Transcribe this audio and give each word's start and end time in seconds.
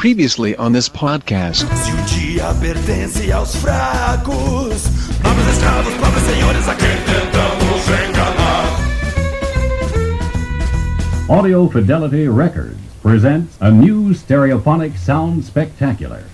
Previously 0.00 0.56
on 0.56 0.72
this 0.72 0.88
podcast. 0.88 1.66
Se 1.76 1.92
o 1.92 1.96
dia 2.06 2.54
pertence 2.54 3.30
aos 3.30 3.54
fracos, 3.56 4.88
nobres 5.22 5.46
escravos, 5.52 5.92
pobres 5.92 6.22
senhores, 6.22 6.66
a 6.68 6.74
quem 6.74 6.88
tentamos 7.04 7.86
enganar. 8.08 8.64
Audio 11.28 11.68
Fidelity 11.68 12.28
Records 12.28 12.78
presents 13.02 13.58
a 13.60 13.70
new 13.70 14.14
stereophonic 14.14 14.96
sound 14.96 15.44
spectacular. 15.44 16.24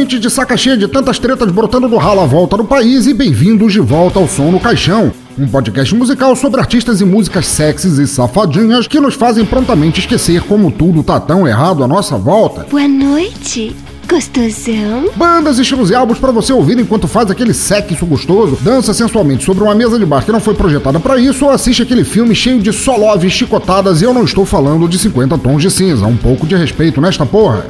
Ouvinte 0.00 0.18
de 0.18 0.30
saca 0.30 0.56
cheia 0.56 0.78
de 0.78 0.88
tantas 0.88 1.18
tretas 1.18 1.52
brotando 1.52 1.86
do 1.86 1.98
ralo 1.98 2.22
à 2.22 2.24
volta 2.24 2.56
do 2.56 2.64
país 2.64 3.06
e 3.06 3.12
bem-vindos 3.12 3.70
de 3.70 3.80
volta 3.80 4.18
ao 4.18 4.26
Som 4.26 4.50
no 4.50 4.58
Caixão, 4.58 5.12
um 5.38 5.46
podcast 5.46 5.94
musical 5.94 6.34
sobre 6.34 6.58
artistas 6.58 7.02
e 7.02 7.04
músicas 7.04 7.44
sexys 7.44 7.98
e 7.98 8.06
safadinhas 8.06 8.86
que 8.86 8.98
nos 8.98 9.14
fazem 9.14 9.44
prontamente 9.44 10.00
esquecer 10.00 10.40
como 10.44 10.70
tudo 10.70 11.02
tá 11.02 11.20
tão 11.20 11.46
errado 11.46 11.84
à 11.84 11.86
nossa 11.86 12.16
volta. 12.16 12.66
Boa 12.70 12.88
noite, 12.88 13.76
gostosão. 14.08 15.10
Bandas, 15.16 15.58
estilos 15.58 15.90
e 15.90 15.94
álbuns 15.94 16.18
para 16.18 16.32
você 16.32 16.50
ouvir 16.50 16.78
enquanto 16.78 17.06
faz 17.06 17.30
aquele 17.30 17.52
sexo 17.52 18.06
gostoso, 18.06 18.56
dança 18.62 18.94
sensualmente 18.94 19.44
sobre 19.44 19.62
uma 19.62 19.74
mesa 19.74 19.98
de 19.98 20.06
bar 20.06 20.24
que 20.24 20.32
não 20.32 20.40
foi 20.40 20.54
projetada 20.54 20.98
para 20.98 21.20
isso 21.20 21.44
ou 21.44 21.50
assiste 21.50 21.82
aquele 21.82 22.04
filme 22.04 22.34
cheio 22.34 22.58
de 22.58 22.72
só 22.72 22.96
love 22.96 23.26
e 23.26 23.30
chicotadas 23.30 24.00
e 24.00 24.06
eu 24.06 24.14
não 24.14 24.24
estou 24.24 24.46
falando 24.46 24.88
de 24.88 24.98
50 24.98 25.36
tons 25.36 25.60
de 25.60 25.70
cinza, 25.70 26.06
um 26.06 26.16
pouco 26.16 26.46
de 26.46 26.56
respeito 26.56 27.02
nesta 27.02 27.26
porra. 27.26 27.66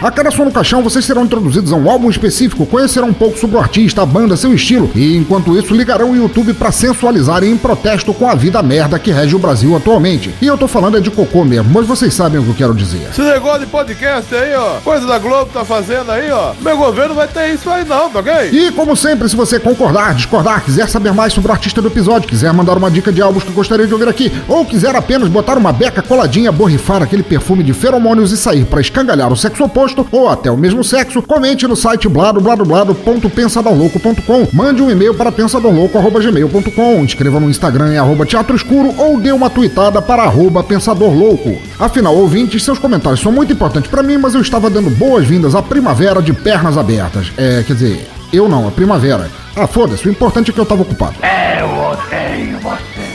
A 0.00 0.12
cada 0.12 0.30
som 0.30 0.44
no 0.44 0.52
caixão, 0.52 0.80
vocês 0.80 1.04
serão 1.04 1.24
introduzidos 1.24 1.72
a 1.72 1.76
um 1.76 1.90
álbum 1.90 2.08
específico, 2.08 2.64
conhecerão 2.64 3.08
um 3.08 3.12
pouco 3.12 3.36
sobre 3.36 3.56
o 3.56 3.58
artista, 3.58 4.00
a 4.00 4.06
banda, 4.06 4.36
seu 4.36 4.54
estilo, 4.54 4.88
e 4.94 5.16
enquanto 5.16 5.58
isso 5.58 5.74
ligarão 5.74 6.12
o 6.12 6.16
YouTube 6.16 6.54
para 6.54 6.70
sensualizarem 6.70 7.50
em 7.50 7.56
protesto 7.56 8.14
com 8.14 8.28
a 8.28 8.34
vida 8.36 8.62
merda 8.62 8.96
que 8.96 9.10
rege 9.10 9.34
o 9.34 9.40
Brasil 9.40 9.74
atualmente. 9.74 10.32
E 10.40 10.46
eu 10.46 10.56
tô 10.56 10.68
falando 10.68 10.98
é 10.98 11.00
de 11.00 11.10
cocô 11.10 11.44
mesmo, 11.44 11.72
mas 11.74 11.84
vocês 11.84 12.14
sabem 12.14 12.40
o 12.40 12.44
que 12.44 12.50
eu 12.50 12.54
quero 12.54 12.74
dizer. 12.76 13.08
Esse 13.10 13.22
negócio 13.22 13.58
de 13.58 13.66
podcast 13.66 14.32
aí, 14.36 14.54
ó, 14.54 14.74
coisa 14.84 15.04
da 15.04 15.18
Globo 15.18 15.50
tá 15.52 15.64
fazendo 15.64 16.12
aí, 16.12 16.30
ó, 16.30 16.52
meu 16.60 16.76
governo 16.76 17.16
vai 17.16 17.26
ter 17.26 17.52
isso 17.52 17.68
aí 17.68 17.84
não, 17.84 18.08
tá 18.08 18.20
ok? 18.20 18.50
E 18.52 18.70
como 18.70 18.94
sempre, 18.94 19.28
se 19.28 19.34
você 19.34 19.58
concordar, 19.58 20.14
discordar, 20.14 20.62
quiser 20.62 20.88
saber 20.88 21.12
mais 21.12 21.32
sobre 21.32 21.50
o 21.50 21.52
artista 21.52 21.82
do 21.82 21.88
episódio, 21.88 22.28
quiser 22.28 22.52
mandar 22.52 22.78
uma 22.78 22.88
dica 22.88 23.10
de 23.10 23.20
álbuns 23.20 23.42
que 23.42 23.50
gostaria 23.50 23.86
de 23.86 23.92
ouvir 23.92 24.06
aqui, 24.06 24.30
ou 24.46 24.64
quiser 24.64 24.94
apenas 24.94 25.28
botar 25.28 25.58
uma 25.58 25.72
beca 25.72 26.02
coladinha, 26.02 26.52
borrifar 26.52 27.02
aquele 27.02 27.24
perfume 27.24 27.64
de 27.64 27.72
feromônios 27.72 28.30
e 28.30 28.36
sair 28.36 28.64
para 28.64 28.80
escangalhar 28.80 29.32
o 29.32 29.36
sexo 29.36 29.64
oposto 29.64 29.87
ou 30.10 30.28
até 30.28 30.50
o 30.50 30.56
mesmo 30.56 30.82
sexo, 30.82 31.22
comente 31.22 31.64
no 31.66 31.76
site 31.76 32.08
bladobladoblado.pensadorlouco.com, 32.08 34.48
mande 34.52 34.82
um 34.82 34.90
e-mail 34.90 35.14
para 35.14 35.30
pensadorlouco.gmail.com, 35.30 37.04
inscreva 37.04 37.38
no 37.40 37.50
Instagram 37.50 37.94
em 37.94 37.98
arroba 37.98 38.26
teatro 38.26 38.56
escuro 38.56 38.94
ou 38.98 39.20
dê 39.20 39.30
uma 39.32 39.50
tweetada 39.50 40.02
para 40.02 40.22
arroba 40.22 40.62
pensadorlouco. 40.62 41.58
Afinal, 41.78 42.16
ouvintes, 42.16 42.64
seus 42.64 42.78
comentários 42.78 43.20
são 43.20 43.32
muito 43.32 43.52
importantes 43.52 43.90
para 43.90 44.02
mim, 44.02 44.16
mas 44.18 44.34
eu 44.34 44.40
estava 44.40 44.70
dando 44.70 44.90
boas-vindas 44.90 45.54
à 45.54 45.62
primavera 45.62 46.20
de 46.20 46.32
pernas 46.32 46.76
abertas. 46.76 47.32
É, 47.36 47.62
quer 47.66 47.74
dizer, 47.74 48.08
eu 48.32 48.48
não, 48.48 48.68
a 48.68 48.70
primavera. 48.70 49.30
Ah, 49.56 49.66
foda-se, 49.66 50.06
o 50.06 50.10
importante 50.10 50.50
é 50.50 50.54
que 50.54 50.60
eu 50.60 50.66
tava 50.66 50.82
ocupado. 50.82 51.14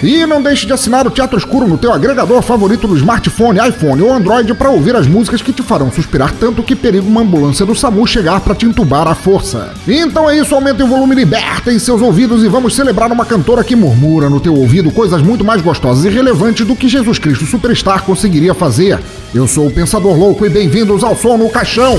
E 0.04 0.26
não 0.26 0.44
deixe 0.44 0.66
de 0.66 0.74
assinar 0.74 1.08
o 1.08 1.10
Teatro 1.10 1.38
Escuro 1.38 1.66
no 1.66 1.78
teu 1.78 1.94
agregador 1.94 2.42
favorito 2.42 2.90
do 2.90 2.98
smartphone, 2.98 3.58
iPhone 3.66 4.02
ou 4.02 4.12
Android 4.12 4.54
para 4.54 4.70
ouvir 4.70 4.94
as 4.98 5.08
músicas 5.08 5.42
que 5.42 5.54
te 5.54 5.64
farão 5.64 5.90
suspirar 5.90 6.34
tanto 6.34 6.62
que 6.62 6.76
periga 6.76 7.08
uma 7.08 7.22
ambulância 7.22 7.66
do 7.66 7.74
SAMU 7.74 8.06
chegar 8.06 8.42
para 8.42 8.54
te 8.54 8.66
entubar 8.66 9.08
à 9.08 9.16
força. 9.16 9.74
Então 9.88 10.30
é 10.30 10.38
isso, 10.38 10.54
aumentem 10.54 10.86
o 10.86 10.90
volume, 10.90 11.16
libertem 11.16 11.80
seus 11.80 12.02
ouvidos 12.02 12.44
e 12.44 12.50
vamos 12.50 12.76
celebrar 12.76 13.14
uma 13.14 13.26
cantora 13.26 13.64
que 13.64 13.78
murmura 13.78 14.30
no 14.30 14.42
teu 14.42 14.54
ouvido 14.54 14.92
coisas 14.92 15.22
muito 15.22 15.46
mais 15.46 15.62
gostosas 15.62 16.04
e 16.04 16.10
relevantes 16.10 16.68
do 16.68 16.76
que 16.76 16.90
Jesus 16.90 17.18
Cristo 17.18 17.46
Superstar 17.46 18.04
conseguiria 18.04 18.54
fazer. 18.54 19.00
Eu 19.34 19.48
sou 19.48 19.68
o 19.68 19.72
Pensador 19.72 20.20
Louco 20.20 20.46
e 20.46 20.50
bem-vindos 20.50 21.02
ao 21.02 21.16
Som 21.16 21.38
no 21.38 21.50
Caixão. 21.50 21.98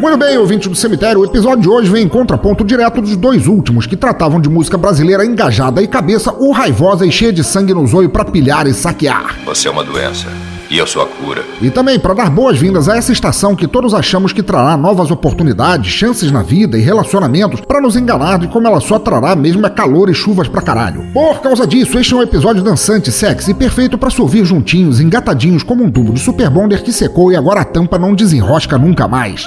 Muito 0.00 0.16
bem, 0.16 0.38
ouvinte 0.38 0.68
do 0.68 0.76
cemitério, 0.76 1.22
o 1.22 1.24
episódio 1.24 1.62
de 1.62 1.68
hoje 1.68 1.90
vem 1.90 2.04
em 2.04 2.08
contraponto 2.08 2.62
direto 2.62 3.00
dos 3.00 3.16
dois 3.16 3.48
últimos, 3.48 3.86
que 3.86 3.96
tratavam 3.96 4.40
de 4.40 4.48
música 4.48 4.78
brasileira 4.78 5.24
engajada 5.24 5.82
e 5.82 5.88
cabeça 5.88 6.32
ou 6.32 6.52
raivosa 6.52 7.04
e 7.04 7.10
cheia 7.10 7.32
de 7.32 7.42
sangue 7.42 7.74
no 7.74 7.84
zoio 7.84 8.10
para 8.10 8.24
pilhar 8.24 8.68
e 8.68 8.74
saquear. 8.74 9.40
Você 9.44 9.66
é 9.66 9.70
uma 9.72 9.82
doença 9.82 10.28
e 10.72 10.80
a 10.80 10.86
cura. 10.86 11.44
E 11.60 11.70
também 11.70 11.98
para 11.98 12.14
dar 12.14 12.30
boas-vindas 12.30 12.88
a 12.88 12.96
essa 12.96 13.12
estação 13.12 13.54
que 13.54 13.68
todos 13.68 13.92
achamos 13.92 14.32
que 14.32 14.42
trará 14.42 14.74
novas 14.74 15.10
oportunidades, 15.10 15.92
chances 15.92 16.32
na 16.32 16.42
vida 16.42 16.78
e 16.78 16.80
relacionamentos 16.80 17.60
para 17.60 17.80
nos 17.80 17.94
enganar 17.94 18.38
de 18.38 18.48
como 18.48 18.66
ela 18.66 18.80
só 18.80 18.98
trará 18.98 19.36
mesmo 19.36 19.66
é 19.66 19.70
calor 19.70 20.08
e 20.08 20.14
chuvas 20.14 20.48
pra 20.48 20.62
caralho. 20.62 21.04
Por 21.12 21.42
causa 21.42 21.66
disso, 21.66 21.98
este 21.98 22.14
é 22.14 22.16
um 22.16 22.22
episódio 22.22 22.62
dançante, 22.62 23.12
sexy 23.12 23.50
e 23.50 23.54
perfeito 23.54 23.98
para 23.98 24.08
se 24.08 24.22
ouvir 24.22 24.46
juntinhos, 24.46 24.98
engatadinhos 24.98 25.62
como 25.62 25.84
um 25.84 25.90
tubo 25.90 26.14
de 26.14 26.20
Super 26.20 26.48
Bonder 26.48 26.82
que 26.82 26.92
secou 26.92 27.30
e 27.30 27.36
agora 27.36 27.60
a 27.60 27.64
tampa 27.64 27.98
não 27.98 28.14
desenrosca 28.14 28.78
nunca 28.78 29.06
mais. 29.06 29.44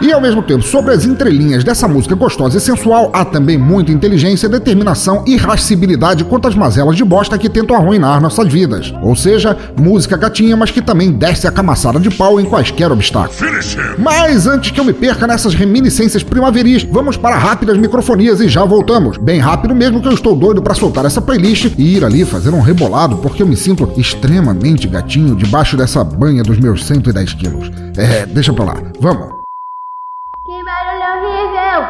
E 0.00 0.12
ao 0.12 0.20
mesmo 0.20 0.42
tempo, 0.42 0.62
sobre 0.62 0.92
as 0.92 1.04
entrelinhas 1.04 1.62
dessa 1.62 1.86
música 1.86 2.14
gostosa 2.14 2.58
e 2.58 2.60
sensual, 2.60 3.10
há 3.12 3.24
também 3.24 3.56
muita 3.56 3.92
inteligência, 3.92 4.48
determinação 4.48 5.24
e 5.26 5.34
irascibilidade 5.34 6.24
quanto 6.24 6.48
às 6.48 6.54
mazelas 6.54 6.96
de 6.96 7.04
bosta 7.04 7.38
que 7.38 7.48
tentam 7.48 7.76
arruinar 7.76 8.20
nossas 8.20 8.52
vidas. 8.52 8.92
Ou 9.02 9.14
seja, 9.14 9.56
música 9.78 10.16
gatinha, 10.16 10.56
mas 10.56 10.70
que 10.70 10.82
também 10.82 11.12
desce 11.12 11.46
a 11.46 11.52
camaçada 11.52 12.00
de 12.00 12.10
pau 12.10 12.40
em 12.40 12.44
quaisquer 12.44 12.90
obstáculos. 12.90 13.76
Mas 13.98 14.46
antes 14.46 14.70
que 14.72 14.80
eu 14.80 14.84
me 14.84 14.92
perca 14.92 15.26
nessas 15.26 15.54
reminiscências 15.54 16.22
primaveris, 16.22 16.82
vamos 16.82 17.16
para 17.16 17.36
rápidas 17.36 17.78
microfonias 17.78 18.40
e 18.40 18.48
já 18.48 18.64
voltamos. 18.64 19.16
Bem 19.18 19.38
rápido 19.38 19.74
mesmo 19.74 20.00
que 20.00 20.08
eu 20.08 20.12
estou 20.12 20.34
doido 20.34 20.60
para 20.60 20.74
soltar 20.74 21.04
essa 21.04 21.20
playlist 21.20 21.72
e 21.78 21.96
ir 21.96 22.04
ali 22.04 22.24
fazer 22.24 22.50
um 22.50 22.60
rebolado, 22.60 23.18
porque 23.18 23.42
eu 23.42 23.46
me 23.46 23.56
sinto 23.56 23.88
extremamente 23.96 24.88
gatinho 24.88 25.36
debaixo 25.36 25.76
dessa 25.76 26.02
banha 26.02 26.42
dos 26.42 26.58
meus 26.58 26.84
110 26.84 27.34
quilos. 27.34 27.70
É, 27.96 28.26
deixa 28.26 28.52
pra 28.52 28.64
lá. 28.64 28.76
Vamos. 29.00 29.42
Que 30.44 30.64
barulho 30.64 31.06
horrível! 31.12 31.88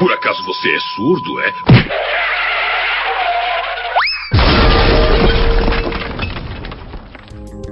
Por 0.00 0.10
acaso 0.14 0.42
você 0.44 0.74
é 0.74 0.80
surdo, 0.80 1.38
é? 1.42 1.52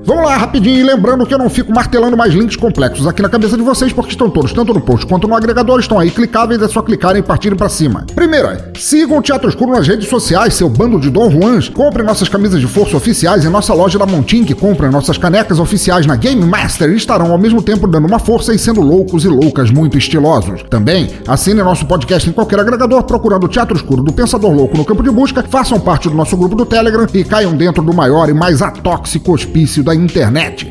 Vamos 0.08 0.24
lá, 0.24 0.38
rapidinho, 0.38 0.80
e 0.80 0.82
lembrando 0.82 1.26
que 1.26 1.34
eu 1.34 1.38
não 1.38 1.50
fico 1.50 1.70
martelando 1.70 2.16
mais 2.16 2.32
links 2.32 2.56
complexos 2.56 3.06
aqui 3.06 3.20
na 3.20 3.28
cabeça 3.28 3.58
de 3.58 3.62
vocês, 3.62 3.92
porque 3.92 4.12
estão 4.12 4.30
todos, 4.30 4.54
tanto 4.54 4.72
no 4.72 4.80
post 4.80 5.04
quanto 5.04 5.28
no 5.28 5.36
agregador, 5.36 5.78
estão 5.78 5.98
aí 5.98 6.10
clicáveis, 6.10 6.62
é 6.62 6.66
só 6.66 6.80
clicarem 6.80 7.20
e 7.20 7.22
partirem 7.22 7.58
pra 7.58 7.68
cima. 7.68 8.06
Primeira, 8.14 8.70
sigam 8.74 9.18
o 9.18 9.20
Teatro 9.20 9.50
Escuro 9.50 9.72
nas 9.72 9.86
redes 9.86 10.08
sociais, 10.08 10.54
seu 10.54 10.66
bando 10.70 10.98
de 10.98 11.10
Dom 11.10 11.30
Juans, 11.30 11.68
comprem 11.68 12.06
nossas 12.06 12.26
camisas 12.26 12.58
de 12.58 12.66
força 12.66 12.96
oficiais 12.96 13.44
em 13.44 13.50
nossa 13.50 13.74
loja 13.74 13.98
da 13.98 14.06
Montink, 14.06 14.54
comprem 14.54 14.90
nossas 14.90 15.18
canecas 15.18 15.58
oficiais 15.58 16.06
na 16.06 16.16
Game 16.16 16.42
Master 16.42 16.88
e 16.88 16.96
estarão 16.96 17.30
ao 17.30 17.36
mesmo 17.36 17.60
tempo 17.60 17.86
dando 17.86 18.08
uma 18.08 18.18
força 18.18 18.54
e 18.54 18.58
sendo 18.58 18.80
loucos 18.80 19.26
e 19.26 19.28
loucas 19.28 19.70
muito 19.70 19.98
estilosos. 19.98 20.62
Também, 20.70 21.10
assinem 21.26 21.62
nosso 21.62 21.84
podcast 21.84 22.30
em 22.30 22.32
qualquer 22.32 22.60
agregador, 22.60 23.02
procurando 23.02 23.44
o 23.44 23.48
Teatro 23.48 23.76
Escuro 23.76 24.02
do 24.02 24.10
Pensador 24.14 24.54
Louco 24.54 24.74
no 24.74 24.86
campo 24.86 25.02
de 25.02 25.10
busca, 25.10 25.44
façam 25.46 25.78
parte 25.78 26.08
do 26.08 26.14
nosso 26.14 26.34
grupo 26.34 26.56
do 26.56 26.64
Telegram 26.64 27.06
e 27.12 27.24
caiam 27.24 27.54
dentro 27.54 27.82
do 27.82 27.92
maior 27.92 28.30
e 28.30 28.32
mais 28.32 28.62
atóxico 28.62 29.34
hospício 29.34 29.84
da 29.84 29.97
internet. 30.04 30.70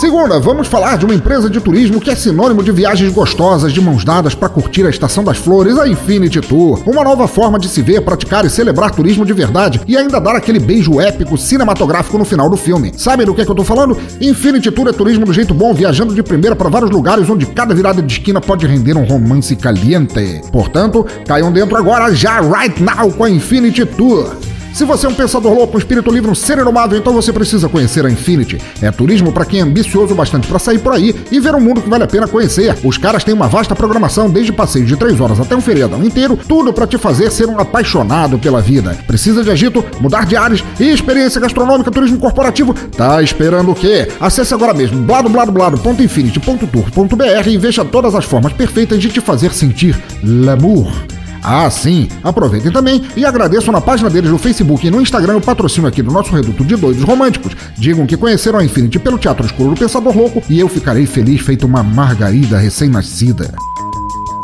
Segunda, 0.00 0.40
vamos 0.40 0.68
falar 0.68 0.96
de 0.96 1.04
uma 1.04 1.14
empresa 1.14 1.50
de 1.50 1.60
turismo 1.60 2.00
que 2.00 2.10
é 2.10 2.14
sinônimo 2.14 2.62
de 2.62 2.72
viagens 2.72 3.12
gostosas 3.12 3.72
de 3.72 3.80
mãos 3.80 4.04
dadas 4.04 4.34
para 4.34 4.48
curtir 4.48 4.86
a 4.86 4.90
Estação 4.90 5.22
das 5.22 5.36
Flores, 5.36 5.78
a 5.78 5.86
Infinity 5.86 6.40
Tour. 6.40 6.82
Uma 6.86 7.04
nova 7.04 7.28
forma 7.28 7.58
de 7.58 7.68
se 7.68 7.82
ver, 7.82 8.00
praticar 8.00 8.44
e 8.44 8.50
celebrar 8.50 8.90
turismo 8.90 9.24
de 9.24 9.34
verdade 9.34 9.82
e 9.86 9.96
ainda 9.96 10.18
dar 10.18 10.34
aquele 10.34 10.58
beijo 10.58 10.98
épico 10.98 11.36
cinematográfico 11.36 12.16
no 12.16 12.24
final 12.24 12.48
do 12.48 12.56
filme. 12.56 12.92
Sabem 12.96 13.26
do 13.26 13.34
que, 13.34 13.42
é 13.42 13.44
que 13.44 13.50
eu 13.50 13.54
tô 13.54 13.64
falando? 13.64 13.96
Infinity 14.20 14.70
Tour 14.70 14.88
é 14.88 14.92
turismo 14.92 15.26
do 15.26 15.32
jeito 15.32 15.52
bom, 15.52 15.74
viajando 15.74 16.14
de 16.14 16.22
primeira 16.22 16.56
para 16.56 16.70
vários 16.70 16.90
lugares 16.90 17.28
onde 17.28 17.44
cada 17.46 17.74
virada 17.74 18.00
de 18.00 18.12
esquina 18.12 18.40
pode 18.40 18.66
render 18.66 18.96
um 18.96 19.04
romance 19.04 19.54
caliente. 19.54 20.40
Portanto, 20.50 21.06
caiam 21.26 21.52
dentro 21.52 21.76
agora 21.76 22.12
já 22.14 22.40
right 22.40 22.82
now 22.82 23.12
com 23.12 23.24
a 23.24 23.30
Infinity 23.30 23.84
Tour. 23.84 24.51
Se 24.72 24.86
você 24.86 25.06
é 25.06 25.08
um 25.08 25.14
pensador 25.14 25.52
louco, 25.52 25.76
espírito 25.76 26.10
livre, 26.10 26.30
um 26.30 26.34
ser 26.34 26.56
inovável, 26.58 26.98
então 26.98 27.12
você 27.12 27.30
precisa 27.32 27.68
conhecer 27.68 28.06
a 28.06 28.10
Infinity. 28.10 28.58
É 28.80 28.90
turismo 28.90 29.30
para 29.30 29.44
quem 29.44 29.60
é 29.60 29.62
ambicioso 29.62 30.14
bastante 30.14 30.48
para 30.48 30.58
sair 30.58 30.78
por 30.78 30.94
aí 30.94 31.14
e 31.30 31.38
ver 31.38 31.54
um 31.54 31.60
mundo 31.60 31.82
que 31.82 31.90
vale 31.90 32.04
a 32.04 32.06
pena 32.06 32.26
conhecer. 32.26 32.74
Os 32.82 32.96
caras 32.96 33.22
têm 33.22 33.34
uma 33.34 33.48
vasta 33.48 33.76
programação, 33.76 34.30
desde 34.30 34.50
passeios 34.50 34.88
de 34.88 34.96
3 34.96 35.20
horas 35.20 35.38
até 35.38 35.54
um 35.54 35.60
feriadão 35.60 36.02
inteiro, 36.02 36.38
tudo 36.48 36.72
para 36.72 36.86
te 36.86 36.96
fazer 36.96 37.30
ser 37.30 37.48
um 37.48 37.60
apaixonado 37.60 38.38
pela 38.38 38.62
vida. 38.62 38.96
Precisa 39.06 39.44
de 39.44 39.50
agito, 39.50 39.84
mudar 40.00 40.24
de 40.24 40.36
ares 40.36 40.64
e 40.80 40.90
experiência 40.90 41.38
gastronômica, 41.40 41.90
turismo 41.90 42.16
corporativo? 42.18 42.72
Tá 42.72 43.22
esperando 43.22 43.72
o 43.72 43.74
quê? 43.74 44.08
Acesse 44.18 44.54
agora 44.54 44.72
mesmo 44.72 45.02
bladobladoblado.infinity.tour.br 45.02 47.48
e 47.48 47.58
veja 47.58 47.84
todas 47.84 48.14
as 48.14 48.24
formas 48.24 48.54
perfeitas 48.54 48.98
de 49.00 49.10
te 49.10 49.20
fazer 49.20 49.52
sentir 49.52 50.02
l'amour. 50.24 50.90
Ah, 51.42 51.68
sim! 51.68 52.08
Aproveitem 52.22 52.70
também 52.70 53.02
e 53.16 53.24
agradeçam 53.24 53.72
na 53.72 53.80
página 53.80 54.08
deles 54.08 54.30
no 54.30 54.38
Facebook 54.38 54.86
e 54.86 54.90
no 54.90 55.00
Instagram 55.00 55.36
o 55.36 55.40
patrocínio 55.40 55.88
aqui 55.88 56.02
do 56.02 56.12
nosso 56.12 56.32
reduto 56.32 56.64
de 56.64 56.76
doidos 56.76 57.02
românticos. 57.02 57.56
Digam 57.76 58.06
que 58.06 58.16
conheceram 58.16 58.60
a 58.60 58.64
Infinity 58.64 58.98
pelo 58.98 59.18
Teatro 59.18 59.44
Escuro 59.44 59.70
do 59.70 59.78
Pensador 59.78 60.16
Louco 60.16 60.42
e 60.48 60.60
eu 60.60 60.68
ficarei 60.68 61.06
feliz 61.06 61.40
feito 61.40 61.66
uma 61.66 61.82
margarida 61.82 62.58
recém-nascida. 62.58 63.52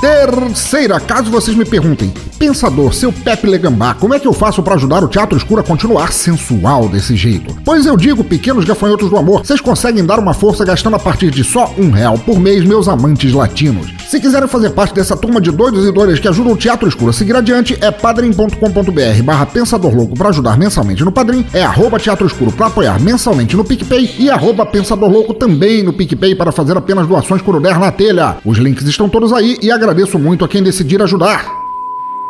Terceira, 0.00 1.00
caso 1.00 1.29
vocês 1.29 1.56
me 1.56 1.65
perguntem, 1.65 2.15
pensador, 2.39 2.95
seu 2.95 3.12
Pepe 3.12 3.49
Legambá, 3.49 3.95
como 3.95 4.15
é 4.15 4.21
que 4.21 4.29
eu 4.29 4.33
faço 4.33 4.62
para 4.62 4.77
ajudar 4.77 5.03
o 5.03 5.09
Teatro 5.09 5.37
Escuro 5.37 5.61
a 5.61 5.65
continuar 5.65 6.12
sensual 6.12 6.89
desse 6.89 7.17
jeito? 7.17 7.56
Pois 7.65 7.85
eu 7.85 7.97
digo, 7.97 8.23
pequenos 8.23 8.65
gafanhotos 8.65 9.11
do 9.11 9.17
amor, 9.17 9.45
vocês 9.45 9.61
conseguem 9.61 10.06
dar 10.06 10.21
uma 10.21 10.33
força 10.33 10.65
gastando 10.65 10.95
a 10.95 11.00
partir 11.00 11.33
de 11.33 11.43
só 11.43 11.75
um 11.77 11.91
real 11.91 12.17
por 12.17 12.39
mês, 12.39 12.65
meus 12.65 12.87
amantes 12.87 13.33
latinos. 13.33 13.93
Se 14.09 14.21
quiserem 14.21 14.47
fazer 14.47 14.71
parte 14.71 14.95
dessa 14.95 15.17
turma 15.17 15.41
de 15.41 15.50
doidos 15.50 15.85
e 15.85 15.91
doidas 15.91 16.21
que 16.21 16.29
ajudam 16.29 16.53
o 16.53 16.56
Teatro 16.56 16.89
Escuro 16.89 17.11
a 17.11 17.12
seguir 17.12 17.35
adiante, 17.35 17.77
é 17.81 17.91
padrim.com.br 17.91 19.23
barra 19.25 19.47
Pensador 19.47 19.93
Louco 19.93 20.15
para 20.15 20.29
ajudar 20.29 20.56
mensalmente 20.56 21.05
no 21.05 21.11
Padrim, 21.11 21.45
é 21.53 21.65
arroba 21.65 21.99
Teatro 21.99 22.27
Escuro 22.27 22.53
para 22.53 22.69
apoiar 22.69 23.00
mensalmente 23.00 23.56
no 23.56 23.65
PicPay 23.65 24.15
e 24.17 24.31
arroba 24.31 24.65
Pensador 24.65 25.11
Louco 25.11 25.35
também 25.35 25.83
no 25.83 25.93
PicPay 25.93 26.37
para 26.37 26.53
fazer 26.53 26.77
apenas 26.77 27.09
doações 27.09 27.43
por 27.43 27.61
der 27.61 27.81
na 27.81 27.91
telha. 27.91 28.37
Os 28.45 28.59
links 28.59 28.87
estão 28.87 29.09
todos 29.09 29.33
aí 29.33 29.59
e 29.61 29.73
agradeço 29.73 29.88
muito 30.19 30.44
a 30.44 30.49
quem 30.49 30.62
decidir 30.62 31.02
ajudar. 31.02 31.68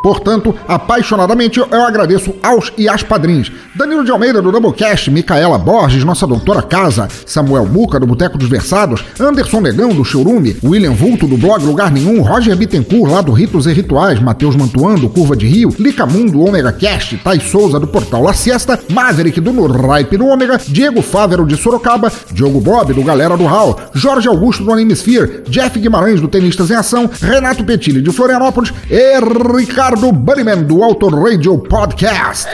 Portanto, 0.02 0.54
apaixonadamente 0.66 1.58
eu 1.58 1.82
agradeço 1.82 2.34
aos 2.42 2.72
e 2.76 2.88
às 2.88 3.02
padrinhos. 3.02 3.50
Danilo 3.74 4.04
de 4.04 4.10
Almeida 4.10 4.40
do 4.40 4.52
Doublecast, 4.52 5.10
Micaela 5.10 5.58
Borges, 5.58 6.04
nossa 6.04 6.26
doutora 6.26 6.62
Casa, 6.62 7.08
Samuel 7.26 7.66
Muca 7.66 7.98
do 7.98 8.06
Boteco 8.06 8.38
dos 8.38 8.48
Versados, 8.48 9.04
Anderson 9.18 9.60
Negão 9.60 9.90
do 9.90 10.04
Chorume, 10.04 10.56
William 10.64 10.92
Vulto 10.92 11.26
do 11.26 11.36
blog 11.36 11.64
Lugar 11.64 11.90
Nenhum, 11.90 12.22
Roger 12.22 12.56
Bittencourt 12.56 13.10
lá 13.10 13.20
do 13.20 13.32
Ritos 13.32 13.66
e 13.66 13.72
Rituais, 13.72 14.20
Matheus 14.20 14.56
Mantuan 14.56 14.94
do 14.94 15.08
Curva 15.08 15.36
de 15.36 15.46
Rio, 15.46 15.74
Licamundo 15.78 16.32
do 16.32 16.44
Omega 16.44 16.72
Cast, 16.72 17.16
Thais 17.18 17.42
Souza 17.42 17.80
do 17.80 17.86
Portal 17.86 18.22
La 18.22 18.32
Siesta, 18.32 18.78
Maverick 18.90 19.40
do 19.40 19.52
Nurripe 19.52 20.16
do 20.16 20.26
Ômega, 20.26 20.60
Diego 20.66 21.02
Fávero 21.02 21.46
de 21.46 21.56
Sorocaba, 21.56 22.12
Diogo 22.32 22.60
Bob 22.60 22.92
do 22.92 23.02
Galera 23.02 23.36
do 23.36 23.46
Hall, 23.46 23.78
Jorge 23.92 24.28
Augusto 24.28 24.64
do 24.64 24.72
Animesphere, 24.72 25.42
Jeff 25.48 25.78
Guimarães 25.78 26.20
do 26.20 26.28
Tenistas 26.28 26.70
em 26.70 26.74
Ação, 26.74 27.10
Renato 27.20 27.64
Petilli 27.64 28.00
de 28.00 28.12
Florianópolis 28.12 28.72
e 28.90 29.18
Ricardo 29.56 29.87
Bunnyman 29.96 30.64
do 30.64 30.82
Auto 30.82 31.08
Radio 31.08 31.56
Podcast. 31.58 32.48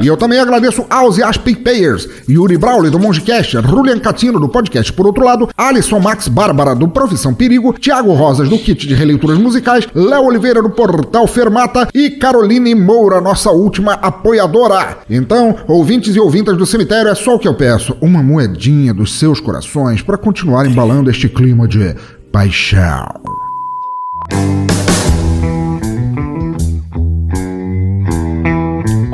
E 0.00 0.06
eu 0.06 0.16
também 0.16 0.38
agradeço 0.38 0.86
aos 0.88 1.18
e 1.18 1.22
às 1.22 1.36
PicPayers, 1.36 2.08
Yuri 2.28 2.56
Brawley 2.56 2.90
do 2.90 2.98
Mongecast, 2.98 3.58
Julian 3.62 3.98
Catino 3.98 4.38
do 4.38 4.48
Podcast 4.48 4.92
Por 4.92 5.06
Outro 5.06 5.24
Lado, 5.24 5.48
Alisson 5.56 5.98
Max 5.98 6.28
Bárbara 6.28 6.74
do 6.74 6.86
Profissão 6.86 7.34
Perigo, 7.34 7.72
Thiago 7.72 8.12
Rosas 8.12 8.48
do 8.48 8.58
Kit 8.58 8.86
de 8.86 8.94
Releituras 8.94 9.38
Musicais, 9.38 9.88
Léo 9.92 10.26
Oliveira 10.26 10.62
do 10.62 10.70
Portal 10.70 11.26
Fermata 11.26 11.88
e 11.92 12.10
Caroline 12.10 12.74
Moura, 12.74 13.20
nossa 13.20 13.50
última 13.50 13.94
apoiadora. 13.94 14.98
Então, 15.10 15.56
ouvintes 15.66 16.14
e 16.14 16.20
ouvintas 16.20 16.56
do 16.56 16.66
cemitério, 16.66 17.10
é 17.10 17.14
só 17.16 17.34
o 17.34 17.38
que 17.38 17.48
eu 17.48 17.54
peço: 17.54 17.96
uma 18.00 18.22
moedinha 18.22 18.94
dos 18.94 19.18
seus 19.18 19.40
corações 19.40 20.02
para 20.02 20.16
continuar 20.16 20.66
embalando 20.66 21.10
este 21.10 21.28
clima 21.28 21.66
de 21.66 21.96
paixão. 22.30 23.04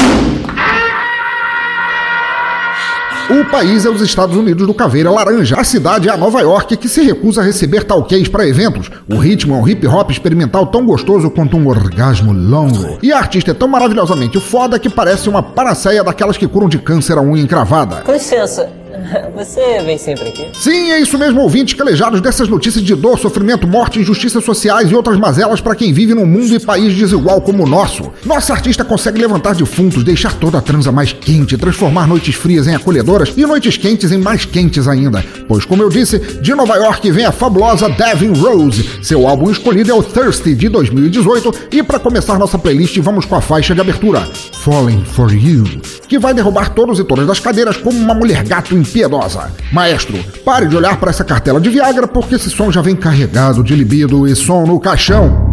O 3.30 3.44
país 3.44 3.84
é 3.84 3.88
os 3.88 4.00
Estados 4.00 4.36
Unidos 4.36 4.66
do 4.66 4.74
Caveira 4.74 5.10
Laranja. 5.10 5.56
A 5.58 5.64
cidade 5.64 6.08
é 6.08 6.12
a 6.12 6.16
Nova 6.16 6.40
York 6.40 6.76
que 6.76 6.88
se 6.88 7.02
recusa 7.02 7.40
a 7.40 7.44
receber 7.44 7.84
talquês 7.84 8.28
para 8.28 8.46
eventos. 8.46 8.90
O 9.08 9.16
ritmo 9.16 9.54
é 9.54 9.58
um 9.58 9.68
hip 9.68 9.86
hop 9.86 10.10
experimental 10.10 10.66
tão 10.66 10.84
gostoso 10.84 11.30
quanto 11.30 11.56
um 11.56 11.68
orgasmo 11.68 12.32
longo. 12.32 12.98
E 13.02 13.12
a 13.12 13.18
artista 13.18 13.52
é 13.52 13.54
tão 13.54 13.68
maravilhosamente 13.68 14.40
foda 14.40 14.78
que 14.78 14.90
parece 14.90 15.28
uma 15.28 15.42
panaceia 15.42 16.02
daquelas 16.02 16.36
que 16.36 16.48
curam 16.48 16.68
de 16.68 16.78
câncer 16.78 17.16
a 17.16 17.22
unha 17.22 17.42
encravada. 17.42 18.02
Com 18.02 18.12
licença, 18.12 18.68
você 19.34 19.82
vem 19.84 19.98
sempre 19.98 20.28
aqui? 20.28 20.50
Sim, 20.54 20.90
é 20.90 21.00
isso 21.00 21.18
mesmo, 21.18 21.40
ouvintes 21.40 21.74
calejados 21.74 22.20
dessas 22.20 22.48
notícias 22.48 22.84
de 22.84 22.94
dor, 22.94 23.18
sofrimento, 23.18 23.66
morte, 23.66 23.98
injustiças 23.98 24.44
sociais 24.44 24.90
e 24.90 24.94
outras 24.94 25.18
mazelas 25.18 25.60
para 25.60 25.74
quem 25.74 25.92
vive 25.92 26.14
num 26.14 26.26
mundo 26.26 26.54
e 26.54 26.60
país 26.60 26.94
desigual 26.94 27.40
como 27.40 27.64
o 27.64 27.68
nosso. 27.68 28.12
Nossa 28.24 28.52
artista 28.52 28.84
consegue 28.84 29.20
levantar 29.20 29.54
defuntos, 29.54 30.04
deixar 30.04 30.34
toda 30.34 30.58
a 30.58 30.62
transa 30.62 30.92
mais 30.92 31.12
quente, 31.12 31.56
transformar 31.56 32.06
noites 32.06 32.34
frias 32.34 32.66
em 32.66 32.74
acolhedoras 32.74 33.32
e 33.36 33.46
noites 33.46 33.76
quentes 33.76 34.12
em 34.12 34.18
mais 34.18 34.44
quentes 34.44 34.86
ainda. 34.88 35.24
Pois, 35.48 35.64
como 35.64 35.82
eu 35.82 35.88
disse, 35.88 36.18
de 36.18 36.54
Nova 36.54 36.76
York 36.76 37.10
vem 37.10 37.24
a 37.24 37.32
fabulosa 37.32 37.88
Devin 37.88 38.32
Rose. 38.34 38.88
Seu 39.02 39.26
álbum 39.26 39.50
escolhido 39.50 39.90
é 39.90 39.94
o 39.94 40.02
Thirsty 40.02 40.54
de 40.54 40.68
2018 40.68 41.68
e 41.72 41.82
para 41.82 41.98
começar 41.98 42.38
nossa 42.38 42.58
playlist 42.58 42.98
vamos 42.98 43.24
com 43.24 43.34
a 43.34 43.40
faixa 43.40 43.74
de 43.74 43.80
abertura 43.80 44.20
Falling 44.62 45.04
for 45.04 45.32
You, 45.32 45.64
que 46.06 46.18
vai 46.18 46.32
derrubar 46.34 46.70
todos 46.70 46.98
e 46.98 47.04
todas 47.04 47.26
das 47.26 47.40
cadeiras 47.40 47.76
como 47.76 47.98
uma 47.98 48.14
mulher 48.14 48.44
gato 48.44 48.76
impiedosa. 48.82 49.50
Maestro, 49.72 50.22
pare 50.44 50.66
de 50.66 50.76
olhar 50.76 50.98
para 51.00 51.10
essa 51.10 51.24
cartela 51.24 51.60
de 51.60 51.70
Viagra 51.70 52.06
porque 52.06 52.34
esse 52.34 52.50
som 52.50 52.70
já 52.70 52.82
vem 52.82 52.94
carregado 52.94 53.64
de 53.64 53.74
libido 53.74 54.28
e 54.28 54.36
som 54.36 54.66
no 54.66 54.78
caixão. 54.78 55.51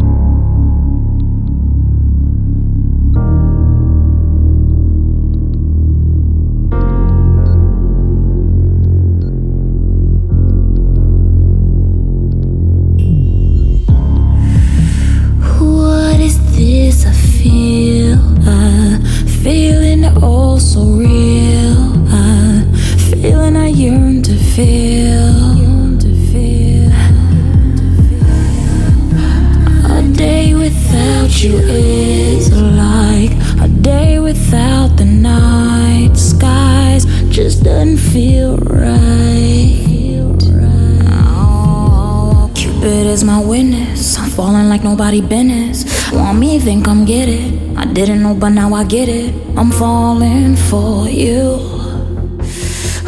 Nobody 45.10 45.28
business. 45.28 46.12
Want 46.12 46.38
me 46.38 46.60
think 46.60 46.88
I'm 46.88 47.04
get 47.04 47.28
it. 47.28 47.78
I 47.78 47.86
didn't 47.86 48.22
know, 48.22 48.36
but 48.36 48.50
now 48.50 48.74
I 48.76 48.84
get 48.84 49.10
it. 49.10 49.34
I'm 49.58 49.72
falling 49.72 50.56
for 50.56 51.08
you. 51.08 51.58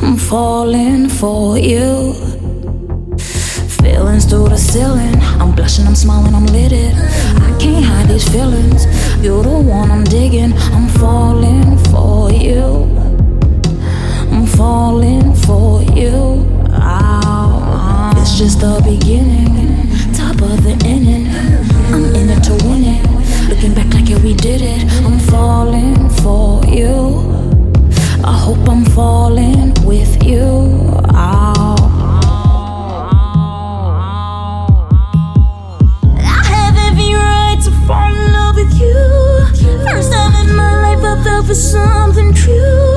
I'm 0.02 0.18
falling 0.18 1.10
for 1.10 1.60
you. 1.60 2.14
Feelings 3.84 4.26
through 4.26 4.50
the 4.50 4.58
ceiling. 4.58 5.16
I'm 5.40 5.54
blushing, 5.54 5.86
I'm 5.86 5.94
smiling, 5.96 6.34
I'm 6.34 6.48
lit 6.48 6.72
it. 6.72 6.96
I 6.96 7.56
can't 7.60 7.86
hide 7.86 8.08
these 8.08 8.28
feelings. 8.30 8.86
You're 9.24 9.44
the 9.44 9.60
one 9.60 9.92
I'm 9.92 10.04
digging. 10.04 10.54
I'm 10.74 10.88
falling 10.90 11.78
for 11.92 12.32
you. 12.32 12.90
I'm 14.34 14.48
falling 14.48 15.36
for 15.36 15.84
you. 15.84 16.48
It's 18.18 18.38
just 18.38 18.60
the 18.62 18.82
beginning, 18.84 20.14
top 20.14 20.42
of 20.42 20.64
the 20.64 20.76
inning. 20.86 21.31
Did 24.42 24.62
it. 24.62 24.84
I'm 25.06 25.20
falling 25.20 26.10
for 26.22 26.66
you. 26.66 27.22
I 28.24 28.36
hope 28.36 28.68
I'm 28.68 28.84
falling 28.86 29.72
with 29.84 30.24
you. 30.24 30.42
Ow. 31.14 31.76
I 36.18 36.44
have 36.56 36.76
every 36.90 37.14
right 37.14 37.60
to 37.66 37.72
fall 37.86 38.12
in 38.12 38.34
love 38.34 38.56
with 38.56 38.74
you. 38.82 39.86
First 39.86 40.12
time 40.12 40.34
in 40.42 40.56
my 40.56 40.74
life 40.86 41.04
I 41.04 41.24
felt 41.24 41.46
for 41.46 41.54
something 41.54 42.34
true. 42.34 42.91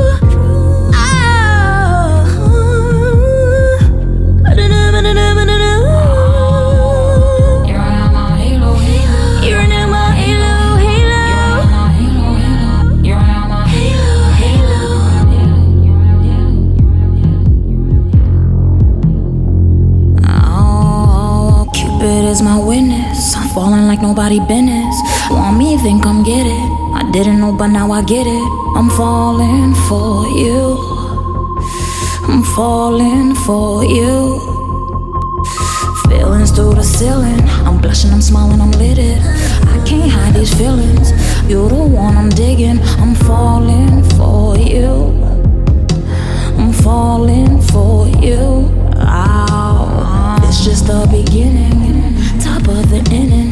Nobody 24.14 24.38
business. 24.38 24.94
Want 25.28 25.59
me 25.59 25.76
think 25.76 26.06
I'm 26.06 26.23
get 26.23 26.47
it. 26.47 26.68
I 26.94 27.11
didn't 27.11 27.40
know, 27.40 27.50
but 27.50 27.66
now 27.66 27.90
I 27.90 28.00
get 28.04 28.28
it. 28.28 28.47
I'm 28.76 28.88
falling 28.90 29.75
for 29.88 30.28
you. 30.28 30.78
I'm 32.28 32.44
falling 32.54 33.35
for 33.35 33.85
you. 33.85 34.38
Feelings 36.09 36.52
through 36.52 36.75
the 36.75 36.85
ceiling. 36.85 37.40
I'm 37.66 37.80
blushing, 37.80 38.12
I'm 38.12 38.23
smiling, 38.23 38.61
I'm 38.61 38.71
lit 38.71 38.99
it. 38.99 39.18
I 39.75 39.83
can't 39.85 40.09
hide 40.09 40.35
these 40.35 40.54
feelings. 40.54 41.11
You're 41.50 41.68
the 41.68 41.83
one 41.83 42.16
I'm 42.16 42.28
digging. 42.28 42.78
I'm 43.02 43.16
falling 43.16 44.04
for 44.11 44.56
you. 44.56 45.11
I'm 46.56 46.73
falling 46.73 47.61
for 47.62 48.06
you. 48.23 48.71
Ow. 48.94 50.38
It's 50.44 50.64
just 50.64 50.87
the 50.87 51.04
beginning, 51.11 52.14
top 52.38 52.68
of 52.68 52.90
the 52.90 53.02
inning. 53.11 53.43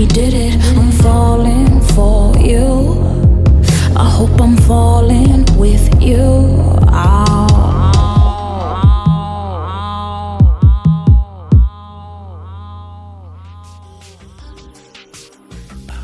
We 0.00 0.06
did 0.06 0.32
it. 0.32 0.54
I'm 0.78 0.90
falling 0.92 1.78
for 1.94 2.34
you. 2.38 2.96
I 3.94 4.08
hope 4.08 4.34
I'm 4.40 4.56
falling 4.68 5.44
with 5.58 5.84
you. 6.00 6.70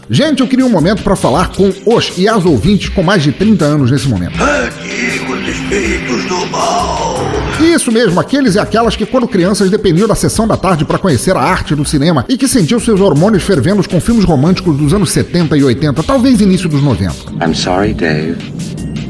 Gente, 0.08 0.40
eu 0.40 0.46
queria 0.46 0.64
um 0.64 0.68
momento 0.68 1.02
para 1.02 1.16
falar 1.16 1.48
com 1.52 1.72
os 1.86 2.18
e 2.18 2.28
as 2.28 2.44
ouvintes 2.44 2.90
com 2.90 3.02
mais 3.02 3.22
de 3.22 3.32
30 3.32 3.64
anos 3.64 3.90
nesse 3.90 4.06
momento. 4.08 4.38
Antigos 4.40 5.48
espíritos 5.48 6.24
do 6.26 6.46
mal. 6.46 7.15
Isso 7.60 7.90
mesmo, 7.90 8.20
aqueles 8.20 8.54
e 8.54 8.58
aquelas 8.58 8.96
que 8.96 9.06
quando 9.06 9.26
crianças 9.26 9.70
dependiam 9.70 10.06
da 10.06 10.14
sessão 10.14 10.46
da 10.46 10.56
tarde 10.56 10.84
para 10.84 10.98
conhecer 10.98 11.34
a 11.34 11.40
arte 11.40 11.74
do 11.74 11.84
cinema 11.86 12.24
e 12.28 12.36
que 12.36 12.46
sentiam 12.46 12.78
seus 12.78 13.00
hormônios 13.00 13.42
fervendo 13.42 13.86
com 13.88 13.98
filmes 13.98 14.24
românticos 14.24 14.76
dos 14.76 14.92
anos 14.92 15.10
70 15.10 15.56
e 15.56 15.64
80, 15.64 16.02
talvez 16.02 16.40
início 16.40 16.68
dos 16.68 16.82
90. 16.82 17.14
I'm 17.42 17.54
sorry, 17.54 17.94
Dave. 17.94 18.36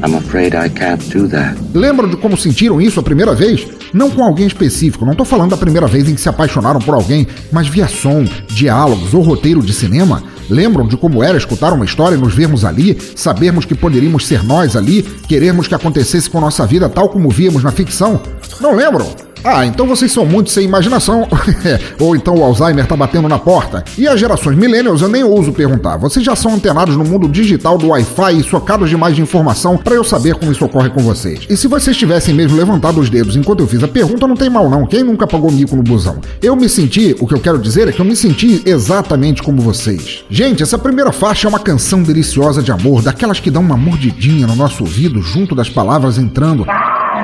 I'm 0.03 0.15
afraid 0.15 0.55
I 0.55 0.69
can't 0.69 1.03
do 1.09 1.27
that. 1.29 1.57
Lembram 1.73 2.07
de 2.07 2.15
como 2.17 2.37
sentiram 2.37 2.79
isso 2.79 2.99
a 2.99 3.03
primeira 3.03 3.33
vez? 3.33 3.67
Não 3.93 4.09
com 4.09 4.23
alguém 4.23 4.47
específico, 4.47 5.05
não 5.05 5.15
tô 5.15 5.25
falando 5.25 5.49
da 5.51 5.57
primeira 5.57 5.87
vez 5.87 6.07
em 6.07 6.15
que 6.15 6.21
se 6.21 6.29
apaixonaram 6.29 6.79
por 6.79 6.93
alguém, 6.93 7.27
mas 7.51 7.67
via 7.67 7.87
som, 7.87 8.25
diálogos 8.47 9.13
ou 9.13 9.21
roteiro 9.21 9.61
de 9.61 9.73
cinema? 9.73 10.23
Lembram 10.49 10.87
de 10.87 10.97
como 10.97 11.23
era 11.23 11.37
escutar 11.37 11.73
uma 11.73 11.85
história 11.85 12.15
e 12.15 12.19
nos 12.19 12.33
vermos 12.33 12.63
ali, 12.63 12.97
sabermos 13.15 13.65
que 13.65 13.75
poderíamos 13.75 14.25
ser 14.25 14.43
nós 14.43 14.75
ali, 14.75 15.03
querermos 15.27 15.67
que 15.67 15.75
acontecesse 15.75 16.29
com 16.29 16.39
nossa 16.39 16.65
vida 16.65 16.89
tal 16.89 17.09
como 17.09 17.29
víamos 17.29 17.63
na 17.63 17.71
ficção? 17.71 18.21
Não 18.61 18.75
lembram? 18.75 19.26
Ah, 19.49 19.65
então 19.65 19.87
vocês 19.87 20.11
são 20.11 20.25
muito 20.25 20.49
sem 20.49 20.65
imaginação. 20.65 21.25
Ou 22.01 22.17
então 22.17 22.35
o 22.35 22.43
Alzheimer 22.43 22.85
tá 22.85 22.97
batendo 22.97 23.29
na 23.29 23.39
porta. 23.39 23.81
E 23.97 24.05
as 24.05 24.19
gerações 24.19 24.57
millennials 24.57 25.01
eu 25.01 25.07
nem 25.07 25.23
ouso 25.23 25.53
perguntar. 25.53 25.95
Vocês 25.95 26.25
já 26.25 26.35
são 26.35 26.55
antenados 26.55 26.97
no 26.97 27.05
mundo 27.05 27.29
digital 27.29 27.77
do 27.77 27.87
Wi-Fi 27.87 28.39
e 28.39 28.43
socados 28.43 28.89
demais 28.89 29.15
de 29.15 29.21
informação 29.21 29.77
para 29.77 29.95
eu 29.95 30.03
saber 30.03 30.35
como 30.35 30.51
isso 30.51 30.65
ocorre 30.65 30.89
com 30.89 31.01
vocês. 31.01 31.45
E 31.49 31.55
se 31.55 31.65
vocês 31.69 31.95
tivessem 31.95 32.35
mesmo 32.35 32.57
levantado 32.57 32.99
os 32.99 33.09
dedos 33.09 33.37
enquanto 33.37 33.61
eu 33.61 33.67
fiz 33.67 33.81
a 33.81 33.87
pergunta, 33.87 34.27
não 34.27 34.35
tem 34.35 34.49
mal 34.49 34.69
não. 34.69 34.85
Quem 34.85 35.01
nunca 35.01 35.25
pagou 35.25 35.49
mico 35.49 35.77
no 35.77 35.83
busão? 35.83 36.19
Eu 36.41 36.53
me 36.53 36.67
senti, 36.67 37.15
o 37.17 37.25
que 37.25 37.33
eu 37.33 37.39
quero 37.39 37.57
dizer 37.57 37.87
é 37.87 37.93
que 37.93 38.01
eu 38.01 38.05
me 38.05 38.17
senti 38.17 38.61
exatamente 38.65 39.41
como 39.41 39.61
vocês. 39.61 40.25
Gente, 40.29 40.61
essa 40.61 40.77
primeira 40.77 41.13
faixa 41.13 41.47
é 41.47 41.49
uma 41.49 41.59
canção 41.59 42.03
deliciosa 42.03 42.61
de 42.61 42.73
amor, 42.73 43.01
daquelas 43.01 43.39
que 43.39 43.49
dão 43.49 43.61
uma 43.61 43.77
mordidinha 43.77 44.45
no 44.45 44.57
nosso 44.57 44.83
ouvido 44.83 45.21
junto 45.21 45.55
das 45.55 45.69
palavras 45.69 46.17
entrando. 46.17 46.65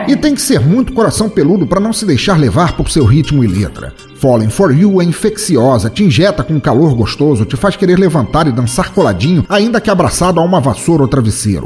E 0.08 0.16
tem 0.16 0.36
que 0.36 0.42
ser 0.42 0.60
muito 0.60 0.94
coração 0.94 1.30
peludo 1.30 1.66
para 1.66 1.80
não 1.80 1.94
se 1.94 2.06
deixar 2.06 2.38
levar 2.38 2.76
por 2.76 2.90
seu 2.90 3.06
ritmo 3.06 3.44
e 3.44 3.48
letra. 3.48 3.94
Falling 4.24 4.50
for 4.50 4.74
You 4.74 5.02
é 5.02 5.04
infecciosa, 5.04 5.90
te 5.90 6.02
injeta 6.02 6.46
com 6.46 6.54
um 6.54 6.60
calor 6.62 6.96
gostoso, 6.96 7.44
te 7.44 7.58
faz 7.58 7.76
querer 7.76 8.00
levantar 8.00 8.48
e 8.48 8.54
dançar 8.54 8.94
coladinho, 8.94 9.46
ainda 9.50 9.82
que 9.82 9.90
abraçado 9.90 10.40
a 10.40 10.44
uma 10.44 10.62
vassoura 10.62 11.02
ou 11.02 11.10
travesseiro. 11.10 11.66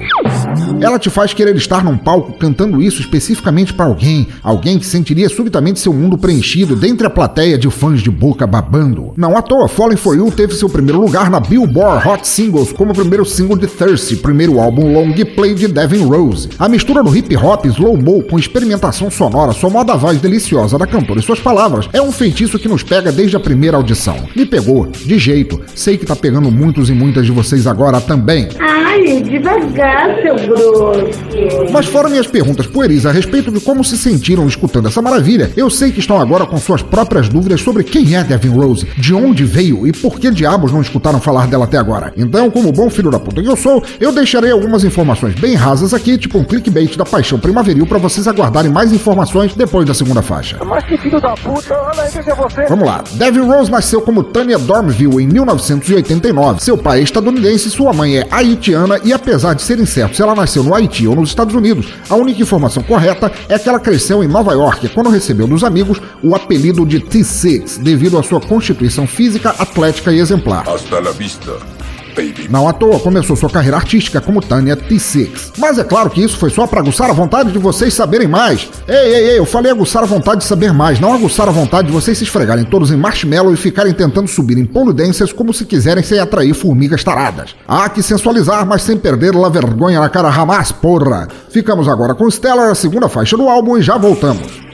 Ela 0.81 0.97
te 0.97 1.07
faz 1.11 1.35
querer 1.35 1.55
estar 1.55 1.83
num 1.83 1.95
palco 1.95 2.33
cantando 2.33 2.81
isso 2.81 2.99
especificamente 2.99 3.75
para 3.75 3.85
alguém, 3.85 4.27
alguém 4.41 4.79
que 4.79 4.87
sentiria 4.87 5.29
subitamente 5.29 5.79
seu 5.79 5.93
mundo 5.93 6.17
preenchido 6.17 6.75
dentre 6.75 7.05
a 7.05 7.11
plateia 7.11 7.59
de 7.59 7.69
fãs 7.69 8.01
de 8.01 8.09
boca 8.09 8.47
babando. 8.47 9.13
Não 9.15 9.37
à 9.37 9.41
toa, 9.43 9.67
Falling 9.67 9.95
for 9.95 10.17
You 10.17 10.31
teve 10.31 10.55
seu 10.55 10.67
primeiro 10.67 10.99
lugar 10.99 11.29
na 11.29 11.39
Billboard 11.39 12.09
Hot 12.09 12.27
Singles 12.27 12.73
como 12.73 12.91
primeiro 12.91 13.23
single 13.23 13.55
de 13.55 13.67
Thirsty, 13.67 14.15
primeiro 14.15 14.59
álbum 14.59 14.91
long 14.93 15.13
play 15.35 15.53
de 15.53 15.67
Devin 15.67 16.05
Rose. 16.05 16.49
A 16.57 16.67
mistura 16.67 17.03
do 17.03 17.15
hip 17.15 17.37
hop 17.37 17.65
slow-mo 17.65 18.23
com 18.23 18.39
experimentação 18.39 19.11
sonora, 19.11 19.53
somada 19.53 19.93
à 19.93 19.95
voz 19.95 20.19
deliciosa 20.19 20.75
da 20.75 20.87
cantora 20.87 21.19
e 21.19 21.23
suas 21.23 21.39
palavras, 21.39 21.87
é 21.93 22.01
um 22.01 22.11
feitiço 22.11 22.46
que 22.51 22.67
nos 22.67 22.83
pega 22.83 23.11
desde 23.11 23.35
a 23.35 23.39
primeira 23.39 23.77
audição. 23.77 24.17
Me 24.35 24.45
pegou, 24.45 24.87
de 24.87 25.17
jeito. 25.17 25.61
Sei 25.75 25.97
que 25.97 26.05
tá 26.05 26.15
pegando 26.15 26.51
muitos 26.51 26.89
e 26.89 26.93
muitas 26.93 27.25
de 27.25 27.31
vocês 27.31 27.67
agora 27.67 27.99
também. 27.99 28.47
Ai, 28.59 29.21
devagar, 29.21 30.15
seu 30.21 30.35
grosso. 30.35 31.71
Mas 31.71 31.85
fora 31.85 32.09
minhas 32.09 32.27
perguntas 32.27 32.67
pueris 32.67 33.05
a 33.05 33.11
respeito 33.11 33.51
de 33.51 33.59
como 33.59 33.83
se 33.83 33.97
sentiram 33.97 34.47
escutando 34.47 34.87
essa 34.87 35.01
maravilha, 35.01 35.51
eu 35.55 35.69
sei 35.69 35.91
que 35.91 35.99
estão 35.99 36.19
agora 36.19 36.45
com 36.45 36.57
suas 36.57 36.81
próprias 36.81 37.29
dúvidas 37.29 37.61
sobre 37.61 37.83
quem 37.83 38.15
é 38.15 38.23
Devin 38.23 38.49
Rose, 38.49 38.87
de 38.97 39.13
onde 39.13 39.43
veio 39.43 39.87
e 39.87 39.91
por 39.91 40.19
que 40.19 40.31
diabos 40.31 40.71
não 40.71 40.81
escutaram 40.81 41.19
falar 41.19 41.47
dela 41.47 41.65
até 41.65 41.77
agora. 41.77 42.13
Então, 42.17 42.49
como 42.49 42.71
bom 42.71 42.89
filho 42.89 43.11
da 43.11 43.19
puta 43.19 43.41
que 43.41 43.49
eu 43.49 43.55
sou, 43.55 43.83
eu 43.99 44.11
deixarei 44.11 44.51
algumas 44.51 44.83
informações 44.83 45.35
bem 45.35 45.55
rasas 45.55 45.93
aqui, 45.93 46.17
tipo 46.17 46.37
um 46.37 46.43
clickbait 46.43 46.97
da 46.97 47.05
paixão 47.05 47.39
primaveril 47.39 47.85
para 47.85 47.97
vocês 47.97 48.27
aguardarem 48.27 48.71
mais 48.71 48.91
informações 48.91 49.53
depois 49.53 49.85
da 49.85 49.93
segunda 49.93 50.21
faixa. 50.21 50.57
Mas 50.65 50.83
que 50.85 50.97
filho 50.97 51.21
da 51.21 51.33
puta, 51.35 51.73
olha 51.73 52.01
aí, 52.01 52.11
você. 52.35 52.65
Vamos 52.65 52.85
lá. 52.85 53.03
Devin 53.11 53.41
Rose 53.41 53.71
nasceu 53.71 54.01
como 54.01 54.23
Tanya 54.23 54.57
Dormville 54.57 55.23
em 55.23 55.27
1989. 55.27 56.61
Seu 56.61 56.77
pai 56.77 56.99
é 56.99 57.03
estadunidense, 57.03 57.69
sua 57.69 57.93
mãe 57.93 58.17
é 58.17 58.27
haitiana 58.29 58.99
e 59.03 59.13
apesar 59.13 59.53
de 59.53 59.61
ser 59.61 59.79
incerto 59.79 60.15
se 60.15 60.21
ela 60.21 60.35
nasceu 60.35 60.63
no 60.63 60.73
Haiti 60.73 61.07
ou 61.07 61.15
nos 61.15 61.29
Estados 61.29 61.55
Unidos, 61.55 61.87
a 62.09 62.15
única 62.15 62.41
informação 62.41 62.83
correta 62.83 63.31
é 63.47 63.57
que 63.59 63.69
ela 63.69 63.79
cresceu 63.79 64.23
em 64.23 64.27
Nova 64.27 64.53
York 64.53 64.89
quando 64.89 65.09
recebeu 65.09 65.47
dos 65.47 65.63
amigos 65.63 66.01
o 66.23 66.35
apelido 66.35 66.85
de 66.85 66.99
T6 66.99 67.79
devido 67.79 68.17
à 68.17 68.23
sua 68.23 68.41
constituição 68.41 69.07
física, 69.07 69.49
atlética 69.57 70.11
e 70.11 70.19
exemplar. 70.19 70.67
Hasta 70.67 70.99
la 70.99 71.11
vista, 71.11 71.53
baby. 72.17 72.47
Não 72.49 72.67
à 72.67 72.73
toa 72.73 72.99
começou 72.99 73.35
sua 73.35 73.49
carreira 73.49 73.77
artística 73.77 74.19
como 74.19 74.41
Tanya 74.41 74.75
T6. 74.75 75.53
Mas 75.57 75.77
é 75.77 75.83
claro 75.83 76.09
que 76.09 76.23
isso 76.23 76.37
foi 76.37 76.49
só 76.49 76.65
para 76.65 76.79
aguçar 76.79 77.09
a 77.09 77.13
vontade 77.13 77.51
de 77.51 77.59
vocês 77.59 77.93
saberem 77.93 78.27
mais. 78.27 78.67
Ei, 78.87 78.95
ei, 78.95 79.29
ei, 79.29 79.39
eu 79.39 79.45
falei 79.45 79.71
aguçar 79.71 80.01
a 80.01 80.07
vontade 80.07 80.39
de 80.39 80.47
saber 80.47 80.73
mais, 80.73 80.99
não 80.99 81.13
aguçar 81.13 81.47
a 81.47 81.51
vontade 81.51 81.87
de 81.87 81.93
vocês 81.93 82.17
se 82.17 82.23
esfregarem 82.23 82.65
todos 82.65 82.91
em 82.91 82.97
marshmallow 82.97 83.53
e 83.53 83.57
ficarem 83.57 83.93
tentando 83.93 84.27
subir 84.27 84.57
em 84.57 84.65
pole 84.65 84.93
dancers 84.93 85.31
como 85.31 85.53
se 85.53 85.65
quiserem 85.65 86.03
sem 86.03 86.19
atrair 86.19 86.53
formigas 86.53 87.03
taradas. 87.03 87.55
Há 87.67 87.87
que 87.89 88.01
sensualizar, 88.01 88.65
mas 88.65 88.81
sem 88.81 88.97
perder 88.97 89.35
a 89.35 89.49
vergonha 89.49 89.99
na 89.99 90.09
cara 90.09 90.29
Hamas, 90.29 90.71
porra. 90.71 91.27
Ficamos 91.49 91.87
agora 91.87 92.15
com 92.15 92.29
Stellar, 92.29 92.71
a 92.71 92.75
segunda 92.75 93.07
faixa 93.07 93.37
do 93.37 93.47
álbum, 93.47 93.77
e 93.77 93.81
já 93.81 93.97
voltamos. 93.97 94.66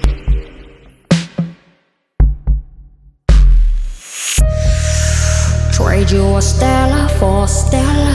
Trade 6.14 6.22
you 6.22 6.38
a 6.38 6.42
Stella 6.42 7.10
for 7.18 7.48
Stella. 7.48 8.14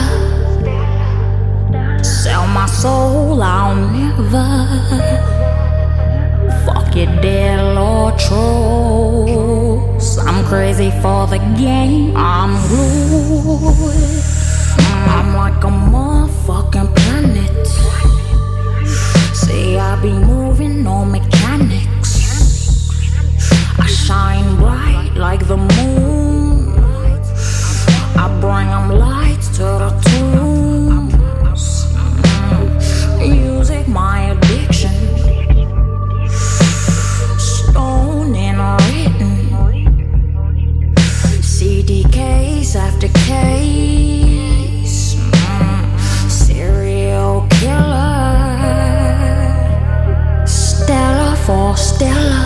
Sell 2.01 2.47
my 2.47 2.65
soul, 2.65 3.43
I'll 3.43 3.75
never. 3.75 4.47
Fuck 6.65 6.95
it, 6.95 7.21
dead 7.21 7.59
or 7.77 8.11
true. 8.17 9.97
I'm 10.25 10.45
crazy 10.45 10.91
for 11.01 11.27
the 11.27 11.39
game, 11.57 12.15
I'm 12.15 12.51
rude. 12.69 14.23
I'm 15.15 15.35
like 15.35 15.61
a 15.65 15.73
motherfucking 15.91 16.95
planet. 16.95 17.67
See, 19.35 19.77
I 19.77 20.01
be 20.01 20.13
moving 20.13 20.87
on 20.87 21.11
mechanics. 21.11 22.11
I 23.77 23.87
shine 23.87 24.55
bright 24.55 25.15
like 25.15 25.45
the 25.47 25.57
moon. 25.57 26.48
I 28.15 28.27
bring 28.41 28.67
them 28.67 28.89
lights 28.99 29.47
to 29.57 29.63
the 29.63 29.89
tombs. 30.05 31.13
Music, 33.19 33.87
my 33.87 34.31
addiction. 34.31 34.91
Stone 37.37 38.35
and 38.35 38.59
written. 38.81 39.49
CDKs 41.41 42.75
after 42.75 43.07
case. 43.27 45.15
Mm, 45.15 45.99
Serial 46.29 47.47
killer. 47.49 48.47
Stella 50.45 51.35
for 51.45 51.75
Stella. 51.77 52.41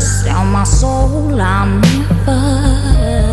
Sell 0.00 0.44
my 0.44 0.64
soul, 0.64 1.40
I'm 1.40 1.80
never. 1.80 3.27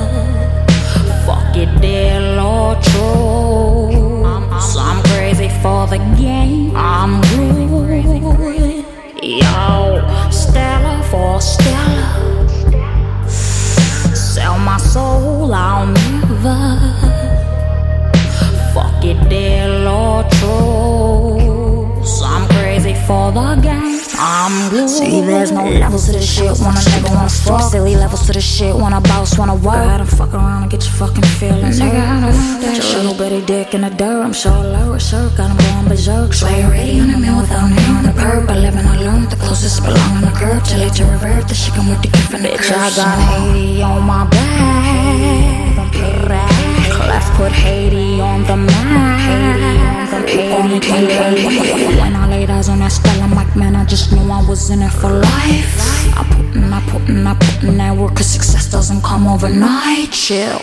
It, 1.58 1.82
dead 1.82 2.38
or 2.38 2.76
true. 2.82 4.26
So 4.60 4.80
I'm 4.82 5.02
crazy 5.04 5.48
for 5.62 5.88
the 5.88 6.00
game. 6.18 6.76
I'm 6.76 7.22
rude. 7.38 8.84
Yo, 9.24 10.30
Stella 10.32 11.02
for 11.10 11.40
Stella. 11.40 13.30
Sell 13.30 14.60
my 14.60 14.76
soul, 14.78 15.54
I'll 15.54 15.88
never. 15.88 16.78
Fuck 18.74 19.06
it, 19.06 19.30
dead 19.30 19.88
or 19.88 20.24
true. 20.40 22.04
So 22.04 22.26
I'm 22.26 22.46
crazy 22.50 22.96
for 23.08 23.32
the 23.32 23.56
game. 23.62 23.95
I'm 24.18 24.70
good. 24.70 24.90
See, 24.90 25.22
there's 25.22 25.52
no 25.52 25.64
levels 25.64 26.06
to 26.06 26.14
this 26.14 26.30
shit. 26.30 26.52
Wanna 26.60 26.80
nigga 26.80 27.14
wanna 27.14 27.30
fuck. 27.30 27.72
Silly 27.72 27.96
levels 27.96 28.26
to 28.28 28.34
this 28.34 28.44
shit. 28.46 28.76
Wanna 28.76 29.02
boss, 29.02 29.38
wanna 29.38 29.56
work. 29.56 29.86
Gotta 29.86 30.06
fuck 30.06 30.34
around 30.34 30.64
and 30.64 30.72
get 30.72 30.84
your 30.84 30.94
fucking 30.94 31.24
feelings 31.40 31.80
hurt. 31.80 32.36
Put 32.62 32.78
your 32.92 33.04
little 33.04 33.16
bitty 33.16 33.46
dick 33.46 33.74
in 33.74 33.82
the 33.82 33.90
dirt. 33.90 34.24
I'm 34.24 34.34
sure 34.34 34.52
lower 34.52 35.00
shirt. 35.00 35.36
Got 35.38 35.52
him 35.52 35.58
going 35.58 35.88
berserk. 35.88 36.34
Sway 36.34 36.64
already 36.64 37.00
on 37.00 37.12
the 37.12 37.18
mill 37.18 37.38
without 37.42 37.70
me 37.70 37.84
on 37.96 38.04
the 38.04 38.12
perp. 38.12 38.50
I 38.50 38.58
live 38.58 38.76
and 38.76 38.88
I 38.88 39.00
learn 39.00 39.30
the 39.30 39.36
closest 39.38 39.84
belong 39.84 40.12
on 40.18 40.22
the 40.22 40.32
curb. 40.32 40.64
Till 40.64 40.82
it 40.82 40.94
to 40.94 41.06
revert. 41.06 41.48
The 41.48 41.56
shit 41.56 41.74
come 41.74 41.90
with 41.90 42.02
the 42.02 42.10
gift 42.10 42.34
and 42.34 42.46
the 42.46 42.50
Bitch, 42.50 42.72
I 42.72 42.90
got 42.96 43.18
Haiti 43.20 43.82
on 43.82 44.04
my 44.04 44.26
back. 44.28 45.76
Clef 46.92 47.26
put 47.38 47.52
Haiti 47.52 48.22
on 48.22 48.44
the 48.44 48.56
map. 48.56 49.20
Haiti 50.28 50.52
on 50.54 50.70
the 50.70 50.80
map. 50.80 52.00
When 52.00 52.16
I 52.16 52.25
laid 52.46 52.58
eyes 52.58 52.70
on 52.70 52.80
that 52.80 52.92
Stella 52.92 53.28
Mike, 53.28 53.56
man, 53.56 53.76
I 53.76 53.86
just 53.86 54.12
knew 54.12 54.32
I 54.32 54.46
was 54.48 54.70
in 54.70 54.82
it 54.82 54.92
for 54.92 55.10
life. 55.10 55.76
I 56.18 56.24
put 56.30 56.56
in, 56.56 56.74
I 56.74 56.82
put 56.90 57.10
in, 57.10 57.26
I 57.26 57.34
put 57.34 57.64
in 57.64 57.78
that 57.78 57.96
work, 57.98 58.16
cause 58.16 58.28
success 58.28 58.70
doesn't 58.72 59.02
come 59.04 59.28
overnight. 59.28 60.12
Chill, 60.12 60.60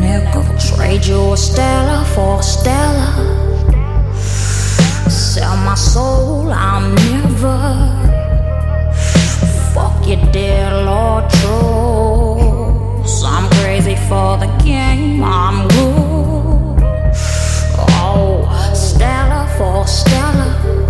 nigga. 0.00 0.76
Trade 0.76 1.04
you 1.06 1.32
a 1.32 1.36
Stella 1.36 2.04
for 2.14 2.38
a 2.38 2.42
Stella. 2.42 3.08
Sell 5.08 5.56
my 5.58 5.74
soul, 5.74 6.52
I'm 6.52 6.94
never. 6.94 7.58
Fuck 9.74 10.06
you, 10.06 10.16
dear 10.32 10.70
Lord. 10.84 11.30
So 13.06 13.26
I'm 13.26 13.50
crazy 13.60 13.96
for 14.08 14.36
the 14.38 14.46
game, 14.64 15.24
I'm 15.24 15.66
good. 15.68 16.84
Oh, 18.02 18.72
Stella 18.74 19.48
for 19.56 19.86
Stella. 19.86 20.89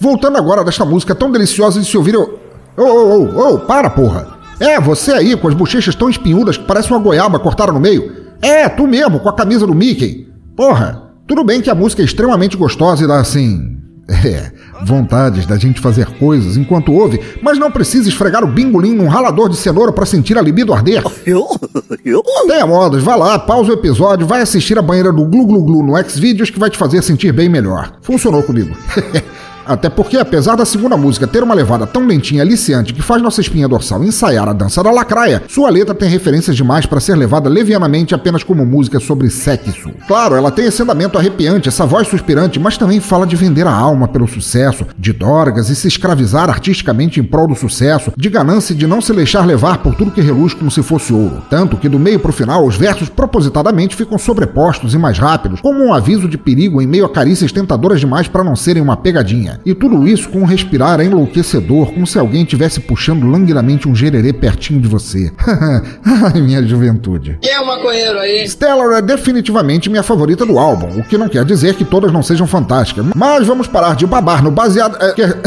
Voltando 0.00 0.38
agora 0.38 0.64
desta 0.64 0.84
música 0.84 1.14
tão 1.14 1.30
deliciosa 1.30 1.80
de 1.80 1.86
se 1.86 1.96
ouvir, 1.96 2.14
eu. 2.14 2.38
Ô, 2.76 2.82
ô, 2.82 3.24
ô, 3.24 3.54
ô, 3.54 3.58
para, 3.58 3.90
porra! 3.90 4.38
É, 4.60 4.80
você 4.80 5.12
aí, 5.12 5.36
com 5.36 5.48
as 5.48 5.54
bochechas 5.54 5.94
tão 5.94 6.10
espinhudas 6.10 6.56
que 6.56 6.64
parece 6.64 6.90
uma 6.90 6.98
goiaba 6.98 7.38
cortada 7.38 7.72
no 7.72 7.80
meio. 7.80 8.12
É, 8.42 8.68
tu 8.68 8.86
mesmo, 8.86 9.20
com 9.20 9.28
a 9.28 9.34
camisa 9.34 9.66
do 9.66 9.74
Mickey. 9.74 10.28
Porra, 10.56 11.02
tudo 11.26 11.44
bem 11.44 11.60
que 11.60 11.70
a 11.70 11.74
música 11.74 12.02
é 12.02 12.04
extremamente 12.04 12.56
gostosa 12.56 13.04
e 13.04 13.06
dá 13.06 13.20
assim. 13.20 13.76
É, 14.24 14.50
vontades 14.86 15.44
da 15.44 15.58
gente 15.58 15.82
fazer 15.82 16.06
coisas 16.18 16.56
enquanto 16.56 16.94
ouve, 16.94 17.20
mas 17.42 17.58
não 17.58 17.70
precisa 17.70 18.08
esfregar 18.08 18.42
o 18.42 18.46
bingolim 18.46 18.94
num 18.94 19.06
ralador 19.06 19.50
de 19.50 19.56
cenoura 19.56 19.92
para 19.92 20.06
sentir 20.06 20.38
a 20.38 20.40
libido 20.40 20.72
arder. 20.72 21.02
Tenha 22.48 22.66
modos, 22.66 23.02
vá 23.02 23.14
lá, 23.14 23.38
pausa 23.38 23.70
o 23.70 23.74
episódio, 23.74 24.26
vai 24.26 24.40
assistir 24.40 24.78
a 24.78 24.82
banheira 24.82 25.12
do 25.12 25.26
Glu 25.26 25.46
Glu 25.46 25.62
Glu 25.62 25.82
no 25.82 26.02
Xvideos 26.02 26.48
que 26.48 26.58
vai 26.58 26.70
te 26.70 26.78
fazer 26.78 27.02
sentir 27.02 27.32
bem 27.32 27.50
melhor. 27.50 27.98
Funcionou 28.00 28.42
comigo. 28.42 28.74
Até 29.68 29.90
porque, 29.90 30.16
apesar 30.16 30.56
da 30.56 30.64
segunda 30.64 30.96
música 30.96 31.26
ter 31.26 31.42
uma 31.42 31.54
levada 31.54 31.86
tão 31.86 32.06
lentinha 32.06 32.38
e 32.38 32.40
aliciante 32.40 32.94
que 32.94 33.02
faz 33.02 33.20
nossa 33.20 33.42
espinha 33.42 33.68
dorsal 33.68 34.02
ensaiar 34.02 34.48
a 34.48 34.54
dança 34.54 34.82
da 34.82 34.90
lacraia, 34.90 35.42
sua 35.46 35.68
letra 35.68 35.94
tem 35.94 36.08
referências 36.08 36.56
demais 36.56 36.86
para 36.86 37.00
ser 37.00 37.14
levada 37.16 37.50
levianamente 37.50 38.14
apenas 38.14 38.42
como 38.42 38.64
música 38.64 38.98
sobre 38.98 39.28
sexo. 39.28 39.90
Claro, 40.06 40.36
ela 40.36 40.50
tem 40.50 40.64
esse 40.64 40.82
andamento 40.82 41.18
arrepiante, 41.18 41.68
essa 41.68 41.84
voz 41.84 42.08
suspirante, 42.08 42.58
mas 42.58 42.78
também 42.78 42.98
fala 42.98 43.26
de 43.26 43.36
vender 43.36 43.66
a 43.66 43.72
alma 43.72 44.08
pelo 44.08 44.26
sucesso, 44.26 44.86
de 44.98 45.12
dorgas 45.12 45.68
e 45.68 45.76
se 45.76 45.86
escravizar 45.86 46.48
artisticamente 46.48 47.20
em 47.20 47.22
prol 47.24 47.46
do 47.46 47.54
sucesso, 47.54 48.10
de 48.16 48.30
ganância 48.30 48.72
e 48.72 48.76
de 48.76 48.86
não 48.86 49.02
se 49.02 49.12
deixar 49.12 49.44
levar 49.44 49.78
por 49.78 49.94
tudo 49.94 50.10
que 50.10 50.22
reluz 50.22 50.54
como 50.54 50.70
se 50.70 50.82
fosse 50.82 51.12
ouro. 51.12 51.42
Tanto 51.50 51.76
que 51.76 51.90
do 51.90 51.98
meio 51.98 52.18
pro 52.18 52.32
final, 52.32 52.64
os 52.64 52.76
versos 52.76 53.10
propositadamente 53.10 53.94
ficam 53.94 54.16
sobrepostos 54.16 54.94
e 54.94 54.98
mais 54.98 55.18
rápidos, 55.18 55.60
como 55.60 55.84
um 55.84 55.92
aviso 55.92 56.26
de 56.26 56.38
perigo 56.38 56.80
em 56.80 56.86
meio 56.86 57.04
a 57.04 57.10
carícias 57.10 57.52
tentadoras 57.52 58.00
demais 58.00 58.28
para 58.28 58.44
não 58.44 58.56
serem 58.56 58.82
uma 58.82 58.96
pegadinha. 58.96 59.57
E 59.64 59.74
tudo 59.74 60.06
isso 60.06 60.28
com 60.28 60.40
um 60.40 60.44
respirar 60.44 61.00
enlouquecedor, 61.00 61.92
como 61.92 62.06
se 62.06 62.18
alguém 62.18 62.42
estivesse 62.42 62.80
puxando 62.80 63.26
languidamente 63.26 63.88
um 63.88 63.94
gererê 63.94 64.32
pertinho 64.32 64.80
de 64.80 64.88
você. 64.88 65.32
Ai, 66.04 66.40
minha 66.40 66.62
juventude. 66.66 67.38
Quem 67.40 67.52
é 67.52 67.60
o 67.60 67.66
maconheiro 67.66 68.18
aí? 68.18 68.48
Stellar 68.48 68.98
é 68.98 69.02
definitivamente 69.02 69.90
minha 69.90 70.02
favorita 70.02 70.44
do 70.44 70.58
álbum, 70.58 70.98
o 70.98 71.04
que 71.04 71.18
não 71.18 71.28
quer 71.28 71.44
dizer 71.44 71.74
que 71.74 71.84
todas 71.84 72.12
não 72.12 72.22
sejam 72.22 72.46
fantásticas. 72.46 73.04
Mas 73.14 73.46
vamos 73.46 73.66
parar 73.66 73.96
de 73.96 74.06
babar 74.06 74.42
no 74.42 74.50
baseado. 74.50 74.96
É, 75.02 75.12
quer... 75.12 75.38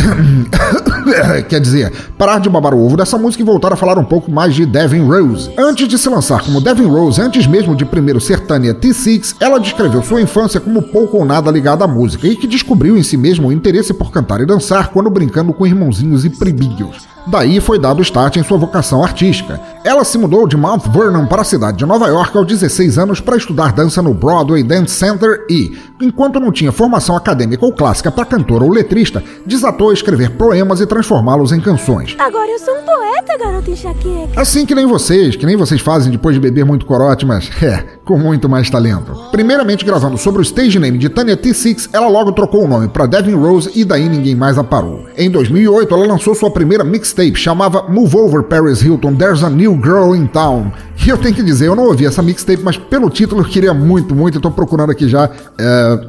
quer 1.47 1.59
dizer, 1.59 1.91
parar 2.17 2.39
de 2.39 2.49
babar 2.49 2.73
o 2.73 2.85
ovo 2.85 2.97
dessa 2.97 3.17
música 3.17 3.41
e 3.41 3.45
voltar 3.45 3.73
a 3.73 3.75
falar 3.75 3.97
um 3.97 4.03
pouco 4.03 4.31
mais 4.31 4.53
de 4.53 4.65
Devin 4.65 5.05
Rose. 5.05 5.51
Antes 5.57 5.87
de 5.87 5.97
se 5.97 6.09
lançar 6.09 6.41
como 6.43 6.61
Devin 6.61 6.87
Rose, 6.87 7.21
antes 7.21 7.47
mesmo 7.47 7.75
de 7.75 7.85
primeiro 7.85 8.19
ser 8.21 8.39
Tanya 8.41 8.73
T6, 8.73 9.35
ela 9.39 9.59
descreveu 9.59 10.01
sua 10.03 10.21
infância 10.21 10.59
como 10.59 10.81
pouco 10.81 11.17
ou 11.17 11.25
nada 11.25 11.51
ligada 11.51 11.83
à 11.83 11.87
música 11.87 12.27
e 12.27 12.35
que 12.35 12.47
descobriu 12.47 12.97
em 12.97 13.03
si 13.03 13.17
mesmo 13.17 13.47
o 13.47 13.51
interesse 13.51 13.93
por 14.01 14.11
cantar 14.11 14.41
e 14.41 14.47
dançar 14.47 14.89
quando 14.89 15.11
brincando 15.11 15.53
com 15.53 15.67
irmãozinhos 15.67 16.25
e 16.25 16.29
pribinhos. 16.31 17.07
Daí 17.27 17.59
foi 17.59 17.77
dado 17.77 18.01
start 18.01 18.37
em 18.37 18.43
sua 18.43 18.57
vocação 18.57 19.03
artística. 19.03 19.59
Ela 19.83 20.03
se 20.03 20.17
mudou 20.17 20.47
de 20.47 20.57
Mount 20.57 20.87
Vernon 20.87 21.25
para 21.25 21.41
a 21.41 21.45
cidade 21.45 21.77
de 21.77 21.85
Nova 21.85 22.07
York 22.07 22.35
aos 22.37 22.47
16 22.47 22.97
anos 22.97 23.19
para 23.19 23.37
estudar 23.37 23.73
dança 23.73 24.01
no 24.01 24.13
Broadway 24.13 24.63
Dance 24.63 24.93
Center 24.93 25.45
e, 25.49 25.77
enquanto 25.99 26.39
não 26.39 26.51
tinha 26.51 26.71
formação 26.71 27.15
acadêmica 27.15 27.65
ou 27.65 27.73
clássica 27.73 28.11
para 28.11 28.25
cantora 28.25 28.63
ou 28.63 28.69
letrista, 28.69 29.23
desatou 29.45 29.89
a 29.89 29.93
escrever 29.93 30.31
poemas 30.31 30.81
e 30.81 30.85
transformá-los 30.85 31.51
em 31.51 31.59
canções. 31.59 32.15
Agora 32.19 32.49
eu 32.51 32.59
sou 32.59 32.75
um 32.75 32.83
poeta, 32.83 33.37
garoto 33.37 33.71
enxaqueca. 33.71 34.39
Assim 34.39 34.65
que 34.65 34.75
nem 34.75 34.85
vocês, 34.85 35.35
que 35.35 35.45
nem 35.45 35.55
vocês 35.55 35.81
fazem 35.81 36.11
depois 36.11 36.35
de 36.35 36.41
beber 36.41 36.65
muito 36.65 36.85
corote, 36.85 37.25
mas 37.25 37.49
é, 37.61 37.83
com 38.05 38.17
muito 38.17 38.47
mais 38.47 38.69
talento. 38.69 39.29
Primeiramente 39.31 39.85
gravando 39.85 40.17
sobre 40.17 40.41
o 40.41 40.43
stage 40.43 40.79
name 40.79 40.97
de 40.97 41.09
Tanya 41.09 41.37
T6, 41.37 41.89
ela 41.93 42.07
logo 42.07 42.31
trocou 42.31 42.65
o 42.65 42.67
nome 42.67 42.87
para 42.87 43.05
Devin 43.05 43.35
Rose 43.35 43.71
e 43.73 43.83
daí 43.83 44.07
ninguém 44.07 44.35
mais 44.35 44.57
a 44.57 44.63
parou. 44.63 45.05
Em 45.17 45.29
2008, 45.29 45.93
ela 45.93 46.05
lançou 46.05 46.35
sua 46.35 46.51
primeira 46.51 46.83
mixtape, 47.11 47.35
chamava 47.35 47.83
Move 47.89 48.15
Over 48.15 48.43
Paris 48.43 48.81
Hilton, 48.81 49.15
There's 49.15 49.43
a 49.43 49.49
New 49.49 49.79
Girl 49.83 50.15
in 50.15 50.27
Town. 50.27 50.71
E 51.05 51.09
eu 51.09 51.17
tenho 51.17 51.35
que 51.35 51.43
dizer, 51.43 51.67
eu 51.67 51.75
não 51.75 51.85
ouvi 51.85 52.05
essa 52.05 52.21
mixtape, 52.21 52.63
mas 52.63 52.77
pelo 52.77 53.09
título 53.09 53.41
eu 53.41 53.45
queria 53.45 53.73
muito, 53.73 54.15
muito, 54.15 54.37
eu 54.37 54.41
tô 54.41 54.51
procurando 54.51 54.91
aqui 54.91 55.07
já. 55.07 55.29
É... 55.57 55.99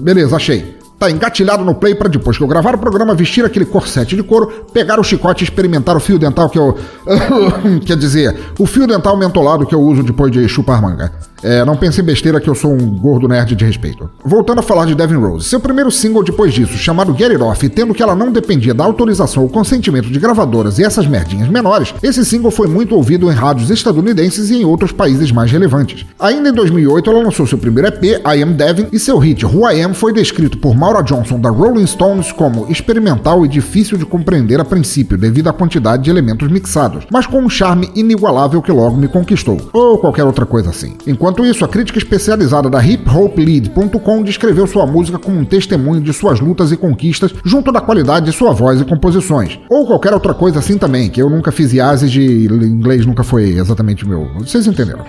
Beleza, 0.00 0.36
achei 0.36 0.81
tá 1.02 1.10
engatilhado 1.10 1.64
no 1.64 1.74
play 1.74 1.96
para 1.96 2.08
depois 2.08 2.38
que 2.38 2.44
eu 2.44 2.46
gravar 2.46 2.76
o 2.76 2.78
programa, 2.78 3.12
vestir 3.12 3.44
aquele 3.44 3.64
corsete 3.64 4.14
de 4.14 4.22
couro, 4.22 4.66
pegar 4.72 5.00
o 5.00 5.02
chicote 5.02 5.42
e 5.42 5.44
experimentar 5.44 5.96
o 5.96 6.00
fio 6.00 6.16
dental 6.16 6.48
que 6.48 6.58
eu. 6.58 6.78
Quer 7.84 7.96
dizer, 7.96 8.38
o 8.56 8.66
fio 8.66 8.86
dental 8.86 9.16
mentolado 9.16 9.66
que 9.66 9.74
eu 9.74 9.80
uso 9.80 10.04
depois 10.04 10.30
de 10.30 10.48
chupar 10.48 10.80
manga. 10.80 11.12
É, 11.42 11.64
não 11.64 11.76
pense 11.76 12.00
em 12.00 12.04
besteira 12.04 12.40
que 12.40 12.48
eu 12.48 12.54
sou 12.54 12.72
um 12.72 12.96
gordo 12.98 13.26
nerd 13.26 13.56
de 13.56 13.64
respeito. 13.64 14.08
Voltando 14.24 14.60
a 14.60 14.62
falar 14.62 14.86
de 14.86 14.94
Devin 14.94 15.16
Rose, 15.16 15.48
seu 15.48 15.58
primeiro 15.58 15.90
single 15.90 16.22
depois 16.22 16.54
disso, 16.54 16.74
chamado 16.74 17.12
Get 17.18 17.32
It 17.32 17.42
Off, 17.42 17.68
tendo 17.68 17.92
que 17.92 18.02
ela 18.02 18.14
não 18.14 18.30
dependia 18.30 18.72
da 18.72 18.84
autorização 18.84 19.42
ou 19.42 19.48
consentimento 19.48 20.08
de 20.08 20.20
gravadoras 20.20 20.78
e 20.78 20.84
essas 20.84 21.06
merdinhas 21.06 21.48
menores, 21.48 21.92
esse 22.00 22.24
single 22.24 22.52
foi 22.52 22.68
muito 22.68 22.94
ouvido 22.94 23.30
em 23.30 23.34
rádios 23.34 23.70
estadunidenses 23.70 24.50
e 24.50 24.62
em 24.62 24.64
outros 24.64 24.92
países 24.92 25.32
mais 25.32 25.50
relevantes. 25.50 26.06
Ainda 26.20 26.50
em 26.50 26.52
2008, 26.52 27.10
ela 27.10 27.24
lançou 27.24 27.44
seu 27.44 27.58
primeiro 27.58 27.88
EP, 27.88 28.04
I 28.24 28.42
Am 28.42 28.52
Devin, 28.52 28.86
e 28.92 28.98
seu 28.98 29.18
hit 29.18 29.44
Who 29.44 29.68
I 29.68 29.82
Am 29.82 29.94
foi 29.94 30.12
descrito 30.12 30.58
por 30.58 30.76
Maura 30.92 31.04
Johnson 31.06 31.40
da 31.40 31.48
Rolling 31.48 31.86
Stones 31.86 32.32
como 32.32 32.70
experimental 32.70 33.46
e 33.46 33.48
difícil 33.48 33.96
de 33.96 34.04
compreender 34.04 34.60
a 34.60 34.64
princípio 34.64 35.16
devido 35.16 35.48
à 35.48 35.52
quantidade 35.52 36.02
de 36.02 36.10
elementos 36.10 36.52
mixados, 36.52 37.06
mas 37.10 37.26
com 37.26 37.38
um 37.38 37.48
charme 37.48 37.88
inigualável 37.94 38.60
que 38.60 38.70
logo 38.70 38.98
me 38.98 39.08
conquistou, 39.08 39.58
ou 39.72 39.96
qualquer 39.96 40.24
outra 40.24 40.44
coisa 40.44 40.68
assim. 40.68 40.94
Enquanto 41.06 41.46
isso, 41.46 41.64
a 41.64 41.68
crítica 41.68 41.98
especializada 41.98 42.68
da 42.68 42.84
hiphoplead.com 42.84 44.22
descreveu 44.22 44.66
sua 44.66 44.84
música 44.84 45.18
como 45.18 45.38
um 45.38 45.46
testemunho 45.46 46.02
de 46.02 46.12
suas 46.12 46.40
lutas 46.40 46.70
e 46.70 46.76
conquistas 46.76 47.34
junto 47.42 47.72
da 47.72 47.80
qualidade 47.80 48.26
de 48.26 48.32
sua 48.32 48.52
voz 48.52 48.78
e 48.78 48.84
composições. 48.84 49.58
Ou 49.70 49.86
qualquer 49.86 50.12
outra 50.12 50.34
coisa 50.34 50.58
assim 50.58 50.76
também, 50.76 51.08
que 51.08 51.22
eu 51.22 51.30
nunca 51.30 51.50
fiz 51.50 51.72
IASES 51.72 52.10
de 52.10 52.44
inglês 52.52 53.06
nunca 53.06 53.24
foi 53.24 53.44
exatamente 53.44 54.06
meu. 54.06 54.28
Vocês 54.40 54.66
entenderam? 54.66 55.06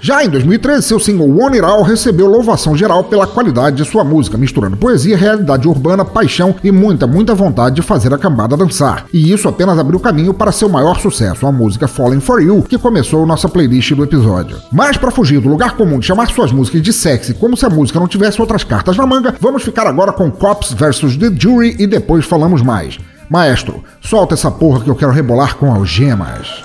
Já 0.00 0.24
em 0.24 0.28
2013, 0.28 0.86
seu 0.86 1.00
single 1.00 1.28
One 1.28 1.56
It 1.56 1.64
All 1.64 1.82
recebeu 1.82 2.28
louvação 2.28 2.76
geral 2.76 3.02
pela 3.02 3.26
qualidade 3.26 3.76
de 3.76 3.84
sua 3.84 4.04
música, 4.04 4.38
misturando 4.38 4.76
poesia, 4.76 5.16
realidade 5.16 5.66
urbana, 5.66 6.04
paixão 6.04 6.54
e 6.62 6.70
muita, 6.70 7.04
muita 7.04 7.34
vontade 7.34 7.76
de 7.76 7.82
fazer 7.82 8.14
a 8.14 8.18
cambada 8.18 8.56
dançar. 8.56 9.06
E 9.12 9.32
isso 9.32 9.48
apenas 9.48 9.76
abriu 9.76 9.98
caminho 9.98 10.32
para 10.32 10.52
seu 10.52 10.68
maior 10.68 11.00
sucesso, 11.00 11.46
a 11.46 11.52
música 11.52 11.88
Falling 11.88 12.20
For 12.20 12.40
You, 12.40 12.62
que 12.62 12.78
começou 12.78 13.26
nossa 13.26 13.48
playlist 13.48 13.92
do 13.92 14.04
episódio. 14.04 14.58
Mas 14.72 14.96
para 14.96 15.10
fugir 15.10 15.40
do 15.40 15.48
lugar 15.48 15.76
comum 15.76 15.98
de 15.98 16.06
chamar 16.06 16.28
suas 16.28 16.52
músicas 16.52 16.80
de 16.80 16.92
sexy 16.92 17.34
como 17.34 17.56
se 17.56 17.66
a 17.66 17.70
música 17.70 17.98
não 17.98 18.06
tivesse 18.06 18.40
outras 18.40 18.62
cartas 18.62 18.96
na 18.96 19.06
manga, 19.06 19.34
vamos 19.40 19.64
ficar 19.64 19.86
agora 19.86 20.12
com 20.12 20.30
Cops 20.30 20.72
vs 20.72 21.16
The 21.16 21.32
Jury 21.36 21.74
e 21.78 21.86
depois 21.88 22.24
falamos 22.24 22.62
mais. 22.62 22.98
Maestro, 23.28 23.82
solta 24.00 24.34
essa 24.34 24.50
porra 24.50 24.80
que 24.80 24.88
eu 24.88 24.94
quero 24.94 25.12
rebolar 25.12 25.56
com 25.56 25.74
algemas. 25.74 26.62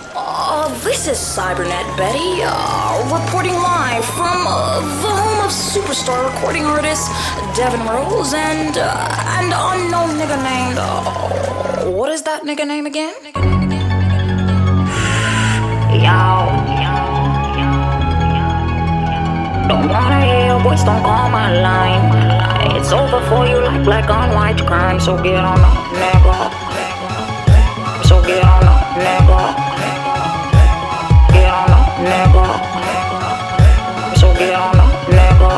This 1.04 1.20
is 1.20 1.38
Cybernet 1.38 1.98
Betty, 1.98 2.40
uh, 2.46 3.04
reporting 3.12 3.56
live 3.56 4.06
from 4.06 4.48
uh, 4.48 4.80
the 5.02 5.12
home 5.12 5.44
of 5.44 5.52
superstar 5.52 6.34
recording 6.34 6.64
artist 6.64 7.12
Devin 7.58 7.86
Rose 7.86 8.34
and 8.34 8.78
uh, 8.78 9.36
and 9.36 9.52
unknown 9.52 10.16
nigga 10.16 10.40
named. 10.42 10.80
Uh, 10.80 11.92
what 11.92 12.10
is 12.10 12.22
that 12.22 12.44
nigga 12.44 12.66
name 12.66 12.86
again? 12.86 13.14
Yo. 15.92 16.20
Don't 19.68 19.90
wanna 19.90 20.24
hear 20.24 20.46
your 20.56 20.62
voice, 20.62 20.86
don't 20.86 21.04
call 21.04 21.28
my 21.28 21.52
line. 21.52 22.78
It's 22.78 22.94
over 22.94 23.20
for 23.28 23.46
you 23.46 23.60
like 23.60 23.84
black 23.84 24.10
on 24.10 24.34
white 24.34 24.66
crime. 24.66 25.02
So 25.02 25.22
get 25.22 25.44
on 25.44 25.60
up, 25.60 25.84
nigga. 26.00 26.73
Nigga. 32.04 32.48
So 34.20 34.34
get 34.36 34.54
on 34.54 34.80
up, 34.80 34.94
nigga. 35.08 35.54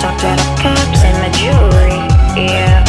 Talk 0.00 0.16
to 0.22 0.30
the 0.40 0.48
cops 0.62 1.02
and 1.08 1.18
the 1.24 1.30
jury, 1.38 1.98
yeah. 2.38 2.84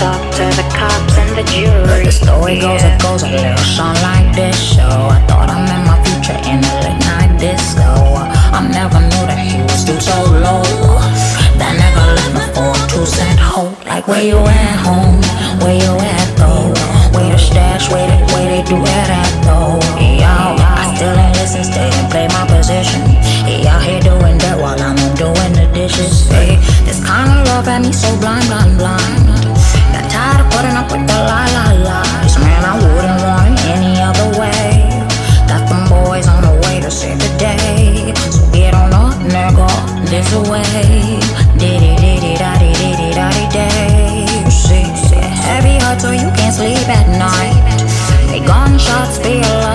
Talk 0.00 0.20
to 0.38 0.44
the 0.56 0.66
cops 0.72 1.16
and 1.18 1.32
the 1.36 1.44
jury. 1.52 2.04
The 2.04 2.12
story 2.12 2.60
goes, 2.60 2.82
it 2.82 3.00
goes 3.02 3.22
a 3.22 3.30
little 3.30 3.56
song 3.76 3.96
like 4.02 4.34
this. 4.34 4.76
So 4.76 4.84
I 4.84 5.20
thought 5.28 5.48
I 5.50 5.58
met 5.68 5.82
my 5.86 5.98
future 6.04 6.38
in 6.48 6.58
a 6.64 6.72
late 6.84 7.00
night 7.04 7.38
disco. 7.38 7.90
I 8.56 8.66
never 8.72 9.00
knew 9.00 9.24
that 9.28 9.38
he 9.38 9.60
was 9.62 9.84
too 9.84 10.00
so 10.00 10.16
low. 10.44 10.64
That 11.60 11.72
nigga 11.80 12.04
left 12.16 12.32
me 12.34 12.44
for 12.54 12.70
a 12.72 12.88
two 12.88 13.06
cent 13.06 13.38
hoe. 13.38 13.73
Like 13.94 14.08
where 14.08 14.26
you 14.26 14.38
at 14.42 14.78
home? 14.82 15.22
Where 15.62 15.78
you 15.78 15.94
at 15.94 16.28
though? 16.34 16.74
Where 17.14 17.30
the 17.30 17.38
stash? 17.38 17.86
Where 17.94 18.02
they, 18.02 18.26
where 18.34 18.50
they 18.50 18.66
do 18.66 18.74
it 18.74 18.90
at 18.90 19.30
though? 19.46 19.78
Yo, 20.02 20.26
I 20.26 20.90
still 20.98 21.14
ain't 21.14 21.38
listen, 21.38 21.62
stay 21.62 21.94
and 21.94 22.10
play 22.10 22.26
my 22.34 22.42
position. 22.50 22.98
Out 23.70 23.86
here 23.86 24.02
doing 24.02 24.34
that 24.42 24.58
while 24.58 24.74
I'm 24.82 24.98
doing 25.14 25.52
the 25.54 25.70
dishes. 25.70 26.26
Hey, 26.26 26.58
this 26.82 27.06
kind 27.06 27.38
of 27.38 27.46
love 27.46 27.70
had 27.70 27.86
me 27.86 27.92
so 27.94 28.10
blind, 28.18 28.50
blind, 28.50 28.82
blind. 28.82 29.46
Got 29.94 30.10
tired 30.10 30.42
of 30.42 30.50
putting 30.50 30.74
up 30.74 30.90
with 30.90 31.06
the 31.06 31.14
lie, 31.14 31.46
lie, 31.54 31.78
lies. 31.78 32.34
Man, 32.42 32.66
I 32.66 32.74
wouldn't 32.74 33.22
want 33.22 33.54
it 33.54 33.78
any 33.78 33.94
other 34.02 34.26
way. 34.34 34.90
Got 35.46 35.70
them 35.70 35.86
boys 35.86 36.26
on 36.26 36.42
the 36.42 36.58
way 36.66 36.82
to 36.82 36.90
save 36.90 37.22
the 37.22 37.30
day. 37.38 38.10
So 38.26 38.42
get 38.50 38.74
on 38.74 38.90
up, 38.90 39.14
nigga, 39.22 39.70
this 40.10 40.26
way. 40.50 40.66
Diddy, 41.62 41.94
diddy, 41.94 42.34
da, 42.34 42.58
diddy, 42.58 42.58
diddy, 42.58 42.58
da, 42.58 42.63
gunshots 48.94 49.18
be 49.18 49.40
a 49.40 49.73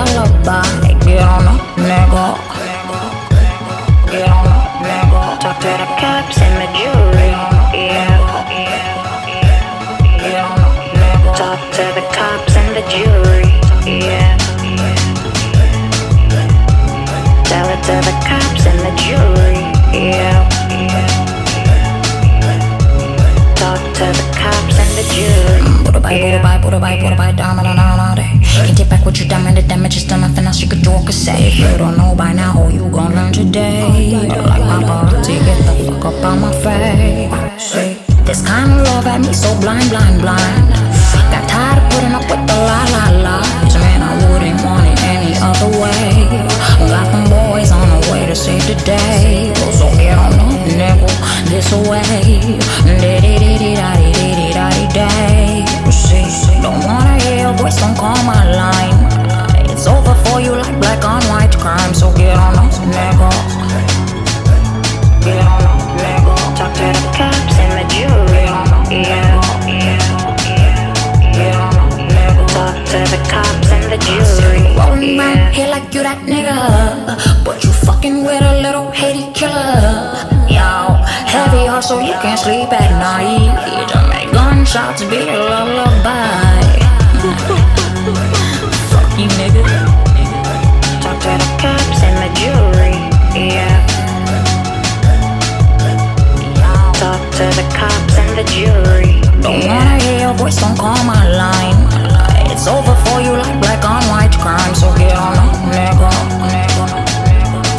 jury. 26.01 26.19
Put 26.21 26.33
a 26.33 26.43
bite, 26.43 26.61
put 26.61 26.73
a 26.73 26.79
bite, 26.79 26.79
put 26.79 26.79
a 26.79 26.79
bite, 26.79 27.01
put 27.01 27.13
a 27.13 27.15
bite, 27.15 27.35
down 27.35 27.59
and 27.59 27.79
all 27.79 28.15
day. 28.15 28.39
Can't 28.65 28.77
take 28.77 28.89
back 28.89 29.05
what 29.05 29.19
you 29.19 29.27
done, 29.27 29.47
and 29.47 29.57
the 29.57 29.61
damage 29.61 29.97
is 29.97 30.05
done. 30.05 30.21
Nothing 30.21 30.45
else 30.45 30.61
you 30.61 30.67
could 30.69 30.81
do 30.81 30.91
or 30.91 31.03
could 31.03 31.13
say. 31.13 31.47
If 31.47 31.59
you 31.59 31.77
don't 31.77 31.97
know 31.97 32.15
by 32.15 32.33
now, 32.33 32.53
oh, 32.57 32.69
you 32.69 32.89
gon' 32.89 33.13
learn 33.15 33.33
today. 33.33 34.15
Oh, 34.15 34.41
like 34.47 34.61
paparazzi, 34.61 35.39
get 35.45 35.59
the 35.65 35.73
fuck 35.85 36.05
up 36.05 36.23
on 36.23 36.41
my 36.41 36.51
face. 36.51 37.61
See, 37.61 37.97
this 38.23 38.45
kind 38.45 38.71
of 38.71 38.87
love 38.87 39.05
had 39.05 39.21
me 39.21 39.33
so 39.33 39.49
blind, 39.61 39.89
blind, 39.89 40.21
blind. 40.21 40.69
Got 41.31 41.47
tired 41.49 41.83
of 41.83 41.85
putting 41.91 42.13
up 42.13 42.25
with 42.29 42.43
the 42.47 42.57
lie, 42.57 42.89
lie, 42.95 43.15
lies. 43.23 43.75
Man, 43.75 44.01
I 44.01 44.13
wouldn't 44.31 44.59
want 44.63 44.85
it 44.87 44.99
any 45.03 45.33
other 45.39 45.69
way. 45.79 46.27
Got 46.89 47.07
them 47.11 47.25
boys 47.29 47.71
on 47.71 47.87
the 47.89 48.11
way 48.11 48.25
to 48.25 48.35
save 48.35 48.65
the 48.67 48.75
day. 48.83 49.53
So 49.77 49.89
get 49.97 50.17
on 50.17 50.33
up, 50.33 50.67
nigga, 50.67 51.09
this 51.49 51.71
way. 51.87 51.99
Day. 54.93 55.48
Don't 56.61 56.83
wanna 56.85 57.15
hear 57.23 57.39
your 57.47 57.53
voice, 57.53 57.77
don't 57.79 57.95
call 57.95 58.17
my 58.23 58.43
line. 58.51 58.97
It's 59.71 59.87
over 59.87 60.13
for 60.25 60.41
you 60.41 60.51
like 60.51 60.77
black 60.79 61.03
on 61.05 61.23
white 61.31 61.55
crime. 61.57 61.93
So 61.93 62.11
get 62.13 62.37
on 62.37 62.57
up, 62.57 62.71
nigga. 62.95 63.29
Get 65.23 65.39
on 65.47 65.63
up, 65.63 65.81
nigga. 65.95 66.33
Talk 66.59 66.73
to 66.75 66.87
the 66.97 67.03
cops 67.15 67.55
and 67.63 67.73
the 67.79 67.85
jury, 67.93 68.45
yeah. 68.91 69.39
Get 71.31 71.55
on 71.55 71.75
up, 71.79 71.93
nigga. 72.11 72.43
Talk 72.53 72.75
to 72.91 72.99
the 73.13 73.19
cops 73.31 73.71
and 73.71 73.85
the 73.91 73.97
jury, 74.03 74.61
Rolling 74.75 75.15
yeah. 75.15 75.35
around 75.35 75.53
here 75.53 75.69
like 75.69 75.93
you 75.93 76.03
that 76.03 76.19
nigga. 76.27 77.45
But 77.45 77.63
you 77.63 77.71
fucking 77.71 78.23
with 78.25 78.41
a 78.41 78.61
little 78.61 78.91
hated 78.91 79.33
killer. 79.33 80.11
Yo, 80.49 80.99
heavy 81.25 81.67
heart 81.67 81.83
so 81.85 81.99
you 81.99 82.13
can't 82.21 82.39
sleep 82.39 82.71
at 82.73 82.91
night. 82.99 84.18
To 84.69 85.09
be 85.09 85.17
a 85.17 85.21
lullaby. 85.23 86.61
Fuck 88.91 89.09
you, 89.17 89.27
nigga. 89.39 89.63
Talk 91.01 91.17
to 91.25 91.33
the 91.41 91.49
cops 91.57 92.03
and 92.03 92.17
the 92.21 92.29
jury. 92.37 92.93
Yeah. 93.33 93.81
Talk 96.99 97.21
to 97.37 97.45
the 97.57 97.65
cops 97.73 98.15
and 98.17 98.37
the 98.37 98.43
jury. 98.51 99.21
Don't 99.41 99.65
wanna 99.65 99.99
hear 100.03 100.19
your 100.19 100.33
voice, 100.35 100.57
don't 100.57 100.77
call 100.77 101.03
my 101.03 101.27
line. 101.29 101.79
It's 102.51 102.67
over 102.67 102.93
for 103.05 103.21
you 103.21 103.31
like 103.31 103.59
black 103.61 103.83
on 103.83 104.03
white 104.11 104.37
crime. 104.37 104.75
So 104.75 104.93
get 104.95 105.15
on 105.17 105.35
up, 105.37 105.55
nigga, 105.73 106.11
nigga. 106.45 106.85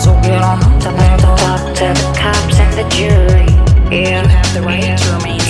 So 0.01 0.19
get 0.23 0.43
on 0.43 0.59
up, 0.65 0.83
nigga. 0.83 1.37
Talk 1.39 1.63
to 1.77 1.87
the 2.01 2.19
cops 2.19 2.59
and 2.59 2.75
the 2.77 2.85
jury. 2.91 3.47
Yeah. 3.95 4.23
You 4.23 4.29
have 4.29 4.55
the 4.55 4.63
right 4.63 4.99
to 4.99 5.13
remain 5.13 5.41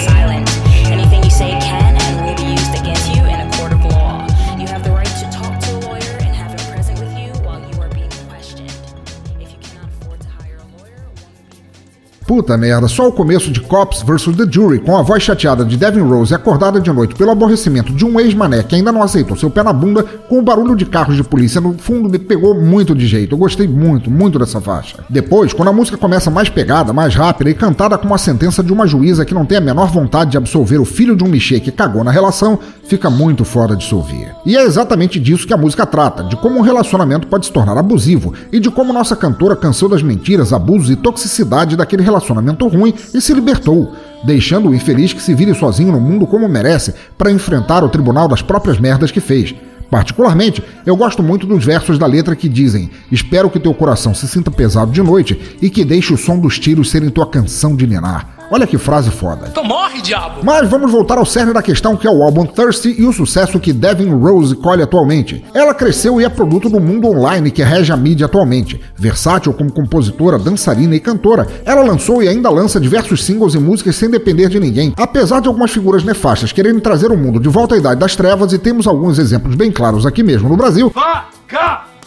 Puta 12.31 12.57
merda, 12.57 12.87
só 12.87 13.09
o 13.09 13.13
começo 13.13 13.51
de 13.51 13.61
Cops 13.61 14.03
vs 14.03 14.37
The 14.37 14.45
Jury, 14.49 14.79
com 14.79 14.97
a 14.97 15.03
voz 15.03 15.21
chateada 15.21 15.65
de 15.65 15.77
Devin 15.77 16.03
Rose 16.03 16.33
acordada 16.33 16.81
de 16.81 16.89
noite 16.93 17.17
pelo 17.17 17.33
aborrecimento 17.33 17.93
de 17.93 18.05
um 18.05 18.21
ex-mané 18.21 18.63
que 18.63 18.77
ainda 18.77 18.93
não 18.93 19.03
aceitou 19.03 19.37
seu 19.37 19.51
pé 19.51 19.65
na 19.65 19.73
bunda, 19.73 20.05
com 20.05 20.39
o 20.39 20.43
barulho 20.43 20.77
de 20.77 20.87
carros 20.87 21.17
de 21.17 21.25
polícia 21.25 21.61
no 21.61 21.77
fundo 21.77 22.09
me 22.09 22.21
pegou 22.21 22.55
muito 22.55 22.95
de 22.95 23.05
jeito. 23.05 23.35
Eu 23.35 23.39
gostei 23.39 23.67
muito, 23.67 24.13
muito 24.13 24.39
dessa 24.39 24.61
faixa. 24.61 24.99
Depois, 25.11 25.53
quando 25.53 25.71
a 25.71 25.73
música 25.73 25.99
começa 25.99 26.31
mais 26.31 26.49
pegada, 26.49 26.93
mais 26.93 27.17
rápida 27.17 27.51
e 27.51 27.55
cantada 27.55 27.99
com 27.99 28.15
a 28.15 28.19
sentença 28.19 28.63
de 28.63 28.73
uma 28.73 28.87
juíza 28.87 29.25
que 29.25 29.35
não 29.35 29.45
tem 29.45 29.59
a 29.59 29.61
menor 29.61 29.91
vontade 29.91 30.31
de 30.31 30.37
absolver 30.37 30.79
o 30.79 30.85
filho 30.85 31.17
de 31.17 31.25
um 31.25 31.29
michê 31.29 31.59
que 31.59 31.73
cagou 31.73 32.05
na 32.05 32.13
relação, 32.13 32.61
fica 32.85 33.11
muito 33.11 33.45
fora 33.45 33.75
de 33.75 33.85
se 33.85 33.93
ouvir. 33.93 34.33
E 34.47 34.57
é 34.57 34.63
exatamente 34.63 35.19
disso 35.19 35.49
que 35.49 35.55
a 35.55 35.57
música 35.57 35.85
trata, 35.85 36.23
de 36.23 36.37
como 36.37 36.61
um 36.61 36.63
relacionamento 36.63 37.27
pode 37.27 37.47
se 37.47 37.53
tornar 37.53 37.77
abusivo 37.77 38.33
e 38.53 38.61
de 38.61 38.71
como 38.71 38.93
nossa 38.93 39.17
cantora 39.17 39.57
cansou 39.57 39.89
das 39.89 40.01
mentiras, 40.01 40.53
abusos 40.53 40.91
e 40.91 40.95
toxicidade 40.95 41.75
daquele 41.75 42.05
relacionamento 42.05 42.20
ruim 42.69 42.95
e 43.15 43.21
se 43.21 43.33
libertou, 43.33 43.95
deixando 44.25 44.69
o 44.69 44.75
infeliz 44.75 45.13
que 45.13 45.23
se 45.23 45.35
vire 45.35 45.55
sozinho 45.55 45.93
no 45.93 46.01
mundo 46.01 46.27
como 46.27 46.49
merece 46.49 46.95
para 47.17 47.31
enfrentar 47.31 47.85
o 47.85 47.89
tribunal 47.89 48.29
das 48.29 48.43
próprias 48.43 48.79
merdas 48.79 49.11
que 49.11 49.21
fez. 49.21 49.55
Particularmente, 49.91 50.63
eu 50.87 50.97
gosto 50.97 51.23
muito 51.23 51.47
dos 51.47 51.65
versos 51.65 51.99
da 51.99 52.07
letra 52.07 52.37
que 52.37 52.49
dizem: 52.49 52.91
Espero 53.11 53.51
que 53.51 53.59
teu 53.59 53.75
coração 53.75 54.15
se 54.15 54.29
sinta 54.29 54.51
pesado 54.51 54.93
de 54.93 55.03
noite 55.03 55.57
e 55.61 55.69
que 55.69 55.85
deixe 55.85 56.15
o 56.15 56.19
som 56.19 56.39
dos 56.39 56.59
tiros 56.59 56.91
serem 56.91 57.11
tua 57.11 57.27
canção 57.27 57.75
de 57.75 57.87
ninar. 57.87 58.40
Olha 58.51 58.67
que 58.67 58.77
frase 58.77 59.11
foda. 59.11 59.47
Então 59.49 59.63
morre, 59.63 60.01
diabo! 60.03 60.41
Mas 60.43 60.69
vamos 60.69 60.91
voltar 60.91 61.19
ao 61.19 61.25
cerne 61.25 61.53
da 61.53 61.63
questão 61.63 61.97
que 61.97 62.07
é 62.07 62.11
o 62.11 62.23
álbum 62.23 62.45
Thirsty 62.45 62.97
e 62.99 63.05
o 63.05 63.13
sucesso 63.13 63.61
que 63.61 63.73
Devin 63.73 64.11
Rose 64.11 64.57
colhe 64.57 64.83
atualmente. 64.83 65.45
Ela 65.55 65.73
cresceu 65.73 66.21
e 66.21 66.25
é 66.25 66.29
produto 66.29 66.69
do 66.69 66.81
mundo 66.81 67.09
online 67.09 67.51
que 67.53 67.63
rege 67.63 67.93
a 67.93 67.97
mídia 67.97 68.27
atualmente. 68.27 68.81
Versátil 68.97 69.53
como 69.53 69.73
compositora, 69.73 70.39
dançarina 70.39 70.97
e 70.97 71.01
cantora, 71.01 71.47
ela 71.65 71.83
lançou 71.83 72.23
e 72.23 72.29
ainda 72.29 72.51
lança 72.51 72.81
diversos 72.81 73.25
singles 73.25 73.55
e 73.55 73.59
músicas 73.59 73.95
sem 73.95 74.11
depender 74.11 74.49
de 74.49 74.59
ninguém, 74.59 74.93
apesar 74.97 75.41
de 75.41 75.47
algumas 75.47 75.71
figuras 75.71 76.03
nefastas 76.03 76.51
quererem 76.51 76.81
trazer 76.81 77.13
o 77.13 77.17
mundo 77.17 77.39
de 77.39 77.49
volta 77.49 77.77
à 77.77 77.79
idade 77.79 78.01
das 78.01 78.17
trevas 78.17 78.53
e 78.53 78.59
temos 78.59 78.87
alguns 78.87 79.19
exemplos 79.19 79.55
bem 79.55 79.71
claros 79.71 80.05
aqui 80.05 80.23
mesmo 80.23 80.49
no 80.49 80.57
Brasil. 80.57 80.93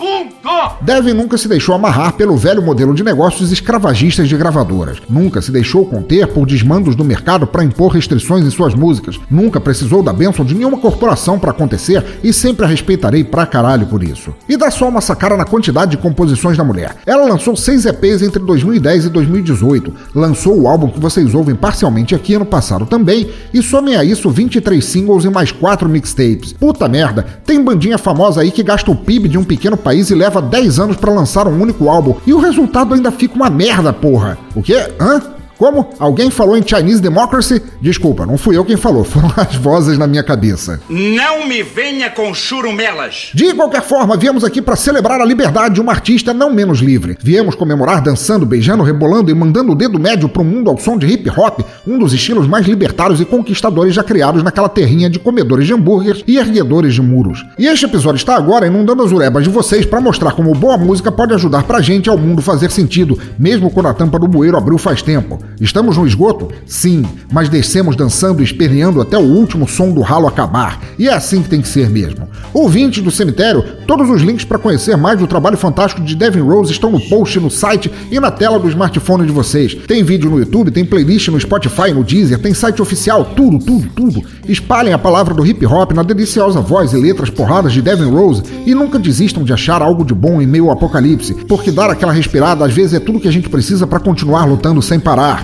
Vagabundo! 0.04 0.44
Devin 0.82 1.14
nunca 1.14 1.38
se 1.38 1.48
deixou 1.48 1.74
amarrar 1.74 2.14
pelo 2.14 2.36
velho 2.36 2.62
modelo 2.62 2.94
de 2.94 3.04
negócios 3.04 3.52
escravagistas 3.52 4.28
de 4.28 4.36
gravadoras. 4.36 4.98
Nunca 5.10 5.42
se 5.42 5.52
deixou 5.52 5.86
conter 5.86 6.28
por 6.28 6.46
desmandos 6.46 6.96
do 6.96 7.06
mercado 7.06 7.48
para 7.48 7.64
impor 7.64 7.94
restrições 7.94 8.46
em 8.46 8.50
suas 8.50 8.76
músicas. 8.76 9.18
Nunca 9.32 9.62
precisou 9.62 10.04
da 10.04 10.12
bênção 10.12 10.44
de 10.44 10.54
nenhuma 10.54 10.78
corporação 10.78 11.40
para 11.40 11.52
acontecer 11.52 12.04
e 12.22 12.34
sempre 12.34 12.66
a 12.66 12.68
respeitarei 12.68 13.24
pra 13.24 13.46
caralho 13.46 13.88
por 13.88 14.04
isso. 14.04 14.34
E 14.48 14.58
dá 14.58 14.70
só 14.70 14.90
uma 14.90 15.00
sacada 15.00 15.38
na 15.38 15.46
quantidade 15.46 15.92
de 15.92 15.98
composições 15.98 16.58
da 16.58 16.64
mulher. 16.64 16.98
Ela 17.06 17.26
lançou 17.26 17.56
seis 17.56 17.86
EPs 17.86 18.22
entre 18.22 18.44
2010 18.44 19.06
e 19.06 19.10
2018. 19.10 19.94
Lançou 20.14 20.60
o 20.60 20.68
álbum 20.68 20.90
que 20.90 21.00
vocês 21.00 21.34
ouvem 21.34 21.56
parcialmente 21.56 22.14
aqui 22.14 22.34
ano 22.34 22.46
passado 22.46 22.86
também. 22.86 23.30
E 23.54 23.62
somem 23.62 23.96
a 23.96 24.04
isso 24.04 24.30
23 24.30 24.84
singles 24.84 25.24
e 25.24 25.30
mais 25.30 25.52
4 25.52 25.88
mixtapes. 25.88 26.52
Puta 26.52 26.90
merda, 26.90 27.26
tem 27.46 27.64
bandinha 27.64 27.98
famosa 27.98 28.42
aí 28.42 28.52
que 28.52 28.64
gasta 28.64 28.92
o 28.92 28.96
PIB 28.96 29.30
de 29.30 29.38
um 29.38 29.44
pequeno 29.44 29.78
país 29.78 29.93
e 29.94 30.16
leva 30.16 30.42
10 30.42 30.80
anos 30.80 30.98
para 30.98 31.14
lançar 31.14 31.48
um 31.48 31.62
único 31.62 31.90
álbum. 31.90 32.16
E 32.26 32.34
o 32.34 32.40
resultado 32.40 32.94
ainda 32.94 33.12
fica 33.12 33.36
uma 33.36 33.50
merda, 33.50 33.94
porra. 33.94 34.38
O 34.56 34.62
quê? 34.62 34.92
Hã? 35.00 35.22
Como? 35.64 35.92
Alguém 35.98 36.30
falou 36.30 36.58
em 36.58 36.68
Chinese 36.68 37.02
Democracy? 37.02 37.62
Desculpa, 37.80 38.26
não 38.26 38.38
fui 38.38 38.58
eu 38.58 38.66
quem 38.66 38.76
falou, 38.76 39.06
foram 39.08 39.32
as 39.38 39.56
vozes 39.56 39.98
na 39.98 40.06
minha 40.06 40.22
cabeça. 40.22 40.82
Não 40.90 41.48
me 41.48 41.64
venha 41.64 42.10
com 42.10 42.34
churumelas. 42.34 43.32
De 43.34 43.54
qualquer 43.54 43.82
forma, 43.82 44.18
viemos 44.18 44.44
aqui 44.44 44.62
para 44.62 44.76
celebrar 44.76 45.22
a 45.22 45.26
liberdade 45.26 45.76
de 45.76 45.80
uma 45.80 45.94
artista 45.94 46.34
não 46.34 46.52
menos 46.52 46.80
livre. 46.80 47.18
Viemos 47.24 47.56
comemorar 47.56 48.02
dançando, 48.02 48.46
beijando, 48.46 48.84
rebolando 48.84 49.32
e 49.32 49.34
mandando 49.34 49.72
o 49.72 49.76
dedo 49.76 49.98
médio 49.98 50.28
pro 50.28 50.44
mundo 50.44 50.70
ao 50.70 50.78
som 50.78 50.98
de 50.98 51.08
hip 51.08 51.30
hop, 51.30 51.62
um 51.88 51.98
dos 51.98 52.12
estilos 52.12 52.46
mais 52.46 52.68
libertários 52.68 53.22
e 53.22 53.26
conquistadores 53.26 53.96
já 53.96 54.04
criados 54.04 54.44
naquela 54.44 54.68
terrinha 54.68 55.10
de 55.10 55.18
comedores 55.18 55.66
de 55.66 55.74
hambúrgueres 55.74 56.26
e 56.28 56.36
erguedores 56.36 56.94
de 56.94 57.02
muros. 57.02 57.42
E 57.58 57.68
este 57.68 57.86
episódio 57.86 58.18
está 58.18 58.36
agora 58.36 58.68
inundando 58.68 59.02
as 59.02 59.14
urebas 59.14 59.46
de 59.46 59.50
vocês 59.50 59.86
para 59.86 60.02
mostrar 60.02 60.34
como 60.34 60.54
boa 60.54 60.78
música 60.78 61.10
pode 61.10 61.34
ajudar 61.34 61.64
pra 61.64 61.80
gente 61.80 62.10
ao 62.10 62.18
mundo 62.18 62.42
fazer 62.42 62.70
sentido, 62.70 63.18
mesmo 63.40 63.72
quando 63.72 63.88
a 63.88 63.94
tampa 63.94 64.20
do 64.20 64.28
bueiro 64.28 64.58
abriu 64.58 64.78
faz 64.78 65.02
tempo. 65.02 65.40
Estamos 65.60 65.98
no 65.98 66.08
esgoto? 66.08 66.50
Sim, 66.66 67.06
mas 67.32 67.50
descemos 67.50 67.96
dançando 67.96 68.42
e 68.42 68.44
esperneando 68.44 69.02
até 69.02 69.18
o 69.18 69.22
último 69.22 69.68
som 69.68 69.92
do 69.92 70.02
ralo 70.02 70.28
acabar. 70.28 70.82
E 70.98 71.08
é 71.08 71.14
assim 71.14 71.42
que 71.42 71.50
tem 71.50 71.62
que 71.62 71.68
ser 71.68 71.90
mesmo. 71.90 72.28
Ouvintes 72.54 73.04
do 73.04 73.12
cemitério, 73.12 73.64
todos 73.88 74.10
os 74.10 74.22
links 74.22 74.46
para 74.46 74.60
conhecer 74.60 74.96
mais 74.98 75.20
do 75.20 75.28
trabalho 75.28 75.58
fantástico 75.58 76.02
de 76.02 76.16
Devin 76.16 76.42
Rose 76.42 76.72
estão 76.72 76.92
no 76.92 77.00
post, 77.00 77.40
no 77.40 77.50
site 77.50 77.92
e 78.12 78.20
na 78.20 78.32
tela 78.32 78.60
do 78.60 78.70
smartphone 78.70 79.26
de 79.26 79.32
vocês. 79.32 79.76
Tem 79.88 80.04
vídeo 80.04 80.30
no 80.30 80.40
YouTube, 80.40 80.72
tem 80.72 80.86
playlist 80.86 81.30
no 81.30 81.40
Spotify, 81.40 81.92
no 81.94 82.04
Deezer, 82.04 82.40
tem 82.40 82.54
site 82.54 82.82
oficial, 82.82 83.26
tudo, 83.36 83.60
tudo, 83.60 83.90
tudo. 83.96 84.24
Espalhem 84.48 84.94
a 84.94 85.00
palavra 85.00 85.34
do 85.34 85.46
hip 85.46 85.66
hop 85.66 85.92
na 85.94 86.04
deliciosa 86.04 86.62
voz 86.62 86.94
e 86.94 86.98
letras 86.98 87.30
porradas 87.30 87.74
de 87.74 87.82
Devin 87.82 88.10
Rose 88.10 88.44
e 88.66 88.74
nunca 88.74 89.00
desistam 89.00 89.44
de 89.44 89.54
achar 89.54 89.82
algo 89.82 90.06
de 90.06 90.14
bom 90.14 90.42
em 90.42 90.48
meio 90.48 90.66
ao 90.66 90.72
apocalipse, 90.72 91.34
porque 91.48 91.72
dar 91.72 91.90
aquela 91.90 92.12
respirada 92.12 92.66
às 92.66 92.74
vezes 92.74 92.94
é 92.94 93.00
tudo 93.00 93.20
que 93.20 93.28
a 93.28 93.32
gente 93.32 93.50
precisa 93.50 93.86
para 93.88 94.00
continuar 94.00 94.46
lutando 94.46 94.82
sem 94.82 95.00
parar. 95.00 95.43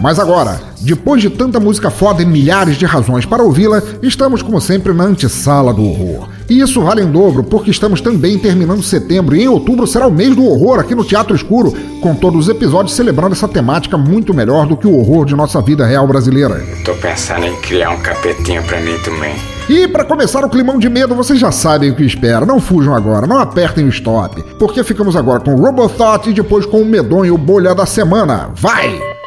Mas 0.00 0.18
agora, 0.18 0.60
depois 0.80 1.20
de 1.20 1.28
tanta 1.28 1.60
música 1.60 1.90
foda 1.90 2.22
e 2.22 2.26
milhares 2.26 2.76
de 2.76 2.86
razões 2.86 3.26
para 3.26 3.42
ouvi-la, 3.42 3.82
estamos 4.02 4.40
como 4.40 4.60
sempre 4.60 4.94
na 4.94 5.04
antessala 5.04 5.74
do 5.74 5.84
horror. 5.84 6.28
E 6.48 6.60
isso 6.60 6.80
vale 6.80 7.02
em 7.02 7.10
dobro, 7.10 7.44
porque 7.44 7.70
estamos 7.70 8.00
também 8.00 8.38
terminando 8.38 8.82
setembro 8.82 9.36
e 9.36 9.42
em 9.42 9.48
outubro 9.48 9.86
será 9.86 10.06
o 10.06 10.12
mês 10.12 10.34
do 10.34 10.44
horror 10.44 10.80
aqui 10.80 10.94
no 10.94 11.04
Teatro 11.04 11.36
Escuro, 11.36 11.72
com 12.00 12.14
todos 12.14 12.46
os 12.46 12.48
episódios 12.48 12.96
celebrando 12.96 13.34
essa 13.34 13.46
temática 13.46 13.98
muito 13.98 14.32
melhor 14.32 14.66
do 14.66 14.76
que 14.76 14.86
o 14.86 14.98
horror 14.98 15.26
de 15.26 15.36
nossa 15.36 15.60
vida 15.60 15.86
real 15.86 16.06
brasileira. 16.06 16.64
Tô 16.84 16.94
pensando 16.94 17.44
em 17.44 17.56
criar 17.60 17.90
um 17.90 18.00
capetinho 18.00 18.62
pra 18.64 18.80
mim 18.80 18.98
também. 19.04 19.59
E 19.68 19.86
para 19.86 20.04
começar 20.04 20.44
o 20.44 20.48
climão 20.48 20.78
de 20.78 20.88
medo, 20.88 21.14
vocês 21.14 21.38
já 21.38 21.52
sabem 21.52 21.90
o 21.90 21.96
que 21.96 22.04
espera. 22.04 22.44
Não 22.44 22.60
fujam 22.60 22.94
agora, 22.94 23.26
não 23.26 23.38
apertem 23.38 23.84
o 23.84 23.88
stop, 23.88 24.42
porque 24.58 24.82
ficamos 24.82 25.14
agora 25.14 25.40
com 25.40 25.54
Robothought 25.54 26.30
e 26.30 26.32
depois 26.32 26.66
com 26.66 26.82
o 26.82 26.84
medonho 26.86 27.36
bolha 27.38 27.74
da 27.74 27.86
semana. 27.86 28.50
Vai! 28.54 29.19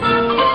Thank 0.00 0.38
you. 0.38 0.49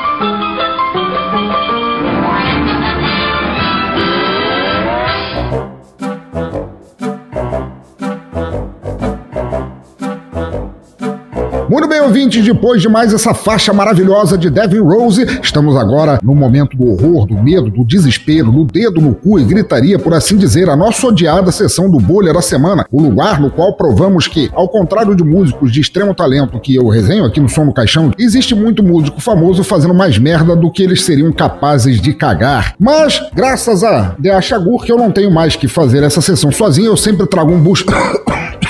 Ouvintes, 12.06 12.46
depois 12.46 12.82
de 12.82 12.88
mais 12.88 13.14
essa 13.14 13.34
faixa 13.34 13.74
maravilhosa 13.74 14.38
de 14.38 14.50
Devin 14.50 14.80
Rose, 14.80 15.26
estamos 15.42 15.76
agora 15.76 16.20
no 16.22 16.36
momento 16.36 16.78
do 16.78 16.88
horror, 16.92 17.26
do 17.26 17.36
medo, 17.36 17.72
do 17.72 17.84
desespero, 17.84 18.52
do 18.52 18.64
dedo 18.64 19.02
no 19.02 19.16
cu 19.16 19.40
e 19.40 19.44
gritaria, 19.44 19.98
por 19.98 20.14
assim 20.14 20.38
dizer, 20.38 20.70
a 20.70 20.76
nossa 20.76 21.08
odiada 21.08 21.52
sessão 21.52 21.90
do 21.90 21.98
Bolha 21.98 22.32
da 22.32 22.44
Semana, 22.44 22.86
o 22.92 23.02
lugar 23.02 23.42
no 23.42 23.50
qual 23.50 23.74
provamos 23.74 24.28
que, 24.28 24.52
ao 24.54 24.70
contrário 24.70 25.16
de 25.16 25.24
músicos 25.24 25.72
de 25.72 25.82
extremo 25.82 26.14
talento 26.14 26.60
que 26.60 26.76
eu 26.76 26.88
resenho 26.88 27.26
aqui 27.26 27.40
no 27.40 27.50
Som 27.50 27.66
no 27.66 27.74
Caixão, 27.74 28.12
existe 28.20 28.54
muito 28.54 28.84
músico 28.84 29.20
famoso 29.20 29.64
fazendo 29.64 29.94
mais 29.94 30.20
merda 30.20 30.56
do 30.56 30.72
que 30.72 30.84
eles 30.84 31.04
seriam 31.04 31.32
capazes 31.32 32.00
de 32.00 32.14
cagar. 32.14 32.76
Mas, 32.80 33.20
graças 33.34 33.84
a 33.84 34.16
D.A. 34.20 34.40
Chagur, 34.42 34.84
que 34.84 34.92
eu 34.92 34.98
não 34.98 35.12
tenho 35.12 35.32
mais 35.32 35.56
que 35.56 35.68
fazer 35.68 36.04
essa 36.04 36.22
sessão 36.22 36.52
sozinho, 36.52 36.88
eu 36.88 36.98
sempre 36.98 37.26
trago 37.26 37.52
um 37.52 37.60
bucho. 37.60 37.86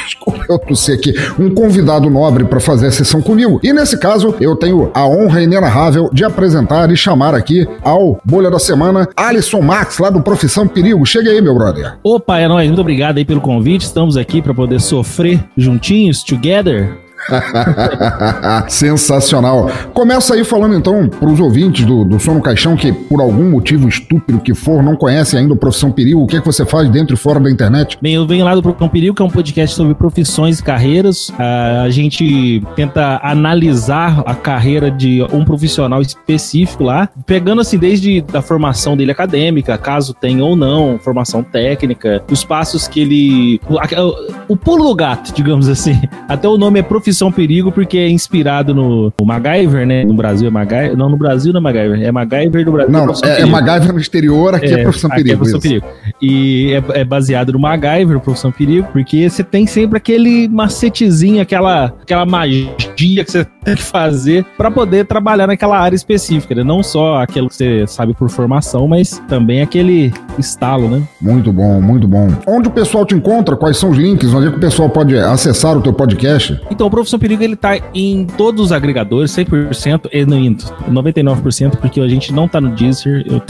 Desculpa, 0.05 0.45
eu 0.49 0.59
tossi 0.59 0.91
aqui. 0.91 1.13
Um 1.39 1.53
convidado 1.53 2.09
nobre 2.09 2.45
para 2.45 2.59
fazer 2.59 2.87
a 2.87 2.91
sessão 2.91 3.21
comigo. 3.25 3.59
E 3.63 3.73
nesse 3.73 3.97
caso, 3.97 4.35
eu 4.39 4.55
tenho 4.55 4.91
a 4.93 5.05
honra 5.07 5.41
inenarrável 5.41 6.09
de 6.13 6.23
apresentar 6.23 6.89
e 6.91 6.95
chamar 6.95 7.33
aqui 7.33 7.67
ao 7.81 8.19
Bolha 8.23 8.49
da 8.49 8.59
Semana, 8.59 9.09
Alisson 9.17 9.61
Max, 9.61 9.97
lá 9.97 10.09
do 10.09 10.21
Profissão 10.21 10.67
Perigo. 10.67 11.05
Chega 11.05 11.31
aí, 11.31 11.41
meu 11.41 11.55
brother. 11.55 11.97
Opa, 12.03 12.39
é 12.39 12.47
nóis. 12.47 12.67
Muito 12.67 12.81
obrigado 12.81 13.17
aí 13.17 13.25
pelo 13.25 13.41
convite. 13.41 13.81
Estamos 13.81 14.15
aqui 14.15 14.41
para 14.41 14.53
poder 14.53 14.79
sofrer 14.79 15.43
juntinhos, 15.57 16.23
together. 16.23 17.04
Sensacional. 18.67 19.69
Começa 19.93 20.33
aí 20.33 20.43
falando 20.43 20.75
então 20.75 21.07
para 21.07 21.29
os 21.29 21.39
ouvintes 21.39 21.85
do, 21.85 22.03
do 22.03 22.19
Som 22.19 22.35
no 22.35 22.41
Caixão 22.41 22.75
que, 22.75 22.91
por 22.91 23.21
algum 23.21 23.49
motivo 23.49 23.87
estúpido 23.87 24.39
que 24.39 24.53
for, 24.53 24.83
não 24.83 24.95
conhecem 24.95 25.39
ainda 25.39 25.53
o 25.53 25.57
Profissão 25.57 25.91
Perigo. 25.91 26.21
O 26.21 26.27
que 26.27 26.37
é 26.37 26.39
que 26.39 26.45
você 26.45 26.65
faz 26.65 26.89
dentro 26.89 27.15
e 27.15 27.17
fora 27.17 27.39
da 27.39 27.49
internet? 27.49 27.97
Bem, 28.01 28.13
eu 28.13 28.27
venho 28.27 28.45
lá 28.45 28.53
do 28.53 28.61
Profissão 28.61 28.87
Perigo, 28.89 29.15
que 29.15 29.21
é 29.21 29.25
um 29.25 29.29
podcast 29.29 29.75
sobre 29.75 29.93
profissões 29.95 30.59
e 30.59 30.63
carreiras. 30.63 31.31
Ah, 31.37 31.83
a 31.83 31.89
gente 31.89 32.61
tenta 32.75 33.19
analisar 33.23 34.23
a 34.25 34.35
carreira 34.35 34.91
de 34.91 35.23
um 35.31 35.43
profissional 35.43 36.01
específico 36.01 36.83
lá, 36.83 37.09
pegando 37.25 37.61
assim 37.61 37.77
desde 37.77 38.23
a 38.33 38.41
formação 38.41 38.95
dele 38.95 39.11
acadêmica, 39.11 39.77
caso 39.77 40.13
tenha 40.13 40.43
ou 40.43 40.55
não, 40.55 40.99
formação 40.99 41.43
técnica, 41.43 42.23
os 42.29 42.43
passos 42.43 42.87
que 42.87 43.01
ele. 43.01 43.61
O, 43.69 44.53
o 44.53 44.57
pulo 44.57 44.85
do 44.85 44.95
gato, 44.95 45.33
digamos 45.33 45.67
assim. 45.67 45.99
Até 46.27 46.47
o 46.47 46.57
nome 46.57 46.79
é 46.79 46.83
Profissão 46.83 47.14
Profissão 47.15 47.31
Perigo 47.31 47.71
porque 47.71 47.97
é 47.97 48.09
inspirado 48.09 48.75
no, 48.75 49.13
no 49.17 49.25
MacGyver, 49.25 49.87
né? 49.87 50.03
No 50.03 50.13
Brasil 50.13 50.49
é 50.49 50.51
MacGyver. 50.51 50.97
Não, 50.97 51.09
no 51.09 51.15
Brasil 51.15 51.53
não 51.53 51.59
é 51.59 51.63
MacGyver. 51.63 52.03
É 52.03 52.11
MacGyver 52.11 52.65
no 52.65 52.71
Brasil. 52.73 52.91
Não, 52.91 53.13
é, 53.23 53.41
é 53.41 53.45
MacGyver 53.45 53.93
no 53.93 53.99
exterior, 53.99 54.55
aqui 54.55 54.65
é, 54.65 54.79
é 54.79 54.83
Profissão 54.83 55.09
aqui 55.09 55.23
Perigo. 55.23 55.35
É 55.35 55.37
Profissão 55.37 55.59
Perigo. 55.61 55.85
E 56.21 56.73
é, 56.73 56.99
é, 56.99 57.03
baseado 57.05 57.53
no 57.53 57.59
MacGyver, 57.59 58.19
Profissão 58.19 58.51
Perigo, 58.51 58.89
porque 58.91 59.29
você 59.29 59.43
tem 59.43 59.65
sempre 59.65 59.97
aquele 59.97 60.49
macetezinho, 60.49 61.41
aquela, 61.41 61.85
aquela 61.85 62.25
magia 62.25 62.69
que 62.97 63.23
você 63.25 63.45
tem 63.63 63.75
que 63.75 63.83
fazer 63.83 64.45
para 64.57 64.69
poder 64.69 65.05
trabalhar 65.05 65.47
naquela 65.47 65.79
área 65.79 65.95
específica, 65.95 66.53
né? 66.53 66.63
Não 66.63 66.83
só 66.83 67.21
aquilo 67.21 67.47
que 67.47 67.55
você 67.55 67.87
sabe 67.87 68.13
por 68.13 68.29
formação, 68.29 68.87
mas 68.87 69.21
também 69.27 69.61
aquele 69.61 70.13
estalo, 70.37 70.89
né? 70.89 71.01
Muito 71.21 71.51
bom, 71.51 71.81
muito 71.81 72.07
bom. 72.07 72.27
Onde 72.45 72.67
o 72.67 72.71
pessoal 72.71 73.05
te 73.05 73.15
encontra? 73.15 73.55
Quais 73.55 73.77
são 73.77 73.89
os 73.89 73.97
links? 73.97 74.33
Onde 74.33 74.47
é 74.47 74.51
que 74.51 74.57
o 74.57 74.59
pessoal 74.59 74.89
pode 74.89 75.17
acessar 75.17 75.77
o 75.77 75.81
teu 75.81 75.93
podcast? 75.93 76.59
Então, 76.69 76.87
o 76.87 76.89
Profissão 77.05 77.19
Perigo, 77.19 77.43
ele 77.43 77.55
tá 77.55 77.77
em 77.93 78.25
todos 78.25 78.65
os 78.65 78.71
agregadores, 78.71 79.31
100%, 79.31 80.09
e 80.11 80.25
não 80.25 80.39
indo, 80.39 80.63
99%, 80.89 81.77
porque 81.77 82.01
a 82.01 82.07
gente 82.07 82.33
não 82.33 82.47
tá 82.47 82.59
no 82.59 82.71
Deezer. 82.71 83.23
Eu, 83.27 83.41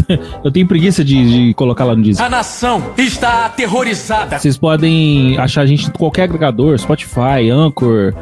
eu 0.43 0.51
tenho 0.51 0.67
preguiça 0.67 1.05
de, 1.05 1.47
de 1.47 1.53
colocar 1.53 1.85
lá 1.85 1.95
no 1.95 2.03
Deezer. 2.03 2.25
A 2.25 2.29
nação 2.29 2.83
está 2.97 3.45
aterrorizada. 3.45 4.37
Vocês 4.37 4.57
podem 4.57 5.37
achar 5.37 5.61
a 5.61 5.65
gente 5.65 5.87
em 5.87 5.91
qualquer 5.91 6.23
agregador, 6.23 6.77
Spotify, 6.77 7.49
Anchor, 7.49 8.13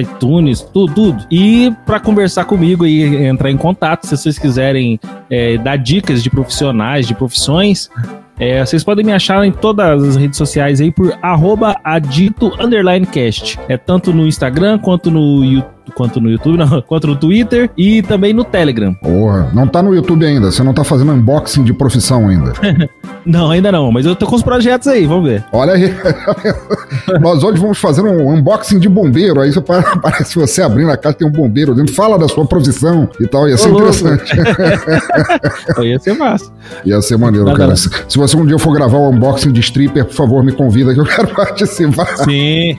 iTunes, 0.00 0.62
tudo, 0.62 0.94
tudo. 0.94 1.26
E 1.30 1.70
para 1.84 2.00
conversar 2.00 2.46
comigo 2.46 2.86
e 2.86 3.26
entrar 3.26 3.50
em 3.50 3.58
contato, 3.58 4.06
se 4.06 4.16
vocês 4.16 4.38
quiserem 4.38 4.98
é, 5.28 5.58
dar 5.58 5.76
dicas 5.76 6.22
de 6.22 6.30
profissionais, 6.30 7.06
de 7.06 7.14
profissões, 7.14 7.90
é, 8.40 8.64
vocês 8.64 8.82
podem 8.82 9.04
me 9.04 9.12
achar 9.12 9.44
em 9.44 9.52
todas 9.52 10.02
as 10.02 10.16
redes 10.16 10.38
sociais 10.38 10.80
aí 10.80 10.90
por 10.90 11.16
arroba 11.20 11.76
adito 11.84 12.50
cast. 13.12 13.58
É 13.68 13.76
tanto 13.76 14.12
no 14.12 14.26
Instagram 14.26 14.78
quanto 14.78 15.10
no 15.10 15.44
YouTube 15.44 15.80
quanto 15.90 16.20
no 16.20 16.30
YouTube, 16.30 16.56
não, 16.58 16.80
quanto 16.82 17.08
no 17.08 17.16
Twitter 17.16 17.70
e 17.76 18.02
também 18.02 18.32
no 18.32 18.44
Telegram. 18.44 18.94
Porra, 18.94 19.50
não 19.52 19.66
tá 19.66 19.82
no 19.82 19.94
YouTube 19.94 20.24
ainda, 20.24 20.50
você 20.50 20.62
não 20.62 20.72
tá 20.72 20.84
fazendo 20.84 21.12
unboxing 21.12 21.64
de 21.64 21.72
profissão 21.72 22.28
ainda. 22.28 22.52
não, 23.24 23.50
ainda 23.50 23.70
não, 23.70 23.90
mas 23.92 24.06
eu 24.06 24.16
tô 24.16 24.26
com 24.26 24.36
os 24.36 24.42
projetos 24.42 24.88
aí, 24.88 25.06
vamos 25.06 25.28
ver. 25.28 25.44
Olha 25.52 25.74
aí, 25.74 25.94
nós 27.20 27.42
hoje 27.42 27.60
vamos 27.60 27.78
fazer 27.78 28.02
um 28.02 28.32
unboxing 28.32 28.78
de 28.78 28.88
bombeiro, 28.88 29.40
aí 29.40 29.52
você 29.52 29.60
parece 30.00 30.36
você 30.36 30.62
abrindo 30.62 30.90
a 30.90 30.96
caixa, 30.96 31.18
tem 31.18 31.28
um 31.28 31.32
bombeiro 31.32 31.74
dentro, 31.74 31.94
fala 31.94 32.18
da 32.18 32.28
sua 32.28 32.46
profissão 32.46 33.08
e 33.20 33.26
tal, 33.26 33.48
ia 33.48 33.56
ser 33.56 33.70
interessante. 33.70 34.32
ia 35.82 35.98
ser 35.98 36.14
massa. 36.14 36.52
Ia 36.84 37.02
ser 37.02 37.16
maneiro, 37.16 37.46
não, 37.46 37.54
cara. 37.54 37.70
Não. 37.70 37.76
Se, 37.76 37.90
você 38.16 38.36
um 38.36 38.46
dia 38.46 38.58
for 38.58 38.72
gravar 38.72 38.98
o 38.98 39.08
um 39.08 39.14
unboxing 39.14 39.52
de 39.52 39.60
stripper, 39.60 40.04
por 40.04 40.14
favor, 40.14 40.42
me 40.42 40.52
convida 40.52 40.94
que 40.94 41.00
eu 41.00 41.04
quero 41.04 41.28
participar. 41.28 42.16
Sim. 42.18 42.78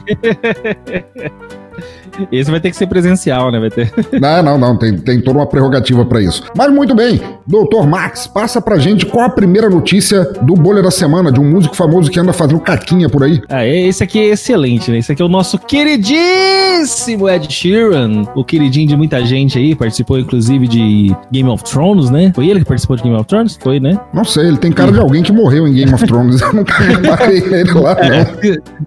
Esse 2.31 2.49
vai 2.49 2.59
ter 2.59 2.69
que 2.69 2.77
ser 2.77 2.87
presencial, 2.87 3.51
né? 3.51 3.59
Vai 3.59 3.69
ter. 3.69 3.91
Não, 4.19 4.43
não, 4.43 4.57
não. 4.57 4.77
Tem, 4.77 4.97
tem 4.97 5.21
toda 5.21 5.39
uma 5.39 5.45
prerrogativa 5.47 6.05
para 6.05 6.21
isso. 6.21 6.43
Mas 6.55 6.71
muito 6.71 6.93
bem, 6.93 7.19
doutor 7.47 7.87
Max, 7.87 8.27
passa 8.27 8.61
pra 8.61 8.77
gente 8.77 9.05
qual 9.05 9.25
a 9.25 9.29
primeira 9.29 9.69
notícia 9.69 10.23
do 10.41 10.53
Bolha 10.53 10.81
da 10.81 10.91
Semana, 10.91 11.31
de 11.31 11.39
um 11.39 11.49
músico 11.49 11.75
famoso 11.75 12.11
que 12.11 12.19
anda 12.19 12.31
fazendo 12.33 12.59
caquinha 12.59 13.09
por 13.09 13.23
aí. 13.23 13.41
Ah, 13.49 13.65
esse 13.65 14.03
aqui 14.03 14.19
é 14.19 14.25
excelente, 14.25 14.91
né? 14.91 14.97
Esse 14.99 15.11
aqui 15.11 15.21
é 15.21 15.25
o 15.25 15.29
nosso 15.29 15.57
queridíssimo 15.57 17.29
Ed 17.29 17.51
Sheeran, 17.51 18.23
o 18.35 18.43
queridinho 18.43 18.87
de 18.87 18.95
muita 18.95 19.25
gente 19.25 19.57
aí, 19.57 19.75
participou 19.75 20.19
inclusive 20.19 20.67
de 20.67 21.15
Game 21.31 21.49
of 21.49 21.63
Thrones, 21.63 22.09
né? 22.09 22.31
Foi 22.35 22.47
ele 22.47 22.59
que 22.59 22.65
participou 22.65 22.95
de 22.95 23.03
Game 23.03 23.15
of 23.15 23.25
Thrones? 23.25 23.57
Foi, 23.61 23.79
né? 23.79 23.99
Não 24.13 24.23
sei, 24.23 24.47
ele 24.47 24.57
tem 24.57 24.71
cara 24.71 24.91
de 24.91 24.99
alguém 24.99 25.23
que 25.23 25.31
morreu 25.31 25.67
em 25.67 25.73
Game 25.73 25.93
of 25.93 26.05
Thrones. 26.05 26.41
Eu 26.41 26.53
nunca 26.53 27.31
ele 27.31 27.73
lá, 27.73 27.95
não. 27.95 28.15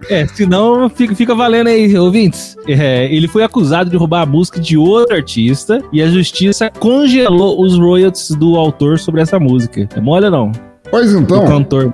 É, 0.09 0.21
é 0.21 0.27
senão 0.27 0.89
fica, 0.89 1.15
fica 1.15 1.35
valendo 1.35 1.67
aí, 1.67 1.97
ouvintes. 1.97 2.55
É, 2.67 3.13
ele 3.13 3.24
foi 3.27 3.43
acusado 3.43 3.89
de 3.89 3.97
roubar 3.97 4.21
a 4.21 4.25
música 4.25 4.59
de 4.59 4.77
outro 4.77 5.15
artista 5.15 5.81
e 5.91 6.01
a 6.01 6.07
justiça 6.07 6.69
congelou 6.79 7.61
os 7.61 7.77
royalties 7.77 8.31
do 8.31 8.55
autor 8.55 8.99
sobre 8.99 9.21
essa 9.21 9.39
música. 9.39 9.87
É 9.95 10.01
mole 10.01 10.25
ou 10.25 10.31
não? 10.31 10.51
Pois 10.89 11.13
então. 11.13 11.45
Cantor. 11.45 11.93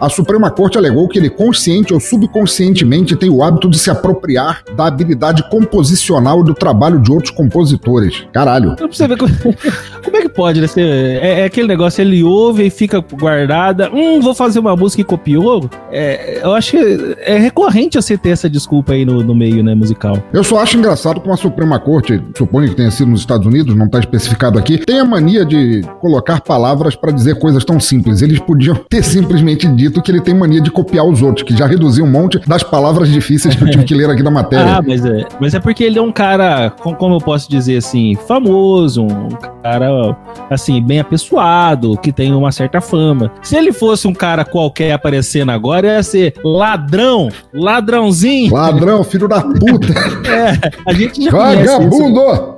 A 0.00 0.08
Suprema 0.08 0.50
Corte 0.50 0.78
alegou 0.78 1.08
que 1.08 1.18
ele 1.18 1.30
consciente 1.30 1.92
ou 1.92 2.00
subconscientemente 2.00 3.16
tem 3.16 3.30
o 3.30 3.42
hábito 3.42 3.68
de 3.68 3.78
se 3.78 3.90
apropriar 3.90 4.62
da 4.76 4.86
habilidade 4.86 5.48
composicional 5.50 6.42
do 6.42 6.54
trabalho 6.54 7.00
de 7.00 7.10
outros 7.10 7.30
compositores. 7.30 8.26
Caralho. 8.32 8.76
Pra 8.76 8.86
você 8.86 9.06
ver 9.06 9.16
como, 9.16 9.32
como 10.04 10.16
é 10.16 10.20
que 10.22 10.28
pode, 10.28 10.60
né? 10.60 10.66
É, 10.76 11.40
é, 11.40 11.44
aquele 11.44 11.68
negócio, 11.68 12.00
ele 12.00 12.22
ouve 12.22 12.66
e 12.66 12.70
fica 12.70 13.00
guardada. 13.00 13.90
Hum, 13.92 14.20
vou 14.20 14.34
fazer 14.34 14.58
uma 14.58 14.76
música 14.76 15.02
e 15.02 15.04
copiou. 15.04 15.68
É, 15.90 16.40
eu 16.42 16.52
acho 16.54 16.72
que 16.72 17.16
é 17.20 17.38
recorrente 17.38 17.96
você 17.96 18.16
ter 18.16 18.30
essa 18.30 18.48
desculpa 18.48 18.92
aí 18.92 19.04
no, 19.04 19.22
no 19.22 19.34
meio, 19.34 19.62
né, 19.62 19.74
musical. 19.74 20.22
Eu 20.32 20.44
só 20.44 20.60
acho 20.60 20.76
engraçado 20.76 21.20
como 21.20 21.32
a 21.32 21.36
Suprema 21.36 21.78
Corte, 21.78 22.22
suponho 22.36 22.68
que 22.68 22.76
tenha 22.76 22.90
sido 22.90 23.10
nos 23.10 23.20
Estados 23.20 23.46
Unidos, 23.46 23.74
não 23.76 23.88
tá 23.88 23.98
especificado 23.98 24.58
aqui, 24.58 24.78
tem 24.78 25.00
a 25.00 25.04
mania 25.04 25.44
de 25.44 25.82
colocar 26.00 26.40
palavras 26.40 26.96
para 26.96 27.12
dizer 27.12 27.38
coisas 27.38 27.64
tão 27.64 27.78
simples. 27.78 28.22
Eles 28.22 28.38
podiam 28.38 28.74
ter 28.88 29.02
simplesmente 29.02 29.31
dito 29.74 30.02
que 30.02 30.10
ele 30.10 30.20
tem 30.20 30.34
mania 30.34 30.60
de 30.60 30.70
copiar 30.70 31.06
os 31.06 31.22
outros, 31.22 31.46
que 31.46 31.56
já 31.56 31.66
reduziu 31.66 32.04
um 32.04 32.10
monte 32.10 32.38
das 32.46 32.62
palavras 32.62 33.08
difíceis 33.08 33.54
que 33.54 33.62
eu 33.62 33.70
tive 33.70 33.84
que 33.84 33.94
ler 33.94 34.10
aqui 34.10 34.22
na 34.22 34.30
matéria. 34.30 34.76
ah, 34.76 34.82
mas 34.86 35.04
é, 35.04 35.24
mas 35.40 35.54
é 35.54 35.60
porque 35.60 35.84
ele 35.84 35.98
é 35.98 36.02
um 36.02 36.12
cara, 36.12 36.70
como 36.70 37.16
eu 37.16 37.20
posso 37.20 37.50
dizer 37.50 37.76
assim, 37.78 38.16
famoso, 38.26 39.04
um 39.04 39.28
cara, 39.62 40.16
assim, 40.50 40.82
bem 40.82 41.00
apessoado, 41.00 41.96
que 41.98 42.12
tem 42.12 42.34
uma 42.34 42.52
certa 42.52 42.80
fama. 42.80 43.30
Se 43.42 43.56
ele 43.56 43.72
fosse 43.72 44.06
um 44.06 44.12
cara 44.12 44.44
qualquer 44.44 44.92
aparecendo 44.92 45.50
agora, 45.50 45.86
ia 45.86 46.02
ser 46.02 46.34
ladrão, 46.44 47.28
ladrãozinho. 47.52 48.52
Ladrão, 48.52 49.04
filho 49.04 49.28
da 49.28 49.40
puta. 49.40 49.92
é, 50.28 50.72
a 50.86 50.92
gente 50.92 51.24
já 51.24 51.30
Vagabundo! 51.30 52.56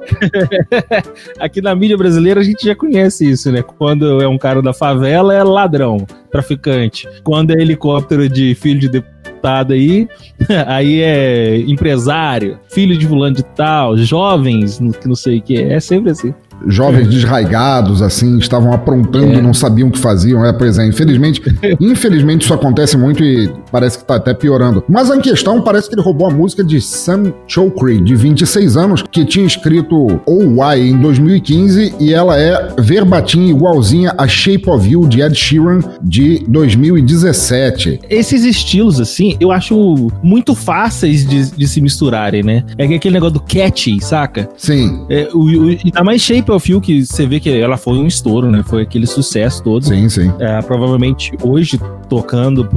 Aqui 1.39 1.61
na 1.61 1.75
mídia 1.75 1.97
brasileira 1.97 2.41
a 2.41 2.45
gente 2.45 2.66
já 2.66 2.75
conhece 2.75 3.29
isso, 3.29 3.51
né? 3.51 3.62
Quando 3.62 4.22
é 4.22 4.29
um 4.29 4.39
cara 4.39 4.61
da 4.61 4.72
favela, 4.72 5.35
é 5.35 5.43
ladrão, 5.43 6.07
traficante. 6.35 7.09
Quando 7.22 7.53
é 7.53 7.55
helicóptero 7.55 8.28
de 8.28 8.57
filho 8.57 8.80
de 8.80 8.89
deputado 8.89 9.72
aí, 9.72 10.09
aí 10.66 11.01
é 11.01 11.59
empresário, 11.61 12.59
filho 12.68 12.99
de 12.99 13.07
fulano 13.07 13.37
de 13.37 13.45
tal, 13.45 13.97
jovens, 13.97 14.80
que 15.01 15.07
não 15.07 15.14
sei 15.14 15.39
o 15.39 15.43
que, 15.43 15.57
é 15.57 15.78
sempre 15.78 16.11
assim 16.11 16.35
jovens 16.66 17.09
desraigados, 17.09 18.01
assim, 18.01 18.39
estavam 18.39 18.72
aprontando, 18.72 19.35
é. 19.35 19.43
não 19.43 19.53
sabiam 19.53 19.89
o 19.89 19.91
que 19.91 19.99
faziam. 19.99 20.45
É, 20.45 20.53
pois 20.53 20.78
é, 20.78 20.87
infelizmente, 20.87 21.43
infelizmente 21.80 22.43
isso 22.43 22.55
acontece 22.55 22.97
muito 22.97 23.22
e 23.22 23.53
parece 23.75 23.99
que 23.99 24.05
tá 24.05 24.14
até 24.14 24.33
piorando. 24.33 24.85
Mas 24.89 25.11
a 25.11 25.18
questão 25.18 25.61
parece 25.61 25.89
que 25.89 25.97
ele 25.97 26.03
roubou 26.03 26.29
a 26.29 26.31
música 26.31 26.62
de 26.62 26.81
Sam 26.81 27.35
Chokri, 27.49 28.01
de 28.01 28.14
26 28.14 28.77
anos, 28.77 29.03
que 29.03 29.25
tinha 29.25 29.45
escrito 29.45 30.20
OY 30.25 30.91
em 30.91 30.97
2015 30.97 31.97
e 31.99 32.14
ela 32.14 32.39
é 32.39 32.72
verbatim 32.79 33.47
igualzinha 33.49 34.14
a 34.16 34.29
Shape 34.29 34.70
of 34.70 34.89
You 34.89 35.09
de 35.09 35.22
Ed 35.22 35.35
Sheeran 35.35 35.81
de 36.01 36.45
2017. 36.47 38.03
Esses 38.09 38.45
estilos, 38.45 39.01
assim, 39.01 39.37
eu 39.41 39.51
acho 39.51 40.09
muito 40.22 40.55
fáceis 40.55 41.27
de, 41.27 41.51
de 41.51 41.66
se 41.66 41.81
misturarem, 41.81 42.45
né? 42.45 42.62
É 42.79 42.85
aquele 42.85 43.14
negócio 43.14 43.35
do 43.35 43.41
catchy, 43.41 44.01
saca? 44.01 44.49
Sim. 44.57 45.05
É, 45.11 45.29
o, 45.35 45.41
o, 45.41 45.70
e 45.72 45.91
tá 45.91 46.05
mais 46.05 46.22
Shape 46.22 46.49
of 46.53 46.70
You 46.70 46.81
que 46.81 47.05
você 47.05 47.27
vê 47.27 47.41
que 47.41 47.51
ela 47.51 47.77
foi 47.77 47.99
um 47.99 48.07
estouro, 48.07 48.53
né? 48.53 48.62
Foi 48.64 48.83
aquele 48.83 49.09
sucesso 49.09 49.64
todo. 49.64 49.85
Sim, 49.85 50.09
sim. 50.09 50.33
É, 50.39 50.62
provavelmente 50.62 51.33
hoje 51.43 51.81
tocando, 52.09 52.68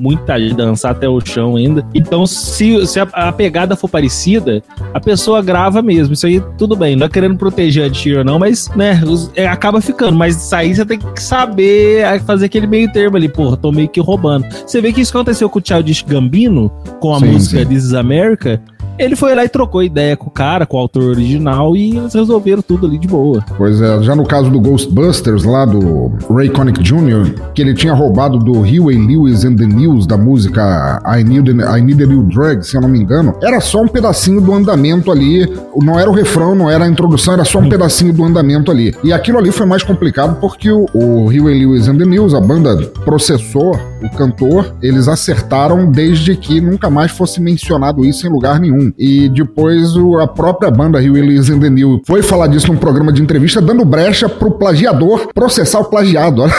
muita 0.00 0.39
gente 0.40 0.54
dançar 0.54 0.92
até 0.92 1.08
o 1.08 1.20
chão 1.20 1.56
ainda. 1.56 1.84
Então, 1.94 2.26
se, 2.26 2.86
se 2.86 3.00
a, 3.00 3.04
a, 3.12 3.32
pegada 3.32 3.76
for 3.76 3.88
parecida, 3.88 4.62
a 4.92 5.00
pessoa 5.00 5.42
grava 5.42 5.82
mesmo. 5.82 6.14
Isso 6.14 6.26
aí 6.26 6.42
tudo 6.56 6.76
bem. 6.76 6.96
Não 6.96 7.06
é 7.06 7.08
querendo 7.08 7.36
proteger 7.36 7.86
a 7.86 7.90
Tira, 7.90 8.24
não, 8.24 8.38
mas, 8.38 8.68
né, 8.74 9.02
os, 9.06 9.30
é, 9.34 9.46
acaba 9.46 9.80
ficando. 9.80 10.16
Mas 10.16 10.36
isso 10.36 10.54
aí 10.54 10.74
você 10.74 10.84
tem 10.84 10.98
que 10.98 11.22
saber 11.22 12.20
fazer 12.22 12.46
aquele 12.46 12.66
meio 12.66 12.90
termo 12.92 13.16
ali. 13.16 13.28
Porra, 13.28 13.56
tô 13.56 13.70
meio 13.72 13.88
que 13.88 14.00
roubando. 14.00 14.46
Você 14.66 14.80
vê 14.80 14.92
que 14.92 15.00
isso 15.00 15.16
aconteceu 15.16 15.48
com 15.48 15.58
o 15.58 15.62
Childish 15.64 16.02
Gambino, 16.02 16.70
com 17.00 17.14
a 17.14 17.18
sim, 17.18 17.26
música 17.26 17.58
sim. 17.60 17.66
This 17.66 17.84
is 17.84 17.94
America. 17.94 18.60
Ele 19.00 19.16
foi 19.16 19.34
lá 19.34 19.42
e 19.42 19.48
trocou 19.48 19.82
ideia 19.82 20.14
com 20.14 20.26
o 20.26 20.30
cara, 20.30 20.66
com 20.66 20.76
o 20.76 20.80
autor 20.80 21.04
original, 21.04 21.74
e 21.74 21.96
eles 21.96 22.12
resolveram 22.12 22.60
tudo 22.60 22.86
ali 22.86 22.98
de 22.98 23.08
boa. 23.08 23.42
Pois 23.56 23.80
é, 23.80 24.02
já 24.02 24.14
no 24.14 24.26
caso 24.26 24.50
do 24.50 24.60
Ghostbusters, 24.60 25.42
lá 25.42 25.64
do 25.64 26.12
Ray 26.28 26.50
Connick 26.50 26.82
Jr., 26.82 27.32
que 27.54 27.62
ele 27.62 27.72
tinha 27.72 27.94
roubado 27.94 28.38
do 28.38 28.60
Huey 28.60 28.98
Lewis 28.98 29.42
and 29.42 29.56
the 29.56 29.64
News, 29.64 30.06
da 30.06 30.18
música 30.18 31.00
I 31.06 31.24
Need, 31.24 31.50
I 31.50 31.80
Need 31.80 32.02
a 32.02 32.06
New 32.06 32.24
Drug, 32.24 32.62
se 32.62 32.76
eu 32.76 32.82
não 32.82 32.90
me 32.90 33.00
engano, 33.00 33.34
era 33.42 33.58
só 33.58 33.80
um 33.80 33.88
pedacinho 33.88 34.38
do 34.38 34.52
andamento 34.52 35.10
ali, 35.10 35.50
não 35.76 35.98
era 35.98 36.10
o 36.10 36.12
refrão, 36.12 36.54
não 36.54 36.68
era 36.70 36.84
a 36.84 36.88
introdução, 36.88 37.32
era 37.32 37.44
só 37.46 37.58
um 37.58 37.70
pedacinho 37.70 38.12
do 38.12 38.22
andamento 38.22 38.70
ali. 38.70 38.94
E 39.02 39.14
aquilo 39.14 39.38
ali 39.38 39.50
foi 39.50 39.64
mais 39.64 39.82
complicado 39.82 40.38
porque 40.42 40.70
o, 40.70 40.84
o 40.92 41.24
Huey 41.28 41.64
Lewis 41.64 41.88
and 41.88 41.96
the 41.96 42.04
News, 42.04 42.34
a 42.34 42.40
banda 42.40 42.76
processou 43.02 43.80
o 44.02 44.10
cantor, 44.10 44.74
eles 44.82 45.08
acertaram 45.08 45.90
desde 45.90 46.36
que 46.36 46.60
nunca 46.60 46.90
mais 46.90 47.10
fosse 47.10 47.40
mencionado 47.40 48.04
isso 48.04 48.26
em 48.26 48.30
lugar 48.30 48.60
nenhum. 48.60 48.89
Assim. 48.90 48.94
E 48.98 49.28
depois 49.28 49.96
o, 49.96 50.18
a 50.18 50.26
própria 50.26 50.70
banda 50.70 51.00
Rio 51.00 51.14
Willis 51.14 51.50
and 51.50 51.60
the 51.60 51.70
New 51.70 52.00
foi 52.06 52.22
falar 52.22 52.46
disso 52.46 52.68
num 52.72 52.78
programa 52.78 53.12
de 53.12 53.22
entrevista, 53.22 53.60
dando 53.60 53.84
brecha 53.84 54.28
pro 54.28 54.52
plagiador 54.52 55.28
processar 55.34 55.80
o 55.80 55.84
plagiado. 55.84 56.42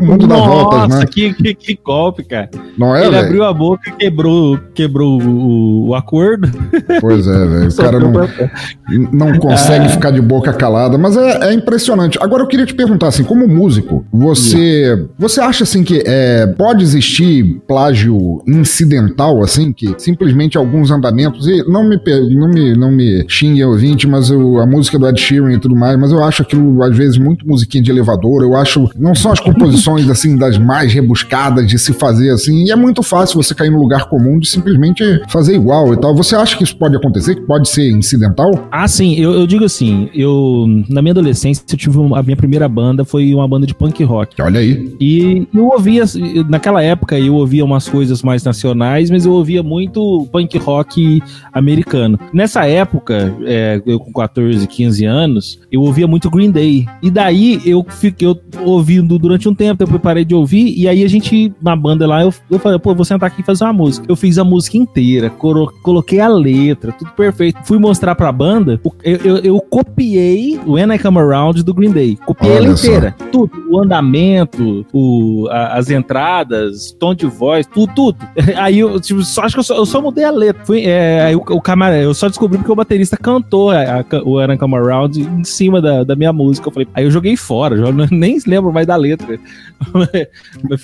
O 0.00 0.04
mundo 0.04 0.26
dá 0.26 0.36
voltas, 0.36 0.88
né? 0.88 1.06
que, 1.06 1.32
que, 1.32 1.54
que 1.54 1.78
golpe, 1.84 2.24
cara. 2.24 2.50
Não 2.76 2.94
é, 2.96 3.02
Ele 3.02 3.10
velho? 3.10 3.26
abriu 3.26 3.44
a 3.44 3.52
boca 3.52 3.88
e 3.88 3.92
quebrou, 3.92 4.58
quebrou 4.74 5.22
o, 5.22 5.88
o 5.88 5.94
acordo. 5.94 6.48
Pois 7.00 7.26
é, 7.26 7.46
velho. 7.46 7.68
O 7.68 7.74
cara 7.76 8.00
não, 8.00 8.12
não 9.12 9.38
consegue 9.38 9.86
Ah. 9.86 9.88
ficar 9.90 10.10
de 10.10 10.20
boca 10.20 10.52
calada, 10.52 10.98
mas 10.98 11.16
é, 11.16 11.50
é 11.50 11.52
impressionante. 11.54 12.18
Agora 12.20 12.42
eu 12.42 12.48
queria 12.48 12.66
te 12.66 12.74
perguntar, 12.74 13.08
assim, 13.08 13.22
como 13.22 13.46
músico, 13.46 14.04
você 14.12 15.06
você 15.16 15.40
acha 15.40 15.62
assim 15.64 15.84
que 15.84 16.02
é, 16.04 16.46
pode 16.46 16.82
existir 16.82 17.60
plágio 17.68 18.42
incidental, 18.46 19.42
assim, 19.42 19.72
que 19.72 19.94
simplesmente 19.98 20.56
alguns 20.58 20.90
andamentos, 20.90 21.17
e 21.22 21.62
não 21.64 21.88
me, 21.88 21.98
não 22.34 22.48
me, 22.48 22.72
não 22.76 22.90
me 22.90 23.24
xingue 23.28 23.64
ouvinte, 23.64 24.06
mas 24.06 24.30
eu, 24.30 24.58
a 24.60 24.66
música 24.66 24.98
do 24.98 25.06
Ed 25.08 25.20
Sheeran 25.20 25.52
e 25.52 25.58
tudo 25.58 25.74
mais, 25.76 25.98
mas 25.98 26.12
eu 26.12 26.22
acho 26.22 26.42
aquilo, 26.42 26.82
às 26.82 26.96
vezes, 26.96 27.18
muito 27.18 27.46
musiquinha 27.46 27.82
de 27.82 27.90
elevador, 27.90 28.42
eu 28.42 28.56
acho, 28.56 28.88
não 28.98 29.14
são 29.14 29.32
as 29.32 29.40
composições, 29.40 30.08
assim, 30.10 30.36
das 30.36 30.58
mais 30.58 30.92
rebuscadas 30.92 31.66
de 31.68 31.78
se 31.78 31.92
fazer, 31.92 32.30
assim, 32.30 32.64
e 32.64 32.70
é 32.70 32.76
muito 32.76 33.02
fácil 33.02 33.42
você 33.42 33.54
cair 33.54 33.70
no 33.70 33.78
lugar 33.78 34.08
comum 34.08 34.38
de 34.38 34.48
simplesmente 34.48 35.02
fazer 35.28 35.54
igual 35.54 35.92
e 35.94 35.96
tal. 36.00 36.14
Você 36.14 36.34
acha 36.36 36.56
que 36.56 36.64
isso 36.64 36.76
pode 36.76 36.96
acontecer, 36.96 37.34
que 37.34 37.42
pode 37.42 37.68
ser 37.68 37.90
incidental? 37.90 38.50
Ah, 38.70 38.86
sim, 38.88 39.14
eu, 39.16 39.32
eu 39.32 39.46
digo 39.46 39.64
assim, 39.64 40.08
eu 40.14 40.66
na 40.88 41.00
minha 41.02 41.12
adolescência 41.12 41.62
eu 41.70 41.76
tive 41.76 41.98
uma- 41.98 42.18
a 42.18 42.22
minha 42.22 42.36
primeira 42.36 42.68
banda 42.68 43.04
foi 43.04 43.34
uma 43.34 43.46
banda 43.48 43.66
de 43.66 43.74
punk 43.74 44.02
rock. 44.04 44.40
Olha 44.40 44.60
aí. 44.60 44.94
E 45.00 45.46
eu 45.54 45.66
ouvia, 45.68 46.04
naquela 46.48 46.82
época 46.82 47.18
eu 47.18 47.34
ouvia 47.34 47.64
umas 47.64 47.88
coisas 47.88 48.22
mais 48.22 48.42
nacionais, 48.44 49.10
mas 49.10 49.24
eu 49.26 49.32
ouvia 49.32 49.62
muito 49.62 50.26
punk 50.32 50.56
rock 50.58 51.00
americano. 51.52 52.18
Nessa 52.32 52.64
época, 52.66 53.34
é, 53.44 53.80
eu 53.86 53.98
com 53.98 54.12
14, 54.12 54.66
15 54.66 55.04
anos, 55.04 55.60
eu 55.70 55.80
ouvia 55.82 56.06
muito 56.06 56.30
Green 56.30 56.50
Day. 56.50 56.86
E 57.02 57.10
daí 57.10 57.60
eu 57.64 57.84
fiquei 57.88 58.28
ouvindo 58.64 59.18
durante 59.18 59.48
um 59.48 59.54
tempo, 59.54 59.84
depois 59.84 60.00
parei 60.02 60.24
de 60.24 60.34
ouvir, 60.34 60.74
e 60.78 60.88
aí 60.88 61.04
a 61.04 61.08
gente, 61.08 61.52
na 61.62 61.74
banda 61.76 62.06
lá, 62.06 62.22
eu, 62.22 62.32
eu 62.50 62.58
falei, 62.58 62.78
pô, 62.78 62.94
vou 62.94 63.04
sentar 63.04 63.28
aqui 63.28 63.40
e 63.40 63.44
fazer 63.44 63.64
uma 63.64 63.72
música. 63.72 64.06
Eu 64.08 64.16
fiz 64.16 64.38
a 64.38 64.44
música 64.44 64.76
inteira, 64.76 65.30
coloquei 65.30 66.20
a 66.20 66.28
letra, 66.28 66.92
tudo 66.92 67.10
perfeito. 67.12 67.58
Fui 67.64 67.78
mostrar 67.78 68.14
pra 68.14 68.30
banda, 68.32 68.80
eu, 69.02 69.16
eu, 69.24 69.36
eu 69.38 69.60
copiei 69.60 70.58
o 70.66 70.72
When 70.72 70.92
I 70.94 70.98
Come 70.98 71.18
Around 71.18 71.62
do 71.62 71.74
Green 71.74 71.90
Day. 71.92 72.16
Copiei 72.24 72.52
ela 72.52 72.66
Olha 72.68 72.76
só. 72.76 72.86
inteira. 72.86 73.14
Tudo. 73.32 73.50
O 73.70 73.78
andamento, 73.80 74.84
o, 74.92 75.46
a- 75.50 75.74
as 75.78 75.90
entradas, 75.90 76.92
tom 76.98 77.14
de 77.14 77.26
voz, 77.26 77.66
tudo, 77.66 77.92
tudo. 77.94 78.18
Aí 78.56 78.78
eu, 78.78 78.98
tipo, 79.00 79.22
só, 79.22 79.42
acho 79.42 79.54
que 79.54 79.60
eu 79.60 79.64
só, 79.64 79.76
eu 79.76 79.86
só 79.86 80.00
mudei 80.00 80.24
a 80.24 80.30
letra. 80.30 80.64
Fui, 80.64 80.84
é, 80.84 80.97
aí 81.24 81.36
o, 81.36 81.38
o 81.40 81.60
camara, 81.60 81.96
eu 81.98 82.12
só 82.14 82.28
descobri 82.28 82.58
porque 82.58 82.72
o 82.72 82.76
baterista 82.76 83.16
cantou 83.16 83.70
a, 83.70 84.00
a, 84.00 84.04
o 84.24 84.40
I 84.42 84.56
Come 84.56 84.76
Around 84.76 85.20
em 85.20 85.44
cima 85.44 85.80
da, 85.80 86.04
da 86.04 86.16
minha 86.16 86.32
música. 86.32 86.68
Eu 86.68 86.72
falei, 86.72 86.88
aí 86.94 87.04
eu 87.04 87.10
joguei 87.10 87.36
fora, 87.36 87.76
já 87.76 87.92
não- 87.92 88.06
nem 88.10 88.38
lembro 88.46 88.72
mais 88.72 88.86
da 88.86 88.96
letra. 88.96 89.38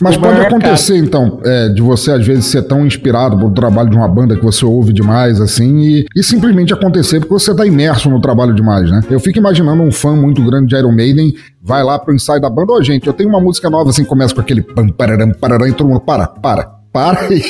Mas 0.00 0.16
pode 0.16 0.18
marcado. 0.18 0.46
acontecer, 0.46 0.96
então, 0.96 1.40
é, 1.44 1.68
de 1.68 1.82
você 1.82 2.12
às 2.12 2.26
vezes 2.26 2.46
ser 2.46 2.62
tão 2.62 2.86
inspirado 2.86 3.36
pelo 3.36 3.50
trabalho 3.52 3.90
de 3.90 3.96
uma 3.96 4.08
banda 4.08 4.36
que 4.36 4.44
você 4.44 4.64
ouve 4.64 4.92
demais, 4.92 5.40
assim, 5.40 5.78
e, 5.80 6.06
e 6.14 6.22
simplesmente 6.22 6.72
acontecer 6.72 7.20
porque 7.20 7.32
você 7.34 7.54
tá 7.54 7.66
imerso 7.66 8.08
no 8.08 8.20
trabalho 8.20 8.54
demais, 8.54 8.90
né? 8.90 9.00
Eu 9.10 9.20
fico 9.20 9.38
imaginando 9.38 9.82
um 9.82 9.92
fã 9.92 10.14
muito 10.14 10.44
grande 10.44 10.68
de 10.68 10.76
Iron 10.76 10.92
Maiden, 10.92 11.32
vai 11.62 11.82
lá 11.82 11.98
pro 11.98 12.14
ensaio 12.14 12.40
da 12.40 12.50
banda, 12.50 12.72
ô 12.72 12.82
gente, 12.82 13.06
eu 13.06 13.12
tenho 13.12 13.28
uma 13.28 13.40
música 13.40 13.68
nova, 13.70 13.90
assim, 13.90 14.04
começa 14.04 14.34
com 14.34 14.40
aquele 14.40 14.62
pam, 14.62 14.88
pararam, 14.88 15.32
pararam, 15.32 15.66
e 15.66 15.72
todo 15.72 15.88
mundo, 15.88 16.00
para, 16.00 16.26
para, 16.26 16.64
para 16.92 17.32
e... 17.34 17.42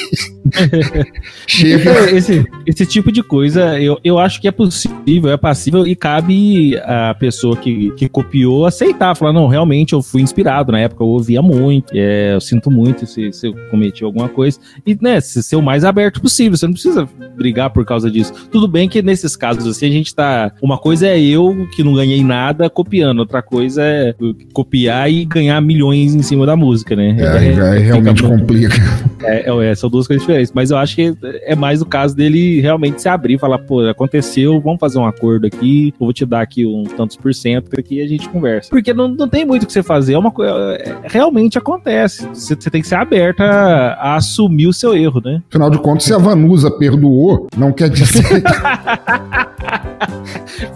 Chega. 1.47 2.11
Esse, 2.15 2.45
esse 2.67 2.87
tipo 2.87 3.11
de 3.11 3.23
coisa 3.23 3.79
eu, 3.81 3.99
eu 4.05 4.19
acho 4.19 4.41
que 4.41 4.49
é 4.49 4.53
possível, 4.53 5.31
é 5.31 5.37
passível 5.37 5.87
e 5.87 5.95
cabe 5.95 6.77
a 6.85 7.15
pessoa 7.15 7.57
que, 7.57 7.91
que 7.93 8.09
copiou 8.09 8.67
aceitar, 8.67 9.15
falar, 9.17 9.33
não, 9.33 9.47
realmente 9.49 9.93
eu 9.93 10.03
fui 10.03 10.23
inspirado, 10.23 10.73
na 10.73 10.81
época 10.81 11.03
eu 11.03 11.09
ouvia 11.09 11.41
muito, 11.43 11.93
é, 11.95 12.35
eu 12.35 12.41
sinto 12.41 12.71
muito 12.71 13.07
se, 13.07 13.33
se 13.33 13.47
eu 13.49 13.55
cometi 13.71 14.05
alguma 14.05 14.29
coisa, 14.29 14.59
e 14.87 14.97
né, 15.01 15.21
se 15.21 15.43
ser 15.43 15.57
o 15.57 15.63
mais 15.63 15.85
aberto 15.85 16.21
possível, 16.21 16.57
você 16.57 16.67
não 16.67 16.73
precisa 16.75 17.09
brigar 17.37 17.71
por 17.71 17.85
causa 17.85 18.11
disso. 18.11 18.33
Tudo 18.51 18.69
bem 18.69 18.89
que 18.89 19.03
nesses 19.03 19.37
casos 19.37 19.67
assim 19.67 19.87
a 19.87 19.91
gente 19.91 20.15
tá, 20.15 20.53
uma 20.63 20.79
coisa 20.79 21.07
é 21.09 21.21
eu 21.21 21.67
que 21.75 21.83
não 21.83 21.95
ganhei 21.95 22.23
nada 22.23 22.69
copiando, 22.71 23.21
outra 23.21 23.43
coisa 23.43 23.83
é 23.83 24.15
copiar 24.53 25.11
e 25.11 25.25
ganhar 25.25 25.61
milhões 25.61 26.15
em 26.15 26.23
cima 26.23 26.47
da 26.47 26.57
música, 26.57 26.95
né? 26.97 27.17
É, 27.19 27.29
aí- 27.29 27.61
aí 27.61 27.79
realmente 27.83 28.23
muito- 28.23 28.41
complica. 28.41 28.77
é, 29.23 29.71
é, 29.71 29.75
são 29.75 29.89
duas 29.91 30.07
coisas 30.07 30.23
diferentes. 30.23 30.34
Mas 30.55 30.71
eu 30.71 30.77
acho 30.77 30.97
que 30.97 31.15
é 31.43 31.55
mais 31.55 31.81
o 31.83 31.87
caso 31.87 32.15
dele 32.17 32.61
realmente 32.61 33.01
se 33.01 33.09
abrir 33.09 33.35
e 33.35 33.39
falar, 33.39 33.59
pô, 33.59 33.81
aconteceu, 33.89 34.61
vamos 34.61 34.81
fazer 34.81 34.99
um 34.99 35.07
acordo 35.07 35.47
aqui, 35.47 35.93
eu 35.99 36.05
vou 36.07 36.13
te 36.13 36.25
dar 36.27 36.41
aqui 36.43 36.67
uns 36.67 36.93
tantos 36.93 37.17
por 37.17 37.35
cento 37.35 37.69
aqui 37.79 37.97
e 37.97 38.03
a 38.03 38.09
gente 38.09 38.29
conversa. 38.29 38.69
Porque 38.71 38.93
não, 38.95 39.09
não 39.09 39.29
tem 39.29 39.45
muito 39.45 39.65
o 39.65 39.67
que 39.67 39.73
você 39.73 39.83
fazer, 39.83 40.15
é 40.15 40.19
uma 40.19 40.31
coisa. 40.31 40.53
é- 40.53 40.95
realmente 41.05 41.59
acontece. 41.59 42.27
Você, 42.33 42.55
você 42.55 42.71
tem 42.71 42.81
que 42.83 42.89
ser 42.89 42.97
aberto 42.97 43.41
a, 43.41 43.95
a 43.99 44.17
assumir 44.17 44.67
o 44.67 44.73
seu 44.73 44.95
erro, 44.95 45.21
né? 45.25 45.43
Afinal 45.49 45.71
de 45.71 45.79
contas, 45.79 46.05
se 46.05 46.13
a 46.15 46.19
Vanusa 46.19 46.71
perdoou, 46.71 47.47
não 47.57 47.73
quer 47.73 47.89
dizer 47.91 48.23
que 48.23 48.35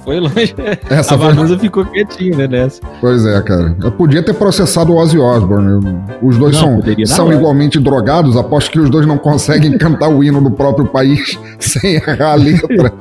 Foi 0.04 0.18
longe. 0.20 0.54
Essa 0.88 1.14
a 1.14 1.18
foi- 1.18 1.28
Vanusa 1.28 1.58
ficou 1.58 1.84
quietinha, 1.84 2.36
né, 2.36 2.48
nessa. 2.48 2.80
Pois 3.00 3.24
é, 3.26 3.40
cara. 3.42 3.76
Eu 3.82 3.92
podia 3.92 4.22
ter 4.22 4.34
processado 4.34 4.92
o 4.92 4.96
Ozzy 4.96 5.18
Osbourne. 5.18 6.00
Os 6.22 6.36
dois 6.36 6.60
Não, 6.60 6.82
são, 6.82 7.06
são 7.06 7.32
igualmente 7.32 7.78
drogados. 7.78 8.36
Aposto 8.36 8.70
que 8.70 8.78
os 8.80 8.90
dois 8.90 9.06
não 9.06 9.18
conseguem 9.18 9.47
cantar 9.78 10.08
o 10.08 10.22
hino 10.22 10.40
do 10.40 10.50
próprio 10.50 10.86
país 10.86 11.38
sem 11.58 11.94
errar 11.94 12.32
a 12.32 12.34
letra. 12.34 12.92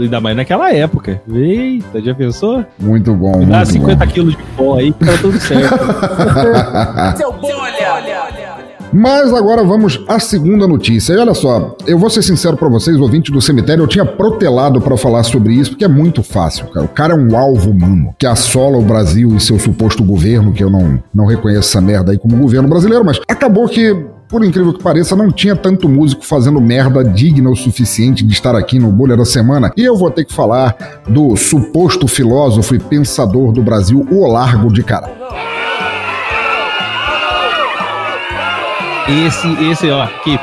Ainda 0.00 0.20
mais 0.20 0.36
naquela 0.36 0.72
época. 0.72 1.20
Eita, 1.32 2.00
já 2.00 2.14
pensou? 2.14 2.64
Muito 2.78 3.14
bom, 3.14 3.44
Dá 3.46 3.58
muito 3.58 3.72
50 3.72 4.06
quilos 4.08 4.36
de 4.36 4.42
pó 4.56 4.78
aí 4.78 4.92
que 4.92 5.04
tá 5.04 5.12
tudo 5.20 5.38
certo. 5.40 5.76
Seu 7.16 7.32
bolha! 7.32 7.66
Mas 8.92 9.32
agora 9.32 9.62
vamos 9.62 10.02
à 10.08 10.18
segunda 10.18 10.66
notícia. 10.66 11.12
E 11.12 11.18
olha 11.18 11.34
só, 11.34 11.76
eu 11.86 11.98
vou 11.98 12.08
ser 12.08 12.22
sincero 12.22 12.56
pra 12.56 12.68
vocês, 12.68 12.96
ouvintes 12.98 13.30
do 13.30 13.42
cemitério, 13.42 13.82
eu 13.84 13.88
tinha 13.88 14.06
protelado 14.06 14.80
pra 14.80 14.96
falar 14.96 15.22
sobre 15.22 15.52
isso, 15.52 15.70
porque 15.70 15.84
é 15.84 15.88
muito 15.88 16.22
fácil, 16.22 16.66
cara. 16.68 16.86
O 16.86 16.88
cara 16.88 17.12
é 17.12 17.16
um 17.16 17.36
alvo 17.36 17.70
humano 17.70 18.14
que 18.18 18.26
assola 18.26 18.78
o 18.78 18.82
Brasil 18.82 19.36
e 19.36 19.40
seu 19.40 19.58
suposto 19.58 20.02
governo, 20.02 20.52
que 20.52 20.64
eu 20.64 20.70
não, 20.70 20.98
não 21.14 21.26
reconheço 21.26 21.68
essa 21.68 21.80
merda 21.80 22.12
aí 22.12 22.18
como 22.18 22.36
governo 22.36 22.68
brasileiro, 22.68 23.04
mas 23.04 23.20
acabou 23.28 23.68
que 23.68 23.94
por 24.28 24.44
incrível 24.44 24.72
que 24.72 24.82
pareça, 24.82 25.14
não 25.14 25.30
tinha 25.30 25.54
tanto 25.54 25.88
músico 25.88 26.24
fazendo 26.24 26.60
merda 26.60 27.04
digna 27.04 27.50
o 27.50 27.56
suficiente 27.56 28.24
de 28.24 28.32
estar 28.32 28.56
aqui 28.56 28.78
no 28.78 28.90
Bolha 28.90 29.16
da 29.16 29.24
Semana. 29.24 29.72
E 29.76 29.84
eu 29.84 29.96
vou 29.96 30.10
ter 30.10 30.24
que 30.24 30.32
falar 30.32 31.02
do 31.08 31.36
suposto 31.36 32.08
filósofo 32.08 32.74
e 32.74 32.78
pensador 32.78 33.52
do 33.52 33.62
Brasil, 33.62 34.06
o 34.10 34.26
Largo 34.26 34.72
de 34.72 34.82
Cará. 34.82 35.10
Esse, 39.08 39.46
esse, 39.70 39.88
ó, 39.88 40.02
aqui, 40.02 40.36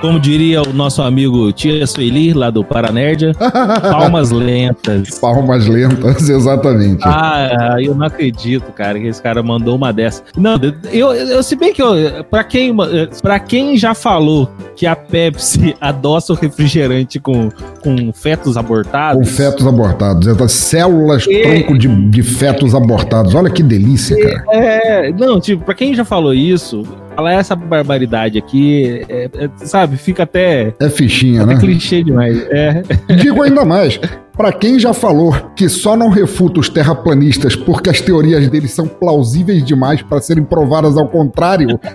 como 0.00 0.18
diria 0.18 0.62
o 0.62 0.72
nosso 0.72 1.02
amigo 1.02 1.52
Tia 1.52 1.86
Sueli, 1.86 2.32
lá 2.32 2.50
do 2.50 2.64
Paranérdia, 2.64 3.32
palmas 3.82 4.30
lentas. 4.30 5.18
Palmas 5.18 5.66
lentas, 5.66 6.28
exatamente. 6.30 7.02
Ah, 7.04 7.76
eu 7.80 7.94
não 7.94 8.06
acredito, 8.06 8.72
cara, 8.72 8.98
que 8.98 9.06
esse 9.06 9.22
cara 9.22 9.42
mandou 9.42 9.76
uma 9.76 9.92
dessa. 9.92 10.22
Não, 10.36 10.58
eu, 10.92 11.12
eu 11.12 11.42
se 11.42 11.54
bem 11.56 11.72
que 11.72 11.82
eu, 11.82 11.94
pra 12.30 12.42
quem, 12.44 12.74
pra 13.22 13.38
quem 13.38 13.76
já 13.76 13.94
falou 13.94 14.48
que 14.74 14.86
a 14.86 14.96
Pepsi 14.96 15.74
adoça 15.80 16.32
o 16.32 16.36
refrigerante 16.36 17.18
com, 17.20 17.50
com 17.82 18.12
fetos 18.12 18.56
abortados. 18.56 19.28
Com 19.28 19.34
fetos 19.34 19.66
abortados, 19.66 20.26
exato. 20.26 20.48
células 20.48 21.26
E- 21.26 21.42
tronco 21.42 21.78
de, 21.78 21.88
de 22.10 22.22
fetos 22.22 22.74
abortados. 22.74 23.34
Olha 23.34 23.50
que 23.50 23.62
delícia, 23.62 24.16
cara. 24.16 24.44
É, 24.52 25.12
não, 25.12 25.38
tipo, 25.40 25.64
pra 25.64 25.74
quem 25.74 25.94
já 25.94 26.04
falou 26.04 26.32
isso, 26.32 26.82
falar 27.20 27.32
essa 27.34 27.54
barbaridade 27.54 28.38
aqui, 28.38 29.04
é- 29.08 29.24
é, 29.34 29.50
sabe, 29.66 29.98
fica 29.98 30.22
até, 30.22 30.72
É 30.80 30.88
fichinha, 30.88 31.42
até 31.42 31.52
né? 31.54 31.60
clichê 31.60 32.02
demais. 32.02 32.38
É. 32.50 32.82
Digo 33.16 33.42
ainda 33.42 33.62
mais, 33.64 34.00
pra 34.40 34.52
quem 34.54 34.78
já 34.78 34.94
falou 34.94 35.36
que 35.54 35.68
só 35.68 35.94
não 35.94 36.08
refuta 36.08 36.60
os 36.60 36.70
terraplanistas 36.70 37.54
porque 37.54 37.90
as 37.90 38.00
teorias 38.00 38.48
deles 38.48 38.72
são 38.72 38.88
plausíveis 38.88 39.62
demais 39.62 40.00
pra 40.00 40.18
serem 40.18 40.44
provadas 40.44 40.96
ao 40.96 41.06
contrário, 41.06 41.78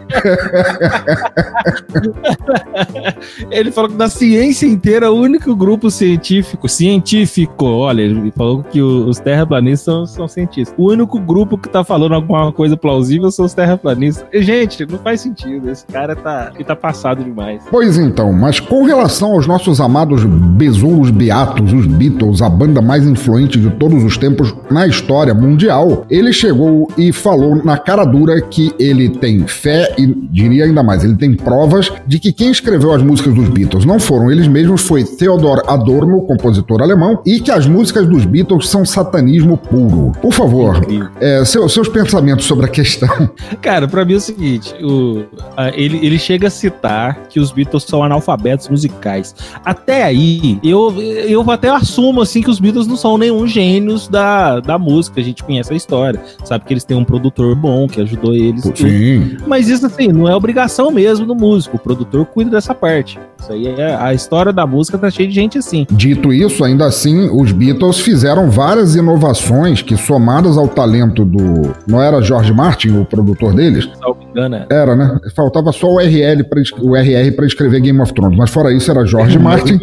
Ele 3.49 3.71
falou 3.71 3.89
que 3.89 3.95
da 3.95 4.07
ciência 4.09 4.67
inteira, 4.67 5.11
o 5.11 5.15
único 5.15 5.55
grupo 5.55 5.89
científico, 5.89 6.69
científico, 6.69 7.65
olha, 7.65 8.01
ele 8.01 8.31
falou 8.35 8.61
que 8.63 8.81
os 8.81 9.19
terraplanistas 9.19 9.85
são, 9.85 10.05
são 10.05 10.27
cientistas. 10.27 10.75
O 10.77 10.91
único 10.91 11.17
grupo 11.19 11.57
que 11.57 11.69
tá 11.69 11.83
falando 11.83 12.13
alguma 12.13 12.51
coisa 12.51 12.77
plausível 12.77 13.31
são 13.31 13.45
os 13.45 13.53
terraplanistas. 13.53 14.25
E, 14.31 14.41
gente, 14.41 14.85
não 14.85 14.99
faz 14.99 15.21
sentido. 15.21 15.69
Esse 15.69 15.85
cara 15.87 16.15
tá, 16.15 16.51
ele 16.55 16.63
tá 16.63 16.75
passado 16.75 17.23
demais. 17.23 17.63
Pois 17.69 17.97
então, 17.97 18.31
mas 18.33 18.59
com 18.59 18.83
relação 18.83 19.33
aos 19.33 19.47
nossos 19.47 19.81
amados 19.81 20.23
besouros 20.23 21.09
beatos, 21.09 21.73
os 21.73 21.87
Beatles 21.87 22.34
Beatles 22.35 22.41
a 22.41 22.49
banda 22.49 22.81
mais 22.81 23.05
influente 23.05 23.59
de 23.59 23.69
todos 23.71 24.03
os 24.03 24.17
tempos 24.17 24.53
na 24.69 24.85
história 24.87 25.33
mundial, 25.33 26.05
ele 26.09 26.33
chegou 26.33 26.87
e 26.97 27.11
falou 27.11 27.55
na 27.63 27.77
cara 27.77 28.03
dura 28.03 28.41
que 28.41 28.73
ele 28.77 29.09
tem 29.09 29.47
fé 29.47 29.93
e 29.97 30.07
diria 30.07 30.65
ainda 30.65 30.83
mais, 30.83 31.03
ele 31.03 31.15
tem 31.15 31.33
provas 31.33 31.91
de 32.05 32.19
que 32.19 32.31
quem 32.31 32.51
escreveu 32.51 32.93
as 32.93 33.01
músicas 33.01 33.33
dos 33.33 33.49
Beatles 33.49 33.85
não 33.85 33.99
foram 33.99 34.31
eles 34.31 34.47
mesmos, 34.47 34.81
foi 34.81 35.03
Theodor 35.03 35.63
Adorno, 35.67 36.21
compositor 36.21 36.81
alemão, 36.81 37.21
e 37.25 37.39
que 37.39 37.51
as 37.51 37.67
músicas 37.67 38.07
dos 38.07 38.25
Beatles 38.25 38.67
são 38.67 38.85
satanismo 38.85 39.57
puro. 39.57 40.11
Por 40.21 40.33
favor, 40.33 40.85
é, 41.19 41.43
seu, 41.45 41.67
seus 41.69 41.87
pensamentos 41.87 42.45
sobre 42.45 42.65
a 42.65 42.69
questão. 42.69 43.29
Cara, 43.61 43.87
pra 43.87 44.03
mim 44.03 44.13
é 44.13 44.17
o 44.17 44.21
seguinte: 44.21 44.73
o, 44.83 45.25
a, 45.55 45.69
ele, 45.69 46.05
ele 46.05 46.19
chega 46.19 46.47
a 46.47 46.51
citar 46.51 47.27
que 47.29 47.39
os 47.39 47.51
Beatles 47.51 47.83
são 47.83 48.03
analfabetos 48.03 48.67
musicais. 48.69 49.35
Até 49.63 50.03
aí, 50.03 50.59
eu, 50.63 50.93
eu 51.01 51.49
até 51.51 51.69
assumo 51.69 52.14
assim 52.21 52.41
que 52.41 52.49
os 52.49 52.59
Beatles 52.59 52.87
não 52.87 52.95
são 52.95 53.17
nenhum 53.17 53.47
gênios 53.47 54.07
da, 54.07 54.59
da 54.59 54.77
música. 54.77 55.19
A 55.19 55.23
gente 55.23 55.43
conhece 55.43 55.73
a 55.73 55.75
história. 55.75 56.21
Sabe 56.43 56.65
que 56.65 56.73
eles 56.73 56.83
têm 56.83 56.97
um 56.97 57.03
produtor 57.03 57.55
bom 57.55 57.87
que 57.87 58.01
ajudou 58.01 58.33
eles. 58.33 58.63
Sim. 58.75 59.37
Mas 59.45 59.69
isso 59.69 59.85
assim, 59.85 60.07
não 60.09 60.27
é 60.27 60.35
obrigação 60.35 60.91
mesmo 60.91 61.25
do 61.25 61.35
músico. 61.35 61.77
O 61.77 61.79
produtor 61.79 62.25
cuida 62.25 62.51
dessa 62.51 62.73
parte. 62.73 63.19
Isso 63.39 63.51
aí 63.51 63.67
é 63.67 63.95
a 63.95 64.13
história 64.13 64.51
da 64.51 64.65
música, 64.65 64.97
tá 64.97 65.09
cheia 65.09 65.27
de 65.27 65.35
gente 65.35 65.57
assim. 65.57 65.85
Dito 65.91 66.33
isso, 66.33 66.63
ainda 66.63 66.85
assim, 66.85 67.29
os 67.29 67.51
Beatles 67.51 67.99
fizeram 67.99 68.49
várias 68.49 68.95
inovações 68.95 69.81
que, 69.81 69.95
somadas 69.97 70.57
ao 70.57 70.67
talento 70.67 71.23
do. 71.23 71.73
Não 71.87 72.01
era 72.01 72.21
George 72.21 72.53
Martin, 72.53 72.97
o 72.97 73.05
produtor 73.05 73.53
deles? 73.53 73.87
Engana. 74.31 74.65
Era, 74.69 74.95
né? 74.95 75.17
Faltava 75.35 75.71
só 75.71 75.87
o 75.87 75.99
RL 75.99 76.43
pra, 76.43 76.61
o 76.81 76.95
RR 76.95 77.31
para 77.35 77.45
escrever 77.45 77.79
Game 77.79 77.99
of 78.01 78.13
Thrones, 78.13 78.37
mas 78.37 78.49
fora 78.49 78.73
isso 78.73 78.91
era 78.91 79.05
George 79.05 79.37
Martin, 79.39 79.79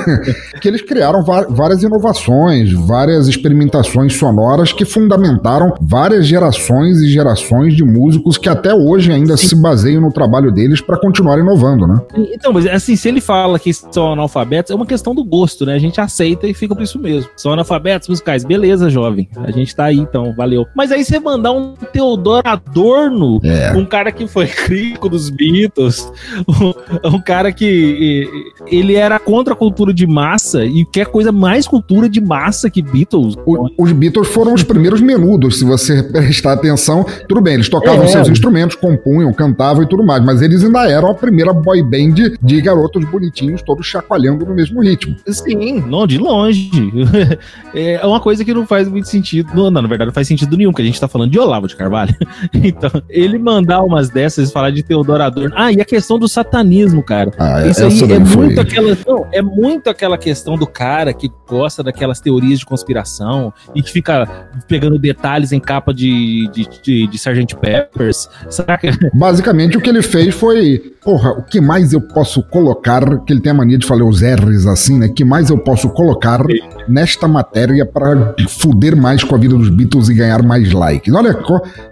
que 0.60 0.68
eles 0.68 0.82
criaram 0.82 1.22
várias 1.62 1.82
inovações, 1.84 2.72
várias 2.72 3.28
experimentações 3.28 4.16
sonoras 4.16 4.72
que 4.72 4.84
fundamentaram 4.84 5.72
várias 5.80 6.26
gerações 6.26 6.98
e 7.00 7.08
gerações 7.08 7.76
de 7.76 7.84
músicos 7.84 8.36
que 8.36 8.48
até 8.48 8.74
hoje 8.74 9.12
ainda 9.12 9.36
se 9.36 9.54
baseiam 9.54 10.02
no 10.02 10.12
trabalho 10.12 10.50
deles 10.50 10.80
para 10.80 10.98
continuar 10.98 11.38
inovando, 11.38 11.86
né? 11.86 12.00
Então, 12.32 12.52
mas 12.52 12.66
assim, 12.66 12.96
se 12.96 13.08
ele 13.08 13.20
fala 13.20 13.60
que 13.60 13.72
são 13.72 14.12
analfabetos, 14.12 14.72
é 14.72 14.74
uma 14.74 14.84
questão 14.84 15.14
do 15.14 15.22
gosto, 15.22 15.64
né? 15.64 15.74
A 15.74 15.78
gente 15.78 16.00
aceita 16.00 16.48
e 16.48 16.52
fica 16.54 16.74
por 16.74 16.82
isso 16.82 16.98
mesmo. 16.98 17.30
São 17.36 17.52
analfabetos 17.52 18.08
musicais, 18.08 18.44
beleza, 18.44 18.90
jovem. 18.90 19.28
A 19.36 19.52
gente 19.52 19.74
tá 19.76 19.84
aí, 19.84 19.98
então, 19.98 20.34
valeu. 20.36 20.66
Mas 20.74 20.90
aí 20.90 21.04
você 21.04 21.20
mandar 21.20 21.52
um 21.52 21.74
Teodoro 21.92 22.42
Adorno, 22.44 23.38
É. 23.44 23.72
um 23.76 23.84
cara 23.84 24.10
que 24.10 24.26
foi 24.26 24.48
crítico 24.48 25.08
dos 25.08 25.30
Beatles, 25.30 26.10
um, 26.48 27.14
um 27.16 27.20
cara 27.20 27.52
que 27.52 28.28
ele 28.66 28.96
era 28.96 29.20
contra 29.20 29.54
a 29.54 29.56
cultura 29.56 29.94
de 29.94 30.06
massa 30.08 30.64
e 30.64 30.84
quer 30.86 31.06
coisa 31.06 31.30
mais 31.30 31.51
cultura 31.66 32.08
de 32.08 32.20
massa 32.20 32.68
que 32.70 32.82
Beatles. 32.82 33.34
O- 33.46 33.68
os 33.78 33.92
Beatles 33.92 34.28
foram 34.28 34.54
os 34.54 34.62
primeiros 34.62 35.00
menudos, 35.00 35.58
se 35.58 35.64
você 35.64 36.02
prestar 36.02 36.52
atenção. 36.54 37.04
Tudo 37.28 37.40
bem, 37.40 37.54
eles 37.54 37.68
tocavam 37.68 38.04
É. 38.04 38.08
seus 38.08 38.28
instrumentos, 38.28 38.76
compunham, 38.76 39.32
cantavam 39.32 39.82
e 39.82 39.88
tudo 39.88 40.04
mais, 40.04 40.24
mas 40.24 40.42
eles 40.42 40.64
ainda 40.64 40.88
eram 40.88 41.10
a 41.10 41.14
primeira 41.14 41.52
boy 41.52 41.82
band 41.82 42.14
de 42.42 42.60
garotos 42.60 43.04
bonitinhos, 43.04 43.62
todos 43.62 43.86
chacoalhando 43.86 44.44
no 44.46 44.54
mesmo 44.54 44.80
ritmo. 44.82 45.16
Sim, 45.28 45.80
não, 45.86 46.06
de 46.06 46.18
longe. 46.18 46.70
É 47.74 48.04
uma 48.06 48.20
coisa 48.20 48.44
que 48.44 48.52
não 48.52 48.66
faz 48.66 48.88
muito 48.88 49.08
sentido. 49.08 49.50
Não, 49.54 49.70
não, 49.70 49.82
na 49.82 49.88
verdade, 49.88 50.08
não 50.08 50.14
faz 50.14 50.26
sentido 50.28 50.56
nenhum, 50.56 50.70
porque 50.70 50.82
a 50.82 50.84
gente 50.84 51.00
tá 51.00 51.08
falando 51.08 51.30
de 51.30 51.38
Olavo 51.38 51.66
de 51.66 51.76
Carvalho. 51.76 52.14
Então, 52.54 52.90
ele 53.08 53.38
mandar 53.38 53.82
umas 53.82 54.08
dessas 54.10 54.48
e 54.50 54.52
falar 54.52 54.70
de 54.70 54.82
Teodoro 54.82 55.22
Adorno. 55.22 55.54
Ah, 55.56 55.72
e 55.72 55.80
a 55.80 55.84
questão 55.84 56.18
do 56.18 56.28
satanismo, 56.28 57.02
cara. 57.02 57.32
Ah, 57.38 57.66
Isso 57.66 57.84
aí 57.84 58.12
é 58.12 58.18
muito 58.18 58.60
aquela. 58.60 58.96
Não, 59.06 59.26
é 59.32 59.42
muito 59.42 59.88
aquela 59.90 60.16
questão 60.18 60.56
do 60.56 60.66
cara 60.66 61.12
que 61.12 61.28
gosta 61.52 61.82
daquelas 61.82 62.18
teorias 62.18 62.60
de 62.60 62.64
conspiração 62.64 63.52
e 63.74 63.82
que 63.82 63.92
fica 63.92 64.46
pegando 64.66 64.98
detalhes 64.98 65.52
em 65.52 65.60
capa 65.60 65.92
de, 65.92 66.48
de, 66.50 66.66
de, 66.82 67.06
de 67.06 67.16
Sgt. 67.16 67.56
Peppers, 67.56 68.26
saca? 68.48 68.88
Basicamente, 69.12 69.76
o 69.76 69.80
que 69.80 69.90
ele 69.90 70.00
fez 70.00 70.34
foi: 70.34 70.94
porra, 71.04 71.32
o 71.32 71.42
que 71.42 71.60
mais 71.60 71.92
eu 71.92 72.00
posso 72.00 72.42
colocar? 72.42 73.02
Que 73.24 73.34
ele 73.34 73.40
tem 73.40 73.52
a 73.52 73.54
mania 73.54 73.76
de 73.76 73.86
falar 73.86 74.04
os 74.04 74.22
R's 74.22 74.66
assim, 74.66 74.98
né? 74.98 75.08
que 75.08 75.24
mais 75.24 75.50
eu 75.50 75.58
posso 75.58 75.90
colocar 75.90 76.40
nesta 76.88 77.28
matéria 77.28 77.84
para 77.84 78.34
fuder 78.48 78.96
mais 78.96 79.22
com 79.22 79.34
a 79.34 79.38
vida 79.38 79.54
dos 79.54 79.68
Beatles 79.68 80.08
e 80.08 80.14
ganhar 80.14 80.42
mais 80.42 80.72
likes? 80.72 81.12
Olha, 81.12 81.36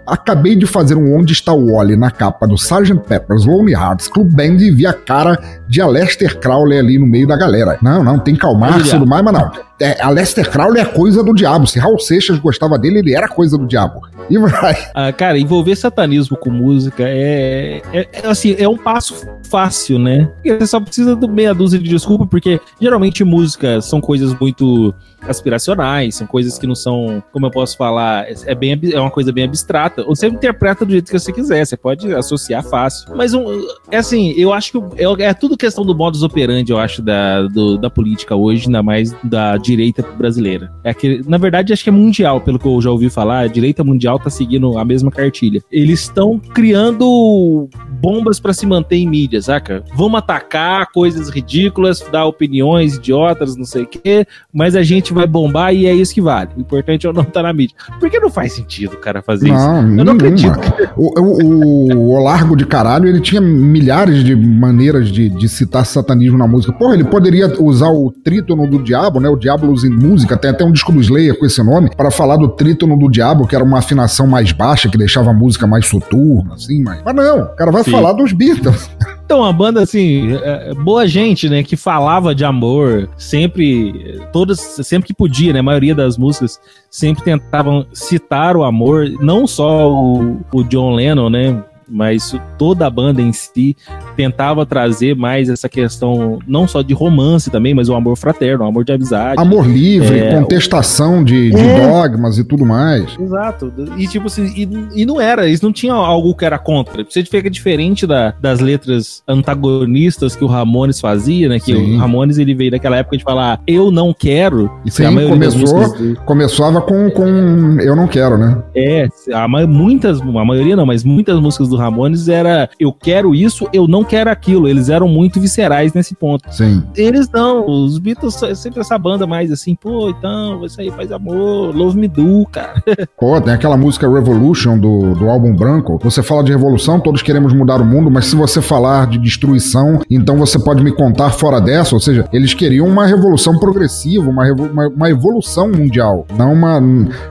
acabei 0.07 0.55
de 0.55 0.65
fazer 0.65 0.95
um 0.95 1.15
Onde 1.15 1.33
Está 1.33 1.53
o 1.53 1.73
Wally 1.73 1.95
na 1.95 2.09
capa 2.09 2.47
do 2.47 2.55
Sgt. 2.55 3.01
Pepper's 3.07 3.45
Lonely 3.45 3.73
Hearts 3.73 4.07
Club 4.07 4.31
Band 4.31 4.57
e 4.59 4.71
vi 4.71 4.85
a 4.85 4.93
cara 4.93 5.39
de 5.67 5.81
Aleister 5.81 6.39
Crowley 6.39 6.79
ali 6.79 6.97
no 6.97 7.05
meio 7.05 7.27
da 7.27 7.37
galera. 7.37 7.77
Não, 7.81 8.03
não, 8.03 8.19
tem 8.19 8.35
Karl 8.35 8.57
Marx 8.57 8.87
e 8.87 8.91
tudo 8.91 9.07
mais, 9.07 9.23
mas 9.23 9.33
não. 9.33 9.50
Okay. 9.51 9.70
É, 9.81 10.01
Aleister 10.01 10.49
Crowley 10.49 10.81
é 10.81 10.85
coisa 10.85 11.23
do 11.23 11.33
diabo. 11.33 11.65
Se 11.67 11.79
Raul 11.79 11.99
Seixas 11.99 12.37
gostava 12.39 12.77
dele, 12.77 12.99
ele 12.99 13.13
era 13.15 13.27
coisa 13.27 13.57
do 13.57 13.65
diabo. 13.65 14.01
E 14.29 14.37
vai. 14.37 14.77
Ah, 14.93 15.11
cara, 15.11 15.37
envolver 15.39 15.75
satanismo 15.75 16.37
com 16.37 16.49
música 16.49 17.03
é, 17.03 17.81
é, 17.91 18.07
é, 18.13 18.27
assim, 18.27 18.55
é 18.57 18.67
um 18.67 18.77
passo 18.77 19.15
fácil, 19.49 19.97
né? 19.99 20.29
Você 20.45 20.67
só 20.67 20.79
precisa 20.79 21.15
de 21.15 21.27
meia 21.27 21.53
dúzia 21.53 21.79
de 21.79 21.89
desculpa, 21.89 22.25
porque 22.25 22.59
geralmente 22.79 23.23
música 23.23 23.81
são 23.81 23.99
coisas 23.99 24.33
muito 24.39 24.93
aspiracionais, 25.27 26.15
são 26.15 26.25
coisas 26.27 26.57
que 26.57 26.65
não 26.67 26.75
são, 26.75 27.21
como 27.31 27.45
eu 27.45 27.51
posso 27.51 27.75
falar, 27.77 28.25
é, 28.29 28.35
é 28.45 28.55
bem, 28.55 28.79
é 28.93 28.99
uma 28.99 29.11
coisa 29.11 29.31
bem 29.31 29.43
abstrata. 29.45 30.03
Você 30.03 30.27
interpreta 30.27 30.85
do 30.85 30.91
jeito 30.91 31.11
que 31.11 31.17
você 31.19 31.31
quiser, 31.33 31.65
você 31.65 31.75
pode 31.77 32.13
associar 32.13 32.63
fácil. 32.63 33.15
Mas 33.15 33.33
um, 33.33 33.45
é 33.89 33.97
assim, 33.97 34.33
eu 34.37 34.53
acho 34.53 34.71
que 34.71 35.03
é, 35.03 35.23
é 35.29 35.33
tudo 35.33 35.57
questão 35.57 35.85
do 35.85 35.95
modus 35.95 36.23
operandi, 36.23 36.71
eu 36.71 36.79
acho, 36.79 37.01
da, 37.01 37.43
do- 37.43 37.77
da 37.77 37.89
política 37.89 38.35
hoje, 38.35 38.65
ainda 38.67 38.81
mais 38.83 39.11
da 39.23 39.57
direita 39.71 40.03
brasileira. 40.17 40.71
É 40.83 40.93
que, 40.93 41.21
na 41.27 41.37
verdade, 41.37 41.71
acho 41.71 41.83
que 41.83 41.89
é 41.89 41.93
mundial, 41.93 42.41
pelo 42.41 42.59
que 42.59 42.67
eu 42.67 42.81
já 42.81 42.91
ouvi 42.91 43.09
falar, 43.09 43.39
a 43.39 43.47
direita 43.47 43.83
mundial 43.83 44.19
tá 44.19 44.29
seguindo 44.29 44.77
a 44.77 44.83
mesma 44.83 45.09
cartilha. 45.09 45.61
Eles 45.71 46.01
estão 46.01 46.39
criando 46.39 47.69
bombas 48.01 48.39
pra 48.39 48.53
se 48.53 48.65
manter 48.65 48.97
em 48.97 49.07
mídia, 49.07 49.41
saca? 49.41 49.83
Vamos 49.95 50.17
atacar 50.19 50.87
coisas 50.91 51.29
ridículas, 51.29 52.03
dar 52.11 52.25
opiniões 52.25 52.95
idiotas, 52.95 53.55
não 53.55 53.65
sei 53.65 53.83
o 53.83 53.87
quê, 53.87 54.25
mas 54.51 54.75
a 54.75 54.83
gente 54.83 55.13
vai 55.13 55.27
bombar 55.27 55.73
e 55.73 55.85
é 55.85 55.93
isso 55.93 56.13
que 56.13 56.21
vale. 56.21 56.49
O 56.57 56.61
importante 56.61 57.05
é 57.05 57.13
não 57.13 57.21
estar 57.21 57.43
na 57.43 57.53
mídia. 57.53 57.75
Porque 57.99 58.19
não 58.19 58.29
faz 58.29 58.53
sentido 58.53 58.93
o 58.93 58.97
cara 58.97 59.21
fazer 59.21 59.47
isso. 59.49 59.55
Não, 59.55 59.77
Eu 59.77 60.05
não 60.05 60.13
nenhuma. 60.15 60.53
acredito. 60.53 60.89
O, 60.95 61.19
o, 61.19 61.43
o, 61.43 62.15
o 62.17 62.23
Largo 62.23 62.55
de 62.55 62.65
Caralho, 62.65 63.07
ele 63.07 63.19
tinha 63.19 63.41
milhares 63.41 64.23
de 64.23 64.35
maneiras 64.35 65.09
de, 65.09 65.29
de 65.29 65.49
citar 65.49 65.85
satanismo 65.85 66.37
na 66.37 66.47
música. 66.47 66.73
Porra, 66.73 66.93
ele 66.95 67.03
poderia 67.03 67.47
usar 67.61 67.89
o 67.89 68.11
trítono 68.23 68.67
do 68.67 68.81
diabo, 68.81 69.19
né? 69.19 69.29
O 69.29 69.35
Diabolos 69.35 69.83
em 69.83 69.89
música, 69.89 70.37
tem 70.37 70.49
até 70.51 70.63
um 70.63 70.71
disco 70.71 70.91
do 70.91 70.99
Slayer 71.01 71.37
com 71.37 71.45
esse 71.45 71.61
nome, 71.63 71.89
para 71.95 72.09
falar 72.11 72.37
do 72.37 72.47
trítono 72.47 72.97
do 72.97 73.09
diabo, 73.09 73.45
que 73.47 73.55
era 73.55 73.63
uma 73.63 73.79
afinação 73.79 74.25
mais 74.27 74.51
baixa, 74.51 74.89
que 74.89 74.97
deixava 74.97 75.31
a 75.31 75.33
música 75.33 75.67
mais 75.67 75.85
soturna, 75.87 76.53
assim, 76.55 76.81
mas... 76.83 77.01
Mas 77.03 77.15
não, 77.15 77.41
o 77.41 77.55
cara 77.55 77.71
vai 77.71 77.83
Sim. 77.91 77.97
falar 77.97 78.13
dos 78.13 78.33
Beatles. 78.33 78.89
Então, 79.23 79.45
a 79.45 79.53
banda, 79.53 79.81
assim, 79.81 80.33
é, 80.43 80.73
boa 80.73 81.07
gente, 81.07 81.47
né? 81.47 81.63
Que 81.63 81.77
falava 81.77 82.35
de 82.35 82.43
amor, 82.43 83.07
sempre, 83.17 84.19
todas, 84.33 84.59
sempre 84.59 85.07
que 85.07 85.13
podia, 85.13 85.53
né? 85.53 85.59
A 85.59 85.63
maioria 85.63 85.95
das 85.95 86.17
músicas 86.17 86.59
sempre 86.89 87.23
tentavam 87.23 87.85
citar 87.93 88.57
o 88.57 88.63
amor, 88.65 89.09
não 89.21 89.47
só 89.47 89.89
o, 89.89 90.41
o 90.53 90.63
John 90.65 90.95
Lennon, 90.95 91.29
né? 91.29 91.63
Mas 91.91 92.33
toda 92.57 92.87
a 92.87 92.89
banda 92.89 93.21
em 93.21 93.33
si 93.33 93.75
tentava 94.15 94.65
trazer 94.65 95.15
mais 95.15 95.49
essa 95.49 95.67
questão, 95.67 96.39
não 96.47 96.67
só 96.67 96.81
de 96.81 96.93
romance 96.93 97.49
também, 97.49 97.73
mas 97.73 97.89
o 97.89 97.95
amor 97.95 98.15
fraterno, 98.15 98.63
o 98.63 98.67
amor 98.67 98.83
de 98.85 98.93
amizade. 98.93 99.41
Amor 99.41 99.67
livre, 99.67 100.19
É, 100.19 100.35
contestação 100.35 101.23
de, 101.23 101.51
de 101.51 101.57
É. 101.59 101.87
dogmas 101.89 102.37
e 102.37 102.43
tudo 102.43 102.65
mais. 102.65 103.05
Exato. 103.19 103.71
E 103.97 104.07
tipo 104.07 104.27
assim, 104.27 104.45
e, 104.55 105.01
e 105.01 105.05
não 105.05 105.19
era, 105.19 105.47
eles 105.47 105.61
não 105.61 105.71
tinham 105.71 105.97
algo 105.97 106.33
que 106.35 106.45
era 106.45 106.57
contra. 106.57 107.03
Você 107.07 107.23
fica 107.25 107.49
diferente 107.49 108.05
da- 108.07 108.33
das 108.41 108.59
letras 108.59 109.23
antagonistas 109.27 110.35
que 110.35 110.43
o 110.43 110.47
Ramones 110.47 110.99
fazia, 110.99 111.47
né? 111.49 111.59
Que 111.59 111.73
Sim. 111.73 111.95
o 111.95 111.97
Ramones 111.97 112.37
ele 112.37 112.53
veio 112.53 112.71
daquela 112.71 112.97
época 112.97 113.17
de 113.17 113.23
falar, 113.23 113.59
eu 113.67 113.91
não 113.91 114.13
quero. 114.13 114.71
E 114.85 114.89
a 114.89 114.91
sim, 114.91 115.03
das 115.15 115.29
começou, 115.29 115.77
músicas 115.79 116.17
começava 116.25 116.81
com, 116.81 117.09
com 117.11 117.77
Eu 117.81 117.95
Não 117.95 118.07
Quero, 118.07 118.37
né? 118.37 118.57
É, 118.75 119.07
a, 119.33 119.47
muitas, 119.47 120.19
a 120.21 120.45
maioria 120.45 120.75
não, 120.75 120.85
mas 120.85 121.03
muitas 121.03 121.39
músicas 121.39 121.69
do 121.69 121.77
Ramones 121.81 122.27
era 122.29 122.69
eu 122.79 122.93
quero 122.93 123.33
isso, 123.35 123.67
eu 123.73 123.87
não 123.87 124.03
quero 124.03 124.29
aquilo. 124.29 124.67
Eles 124.67 124.89
eram 124.89 125.07
muito 125.07 125.39
viscerais 125.39 125.93
nesse 125.93 126.15
ponto. 126.15 126.43
Sim. 126.53 126.83
Eles 126.95 127.29
não, 127.31 127.67
os 127.67 127.97
Beatles 127.97 128.41
é 128.43 128.55
sempre 128.55 128.79
essa 128.81 128.97
banda 128.97 129.25
mais 129.27 129.51
assim, 129.51 129.75
pô, 129.75 130.09
então, 130.09 130.63
isso 130.65 130.79
aí 130.79 130.89
faz 130.91 131.11
amor, 131.11 131.75
love 131.75 131.97
me 131.97 132.07
do, 132.07 132.45
cara. 132.51 132.81
Pô, 133.19 133.39
tem 133.41 133.53
aquela 133.53 133.75
música 133.77 134.09
Revolution 134.09 134.77
do, 134.77 135.13
do 135.15 135.29
álbum 135.29 135.55
branco. 135.55 135.99
Você 136.03 136.21
fala 136.23 136.43
de 136.43 136.51
revolução, 136.51 136.99
todos 136.99 137.21
queremos 137.21 137.53
mudar 137.53 137.81
o 137.81 137.85
mundo, 137.85 138.09
mas 138.11 138.25
se 138.25 138.35
você 138.35 138.61
falar 138.61 139.07
de 139.07 139.17
destruição, 139.17 139.99
então 140.09 140.37
você 140.37 140.59
pode 140.59 140.83
me 140.83 140.91
contar 140.91 141.31
fora 141.31 141.59
dessa. 141.59 141.95
Ou 141.95 141.99
seja, 142.01 142.27
eles 142.31 142.53
queriam 142.53 142.87
uma 142.87 143.05
revolução 143.05 143.57
progressiva, 143.59 144.29
uma, 144.29 144.43
revo- 144.45 144.65
uma, 144.71 144.87
uma 144.87 145.09
evolução 145.09 145.69
mundial, 145.71 146.25
não 146.37 146.53
uma, 146.53 146.79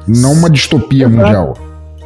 não 0.06 0.32
uma 0.32 0.50
distopia 0.50 1.08
mundial. 1.08 1.54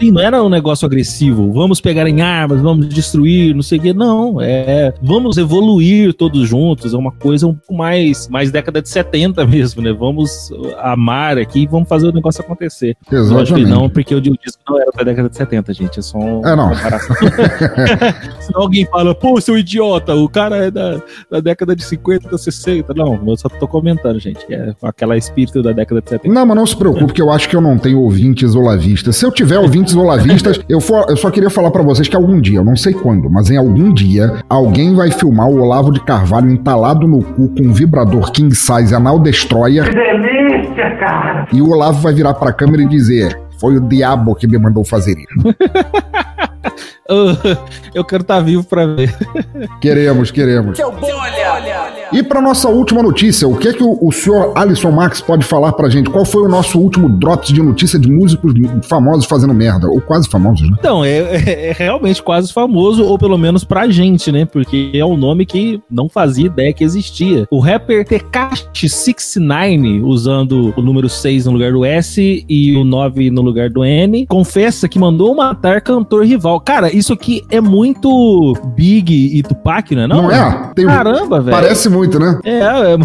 Sim, 0.04 0.10
não 0.10 0.20
era 0.20 0.42
um 0.42 0.50
negócio 0.50 0.84
agressivo. 0.84 1.50
Vamos 1.50 1.80
pegar 1.80 2.06
em 2.06 2.20
armas, 2.20 2.60
vamos 2.60 2.88
destruir, 2.88 3.54
não 3.54 3.62
sei 3.62 3.78
o 3.78 3.80
quê. 3.80 3.92
Não, 3.94 4.38
é. 4.38 4.92
Vamos 5.02 5.38
evoluir 5.38 6.12
todos 6.12 6.46
juntos. 6.46 6.92
É 6.92 6.96
uma 6.96 7.10
coisa 7.10 7.46
um 7.46 7.54
pouco 7.54 7.74
mais, 7.74 8.28
mais 8.28 8.50
década 8.50 8.82
de 8.82 8.88
70 8.90 9.46
mesmo, 9.46 9.80
né? 9.80 9.92
Vamos 9.92 10.52
amar 10.78 11.38
aqui 11.38 11.62
e 11.62 11.66
vamos 11.66 11.88
fazer 11.88 12.08
o 12.08 12.12
negócio 12.12 12.42
acontecer. 12.42 12.96
Exatamente. 13.10 13.32
Lógico 13.32 13.58
que 13.60 13.64
não, 13.64 13.88
porque 13.88 14.14
o 14.14 14.20
disco 14.20 14.62
não 14.68 14.78
era 14.78 14.90
da 14.94 15.04
década 15.04 15.30
de 15.30 15.36
70, 15.38 15.72
gente. 15.72 15.98
É 15.98 16.02
só 16.02 16.18
um. 16.18 16.46
É, 16.46 16.54
não. 16.54 16.70
Se 18.40 18.52
alguém 18.54 18.84
fala, 18.86 19.14
pô, 19.14 19.40
seu 19.40 19.56
idiota, 19.56 20.14
o 20.14 20.28
cara 20.28 20.66
é 20.66 20.70
da, 20.70 21.00
da 21.30 21.40
década 21.40 21.74
de 21.74 21.82
50, 21.82 22.36
60. 22.36 22.92
Não, 22.92 23.18
eu 23.26 23.36
só 23.38 23.48
tô 23.48 23.66
comentando, 23.66 24.18
gente. 24.18 24.44
É 24.52 24.74
aquela 24.82 25.16
espírito 25.16 25.62
da 25.62 25.72
década 25.72 26.02
de 26.02 26.10
70. 26.10 26.34
Não, 26.34 26.44
mas 26.44 26.56
não 26.56 26.66
se 26.66 26.76
preocupe, 26.76 27.14
que 27.14 27.22
eu 27.22 27.30
acho 27.30 27.48
que 27.48 27.56
eu 27.56 27.60
não 27.62 27.78
tenho 27.78 28.00
ouvintes 28.00 28.54
olavistas. 28.54 29.16
Se 29.16 29.24
eu 29.24 29.32
tiver 29.32 29.58
ouvintes 29.58 29.93
olavistas, 29.94 30.60
eu, 30.68 30.80
for, 30.80 31.06
eu 31.08 31.16
só 31.16 31.30
queria 31.30 31.50
falar 31.50 31.70
pra 31.70 31.82
vocês 31.82 32.08
que 32.08 32.16
algum 32.16 32.40
dia, 32.40 32.58
eu 32.58 32.64
não 32.64 32.76
sei 32.76 32.92
quando, 32.92 33.30
mas 33.30 33.50
em 33.50 33.56
algum 33.56 33.92
dia, 33.92 34.32
alguém 34.48 34.94
vai 34.94 35.10
filmar 35.10 35.48
o 35.48 35.60
Olavo 35.60 35.92
de 35.92 36.00
Carvalho 36.00 36.50
entalado 36.50 37.06
no 37.06 37.22
cu 37.22 37.48
com 37.48 37.62
um 37.62 37.72
vibrador 37.72 38.30
king 38.32 38.54
size 38.54 38.94
anal 38.94 39.18
destroyer. 39.18 39.84
Que 39.84 39.94
delícia, 39.94 40.96
cara! 40.98 41.46
E 41.52 41.60
o 41.60 41.70
Olavo 41.70 42.00
vai 42.00 42.12
virar 42.12 42.34
pra 42.34 42.52
câmera 42.52 42.82
e 42.82 42.88
dizer: 42.88 43.38
Foi 43.60 43.76
o 43.76 43.80
diabo 43.80 44.34
que 44.34 44.46
me 44.46 44.58
mandou 44.58 44.84
fazer 44.84 45.16
isso. 45.18 45.54
Eu 47.94 48.04
quero 48.04 48.22
estar 48.22 48.40
vivo 48.40 48.64
pra 48.64 48.86
ver. 48.86 49.14
Queremos, 49.80 50.30
queremos. 50.30 50.76
Seu 50.76 50.90
bom, 50.90 51.06
olha, 51.06 51.52
olha. 51.52 51.93
E 52.12 52.22
para 52.22 52.40
nossa 52.40 52.68
última 52.68 53.02
notícia, 53.02 53.48
o 53.48 53.56
que 53.56 53.68
é 53.68 53.72
que 53.72 53.82
o, 53.82 53.98
o 54.00 54.12
senhor 54.12 54.52
Alisson 54.54 54.90
Max 54.90 55.20
pode 55.20 55.44
falar 55.44 55.72
pra 55.72 55.88
gente? 55.88 56.08
Qual 56.10 56.24
foi 56.24 56.42
o 56.42 56.48
nosso 56.48 56.78
último 56.78 57.08
drops 57.08 57.48
de 57.52 57.62
notícia 57.62 57.98
de 57.98 58.10
músicos 58.10 58.52
famosos 58.88 59.24
fazendo 59.26 59.52
merda? 59.54 59.88
Ou 59.88 60.00
quase 60.00 60.28
famosos, 60.28 60.68
né? 60.70 60.76
Então, 60.78 61.04
é, 61.04 61.18
é- 61.18 61.68
é 61.70 61.72
realmente 61.76 62.22
quase 62.22 62.52
famoso, 62.52 63.04
ou 63.04 63.18
pelo 63.18 63.36
menos 63.38 63.64
pra 63.64 63.88
gente, 63.88 64.30
né? 64.30 64.44
Porque 64.44 64.90
é 64.94 65.04
um 65.04 65.16
nome 65.16 65.44
que 65.46 65.80
não 65.90 66.08
fazia 66.08 66.46
ideia 66.46 66.72
que 66.72 66.84
existia. 66.84 67.46
O 67.50 67.58
rapper 67.58 68.04
Tekashi 68.06 68.88
69, 68.88 70.02
usando 70.02 70.72
o 70.76 70.82
número 70.82 71.08
6 71.08 71.46
no 71.46 71.52
lugar 71.52 71.72
do 71.72 71.84
S 71.84 72.44
e 72.48 72.76
o 72.76 72.84
9 72.84 73.30
no 73.30 73.42
lugar 73.42 73.70
do 73.70 73.84
N, 73.84 74.26
confessa 74.26 74.88
que 74.88 74.98
mandou 74.98 75.34
matar 75.34 75.80
cantor 75.80 76.24
rival. 76.24 76.60
Cara, 76.60 76.94
isso 76.94 77.12
aqui 77.12 77.42
é 77.50 77.60
muito 77.60 78.54
Big 78.76 79.12
e 79.36 79.42
Tupac, 79.42 79.94
não 79.94 80.02
é? 80.02 80.06
Não, 80.06 80.22
Não 80.24 80.30
é? 80.30 80.70
Tem 80.74 80.84
um- 80.86 80.88
Caramba, 80.88 81.40
velho. 81.40 81.56
Parece 81.56 81.88
muito, 81.94 82.18
né? 82.18 82.38
É, 82.44 82.58
é, 82.60 82.96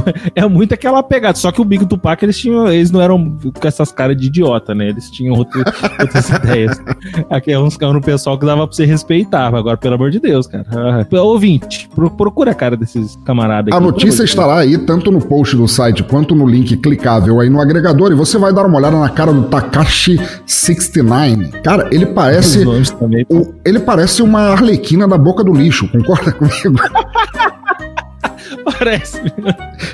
é 0.43 0.47
muito 0.47 0.73
aquela 0.73 1.01
pegada. 1.03 1.37
Só 1.37 1.51
que 1.51 1.61
o 1.61 1.65
Big 1.65 1.85
Tupac, 1.85 2.23
eles 2.23 2.37
tinham. 2.37 2.67
Eles 2.67 2.91
não 2.91 3.01
eram 3.01 3.37
com 3.39 3.67
essas 3.67 3.91
caras 3.91 4.17
de 4.17 4.27
idiota, 4.27 4.73
né? 4.75 4.89
Eles 4.89 5.09
tinham 5.11 5.35
outro- 5.35 5.59
outras 5.99 6.29
ideias. 6.29 6.81
Aqui 7.29 7.51
é 7.51 7.59
uns 7.59 7.77
caras 7.77 7.95
no 7.95 8.01
pessoal 8.01 8.37
que 8.37 8.45
dava 8.45 8.65
pra 8.67 8.75
você 8.75 8.85
respeitar. 8.85 9.53
Agora, 9.53 9.77
pelo 9.77 9.95
amor 9.95 10.11
de 10.11 10.19
Deus, 10.19 10.47
cara. 10.47 10.65
Ah, 10.71 11.05
Ouvinte, 11.21 11.87
pro- 11.93 12.09
procura 12.11 12.51
a 12.51 12.55
cara 12.55 12.75
desses 12.75 13.17
camaradas 13.25 13.73
A 13.73 13.77
aqui, 13.77 13.85
notícia 13.85 14.17
pelo 14.17 14.25
estará 14.25 14.57
aí 14.59 14.77
tanto 14.77 15.11
no 15.11 15.19
post 15.21 15.55
do 15.55 15.67
site 15.67 16.03
quanto 16.03 16.33
no 16.35 16.45
link 16.47 16.75
clicável 16.77 17.39
aí 17.39 17.49
no 17.49 17.61
agregador 17.61 18.11
e 18.11 18.15
você 18.15 18.37
vai 18.37 18.51
dar 18.53 18.65
uma 18.65 18.77
olhada 18.77 18.97
na 18.99 19.09
cara 19.09 19.31
do 19.33 19.43
Takashi 19.43 20.19
69. 20.45 21.49
Cara, 21.63 21.87
ele 21.91 22.05
parece 22.07 22.65
o- 23.29 23.53
ele 23.65 23.79
parece 23.79 24.21
uma 24.21 24.41
arlequina 24.51 25.07
da 25.07 25.17
boca 25.17 25.43
do 25.43 25.53
lixo, 25.53 25.87
concorda 25.89 26.31
comigo? 26.33 26.79
Parece. 28.63 29.21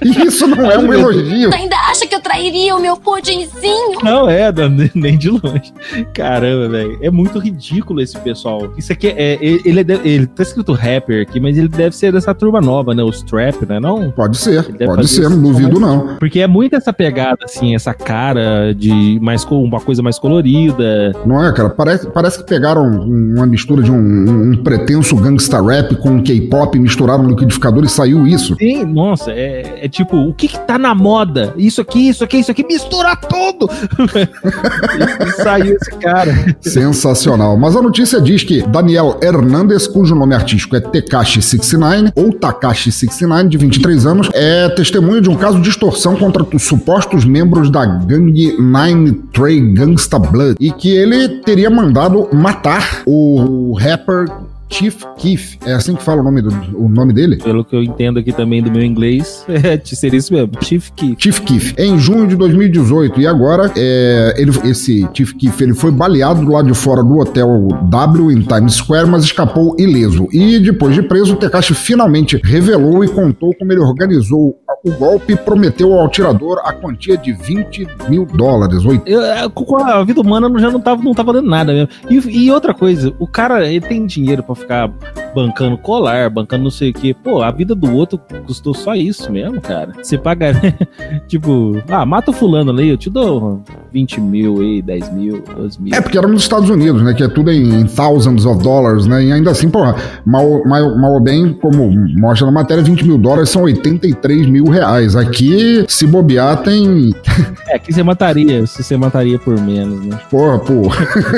Isso 0.03 0.47
não 0.47 0.69
é 0.69 0.77
um 0.77 0.93
elogio. 0.93 1.53
Ainda 1.53 1.75
acha 1.89 2.05
que 2.07 2.15
eu 2.15 2.19
trairia 2.21 2.75
o 2.75 2.81
meu 2.81 2.97
pudinzinho? 2.97 3.99
Não 4.03 4.29
é, 4.29 4.51
Dan, 4.51 4.71
nem 4.93 5.17
de 5.17 5.29
longe. 5.29 5.73
Caramba, 6.13 6.69
velho. 6.69 6.97
É 7.01 7.09
muito 7.09 7.39
ridículo 7.39 8.01
esse 8.01 8.17
pessoal. 8.19 8.71
Isso 8.77 8.91
aqui 8.91 9.07
é. 9.07 9.37
Ele, 9.41 9.81
é 9.81 9.99
ele 10.07 10.27
tá 10.27 10.43
escrito 10.43 10.73
rapper 10.73 11.21
aqui, 11.23 11.39
mas 11.39 11.57
ele 11.57 11.67
deve 11.67 11.95
ser 11.95 12.11
dessa 12.11 12.33
turma 12.33 12.61
nova, 12.61 12.93
né? 12.93 13.03
Os 13.03 13.21
trap, 13.21 13.65
né? 13.67 13.79
Não? 13.79 14.11
Pode 14.11 14.37
ser, 14.37 14.63
pode 14.85 15.07
ser, 15.07 15.29
não 15.29 15.41
duvido 15.41 15.79
não. 15.79 16.15
Porque 16.17 16.39
é 16.39 16.47
muito 16.47 16.75
essa 16.75 16.91
pegada, 16.93 17.39
assim, 17.43 17.75
essa 17.75 17.93
cara 17.93 18.73
de 18.73 19.19
mais 19.21 19.43
uma 19.45 19.79
coisa 19.79 20.01
mais 20.01 20.17
colorida. 20.19 21.13
Não 21.25 21.43
é, 21.43 21.51
cara? 21.53 21.69
Parece, 21.69 22.07
parece 22.07 22.37
que 22.39 22.45
pegaram 22.45 22.83
uma 22.83 23.45
mistura 23.45 23.81
de 23.83 23.91
um, 23.91 23.95
um- 23.95 24.51
um 24.51 24.63
pretenso 24.63 25.15
gangsta 25.15 25.61
rap 25.61 25.95
com 25.97 26.21
K-pop, 26.21 26.77
misturaram 26.79 27.23
no 27.23 27.29
liquidificador 27.29 27.83
e 27.83 27.89
saiu 27.89 28.25
isso. 28.27 28.44
Sim, 28.53 28.85
nossa, 28.85 29.31
é, 29.31 29.79
é 29.83 29.87
tipo, 29.87 30.17
o 30.17 30.33
que 30.33 30.47
que 30.47 30.59
tá 30.59 30.77
na 30.77 30.93
moda? 30.93 31.53
Isso 31.57 31.81
aqui, 31.81 32.09
isso 32.09 32.23
aqui, 32.23 32.37
isso 32.37 32.51
aqui, 32.51 32.65
mistura 32.65 33.15
tudo! 33.15 33.69
e, 34.15 35.23
e 35.25 35.31
saiu 35.43 35.75
esse 35.75 35.91
cara. 35.97 36.55
Sensacional. 36.61 37.57
Mas 37.57 37.75
a 37.75 37.81
notícia 37.81 38.21
diz 38.21 38.43
que 38.43 38.61
Daniel 38.63 39.19
Hernandes, 39.21 39.87
cujo 39.87 40.15
nome 40.15 40.35
artístico 40.35 40.75
é 40.75 40.81
Tekashi69, 40.81 42.11
ou 42.15 42.29
Takashi69, 42.29 43.47
de 43.47 43.57
23 43.57 44.05
anos, 44.05 44.29
é 44.33 44.69
testemunha 44.69 45.21
de 45.21 45.29
um 45.29 45.35
caso 45.35 45.59
de 45.59 45.69
extorsão 45.69 46.15
contra 46.15 46.43
os 46.43 46.63
supostos 46.63 47.25
membros 47.25 47.69
da 47.69 47.85
gangue 47.85 48.55
Nine 48.59 49.13
Trey 49.33 49.59
Gangsta 49.73 50.19
Blood 50.19 50.55
e 50.59 50.71
que 50.71 50.89
ele 50.89 51.41
teria 51.41 51.69
mandado 51.69 52.29
matar 52.33 53.03
o 53.05 53.73
rapper 53.73 54.27
Chief 54.69 55.03
Keef. 55.17 55.57
É 55.65 55.73
assim 55.73 55.95
que 55.95 56.03
fala 56.03 56.21
o 56.21 56.23
nome, 56.23 56.41
do, 56.41 56.49
o 56.77 56.89
nome 56.89 57.13
dele? 57.13 57.37
Pelo 57.37 57.63
que 57.63 57.75
eu 57.75 57.83
entendo 57.83 58.19
aqui 58.19 58.31
também 58.31 58.61
do 58.61 58.71
meu 58.71 58.83
inglês, 58.83 59.45
é, 59.49 59.79
seria 59.83 60.17
isso 60.17 60.33
mesmo, 60.33 60.51
Chief 60.61 60.89
Keef. 60.91 61.15
Chief 61.17 61.39
Keef, 61.41 61.73
em 61.77 61.97
junho 61.97 62.27
de 62.27 62.35
2018. 62.35 63.19
E 63.21 63.27
agora, 63.27 63.71
é, 63.75 64.33
ele, 64.37 64.51
esse 64.63 65.07
Chief 65.13 65.33
Keef 65.33 65.61
ele 65.61 65.73
foi 65.73 65.91
baleado 65.91 66.43
do 66.43 66.51
lado 66.51 66.67
de 66.67 66.73
fora 66.73 67.03
do 67.03 67.19
hotel 67.19 67.67
W 67.89 68.31
em 68.31 68.41
Times 68.41 68.75
Square, 68.75 69.07
mas 69.07 69.23
escapou 69.23 69.75
ileso. 69.79 70.27
E 70.31 70.59
depois 70.59 70.93
de 70.93 71.01
preso, 71.01 71.33
o 71.33 71.37
Tekashi 71.37 71.73
finalmente 71.73 72.39
revelou 72.43 73.03
e 73.03 73.07
contou 73.07 73.53
como 73.55 73.71
ele 73.71 73.81
organizou 73.81 74.57
o 74.83 74.91
golpe 74.91 75.33
e 75.33 75.35
prometeu 75.35 75.93
ao 75.93 76.05
atirador 76.05 76.59
a 76.63 76.71
quantia 76.71 77.17
de 77.17 77.33
20 77.33 77.87
mil 78.09 78.25
dólares. 78.25 78.83
Eu, 79.05 79.21
é, 79.21 79.49
com 79.49 79.77
a 79.77 80.03
vida 80.03 80.21
humana 80.21 80.47
já 80.59 80.69
não 80.69 80.79
tava, 80.79 81.01
não 81.01 81.13
tava 81.13 81.33
dando 81.33 81.49
nada 81.49 81.73
mesmo. 81.73 81.89
E, 82.09 82.45
e 82.45 82.51
outra 82.51 82.73
coisa, 82.73 83.13
o 83.19 83.27
cara 83.27 83.67
ele 83.67 83.81
tem 83.81 84.05
dinheiro 84.05 84.43
pra 84.43 84.54
ficar 84.55 84.91
bancando 85.35 85.77
colar, 85.77 86.29
bancando 86.29 86.63
não 86.63 86.71
sei 86.71 86.91
o 86.91 86.93
que. 86.93 87.13
Pô, 87.13 87.41
a 87.41 87.51
vida 87.51 87.75
do 87.75 87.93
outro 87.93 88.19
custou 88.47 88.73
só 88.73 88.95
isso 88.95 89.29
mesmo, 89.31 89.59
cara. 89.59 89.91
Você 90.01 90.17
paga, 90.17 90.53
tipo, 91.27 91.83
ah, 91.89 92.05
mata 92.05 92.31
o 92.31 92.33
fulano 92.33 92.71
ali, 92.71 92.87
eu 92.87 92.97
te 92.97 93.09
dou 93.09 93.61
20 93.91 94.21
mil 94.21 94.61
aí, 94.61 94.81
10 94.81 95.13
mil, 95.13 95.43
12 95.55 95.81
mil. 95.81 95.93
É, 95.93 95.99
porque 95.99 96.17
era 96.17 96.27
nos 96.27 96.43
Estados 96.43 96.69
Unidos, 96.69 97.01
né? 97.01 97.13
Que 97.13 97.23
é 97.23 97.27
tudo 97.27 97.51
em, 97.51 97.81
em 97.81 97.85
thousands 97.85 98.45
of 98.45 98.63
dollars, 98.63 99.05
né? 99.05 99.25
E 99.25 99.31
ainda 99.31 99.51
assim, 99.51 99.69
pô, 99.69 99.79
mal, 100.25 100.63
mal, 100.65 100.97
mal 100.97 101.13
ou 101.13 101.19
bem, 101.19 101.53
como 101.53 101.91
mostra 102.17 102.45
na 102.45 102.51
matéria, 102.51 102.81
20 102.83 103.05
mil 103.05 103.17
dólares 103.17 103.49
são 103.49 103.63
83 103.63 104.47
mil 104.47 104.65
reais. 104.65 105.15
Aqui, 105.15 105.85
se 105.87 106.07
bobear, 106.07 106.63
tem. 106.63 107.13
É, 107.67 107.79
que 107.79 107.91
você 107.91 108.03
mataria, 108.03 108.65
se 108.67 108.83
você 108.83 108.95
mataria 108.95 109.39
por 109.39 109.59
menos, 109.59 110.05
né? 110.05 110.19
Porra, 110.29 110.59
pô. 110.59 110.83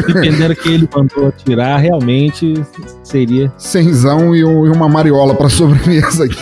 Dependendo 0.05 0.55
que 0.55 0.69
ele 0.69 0.87
mandou 0.93 1.27
atirar, 1.27 1.79
realmente 1.79 2.53
seria. 3.07 3.51
Cenzão 3.57 4.35
e, 4.35 4.43
um- 4.43 4.65
e 4.65 4.69
uma 4.69 4.87
mariola 4.89 5.33
pra 5.35 5.49
sobremesa 5.49 6.25
aqui. 6.25 6.37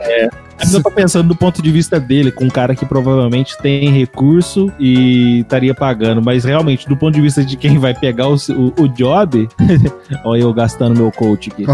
É. 0.00 0.28
Mas 0.60 0.74
eu 0.74 0.82
tô 0.82 0.90
pensando 0.90 1.26
do 1.28 1.34
ponto 1.34 1.60
de 1.62 1.70
vista 1.70 1.98
dele, 1.98 2.30
com 2.30 2.44
um 2.44 2.48
cara 2.50 2.74
que 2.74 2.84
provavelmente 2.86 3.56
tem 3.58 3.90
recurso 3.90 4.70
e 4.78 5.40
estaria 5.40 5.74
pagando, 5.74 6.22
mas 6.22 6.44
realmente, 6.44 6.88
do 6.88 6.96
ponto 6.96 7.14
de 7.14 7.20
vista 7.20 7.42
de 7.44 7.56
quem 7.56 7.78
vai 7.78 7.94
pegar 7.94 8.28
o, 8.28 8.34
o, 8.50 8.82
o 8.82 8.88
job, 8.88 9.48
olha 10.24 10.42
eu 10.42 10.52
gastando 10.52 10.96
meu 10.96 11.10
coach 11.10 11.50
aqui. 11.50 11.64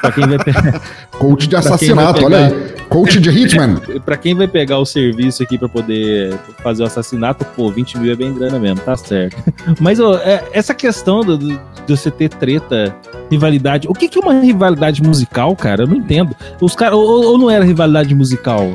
pra 0.00 0.12
quem 0.12 0.26
vai 0.26 0.38
pegar. 0.38 0.80
Coach 1.22 1.46
de 1.46 1.54
assassinato, 1.54 2.24
olha 2.24 2.48
pegar- 2.48 2.56
aí. 2.56 2.82
Coach 2.88 3.20
de 3.20 3.30
Hitman. 3.30 3.76
Pra 4.04 4.16
quem 4.16 4.34
vai 4.34 4.48
pegar 4.48 4.78
o 4.78 4.84
serviço 4.84 5.42
aqui 5.42 5.56
pra 5.56 5.68
poder 5.68 6.34
fazer 6.62 6.82
o 6.82 6.86
assassinato, 6.86 7.44
pô, 7.56 7.70
20 7.70 7.96
mil 7.98 8.12
é 8.12 8.16
bem 8.16 8.34
grana 8.34 8.58
mesmo, 8.58 8.80
tá 8.80 8.96
certo. 8.96 9.36
Mas 9.80 9.98
ó, 10.00 10.16
é- 10.16 10.42
essa 10.52 10.74
questão 10.74 11.20
do, 11.20 11.38
do- 11.38 11.48
de 11.86 11.96
você 11.96 12.10
ter 12.10 12.28
treta, 12.28 12.94
rivalidade. 13.30 13.88
O 13.88 13.94
que, 13.94 14.08
que 14.08 14.18
é 14.18 14.22
uma 14.22 14.34
rivalidade 14.40 15.02
musical, 15.02 15.54
cara? 15.56 15.84
Eu 15.84 15.86
não 15.86 15.96
entendo. 15.96 16.34
Os 16.60 16.74
cara, 16.76 16.94
ou, 16.94 17.24
ou 17.24 17.38
não 17.38 17.48
era 17.50 17.64
rivalidade 17.64 18.14
musical? 18.14 18.21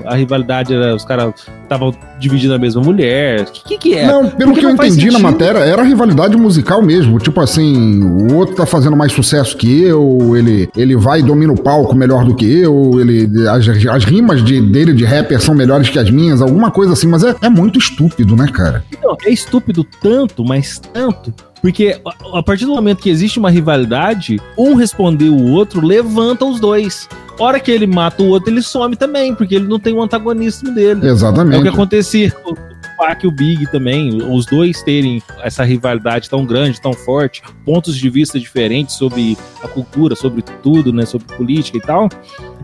A 0.05 0.15
rivalidade 0.15 0.73
era. 0.73 0.95
Os 0.95 1.05
caras 1.05 1.33
estavam 1.63 1.93
dividindo 2.19 2.53
a 2.53 2.57
mesma 2.57 2.81
mulher. 2.81 3.41
O 3.41 3.45
que, 3.45 3.63
que, 3.63 3.77
que 3.77 3.95
é? 3.95 4.07
Não, 4.07 4.29
pelo 4.29 4.51
Porque 4.51 4.61
que 4.61 4.65
eu 4.65 4.71
entendi 4.71 5.11
na 5.11 5.19
matéria, 5.19 5.59
era 5.59 5.83
rivalidade 5.83 6.35
musical 6.37 6.81
mesmo. 6.81 7.19
Tipo 7.19 7.41
assim, 7.41 8.03
o 8.03 8.35
outro 8.35 8.55
tá 8.55 8.65
fazendo 8.65 8.95
mais 8.95 9.11
sucesso 9.11 9.55
que 9.57 9.83
eu, 9.83 10.35
ele, 10.35 10.69
ele 10.75 10.95
vai 10.95 11.19
e 11.19 11.23
domina 11.23 11.53
o 11.53 11.61
palco 11.61 11.95
melhor 11.95 12.25
do 12.25 12.35
que 12.35 12.59
eu, 12.59 12.99
ele, 12.99 13.47
as, 13.47 13.67
as 13.67 14.03
rimas 14.03 14.43
de, 14.43 14.61
dele 14.61 14.93
de 14.93 15.05
rapper 15.05 15.41
são 15.41 15.53
melhores 15.53 15.89
que 15.89 15.99
as 15.99 16.09
minhas, 16.09 16.41
alguma 16.41 16.71
coisa 16.71 16.93
assim, 16.93 17.07
mas 17.07 17.23
é, 17.23 17.35
é 17.41 17.49
muito 17.49 17.77
estúpido, 17.77 18.35
né, 18.35 18.47
cara? 18.51 18.83
Então, 18.91 19.15
é 19.25 19.29
estúpido 19.29 19.83
tanto, 19.83 20.43
mas 20.43 20.79
tanto. 20.93 21.33
Porque 21.67 21.99
a- 22.33 22.41
partir 22.41 22.63
do 22.65 22.73
momento 22.73 22.99
que 22.99 23.09
existe 23.09 23.37
uma 23.37 23.49
rivalidade, 23.49 24.39
um 24.57 24.73
responder 24.73 25.27
o 25.27 25.49
outro 25.51 25.85
levanta 25.85 26.45
os 26.45 26.61
dois. 26.61 27.09
Hora 27.37 27.59
que 27.59 27.69
ele 27.69 27.85
mata 27.85 28.23
o 28.23 28.27
outro, 28.29 28.49
ele 28.49 28.61
some 28.61 28.95
também, 28.95 29.35
porque 29.35 29.55
ele 29.55 29.67
não 29.67 29.77
tem 29.77 29.93
um 29.93 30.01
antagonismo 30.01 30.73
dele. 30.73 31.05
Exatamente. 31.05 31.57
É 31.57 31.59
o 31.59 31.63
que 31.63 31.67
acontecia. 31.67 32.31
Tupac 32.31 33.25
e 33.25 33.27
o 33.27 33.31
Big 33.31 33.69
também, 33.69 34.17
os 34.31 34.45
dois 34.45 34.81
terem 34.81 35.21
essa 35.43 35.65
rivalidade 35.65 36.29
tão 36.29 36.45
grande, 36.45 36.79
tão 36.79 36.93
forte, 36.93 37.41
pontos 37.65 37.97
de 37.97 38.09
vista 38.09 38.39
diferentes 38.39 38.95
sobre 38.95 39.37
a 39.61 39.67
cultura, 39.67 40.15
sobre 40.15 40.41
tudo, 40.63 40.93
né, 40.93 41.05
sobre 41.05 41.27
política 41.35 41.77
e 41.77 41.81
tal. 41.81 42.07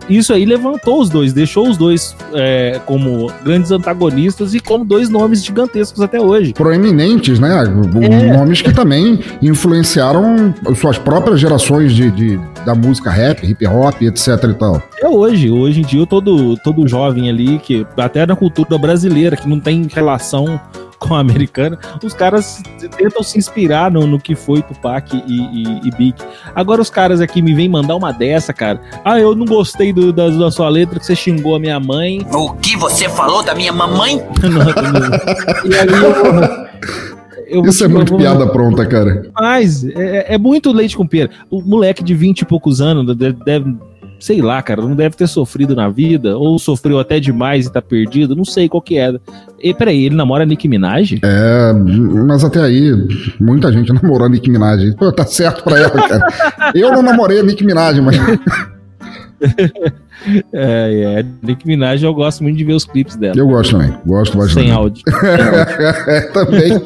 Isso 0.09 0.33
aí 0.33 0.43
levantou 0.45 0.99
os 0.99 1.09
dois, 1.09 1.31
deixou 1.31 1.69
os 1.69 1.77
dois 1.77 2.15
é, 2.33 2.79
como 2.85 3.31
grandes 3.43 3.71
antagonistas 3.71 4.53
e 4.53 4.59
como 4.59 4.83
dois 4.83 5.07
nomes 5.09 5.43
gigantescos 5.45 6.01
até 6.01 6.19
hoje. 6.19 6.53
Proeminentes, 6.53 7.39
né? 7.39 7.63
É. 7.63 8.33
Nomes 8.37 8.61
que 8.61 8.73
também 8.73 9.19
influenciaram 9.41 10.53
suas 10.75 10.97
próprias 10.97 11.39
gerações 11.39 11.93
de, 11.93 12.11
de- 12.11 12.39
da 12.65 12.75
música 12.75 13.09
rap, 13.09 13.45
hip 13.45 13.65
hop, 13.65 14.01
etc 14.01 14.27
e 14.49 14.53
tal. 14.53 14.81
É 15.01 15.07
hoje, 15.07 15.49
hoje 15.49 15.81
em 15.81 15.83
dia, 15.85 16.05
todo, 16.05 16.57
todo 16.57 16.87
jovem 16.87 17.29
ali, 17.29 17.59
que 17.59 17.85
até 17.97 18.25
na 18.25 18.35
cultura 18.35 18.77
brasileira, 18.77 19.35
que 19.35 19.47
não 19.47 19.59
tem 19.59 19.87
relação 19.93 20.59
com 21.07 21.15
a 21.15 21.19
americana, 21.19 21.77
os 22.03 22.13
caras 22.13 22.61
tentam 22.97 23.21
se 23.23 23.37
inspirar 23.37 23.91
no, 23.91 24.07
no 24.07 24.19
que 24.19 24.35
foi 24.35 24.61
Tupac 24.61 25.15
e, 25.15 25.19
e, 25.41 25.87
e 25.87 25.91
Big. 25.91 26.15
Agora 26.55 26.81
os 26.81 26.89
caras 26.89 27.19
aqui 27.21 27.41
me 27.41 27.53
vêm 27.53 27.67
mandar 27.67 27.95
uma 27.95 28.11
dessa, 28.11 28.53
cara. 28.53 28.79
Ah, 29.03 29.19
eu 29.19 29.35
não 29.35 29.45
gostei 29.45 29.91
do- 29.91 30.13
da, 30.13 30.29
da 30.29 30.49
sua 30.51 30.69
letra 30.69 30.99
que 30.99 31.05
você 31.05 31.15
xingou 31.15 31.55
a 31.55 31.59
minha 31.59 31.79
mãe. 31.79 32.25
O 32.31 32.53
que 32.53 32.77
você 32.77 33.09
falou 33.09 33.43
da 33.43 33.53
minha 33.53 33.73
mamãe? 33.73 34.17
e 35.65 35.75
aí 35.75 35.87
eu, 37.47 37.61
eu 37.61 37.65
Isso 37.69 37.83
é 37.83 37.87
muito 37.87 38.09
vou- 38.09 38.19
piada 38.19 38.47
pronta, 38.47 38.85
cara. 38.85 39.29
Mas 39.39 39.83
é, 39.85 40.35
é 40.35 40.37
muito 40.37 40.71
leite 40.71 40.95
com 40.97 41.05
pera. 41.05 41.29
O 41.49 41.61
moleque 41.61 42.03
de 42.03 42.13
20 42.15 42.41
e 42.41 42.45
poucos 42.45 42.81
anos 42.81 43.15
deve- 43.15 43.75
sei 44.23 44.41
lá, 44.41 44.61
cara, 44.61 44.81
não 44.81 44.95
deve 44.95 45.17
ter 45.17 45.27
sofrido 45.27 45.75
na 45.75 45.89
vida, 45.89 46.37
ou 46.37 46.57
sofreu 46.57 46.97
até 46.97 47.19
demais 47.19 47.65
e 47.65 47.71
tá 47.73 47.81
perdido, 47.81 48.37
não 48.37 48.45
sei 48.45 48.69
qual 48.69 48.81
que 48.81 48.97
é. 48.97 49.13
E, 49.59 49.73
peraí, 49.73 50.05
ele 50.05 50.15
namora 50.15 50.43
a 50.43 50.45
Nicki 50.45 50.65
Minaj? 50.65 51.19
É, 51.21 51.73
mas 52.25 52.41
até 52.41 52.61
aí, 52.61 52.93
muita 53.37 53.69
gente 53.73 53.91
namorou 53.91 54.25
a 54.25 54.29
Nicki 54.29 54.49
Minaj. 54.49 54.95
Pô, 54.95 55.11
tá 55.11 55.25
certo 55.25 55.61
pra 55.65 55.77
ela, 55.77 56.07
cara. 56.07 56.71
Eu 56.73 56.89
não 56.93 57.01
namorei 57.01 57.41
a 57.41 57.43
Nicki 57.43 57.65
Minaj, 57.65 57.99
mas. 57.99 58.15
É, 60.53 61.19
é. 61.19 61.25
Nicki 61.41 61.67
Minaj 61.67 62.01
eu 62.01 62.13
gosto 62.13 62.43
muito 62.43 62.55
de 62.55 62.63
ver 62.63 62.71
os 62.71 62.85
clipes 62.85 63.17
dela. 63.17 63.33
Eu 63.35 63.45
gosto 63.45 63.71
também. 63.71 63.93
Gosto 64.05 64.37
bastante. 64.37 64.53
Sem 64.63 64.71
áudio. 64.71 65.03
É, 66.07 66.21
também. 66.31 66.81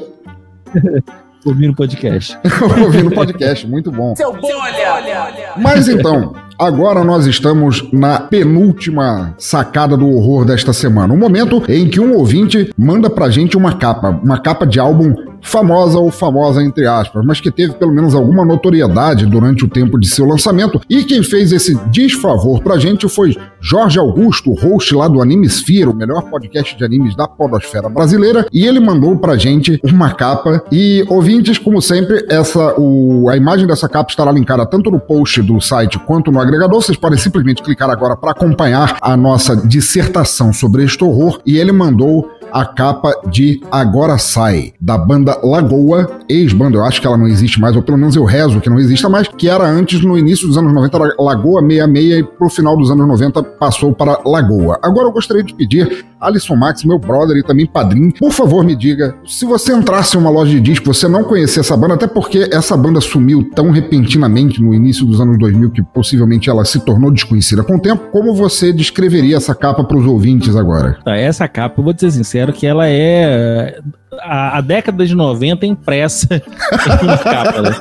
Ouvindo 1.46 1.76
podcast. 1.76 2.36
Ouvindo 2.84 3.12
podcast, 3.12 3.68
muito 3.68 3.92
bom. 3.92 4.16
Seu 4.16 4.34
bom, 4.34 4.50
olha, 4.60 5.54
Mas 5.56 5.88
então, 5.88 6.34
agora 6.58 7.03
nós 7.03 7.26
estamos 7.26 7.88
na 7.91 8.20
penúltima 8.20 9.36
sacada 9.38 9.95
do 9.95 10.10
horror 10.10 10.45
desta 10.45 10.74
semana. 10.74 11.14
Um 11.14 11.18
momento 11.18 11.64
em 11.68 11.88
que 11.88 11.99
um 11.99 12.16
ouvinte 12.16 12.74
manda 12.78 13.10
pra 13.10 13.30
gente 13.30 13.55
uma 13.55 13.74
capa, 13.74 14.10
uma 14.24 14.39
capa 14.39 14.66
de 14.66 14.80
álbum 14.80 15.14
famosa 15.41 15.97
ou 15.97 16.12
famosa 16.12 16.62
entre 16.62 16.86
aspas, 16.86 17.24
mas 17.26 17.39
que 17.39 17.51
teve 17.51 17.74
pelo 17.74 17.93
menos 17.93 18.14
alguma 18.14 18.43
notoriedade 18.45 19.26
durante 19.26 19.66
o 19.66 19.70
tempo 19.70 19.99
de 19.99 20.08
seu 20.08 20.26
lançamento. 20.26 20.82
E 20.89 21.03
quem 21.03 21.24
fez 21.24 21.51
esse 21.51 21.76
desfavor 21.89 22.62
pra 22.62 22.78
gente 22.78 23.08
foi 23.08 23.36
Jorge 23.60 23.99
Augusto, 23.99 24.53
host 24.53 24.93
lá 24.93 25.08
do 25.08 25.22
Animesphere, 25.22 25.89
o 25.89 25.95
melhor 25.95 26.24
podcast 26.30 26.76
de 26.76 26.84
animes 26.84 27.16
da 27.16 27.28
podosfera 27.28 27.89
brasileira, 27.89 28.45
e 28.51 28.66
ele 28.66 28.80
mandou 28.80 29.18
pra 29.18 29.38
gente 29.38 29.80
uma 29.84 30.14
capa 30.14 30.64
e 30.72 31.05
ouvintes, 31.08 31.58
como 31.58 31.82
sempre, 31.82 32.26
essa 32.30 32.76
o, 32.78 33.30
a 33.30 33.38
imagem 33.38 33.68
dessa 33.68 33.88
capa 33.88 34.10
estará 34.10 34.32
linkada 34.32 34.66
tanto 34.66 34.91
no 34.91 34.99
post 34.99 35.41
do 35.41 35.60
site 35.62 35.97
quanto 35.99 36.32
no 36.32 36.39
agregador. 36.48 36.82
Vocês 36.82 36.98
podem 36.98 37.18
simplesmente 37.18 37.62
clicar 37.62 37.89
agora 37.89 38.16
para 38.16 38.32
acompanhar 38.32 38.98
a 39.02 39.16
nossa 39.16 39.56
dissertação 39.56 40.52
sobre 40.54 40.84
este 40.84 41.04
horror 41.04 41.39
e 41.45 41.58
ele 41.58 41.72
mandou 41.72 42.30
a 42.60 42.66
capa 42.66 43.14
de 43.30 43.62
Agora 43.72 44.18
Sai, 44.18 44.74
da 44.82 44.97
banda 44.97 45.39
Lagoa, 45.43 46.22
ex-banda, 46.28 46.78
eu 46.78 46.84
acho 46.84 46.99
que 46.99 47.05
ela 47.05 47.16
não 47.16 47.28
existe 47.28 47.62
mais, 47.62 47.76
ou 47.76 47.84
pelo 47.84 47.99
menos 47.99 48.16
eu 48.16 48.24
rezo 48.24 48.60
que 48.60 48.68
não 48.70 48.80
exista 48.80 49.08
mais, 49.08 49.28
que 49.28 49.47
era 49.47 49.64
antes, 49.64 50.03
no 50.03 50.18
início 50.18 50.47
dos 50.47 50.58
anos 50.58 50.74
90, 50.74 50.97
era 50.97 51.16
Lagoa 51.20 51.62
66 51.62 52.20
e 52.20 52.24
pro 52.24 52.49
final 52.49 52.76
dos 52.76 52.89
anos 52.89 53.08
90 53.08 53.43
passou 53.43 53.93
para 53.93 54.20
Lagoa. 54.26 54.80
Agora 54.82 55.08
eu 55.08 55.12
gostaria 55.12 55.43
de 55.43 55.53
pedir, 55.53 56.03
Alisson 56.20 56.55
Max, 56.55 56.84
meu 56.84 56.97
brother 56.97 57.38
e 57.38 57.43
também 57.43 57.68
padrinho, 57.68 58.12
por 58.18 58.32
favor 58.32 58.66
me 58.66 58.76
diga, 58.76 59.16
se 59.24 59.45
você 59.45 59.72
entrasse 59.74 60.18
em 60.18 60.20
uma 60.20 60.32
loja 60.32 60.51
de 60.51 60.60
disco, 60.60 60.91
você 60.91 61.08
não 61.08 61.24
conhecia 61.24 61.60
essa 61.60 61.78
banda, 61.78 61.93
até 61.93 62.08
porque 62.08 62.49
essa 62.51 62.76
banda 62.76 62.99
sumiu 62.99 63.47
tão 63.53 63.70
repentinamente 63.70 64.64
no 64.64 64.74
início 64.74 65.05
dos 65.05 65.22
anos 65.22 65.38
2000 65.38 65.70
que 65.70 65.84
possivelmente 65.84 66.49
ela 66.49 66.66
se 66.66 66.80
tornou 66.80 67.12
desconhecida 67.12 67.64
com 67.64 67.76
o 67.76 67.80
tempo, 67.80 68.10
como 68.12 68.34
você 68.34 68.74
descreveria 68.74 69.38
essa 69.38 69.53
capa 69.53 69.84
para 69.84 69.97
os 69.97 70.08
ouvintes 70.08 70.55
agora? 70.55 70.97
Tá, 71.05 71.16
essa 71.16 71.47
capa, 71.47 71.84
vou 71.84 71.93
dizer 71.93 72.10
sincero 72.10 72.47
que 72.54 72.66
ela 72.66 72.88
é 72.88 73.80
a, 74.22 74.58
a 74.58 74.62
década 74.62 75.06
de 75.06 75.14
90 75.16 75.66
impressa 75.66 76.28
em 76.36 77.18
capa, 77.24 77.62
né? 77.62 77.76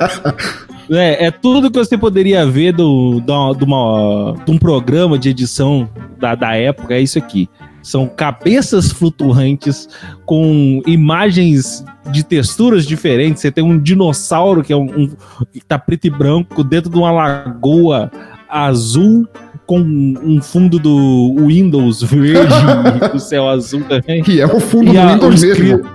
É, 0.89 1.25
é 1.27 1.31
tudo 1.31 1.69
que 1.69 1.77
você 1.77 1.97
poderia 1.97 2.45
ver 2.45 2.71
do, 2.73 3.19
do, 3.19 3.53
de 3.53 3.63
uma- 3.65 4.35
de 4.45 4.51
um 4.51 4.57
programa 4.57 5.17
de 5.19 5.29
edição 5.29 5.89
da, 6.19 6.33
da 6.35 6.55
época, 6.55 6.93
é 6.93 7.01
isso 7.01 7.17
aqui. 7.19 7.49
São 7.83 8.07
cabeças 8.07 8.91
flutuantes 8.91 9.87
com 10.25 10.81
imagens 10.85 11.83
de 12.11 12.23
texturas 12.23 12.85
diferentes. 12.85 13.41
Você 13.41 13.51
tem 13.51 13.63
um 13.63 13.77
dinossauro 13.77 14.63
que 14.63 14.71
é 14.73 14.75
um, 14.77 14.83
um- 14.85 15.09
que 15.53 15.59
tá 15.65 15.77
preto 15.79 16.05
e 16.05 16.09
branco 16.09 16.63
dentro 16.63 16.89
de 16.89 16.97
uma 16.97 17.11
lagoa 17.11 18.11
azul 18.49 19.27
com 19.67 19.79
um 19.79 20.41
fundo 20.41 20.79
do 20.79 21.35
Windows 21.45 22.01
verde 22.01 22.53
e 23.13 23.17
o 23.17 23.19
céu 23.19 23.47
azul 23.47 23.83
também. 23.83 24.23
Que 24.23 24.41
é 24.41 24.45
o 24.47 24.59
fundo 24.59 24.89
E 24.89 24.93
do 24.93 24.99
a- 24.99 25.13
Windows 25.13 25.43
mesmo. 25.43 25.85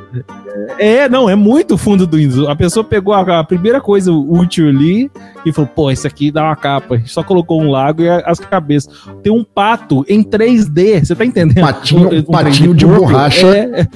É, 0.79 1.09
não, 1.09 1.29
é 1.29 1.35
muito 1.35 1.79
fundo 1.79 2.07
do 2.07 2.18
Windows. 2.18 2.47
A 2.47 2.55
pessoa 2.55 2.85
pegou 2.85 3.14
a, 3.14 3.41
a 3.41 3.45
primeira 3.45 3.81
coisa 3.81 4.12
útil 4.12 4.68
ali 4.68 5.11
e 5.45 5.53
falou: 5.53 5.68
pô, 5.75 5.91
isso 5.91 6.07
aqui 6.07 6.31
dá 6.31 6.45
uma 6.45 6.55
capa. 6.57 7.01
Só 7.07 7.23
colocou 7.25 7.61
um 7.62 7.70
lago 7.70 8.03
e 8.03 8.09
a- 8.11 8.23
as 8.27 8.39
cabeças. 8.39 8.93
Tem 9.23 9.33
um 9.33 9.43
pato 9.43 10.05
em 10.09 10.23
3D, 10.23 11.05
você 11.05 11.16
tá 11.16 11.25
entendendo? 11.25 11.64
Patinho, 11.64 12.09
Um- 12.11 12.18
um 12.18 12.23
patinho 12.25 12.75
de 12.75 12.85
borracha. 12.87 13.47
É, 13.57 13.87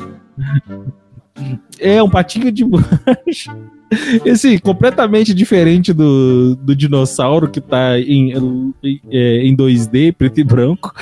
é, 1.78 2.02
um 2.02 2.08
patinho 2.08 2.50
de 2.50 2.64
borracha. 2.66 3.54
Esse 4.24 4.58
completamente 4.58 5.32
diferente 5.32 5.92
do, 5.92 6.56
do 6.56 6.74
dinossauro 6.74 7.48
que 7.48 7.60
tá 7.60 7.98
em, 7.98 8.72
é, 9.10 9.46
em 9.46 9.56
2D, 9.56 10.12
preto 10.12 10.40
e 10.40 10.44
branco, 10.44 10.92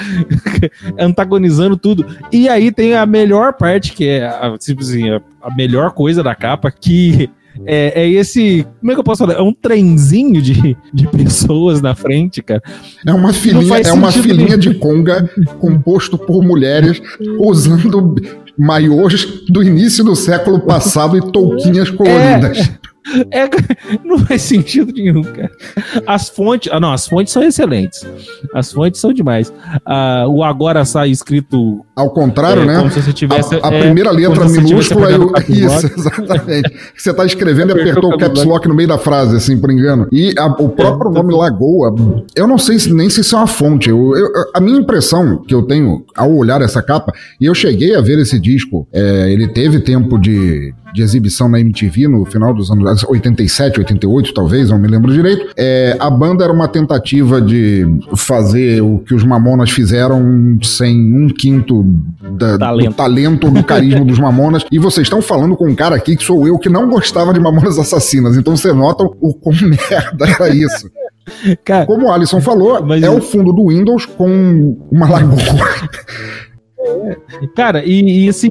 antagonizando 0.99 1.77
tudo. 1.77 2.07
E 2.33 2.49
aí 2.49 2.71
tem 2.71 2.95
a 2.95 3.07
melhor 3.07 3.55
parte, 3.55 3.93
que 3.93 4.07
é 4.07 4.27
a, 4.27 4.57
tipo 4.59 4.83
assim, 4.83 5.09
a, 5.11 5.21
melhor 5.57 5.93
coisa 5.93 6.23
da 6.23 6.35
capa, 6.35 6.71
que 6.71 7.31
é, 7.65 8.03
é 8.03 8.09
esse. 8.11 8.67
Como 8.81 8.93
é 8.93 8.95
que 8.95 9.01
eu 9.01 9.05
posso 9.05 9.25
falar? 9.25 9.39
É 9.39 9.43
um 9.43 9.53
trenzinho 9.53 10.43
de, 10.43 10.77
de 10.93 11.07
pessoas 11.09 11.81
na 11.81 11.95
frente, 11.95 12.43
cara. 12.43 12.63
É 13.07 13.13
uma 13.13 13.33
filinha, 13.33 13.79
é 13.79 13.93
uma 13.93 14.11
filinha 14.11 14.59
de 14.59 14.75
conga 14.75 15.31
composto 15.61 16.19
por 16.19 16.43
mulheres 16.43 17.01
usando 17.39 18.17
maiôs 18.57 19.45
do 19.49 19.63
início 19.63 20.05
do 20.05 20.15
século 20.15 20.61
passado 20.61 21.17
e 21.17 21.33
touquinhas 21.33 21.91
coloridas. 21.91 22.59
É, 22.59 22.94
não 24.05 24.19
faz 24.19 24.43
sentido 24.43 24.93
nenhum, 24.93 25.23
cara. 25.23 25.51
As 26.07 26.29
fontes. 26.29 26.71
Ah, 26.73 26.81
não, 26.81 26.93
as 26.93 27.07
fontes 27.07 27.33
são 27.33 27.43
excelentes. 27.43 28.07
As 28.55 28.73
fontes 28.73 29.01
são 29.01 29.13
demais. 29.13 29.53
Ah, 29.87 30.25
o 30.29 30.43
agora 30.43 30.85
sai 30.85 31.11
escrito. 31.11 31.85
Ao 31.95 32.11
contrário, 32.11 32.63
é, 32.63 32.67
né? 32.67 32.79
Como 32.79 32.91
se 32.91 33.03
você 33.03 33.13
tivesse. 33.13 33.55
a, 33.57 33.69
a 33.69 33.75
é, 33.75 33.81
primeira 33.83 34.11
letra 34.11 34.49
minúscula 34.49 35.11
e 35.11 35.19
pegado 35.19 35.33
o. 35.33 35.53
Isso, 35.53 35.87
exatamente. 35.99 36.73
Você 36.97 37.13
tá 37.13 37.25
escrevendo 37.25 37.77
e 37.77 37.81
Apertou 37.81 38.13
o 38.13 38.19
caps 38.19 38.45
lock 38.45 38.67
no 38.67 38.75
meio 38.75 38.89
da 38.89 38.99
frase, 38.99 39.37
assim, 39.37 39.59
por 39.59 39.71
engano. 39.71 40.09
E 40.11 40.35
a- 40.39 40.47
o 40.47 40.69
próprio 40.69 41.11
nome 41.11 41.35
Lagoa, 41.35 41.95
eu 42.35 42.47
não 42.47 42.59
sei 42.59 42.79
se, 42.79 42.93
nem 42.93 43.11
se 43.11 43.21
isso 43.21 43.35
é 43.35 43.39
uma 43.39 43.47
fonte. 43.47 43.91
Eu- 43.91 44.17
eu- 44.17 44.29
a 44.55 44.61
minha 44.61 44.79
impressão 44.79 45.43
que 45.43 45.55
eu 45.55 45.63
tenho 45.63 46.05
ao 46.17 46.35
olhar 46.35 46.63
essa 46.63 46.83
capa, 46.83 47.13
e 47.41 47.45
eu 47.47 47.55
cheguei 47.55 47.95
a 47.95 48.01
ver 48.01 48.19
esse 48.19 48.39
disco, 48.39 48.87
é, 48.93 49.31
ele 49.33 49.49
teve 49.49 49.81
tempo 49.81 50.19
de, 50.19 50.73
de 50.95 51.03
exibição 51.03 51.49
na 51.49 51.59
MTV 51.61 52.07
no 52.09 52.25
final 52.25 52.55
dos 52.55 52.71
anos 52.71 53.05
87, 53.05 53.81
88, 53.81 54.33
talvez, 54.33 54.71
não 54.71 54.79
me 54.79 54.87
lembro 54.87 55.13
direito. 55.13 55.51
É, 55.57 55.97
a 55.99 56.09
banda 56.09 56.45
era 56.45 56.53
uma 56.53 56.69
tentativa 56.69 57.41
de 57.41 57.85
fazer 58.17 58.81
o 58.81 58.99
que 59.01 59.13
os 59.15 59.25
Mamonas 59.25 59.71
fizeram 59.71 60.57
sem 60.63 60.97
um 60.97 61.29
quinto 61.29 61.85
da- 62.39 62.57
Talento. 62.59 62.91
do 62.91 62.95
talento, 62.95 63.51
do 63.51 63.65
carisma 63.65 64.05
dos 64.05 64.19
Mamonas. 64.19 64.65
E 64.71 64.79
vocês 64.79 65.07
estão 65.07 65.21
falando 65.21 65.57
com 65.57 65.69
um 65.69 65.75
cara 65.75 65.97
aqui 65.97 66.17
que 66.17 66.23
sou 66.25 66.47
eu 66.47 66.59
que 66.59 66.69
não 66.69 66.89
gostava 66.89 67.35
de 67.35 67.41
Mamonas 67.41 67.79
Assassinas. 67.79 68.37
Então 68.37 68.57
vocês 68.57 68.75
notam 68.75 69.13
o 69.21 69.35
quão 69.35 69.55
merda 69.63 70.27
era 70.29 70.55
isso. 70.55 70.89
Cara, 71.65 71.87
Como 71.87 72.07
o 72.07 72.13
Alisson 72.13 72.41
falou, 72.41 72.77
é 72.95 73.11
o 73.11 73.21
fundo 73.21 73.53
do 73.53 73.69
Windows 73.69 74.07
com 74.07 74.77
uma 74.93 75.11
lagoa. 75.11 75.39
Cara, 77.55 77.85
e, 77.85 78.25
e, 78.25 78.29
assim, 78.29 78.49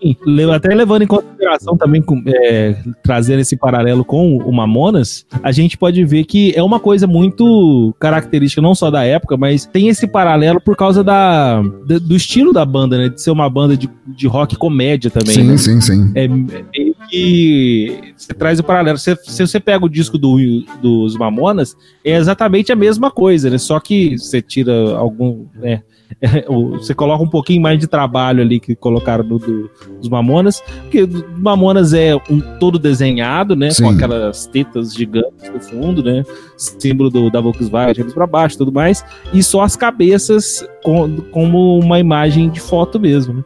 até 0.53 0.73
levando 0.73 1.03
em 1.03 1.07
consideração 1.07 1.77
também, 1.77 2.01
com, 2.01 2.21
é, 2.25 2.75
trazendo 3.03 3.39
esse 3.39 3.55
paralelo 3.55 4.03
com 4.03 4.38
o 4.38 4.51
Mamonas, 4.51 5.25
a 5.41 5.51
gente 5.51 5.77
pode 5.77 6.03
ver 6.05 6.23
que 6.25 6.53
é 6.55 6.63
uma 6.63 6.79
coisa 6.79 7.05
muito 7.05 7.93
característica 7.99 8.61
não 8.61 8.73
só 8.73 8.89
da 8.89 9.03
época, 9.03 9.38
mas 9.38 9.65
tem 9.65 9.89
esse 9.89 10.07
paralelo 10.07 10.59
por 10.59 10.75
causa 10.75 11.03
da, 11.03 11.61
do 11.61 12.15
estilo 12.15 12.53
da 12.53 12.65
banda, 12.65 12.97
né? 12.97 13.09
De 13.09 13.21
ser 13.21 13.31
uma 13.31 13.49
banda 13.49 13.75
de, 13.75 13.89
de 14.07 14.27
rock 14.27 14.55
comédia 14.55 15.11
também. 15.11 15.36
Sim, 15.36 15.43
né? 15.43 15.57
sim, 15.57 15.81
sim. 15.81 16.11
É, 16.15 16.25
é 16.25 16.27
meio 16.27 16.95
que 17.09 18.13
você 18.15 18.34
traz 18.34 18.59
o 18.59 18.63
paralelo. 18.63 18.97
Se, 18.97 19.15
se 19.23 19.45
você 19.45 19.59
pega 19.59 19.86
o 19.86 19.89
disco 19.89 20.17
do, 20.17 20.38
dos 20.81 21.15
Mamonas, 21.17 21.75
é 22.03 22.15
exatamente 22.15 22.71
a 22.71 22.75
mesma 22.75 23.11
coisa, 23.11 23.49
né? 23.49 23.57
Só 23.57 23.79
que 23.79 24.17
você 24.17 24.41
tira 24.41 24.95
algum. 24.95 25.45
Né? 25.55 25.81
você 26.74 26.93
coloca 26.93 27.24
um 27.24 27.30
pouquinho 27.30 27.61
mais 27.61 27.80
de 27.80 27.88
trabalho 27.88 28.41
ali 28.41 28.59
que 28.59 28.76
colocaram 28.76 29.24
no 29.24 29.39
do, 29.39 29.70
dos 29.99 30.09
Mamonas, 30.09 30.61
porque 30.82 31.03
o 31.03 31.26
Mamonas 31.38 31.93
é 31.93 32.16
um 32.30 32.39
todo 32.59 32.80
desenhado, 32.80 33.55
né, 33.55 33.72
Sim. 33.72 33.84
com 33.84 33.89
aquelas 33.91 34.45
tetas 34.47 34.93
gigantes 34.93 35.49
no 35.51 35.59
fundo, 35.59 36.03
né, 36.03 36.24
símbolo 36.57 37.09
do, 37.09 37.30
da 37.30 37.41
Volkswagen, 37.41 38.09
para 38.11 38.28
baixo, 38.28 38.57
tudo 38.57 38.72
mais, 38.72 39.03
e 39.34 39.41
só 39.43 39.61
as 39.61 39.76
cabeças 39.76 40.66
com, 40.84 41.18
como 41.32 41.80
uma 41.80 41.99
imagem 41.99 42.49
de 42.49 42.59
foto 42.59 42.99
mesmo, 42.99 43.34
né. 43.34 43.43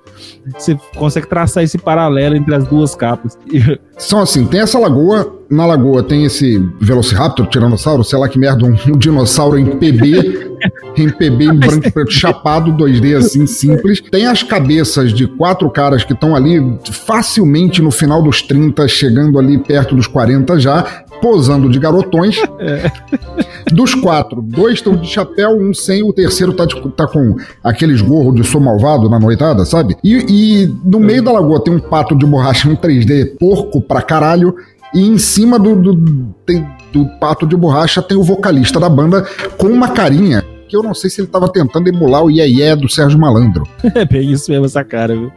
Você 0.58 0.78
consegue 0.96 1.28
traçar 1.28 1.64
esse 1.64 1.78
paralelo 1.78 2.36
entre 2.36 2.56
as 2.56 2.66
duas 2.68 2.96
capas. 2.96 3.38
São 3.98 4.22
assim, 4.22 4.46
tem 4.46 4.62
essa 4.62 4.80
lagoa, 4.80 5.36
na 5.50 5.66
lagoa 5.66 6.04
tem 6.04 6.26
esse 6.26 6.58
Velociraptor, 6.80 7.48
Tiranossauro, 7.48 8.04
sei 8.04 8.20
lá 8.20 8.28
que 8.28 8.38
merda, 8.40 8.66
um, 8.66 8.76
um 8.94 8.98
dinossauro 8.98 9.58
em 9.58 9.66
PB, 9.66 10.58
em 10.98 11.10
PB 11.10 11.46
em 11.46 11.56
branco 11.60 11.88
e 11.88 11.92
preto, 11.92 12.12
chapado 12.12 12.72
2D 12.74 13.18
assim, 13.18 13.46
simples. 13.48 14.02
Tem 14.02 14.26
as 14.26 14.44
cabeças 14.44 15.14
de 15.14 15.28
quatro 15.28 15.70
caras 15.70 16.04
que 16.04 16.14
estão 16.14 16.36
ali 16.36 16.60
facilmente 16.92 17.82
no 17.82 17.92
final 17.92 18.22
dos 18.22 18.42
30, 18.42 18.88
chegando 18.88 19.38
ali 19.40 19.58
perto 19.58 19.96
dos 19.96 20.08
40 20.08 20.60
já, 20.60 20.84
posando 21.22 21.70
de 21.70 21.80
garotões. 21.80 22.38
Dos 23.72 23.94
quatro, 23.96 24.42
dois 24.42 24.76
estão 24.76 24.96
de 24.96 25.08
chapéu, 25.08 25.52
um 25.60 25.74
sem, 25.74 26.04
o 26.04 26.14
terceiro 26.14 26.54
tá, 26.54 26.66
de- 26.66 26.80
tá 26.92 27.08
com 27.08 27.36
aqueles 27.64 28.02
gorros 28.02 28.36
de 28.36 28.44
sou 28.44 28.62
malvado 28.62 29.10
na 29.10 29.20
noitada, 29.20 29.66
sabe? 29.66 29.96
E, 30.04 30.16
e 30.64 30.76
no 30.84 31.00
meio 31.00 31.22
da 31.22 31.32
lagoa 31.32 31.62
tem 31.64 31.74
um 31.74 31.80
pato 31.80 32.16
de 32.16 32.26
borracha, 32.26 32.70
um 32.70 32.76
3D 32.76 33.38
porco 33.40 33.82
pra 33.82 34.02
caralho, 34.02 34.56
e 34.94 35.02
em 35.08 35.18
cima 35.18 35.60
do, 35.60 35.76
do, 35.76 35.94
do 36.92 37.06
pato 37.20 37.46
de 37.46 37.56
borracha 37.56 38.02
tem 38.02 38.18
o 38.18 38.24
vocalista 38.24 38.80
da 38.80 38.90
banda 38.90 39.26
com 39.58 39.68
uma 39.68 39.90
carinha 39.90 40.44
que 40.68 40.76
eu 40.76 40.84
não 40.84 40.94
sei 40.94 41.10
se 41.10 41.22
ele 41.22 41.28
tava 41.28 41.52
tentando 41.52 41.88
emular 41.88 42.24
o 42.24 42.30
Iê 42.30 42.46
Iê 42.46 42.76
do 42.76 42.90
Sérgio 42.90 43.18
Malandro. 43.18 43.66
É 43.96 44.06
bem 44.06 44.32
isso 44.32 44.52
mesmo, 44.52 44.66
essa 44.66 44.84
cara, 44.84 45.16
viu? 45.16 45.32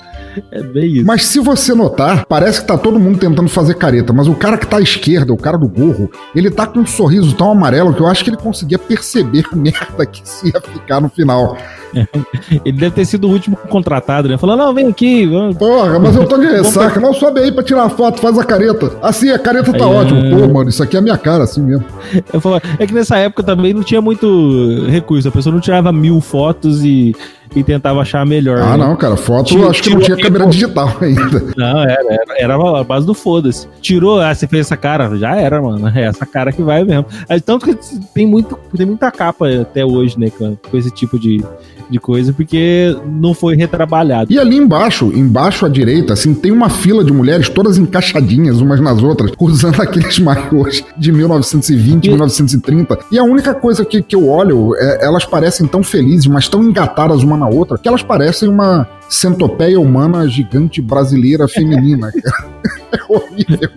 É 0.51 0.63
bem 0.63 0.93
isso. 0.97 1.07
Mas 1.07 1.25
se 1.25 1.39
você 1.39 1.73
notar, 1.73 2.27
parece 2.27 2.61
que 2.61 2.67
tá 2.67 2.77
todo 2.77 2.99
mundo 2.99 3.19
tentando 3.19 3.49
fazer 3.49 3.75
careta, 3.75 4.13
mas 4.13 4.27
o 4.27 4.35
cara 4.35 4.59
que 4.59 4.67
tá 4.67 4.79
à 4.79 4.81
esquerda, 4.81 5.33
o 5.33 5.37
cara 5.37 5.57
do 5.57 5.69
gorro, 5.69 6.11
ele 6.35 6.51
tá 6.51 6.67
com 6.67 6.81
um 6.81 6.87
sorriso 6.87 7.35
tão 7.37 7.51
amarelo 7.51 7.95
que 7.95 8.01
eu 8.01 8.07
acho 8.07 8.25
que 8.25 8.31
ele 8.31 8.37
conseguia 8.37 8.79
perceber 8.79 9.45
a 9.51 9.55
merda 9.57 10.05
que 10.05 10.21
se 10.29 10.49
ia 10.49 10.61
ficar 10.61 11.01
no 11.01 11.09
final. 11.09 11.57
Ele 12.65 12.79
deve 12.79 12.95
ter 12.95 13.05
sido 13.05 13.29
o 13.29 13.33
último 13.33 13.57
contratado, 13.69 14.29
né? 14.29 14.37
Falando, 14.39 14.59
não, 14.61 14.75
vem 14.75 14.89
aqui. 14.89 15.27
Vamos. 15.27 15.57
Porra, 15.57 15.99
mas 15.99 16.17
eu 16.17 16.27
tô 16.27 16.39
de 16.39 16.47
ressaca. 16.47 16.99
Não, 17.01 17.13
sobe 17.15 17.41
aí 17.41 17.51
pra 17.53 17.63
tirar 17.63 17.85
a 17.85 17.89
foto, 17.89 18.21
faz 18.21 18.39
a 18.39 18.45
careta. 18.45 18.93
Assim, 19.03 19.31
a 19.31 19.39
careta 19.39 19.73
tá 19.73 19.85
Aí, 19.85 19.91
ótima. 19.95 20.21
é. 20.27 20.31
Pô, 20.31 20.49
mano, 20.49 20.69
isso 20.69 20.83
aqui 20.83 20.97
é 20.97 20.99
a 20.99 21.03
minha 21.03 21.17
cara, 21.19 21.45
assim 21.45 21.63
mesmo. 21.63 21.85
Eu 22.33 22.41
falo, 22.41 22.61
é 22.79 22.87
que 22.87 22.93
nessa 22.95 23.17
época 23.17 23.43
também 23.43 23.73
não 23.73 23.83
tinha 23.83 24.01
muito 24.01 24.85
recurso. 24.89 25.29
A 25.29 25.33
pessoa 25.33 25.53
não 25.53 25.61
tirava 25.61 25.93
mil 25.93 26.21
fotos 26.21 26.85
e, 26.85 27.15
e 27.55 27.63
tentava 27.63 28.01
achar 28.01 28.21
a 28.21 28.25
melhor. 28.25 28.59
Ah, 28.59 28.77
né? 28.77 28.87
não, 28.87 28.97
cara, 28.97 29.17
foto 29.17 29.49
Tirou- 29.49 29.71
acho 29.71 29.83
que 29.83 29.91
não 29.91 30.01
tinha 30.01 30.17
câmera 30.17 30.47
digital 30.47 30.97
ainda. 31.01 31.45
Não, 31.57 31.81
era, 31.83 32.15
era, 32.15 32.39
era 32.39 32.81
a 32.81 32.85
base 32.85 33.07
do 33.07 33.15
foda-se. 33.15 33.67
Tirou, 33.81 34.21
ah, 34.21 34.35
você 34.35 34.47
fez 34.47 34.67
essa 34.67 34.77
cara, 34.77 35.17
já 35.17 35.37
era, 35.37 35.61
mano. 35.61 35.91
É 35.95 36.05
essa 36.05 36.25
cara 36.25 36.53
que 36.53 36.63
vai 36.63 36.85
mesmo. 36.85 37.07
Aí, 37.29 37.41
tanto 37.41 37.67
que 37.67 37.77
tem, 38.15 38.27
muito, 38.27 38.59
tem 38.77 38.87
muita 38.87 39.11
capa 39.11 39.49
até 39.49 39.85
hoje, 39.85 40.19
né, 40.19 40.31
com, 40.31 40.57
com 40.57 40.77
esse 40.77 40.91
tipo 40.91 41.19
de, 41.19 41.43
de 41.91 41.99
coisa, 41.99 42.33
porque 42.33 42.97
não 43.07 43.35
foi 43.35 43.57
retrabalhado. 43.57 44.33
E 44.33 44.39
ali 44.39 44.57
embaixo, 44.57 45.13
embaixo 45.15 45.67
à 45.67 45.69
direita, 45.69 46.13
assim, 46.13 46.33
tem 46.33 46.53
uma 46.53 46.69
fila 46.69 47.05
de 47.05 47.13
mulheres 47.13 47.49
todas 47.49 47.77
encaixadinhas 47.77 48.61
umas 48.61 48.81
nas 48.81 49.03
outras, 49.03 49.33
usando 49.39 49.81
aqueles 49.83 50.19
maiôs 50.21 50.85
de 50.97 51.11
1920, 51.13 52.09
1930. 52.09 52.99
E 53.11 53.19
a 53.19 53.25
única 53.25 53.53
coisa 53.55 53.85
que, 53.85 54.01
que 54.01 54.15
eu 54.15 54.29
olho, 54.29 54.75
é, 54.77 55.05
elas 55.05 55.25
parecem 55.25 55.67
tão 55.67 55.83
felizes, 55.83 56.27
mas 56.27 56.49
tão 56.49 56.63
engatadas 56.63 57.23
uma 57.23 57.37
na 57.41 57.49
outra, 57.49 57.77
que 57.77 57.89
elas 57.89 58.03
parecem 58.03 58.49
uma 58.49 58.87
centopeia 59.09 59.81
humana 59.81 60.29
gigante 60.29 60.81
brasileira 60.81 61.49
feminina. 61.49 62.13
cara. 62.23 62.49
É 62.93 63.13
horrível. 63.13 63.71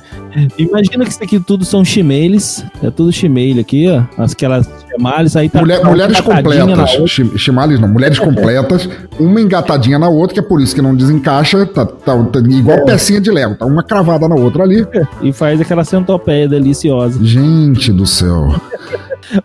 Imagina 0.58 1.06
que 1.06 1.12
isso 1.12 1.24
aqui 1.24 1.40
tudo 1.40 1.64
são 1.66 1.86
chimeles. 1.86 2.64
É 2.84 2.90
tudo 2.90 3.12
chimele 3.12 3.60
aqui, 3.62 3.88
ó. 3.88 4.04
Aquelas 4.24 4.68
chimales 4.92 5.36
aí 5.36 5.50
tá. 5.50 5.60
Mulher- 5.60 5.82
tá 5.82 5.90
mulheres 5.90 6.20
completas, 6.22 6.90
chimales 7.38 7.80
não, 7.80 7.88
mulheres 7.88 8.18
completas, 8.20 8.90
uma 9.20 9.40
engatadinha 9.40 9.98
na 10.00 10.10
outra, 10.10 10.34
que 10.34 10.40
é 10.40 10.44
por 10.44 10.60
isso 10.62 10.74
que 10.76 10.82
não 10.82 10.96
desencaixa, 10.96 11.66
tá, 11.66 11.86
tá- 11.86 12.24
tá 12.24 12.40
igual 12.40 12.84
pecinha 12.86 13.22
de 13.22 13.30
Lego, 13.32 13.56
tá 13.56 13.66
uma 13.66 13.84
cravada 13.84 14.28
na 14.28 14.36
outra 14.36 14.64
ali. 14.64 14.86
E 15.22 15.32
faz 15.32 15.62
aquela 15.62 15.84
centopeia 15.84 16.48
deliciosa. 16.50 17.24
Gente 17.24 17.92
do 17.94 18.06
céu. 18.06 18.54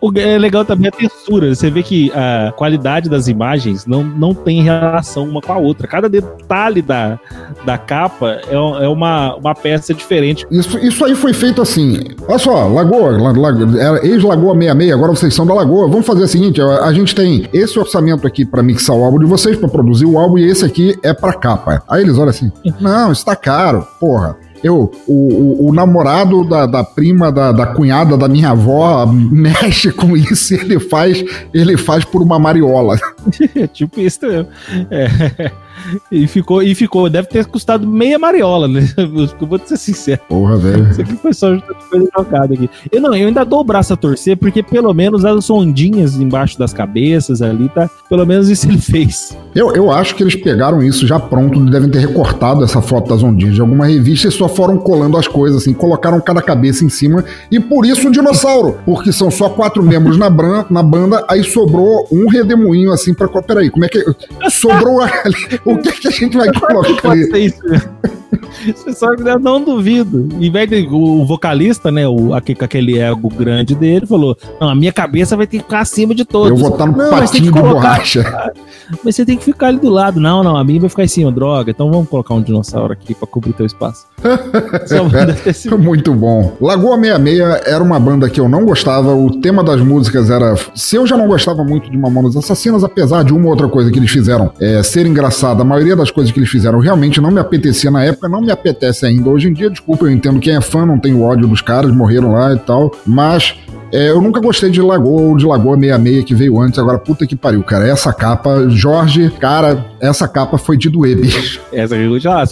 O 0.01 0.11
é 0.15 0.37
legal 0.37 0.65
também 0.65 0.89
a 0.89 0.91
textura. 0.91 1.53
Você 1.53 1.69
vê 1.69 1.83
que 1.83 2.11
a 2.13 2.51
qualidade 2.51 3.09
das 3.09 3.27
imagens 3.27 3.85
não, 3.85 4.03
não 4.03 4.33
tem 4.33 4.61
relação 4.61 5.23
uma 5.23 5.41
com 5.41 5.53
a 5.53 5.57
outra. 5.57 5.87
Cada 5.87 6.09
detalhe 6.09 6.81
da, 6.81 7.19
da 7.65 7.77
capa 7.77 8.39
é, 8.47 8.55
é 8.55 8.87
uma, 8.87 9.35
uma 9.35 9.55
peça 9.55 9.93
diferente. 9.93 10.45
Isso, 10.51 10.77
isso 10.79 11.05
aí 11.05 11.15
foi 11.15 11.33
feito 11.33 11.61
assim. 11.61 11.99
Olha 12.27 12.39
só, 12.39 12.67
Lagoa, 12.67 13.11
la, 13.11 13.31
la, 13.31 13.79
era 13.79 14.05
ex-Lagoa 14.05 14.53
66, 14.53 14.91
agora 14.91 15.11
vocês 15.11 15.33
são 15.33 15.45
da 15.45 15.53
Lagoa. 15.53 15.87
Vamos 15.87 16.05
fazer 16.05 16.23
o 16.23 16.27
seguinte: 16.27 16.61
a, 16.61 16.85
a 16.85 16.93
gente 16.93 17.15
tem 17.15 17.47
esse 17.53 17.77
orçamento 17.79 18.25
aqui 18.25 18.45
pra 18.45 18.63
mixar 18.63 18.95
o 18.95 19.03
álbum 19.03 19.19
de 19.19 19.25
vocês, 19.25 19.57
pra 19.57 19.69
produzir 19.69 20.05
o 20.05 20.17
álbum, 20.17 20.37
e 20.37 20.49
esse 20.49 20.65
aqui 20.65 20.97
é 21.03 21.13
pra 21.13 21.33
capa. 21.33 21.81
Aí 21.87 22.01
eles 22.01 22.17
olham 22.17 22.29
assim: 22.29 22.51
não, 22.79 23.11
isso 23.11 23.25
tá 23.25 23.35
caro, 23.35 23.87
porra. 23.99 24.37
Eu, 24.63 24.91
o, 25.07 25.13
o, 25.13 25.69
o 25.69 25.73
namorado 25.73 26.43
da, 26.43 26.65
da 26.65 26.83
prima, 26.83 27.31
da, 27.31 27.51
da 27.51 27.67
cunhada 27.67 28.17
da 28.17 28.27
minha 28.27 28.51
avó 28.51 29.05
mexe 29.07 29.91
com 29.91 30.15
isso 30.17 30.53
e 30.53 30.57
ele 30.57 30.79
faz, 30.79 31.23
ele 31.53 31.77
faz 31.77 32.03
por 32.03 32.21
uma 32.21 32.39
mariola. 32.39 32.97
tipo 33.73 33.99
isso 33.99 34.25
mesmo. 34.25 34.47
É. 34.91 35.51
E 36.11 36.27
ficou, 36.27 36.63
e 36.63 36.73
ficou, 36.73 37.09
deve 37.09 37.27
ter 37.27 37.45
custado 37.45 37.87
meia 37.87 38.17
mariola, 38.17 38.67
né? 38.67 38.81
Eu 38.97 39.47
vou 39.47 39.59
ser 39.63 39.77
sincero. 39.77 40.21
Porra, 40.27 40.57
velho. 40.57 40.89
Isso 40.89 41.01
aqui 41.01 41.15
foi 41.15 41.33
só 41.33 41.55
coisa 41.89 42.09
jogada 42.17 42.53
aqui. 42.53 42.69
Eu 42.91 43.01
não, 43.01 43.15
eu 43.15 43.27
ainda 43.27 43.43
dou 43.45 43.59
o 43.59 43.63
braço 43.63 43.93
a 43.93 43.95
torcer, 43.95 44.35
porque 44.37 44.63
pelo 44.63 44.93
menos 44.93 45.23
as 45.23 45.49
ondinhas 45.49 46.15
embaixo 46.15 46.57
das 46.57 46.73
cabeças 46.73 47.41
ali, 47.41 47.69
tá? 47.69 47.89
Pelo 48.09 48.25
menos 48.25 48.49
isso 48.49 48.67
ele 48.67 48.79
fez. 48.79 49.37
Eu, 49.53 49.73
eu 49.75 49.91
acho 49.91 50.15
que 50.15 50.23
eles 50.23 50.35
pegaram 50.35 50.81
isso 50.81 51.05
já 51.05 51.19
pronto, 51.19 51.59
devem 51.65 51.89
ter 51.89 51.99
recortado 51.99 52.63
essa 52.63 52.81
foto 52.81 53.09
das 53.09 53.23
ondinhas 53.23 53.55
de 53.55 53.61
alguma 53.61 53.85
revista 53.85 54.27
e 54.27 54.31
só 54.31 54.47
foram 54.47 54.77
colando 54.77 55.17
as 55.17 55.27
coisas 55.27 55.61
assim, 55.61 55.73
colocaram 55.73 56.19
cada 56.19 56.41
cabeça 56.41 56.83
em 56.83 56.89
cima 56.89 57.23
e 57.51 57.59
por 57.59 57.85
isso 57.85 58.07
um 58.07 58.11
dinossauro, 58.11 58.77
porque 58.85 59.11
são 59.11 59.29
só 59.29 59.49
quatro 59.49 59.83
membros 59.83 60.17
na, 60.17 60.29
bran, 60.29 60.65
na 60.69 60.83
banda, 60.83 61.25
aí 61.29 61.43
sobrou 61.43 62.07
um 62.11 62.27
redemoinho 62.27 62.91
assim 62.91 63.13
pra. 63.13 63.27
Peraí, 63.41 63.69
como 63.69 63.85
é 63.85 63.89
que. 63.89 64.03
Sobrou 64.49 65.01
ali. 65.01 65.59
O 65.71 65.77
que, 65.77 65.91
que 65.91 66.07
a 66.07 66.11
gente 66.11 66.37
vai 66.37 66.51
colocar 66.53 67.01
Pode 67.01 67.25
ser 67.25 67.39
isso 67.39 67.63
mesmo. 67.63 67.99
Sabe 68.93 69.23
que 69.23 69.29
eu 69.29 69.39
não 69.39 69.63
duvido. 69.63 70.27
Em 70.39 70.51
vez 70.51 70.69
de 70.69 70.87
o 70.91 71.25
vocalista, 71.25 71.91
né, 71.91 72.07
o, 72.07 72.33
aque- 72.33 72.55
com 72.55 72.65
aquele 72.65 72.97
ego 72.99 73.29
grande 73.29 73.75
dele, 73.75 74.05
falou: 74.05 74.37
Não, 74.59 74.69
a 74.69 74.75
minha 74.75 74.91
cabeça 74.91 75.35
vai 75.37 75.47
ter 75.47 75.57
que 75.57 75.63
ficar 75.63 75.79
acima 75.79 76.13
de 76.13 76.25
todos. 76.25 76.49
Eu 76.51 76.57
vou 76.57 76.69
estar 76.69 76.85
no 76.85 76.97
Não, 76.97 77.09
patinho 77.09 77.43
de 77.43 77.51
colocar- 77.51 77.73
borracha. 77.73 78.51
Mas 79.03 79.15
você 79.15 79.25
tem 79.25 79.37
que 79.37 79.43
ficar 79.45 79.67
ali 79.67 79.79
do 79.79 79.89
lado. 79.89 80.19
Não, 80.19 80.43
não, 80.43 80.55
a 80.57 80.63
minha 80.63 80.79
vai 80.79 80.89
ficar 80.89 81.03
em 81.03 81.07
cima, 81.07 81.31
droga. 81.31 81.71
Então 81.71 81.91
vamos 81.91 82.09
colocar 82.09 82.33
um 82.33 82.41
dinossauro 82.41 82.91
aqui 82.93 83.13
pra 83.13 83.27
cobrir 83.27 83.53
teu 83.53 83.65
espaço. 83.65 84.05
Só 84.85 85.53
sido- 85.53 85.77
Muito 85.77 86.13
bom. 86.13 86.53
Lagoa 86.59 86.97
66 86.97 87.39
era 87.67 87.83
uma 87.83 87.99
banda 87.99 88.29
que 88.29 88.39
eu 88.39 88.49
não 88.49 88.65
gostava. 88.65 89.13
O 89.13 89.39
tema 89.39 89.63
das 89.63 89.81
músicas 89.81 90.29
era. 90.29 90.55
Se 90.75 90.95
eu 90.95 91.05
já 91.05 91.15
não 91.17 91.27
gostava 91.27 91.63
muito 91.63 91.89
de 91.89 91.97
Mamonas 91.97 92.35
Assassinas, 92.35 92.83
apesar 92.83 93.23
de 93.23 93.33
uma 93.33 93.45
ou 93.45 93.51
outra 93.51 93.67
coisa 93.67 93.91
que 93.91 93.99
eles 93.99 94.09
fizeram 94.11 94.51
é, 94.59 94.81
ser 94.83 95.05
engraçada, 95.05 95.61
a 95.61 95.65
maioria 95.65 95.95
das 95.95 96.09
coisas 96.11 96.31
que 96.31 96.39
eles 96.39 96.49
fizeram 96.49 96.79
realmente 96.79 97.21
não 97.21 97.31
me 97.31 97.39
apetecia 97.39 97.91
na 97.91 98.03
época, 98.03 98.18
não 98.27 98.41
me 98.41 98.51
apetece 98.51 99.05
ainda 99.05 99.29
hoje 99.29 99.47
em 99.47 99.53
dia. 99.53 99.69
Desculpa, 99.69 100.05
eu 100.05 100.11
entendo 100.11 100.39
quem 100.39 100.55
é 100.55 100.61
fã, 100.61 100.85
não 100.85 100.99
tem 100.99 101.19
ódio 101.19 101.47
dos 101.47 101.61
caras, 101.61 101.95
morreram 101.95 102.31
lá 102.31 102.53
e 102.53 102.59
tal. 102.59 102.91
Mas 103.05 103.55
É, 103.91 104.09
eu 104.09 104.21
nunca 104.21 104.39
gostei 104.39 104.69
de 104.69 104.81
Lagoa 104.81 105.21
ou 105.21 105.37
de 105.37 105.45
Lagoa 105.45 105.75
66 105.75 106.23
que 106.23 106.35
veio 106.35 106.59
antes. 106.59 106.77
Agora, 106.77 106.99
puta 106.99 107.25
que 107.25 107.35
pariu, 107.35 107.63
cara. 107.63 107.87
Essa 107.87 108.13
capa, 108.13 108.69
Jorge, 108.69 109.31
cara, 109.39 109.85
essa 109.99 110.27
capa 110.27 110.57
foi 110.57 110.77
de 110.77 110.89
doer, 110.89 111.17
bicho. 111.19 111.59
Essa 111.71 111.95
aqui 111.95 112.03
eu 112.03 112.19
já 112.19 112.43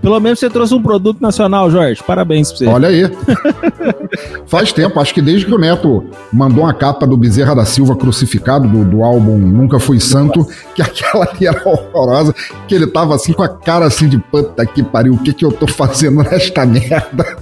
Pelo 0.00 0.20
menos 0.20 0.38
você 0.38 0.48
trouxe 0.48 0.74
um 0.74 0.82
produto 0.82 1.20
nacional, 1.20 1.70
Jorge. 1.70 2.02
Parabéns 2.02 2.48
pra 2.48 2.58
você. 2.58 2.66
Olha 2.66 2.88
aí. 2.88 3.02
Faz 4.46 4.72
tempo, 4.72 4.98
acho 4.98 5.12
que 5.12 5.20
desde 5.20 5.46
que 5.46 5.54
o 5.54 5.58
Neto 5.58 6.04
mandou 6.32 6.64
uma 6.64 6.72
capa 6.72 7.06
do 7.06 7.16
Bezerra 7.16 7.54
da 7.54 7.64
Silva 7.64 7.94
crucificado, 7.96 8.66
do, 8.66 8.84
do 8.84 9.02
álbum 9.02 9.36
Nunca 9.36 9.78
Fui 9.78 10.00
Santo, 10.00 10.46
que 10.74 10.80
aquela 10.80 11.24
ali 11.24 11.46
era 11.46 11.60
horrorosa, 11.68 12.34
que 12.66 12.74
ele 12.74 12.86
tava 12.86 13.14
assim 13.14 13.32
com 13.32 13.42
a 13.42 13.48
cara 13.48 13.86
assim 13.86 14.08
de 14.08 14.18
puta 14.18 14.64
que 14.64 14.82
pariu, 14.82 15.14
o 15.14 15.18
que 15.18 15.32
que 15.32 15.44
eu 15.44 15.52
tô 15.52 15.66
fazendo 15.66 16.22
nesta 16.22 16.64
merda? 16.64 17.36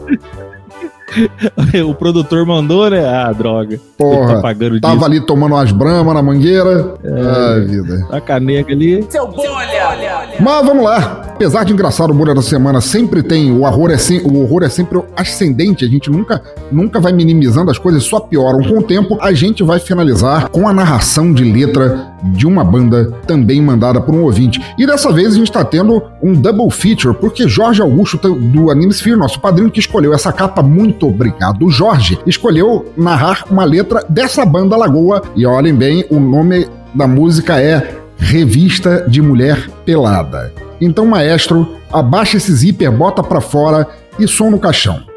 o 1.87 1.95
produtor 1.95 2.45
mandou, 2.47 2.91
né? 2.91 3.05
Ah, 3.07 3.33
droga. 3.33 3.79
Porra, 3.97 4.37
tá 4.37 4.43
pagando 4.43 4.81
tava 4.81 4.95
disso. 4.95 5.05
ali 5.07 5.21
tomando 5.21 5.55
umas 5.55 5.73
bramas 5.73 6.15
na 6.15 6.23
mangueira. 6.23 6.95
É, 7.05 7.55
Ai, 7.55 7.61
vida. 7.61 8.07
A 8.11 8.21
caneca 8.21 8.73
ali. 8.73 9.05
Seu 9.09 9.27
bolha! 9.27 10.25
Mas 10.41 10.67
vamos 10.67 10.85
lá. 10.85 11.23
Apesar 11.35 11.65
de 11.65 11.73
engraçado 11.73 12.11
o 12.11 12.15
Bolha 12.15 12.35
da 12.35 12.43
Semana 12.43 12.81
sempre 12.81 13.23
tem, 13.23 13.51
o 13.51 13.63
horror 13.63 13.91
é, 13.91 13.99
sem, 13.99 14.21
o 14.21 14.43
horror 14.43 14.63
é 14.63 14.69
sempre 14.69 15.03
ascendente, 15.17 15.85
a 15.85 15.89
gente 15.89 16.09
nunca, 16.09 16.41
nunca 16.71 17.01
vai 17.01 17.13
minimizando 17.13 17.71
as 17.71 17.79
coisas, 17.79 18.05
só 18.05 18.21
pioram. 18.21 18.63
Com 18.63 18.79
o 18.79 18.83
tempo, 18.83 19.19
a 19.21 19.33
gente 19.33 19.63
vai 19.63 19.81
finalizar 19.81 20.49
com 20.49 20.69
a 20.69 20.73
narração 20.73 21.33
de 21.33 21.43
letra 21.45 22.14
de 22.33 22.47
uma 22.47 22.65
banda 22.65 23.11
também 23.27 23.61
mandada 23.61 24.01
por 24.01 24.15
um 24.15 24.23
ouvinte. 24.23 24.61
E 24.79 24.87
dessa 24.87 25.13
vez 25.13 25.35
a 25.35 25.37
gente 25.37 25.49
está 25.49 25.65
tendo 25.65 26.03
um 26.23 26.33
double 26.33 26.71
feature, 26.71 27.15
porque 27.15 27.49
Jorge 27.49 27.83
Augusto 27.83 28.19
do 28.35 28.71
Anime 28.71 28.93
Sphere, 28.93 29.17
nosso 29.17 29.41
padrinho 29.41 29.71
que 29.71 29.81
escolheu 29.81 30.15
essa 30.15 30.33
capa 30.33 30.63
muito 30.63 31.09
obrigado, 31.09 31.69
Jorge, 31.69 32.19
escolheu 32.27 32.93
narrar 32.97 33.45
uma 33.51 33.65
letra 33.65 34.05
dessa 34.09 34.45
banda 34.45 34.77
Lagoa. 34.77 35.23
E 35.37 35.47
olhem 35.47 35.75
bem, 35.75 36.05
o 36.11 36.19
nome 36.19 36.67
da 36.95 37.07
música 37.07 37.61
é 37.61 37.97
Revista 38.19 39.07
de 39.09 39.21
Mulher 39.21 39.69
Pelada. 39.85 40.53
Então, 40.81 41.07
maestro, 41.07 41.77
abaixa 41.93 42.37
esse 42.37 42.53
zíper, 42.53 42.91
bota 42.91 43.23
pra 43.23 43.41
fora 43.41 43.87
e 44.19 44.27
som 44.27 44.51
no 44.51 44.59
caixão. 44.59 45.14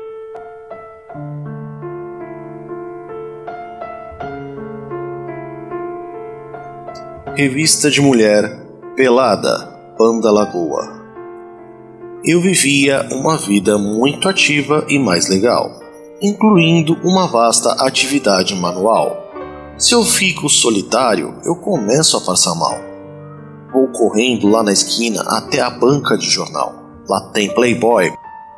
Revista 7.38 7.92
de 7.92 8.02
Mulher 8.02 8.66
Pelada, 8.96 9.80
Banda 9.96 10.32
Lagoa 10.32 10.98
eu 12.26 12.42
vivia 12.42 13.08
uma 13.12 13.38
vida 13.38 13.78
muito 13.78 14.28
ativa 14.28 14.84
e 14.90 14.98
mais 14.98 15.30
legal, 15.30 15.80
incluindo 16.20 16.98
uma 17.04 17.28
vasta 17.28 17.74
atividade 17.74 18.56
manual. 18.56 19.32
Se 19.78 19.94
eu 19.94 20.04
fico 20.04 20.50
solitário, 20.50 21.36
eu 21.46 21.56
começo 21.58 22.18
a 22.18 22.22
passar 22.22 22.56
mal. 22.56 22.80
Vou 23.72 23.88
correndo 23.90 24.48
lá 24.48 24.64
na 24.64 24.74
esquina 24.74 25.22
até 25.28 25.62
a 25.62 25.70
banca 25.70 26.18
de 26.18 26.28
jornal. 26.28 26.74
Lá 27.08 27.22
tem 27.30 27.54
Playboy, 27.54 28.12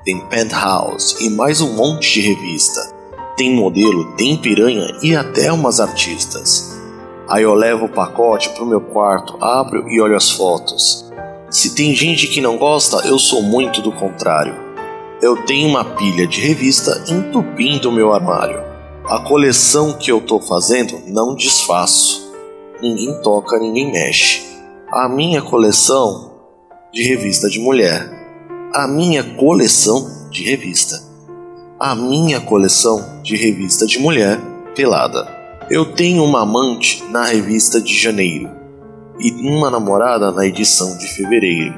tem 0.06 0.22
Penthouse 0.30 1.18
e 1.20 1.30
mais 1.30 1.60
um 1.60 1.74
monte 1.74 2.14
de 2.14 2.34
revista. 2.34 2.80
Tem 3.36 3.54
modelo, 3.54 4.16
tem 4.16 4.38
piranha 4.38 4.98
e 5.04 5.18
até 5.18 5.52
umas 5.52 5.82
artistas. 5.82 6.79
Aí 7.30 7.44
eu 7.44 7.54
levo 7.54 7.86
o 7.86 7.90
pacote 7.90 8.50
pro 8.50 8.66
meu 8.66 8.82
quarto, 8.82 9.38
abro 9.40 9.88
e 9.88 10.02
olho 10.02 10.18
as 10.18 10.32
fotos. 10.32 11.08
Se 11.52 11.76
tem 11.76 11.94
gente 11.94 12.28
que 12.28 12.42
não 12.42 12.58
gosta, 12.58 13.08
eu 13.08 13.20
sou 13.20 13.44
muito 13.44 13.82
do 13.82 13.92
contrário. 13.92 14.56
Eu 15.22 15.46
tenho 15.46 15.68
uma 15.68 15.86
pilha 15.86 16.26
de 16.26 16.42
revista 16.42 17.04
entupindo 17.08 17.90
o 17.90 17.92
meu 17.92 18.12
armário. 18.12 18.64
A 19.06 19.20
coleção 19.20 19.94
que 19.94 20.12
eu 20.12 20.20
tô 20.22 20.40
fazendo 20.40 21.02
não 21.08 21.36
desfaço. 21.36 22.32
Ninguém 22.82 23.22
toca, 23.22 23.60
ninguém 23.60 23.92
mexe. 23.92 24.42
A 24.92 25.08
minha 25.08 25.42
coleção 25.42 26.32
de 26.92 27.04
revista 27.04 27.48
de 27.48 27.60
mulher. 27.60 28.10
A 28.74 28.88
minha 28.88 29.24
coleção 29.24 30.30
de 30.32 30.44
revista. 30.44 31.00
A 31.80 31.94
minha 31.94 32.42
coleção 32.42 33.22
de 33.22 33.36
revista 33.36 33.86
de 33.86 34.00
mulher 34.00 34.40
pelada. 34.74 35.39
Eu 35.70 35.86
tenho 35.86 36.24
uma 36.24 36.42
amante 36.42 37.04
na 37.12 37.26
revista 37.26 37.80
de 37.80 37.96
janeiro 37.96 38.50
e 39.20 39.30
uma 39.48 39.70
namorada 39.70 40.32
na 40.32 40.44
edição 40.48 40.98
de 40.98 41.08
fevereiro. 41.08 41.76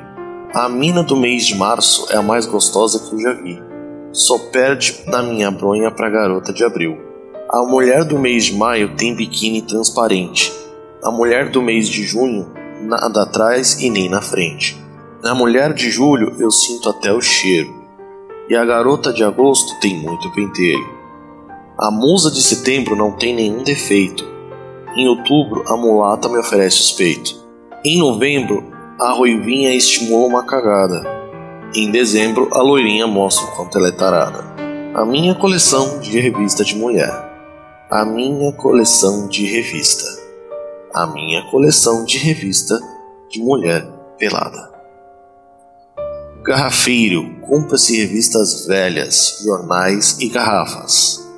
A 0.53 0.69
mina 0.69 1.03
do 1.03 1.17
mês 1.17 1.45
de 1.45 1.55
março 1.55 2.07
é 2.09 2.15
a 2.15 2.21
mais 2.21 2.45
gostosa 2.45 2.99
que 2.99 3.13
eu 3.13 3.19
já 3.19 3.33
vi. 3.33 3.61
Só 4.13 4.37
perde 4.37 5.03
da 5.07 5.21
minha 5.21 5.51
bronha 5.51 5.91
pra 5.91 6.09
garota 6.09 6.53
de 6.53 6.63
abril. 6.63 6.97
A 7.49 7.63
mulher 7.63 8.05
do 8.05 8.17
mês 8.17 8.45
de 8.45 8.55
maio 8.55 8.95
tem 8.95 9.13
biquíni 9.13 9.61
transparente. 9.61 10.53
A 11.03 11.11
mulher 11.11 11.49
do 11.49 11.61
mês 11.61 11.89
de 11.89 12.05
junho, 12.05 12.49
nada 12.83 13.23
atrás 13.23 13.81
e 13.81 13.89
nem 13.89 14.07
na 14.07 14.21
frente. 14.21 14.81
Na 15.21 15.35
mulher 15.35 15.73
de 15.73 15.91
julho 15.91 16.33
eu 16.39 16.49
sinto 16.49 16.89
até 16.89 17.11
o 17.11 17.19
cheiro. 17.19 17.75
E 18.47 18.55
a 18.55 18.63
garota 18.63 19.11
de 19.11 19.21
agosto 19.21 19.77
tem 19.81 19.97
muito 19.97 20.31
pentelho. 20.31 21.00
A 21.81 21.89
musa 21.89 22.29
de 22.29 22.43
setembro 22.43 22.95
não 22.95 23.13
tem 23.13 23.33
nenhum 23.33 23.63
defeito. 23.63 24.23
Em 24.95 25.07
outubro, 25.07 25.63
a 25.65 25.75
mulata 25.75 26.29
me 26.29 26.37
oferece 26.37 26.79
os 26.79 26.91
peitos. 26.91 27.43
Em 27.83 27.97
novembro, 27.97 28.63
a 28.99 29.13
ruivinha 29.13 29.73
estimula 29.73 30.27
uma 30.27 30.45
cagada. 30.45 31.01
Em 31.73 31.89
dezembro, 31.89 32.47
a 32.51 32.61
loirinha 32.61 33.07
mostra 33.07 33.47
o 33.47 33.55
quanto 33.55 33.79
ela 33.79 33.87
é 33.87 33.91
tarada. 33.91 34.43
A 34.93 35.03
minha 35.03 35.33
coleção 35.33 35.99
de 35.99 36.19
revista 36.19 36.63
de 36.63 36.75
mulher. 36.75 37.09
A 37.89 38.05
minha 38.05 38.53
coleção 38.53 39.27
de 39.27 39.43
revista. 39.47 40.05
A 40.93 41.07
minha 41.07 41.41
coleção 41.49 42.05
de 42.05 42.19
revista 42.19 42.79
de 43.27 43.39
mulher 43.39 43.83
pelada. 44.19 44.71
Garrafeiro, 46.43 47.41
compra-se 47.41 47.97
revistas 47.97 48.67
velhas, 48.67 49.41
jornais 49.43 50.19
e 50.19 50.29
garrafas. 50.29 51.30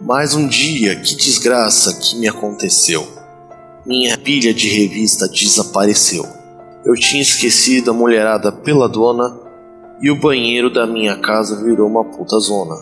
Mais 0.00 0.34
um 0.34 0.46
dia, 0.46 0.94
que 0.96 1.16
desgraça 1.16 1.98
que 1.98 2.16
me 2.18 2.28
aconteceu. 2.28 3.06
Minha 3.84 4.18
pilha 4.18 4.52
de 4.52 4.68
revista 4.68 5.26
desapareceu. 5.26 6.24
Eu 6.84 6.94
tinha 6.94 7.22
esquecido 7.22 7.90
a 7.90 7.94
mulherada 7.94 8.52
pela 8.52 8.88
dona 8.88 9.40
e 10.02 10.10
o 10.10 10.20
banheiro 10.20 10.68
da 10.68 10.86
minha 10.86 11.16
casa 11.16 11.64
virou 11.64 11.88
uma 11.88 12.04
puta 12.04 12.38
zona. 12.38 12.76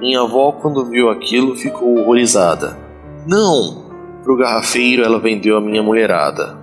Minha 0.00 0.22
avó, 0.22 0.50
quando 0.50 0.84
viu 0.84 1.08
aquilo, 1.08 1.54
ficou 1.54 1.98
horrorizada. 1.98 2.76
Não! 3.26 3.84
Pro 4.24 4.36
garrafeiro 4.36 5.04
ela 5.04 5.20
vendeu 5.20 5.56
a 5.56 5.60
minha 5.60 5.84
mulherada. 5.84 6.58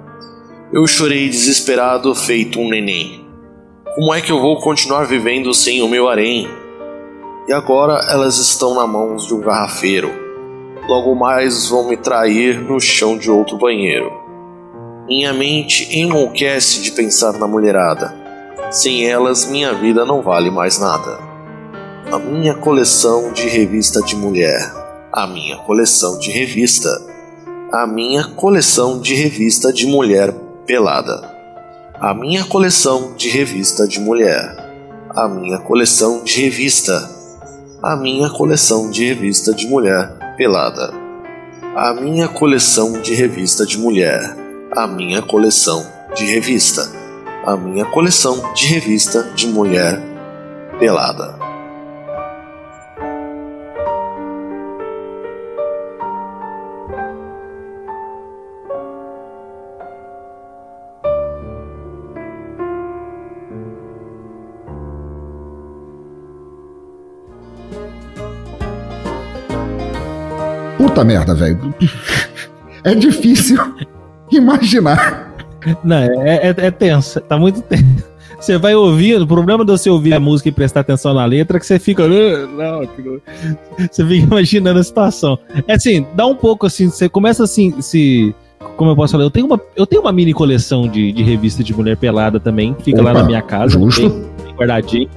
Eu 0.73 0.85
chorei 0.85 1.29
desesperado, 1.29 2.13
feito 2.13 2.59
um 2.59 2.69
neném. 2.69 3.25
Como 3.95 4.13
é 4.13 4.19
que 4.19 4.31
eu 4.31 4.41
vou 4.41 4.59
continuar 4.59 5.05
vivendo 5.05 5.53
sem 5.53 5.81
o 5.81 5.87
meu 5.87 6.09
harém? 6.09 6.60
E 7.47 7.53
agora 7.53 8.05
elas 8.09 8.37
estão 8.37 8.75
na 8.75 8.85
mãos 8.85 9.27
de 9.27 9.33
um 9.33 9.39
garrafeiro. 9.39 10.11
Logo 10.87 11.15
mais 11.15 11.67
vão 11.67 11.87
me 11.87 11.97
trair 11.97 12.59
no 12.59 12.79
chão 12.79 13.17
de 13.17 13.29
outro 13.29 13.57
banheiro. 13.57 14.11
Minha 15.07 15.33
mente 15.33 15.97
enlouquece 15.97 16.81
de 16.81 16.91
pensar 16.91 17.33
na 17.33 17.47
mulherada. 17.47 18.15
Sem 18.69 19.05
elas, 19.09 19.45
minha 19.45 19.73
vida 19.73 20.05
não 20.05 20.21
vale 20.21 20.49
mais 20.49 20.79
nada. 20.79 21.19
A 22.11 22.17
minha 22.17 22.53
coleção 22.55 23.31
de 23.33 23.47
revista 23.47 24.01
de 24.01 24.15
mulher. 24.15 24.71
A 25.11 25.27
minha 25.27 25.57
coleção 25.57 26.17
de 26.17 26.31
revista. 26.31 26.89
A 27.71 27.85
minha 27.85 28.23
coleção 28.23 28.99
de 28.99 29.13
revista 29.13 29.73
de 29.73 29.85
mulher 29.85 30.33
pelada. 30.65 31.29
A 31.99 32.13
minha 32.13 32.45
coleção 32.45 33.13
de 33.15 33.29
revista 33.29 33.87
de 33.87 33.99
mulher. 33.99 34.55
A 35.09 35.27
minha 35.27 35.57
coleção 35.59 36.23
de 36.23 36.41
revista 36.41 37.20
a 37.83 37.95
minha 37.95 38.29
coleção 38.29 38.91
de 38.91 39.05
revista 39.05 39.55
de 39.55 39.65
mulher 39.65 40.07
pelada. 40.37 40.93
A 41.75 41.91
minha 41.95 42.27
coleção 42.27 43.01
de 43.01 43.15
revista 43.15 43.65
de 43.65 43.79
mulher. 43.79 44.21
A 44.71 44.85
minha 44.85 45.19
coleção 45.19 45.83
de 46.13 46.25
revista. 46.25 46.87
A 47.43 47.57
minha 47.57 47.85
coleção 47.85 48.53
de 48.53 48.67
revista 48.67 49.23
de 49.35 49.47
mulher 49.47 49.99
pelada. 50.77 51.40
Merda, 71.03 71.33
velho. 71.35 71.73
É 72.83 72.95
difícil 72.95 73.57
imaginar. 74.31 75.31
Não, 75.83 75.97
é, 75.97 76.37
é, 76.47 76.55
é 76.57 76.71
tenso. 76.71 77.19
Tá 77.21 77.37
muito 77.37 77.61
tenso. 77.63 78.11
Você 78.39 78.57
vai 78.57 78.73
ouvindo, 78.73 79.21
o 79.21 79.27
problema 79.27 79.63
de 79.63 79.71
você 79.71 79.87
ouvir 79.87 80.15
a 80.15 80.19
música 80.19 80.49
e 80.49 80.51
prestar 80.51 80.79
atenção 80.79 81.13
na 81.13 81.23
letra 81.25 81.57
é 81.57 81.59
que 81.59 81.65
você 81.65 81.77
fica. 81.77 82.03
"Ah, 82.05 82.07
Não, 82.47 82.87
que 82.87 83.01
não." 83.03 83.21
você 83.91 84.03
fica 84.03 84.25
imaginando 84.25 84.79
a 84.79 84.83
situação. 84.83 85.37
É 85.67 85.75
assim, 85.75 86.05
dá 86.15 86.25
um 86.25 86.33
pouco 86.35 86.65
assim, 86.65 86.89
você 86.89 87.07
começa 87.07 87.43
assim, 87.43 87.79
se. 87.81 88.33
Como 88.77 88.89
eu 88.91 88.95
posso 88.95 89.11
falar, 89.11 89.23
eu 89.25 89.29
tenho 89.29 89.45
uma, 89.45 89.61
eu 89.75 89.85
tenho 89.85 90.01
uma 90.01 90.11
mini 90.11 90.33
coleção 90.33 90.87
de, 90.87 91.11
de 91.11 91.21
revista 91.21 91.63
de 91.63 91.71
mulher 91.73 91.97
pelada 91.97 92.39
também, 92.39 92.75
fica 92.83 93.01
lá 93.01 93.11
Opa, 93.11 93.19
na 93.21 93.25
minha 93.27 93.41
casa. 93.43 93.77
justo. 93.77 94.09
guardadinho. 94.55 95.09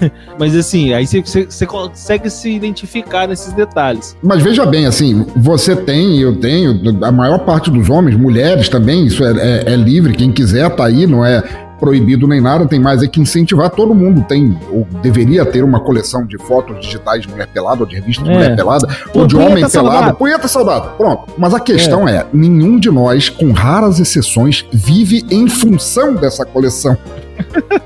Mas 0.38 0.54
assim, 0.56 0.92
aí 0.92 1.06
você, 1.06 1.66
consegue 1.66 2.30
se 2.30 2.50
identificar 2.50 3.26
nesses 3.28 3.52
detalhes. 3.52 4.16
Mas 4.22 4.42
veja 4.42 4.64
bem, 4.66 4.86
assim, 4.86 5.24
você 5.36 5.74
tem, 5.76 6.20
eu 6.20 6.36
tenho, 6.36 6.80
a 7.04 7.12
maior 7.12 7.38
parte 7.40 7.70
dos 7.70 7.88
homens, 7.90 8.16
mulheres 8.16 8.68
também, 8.68 9.06
isso 9.06 9.24
é, 9.24 9.32
é- 9.32 9.72
é 9.72 9.76
livre, 9.76 10.12
quem 10.14 10.30
quiser 10.32 10.68
tá 10.70 10.86
aí, 10.86 11.06
não 11.06 11.24
é 11.24 11.42
proibido 11.78 12.26
nem 12.26 12.40
nada, 12.40 12.66
tem 12.66 12.80
mais 12.80 13.02
é 13.02 13.06
que 13.06 13.20
incentivar, 13.20 13.68
todo 13.68 13.94
mundo 13.94 14.24
tem, 14.26 14.56
ou 14.70 14.86
deveria 15.02 15.44
ter 15.44 15.62
uma 15.62 15.80
coleção 15.80 16.24
de 16.24 16.38
fotos 16.38 16.80
digitais 16.80 17.22
de 17.22 17.28
mulher 17.28 17.46
pelada, 17.48 17.80
ou 17.80 17.86
de 17.86 17.96
revista 17.96 18.22
de 18.22 18.30
É. 18.30 18.32
mulher 18.34 18.56
pelada, 18.56 18.86
Pô, 19.12 19.20
ou 19.20 19.26
de 19.26 19.36
homem 19.36 19.68
pelado, 19.68 20.16
punheta 20.16 20.48
saudável, 20.48 20.92
pronto. 20.96 21.24
Mas 21.36 21.52
a 21.52 21.60
questão 21.60 22.08
é. 22.08 22.24
nenhum 22.32 22.78
de 22.78 22.90
nós, 22.90 23.28
com 23.28 23.50
raras 23.52 23.98
exceções, 24.00 24.64
vive 24.72 25.26
em 25.30 25.46
função 25.48 26.14
dessa 26.14 26.44
coleção. 26.46 26.96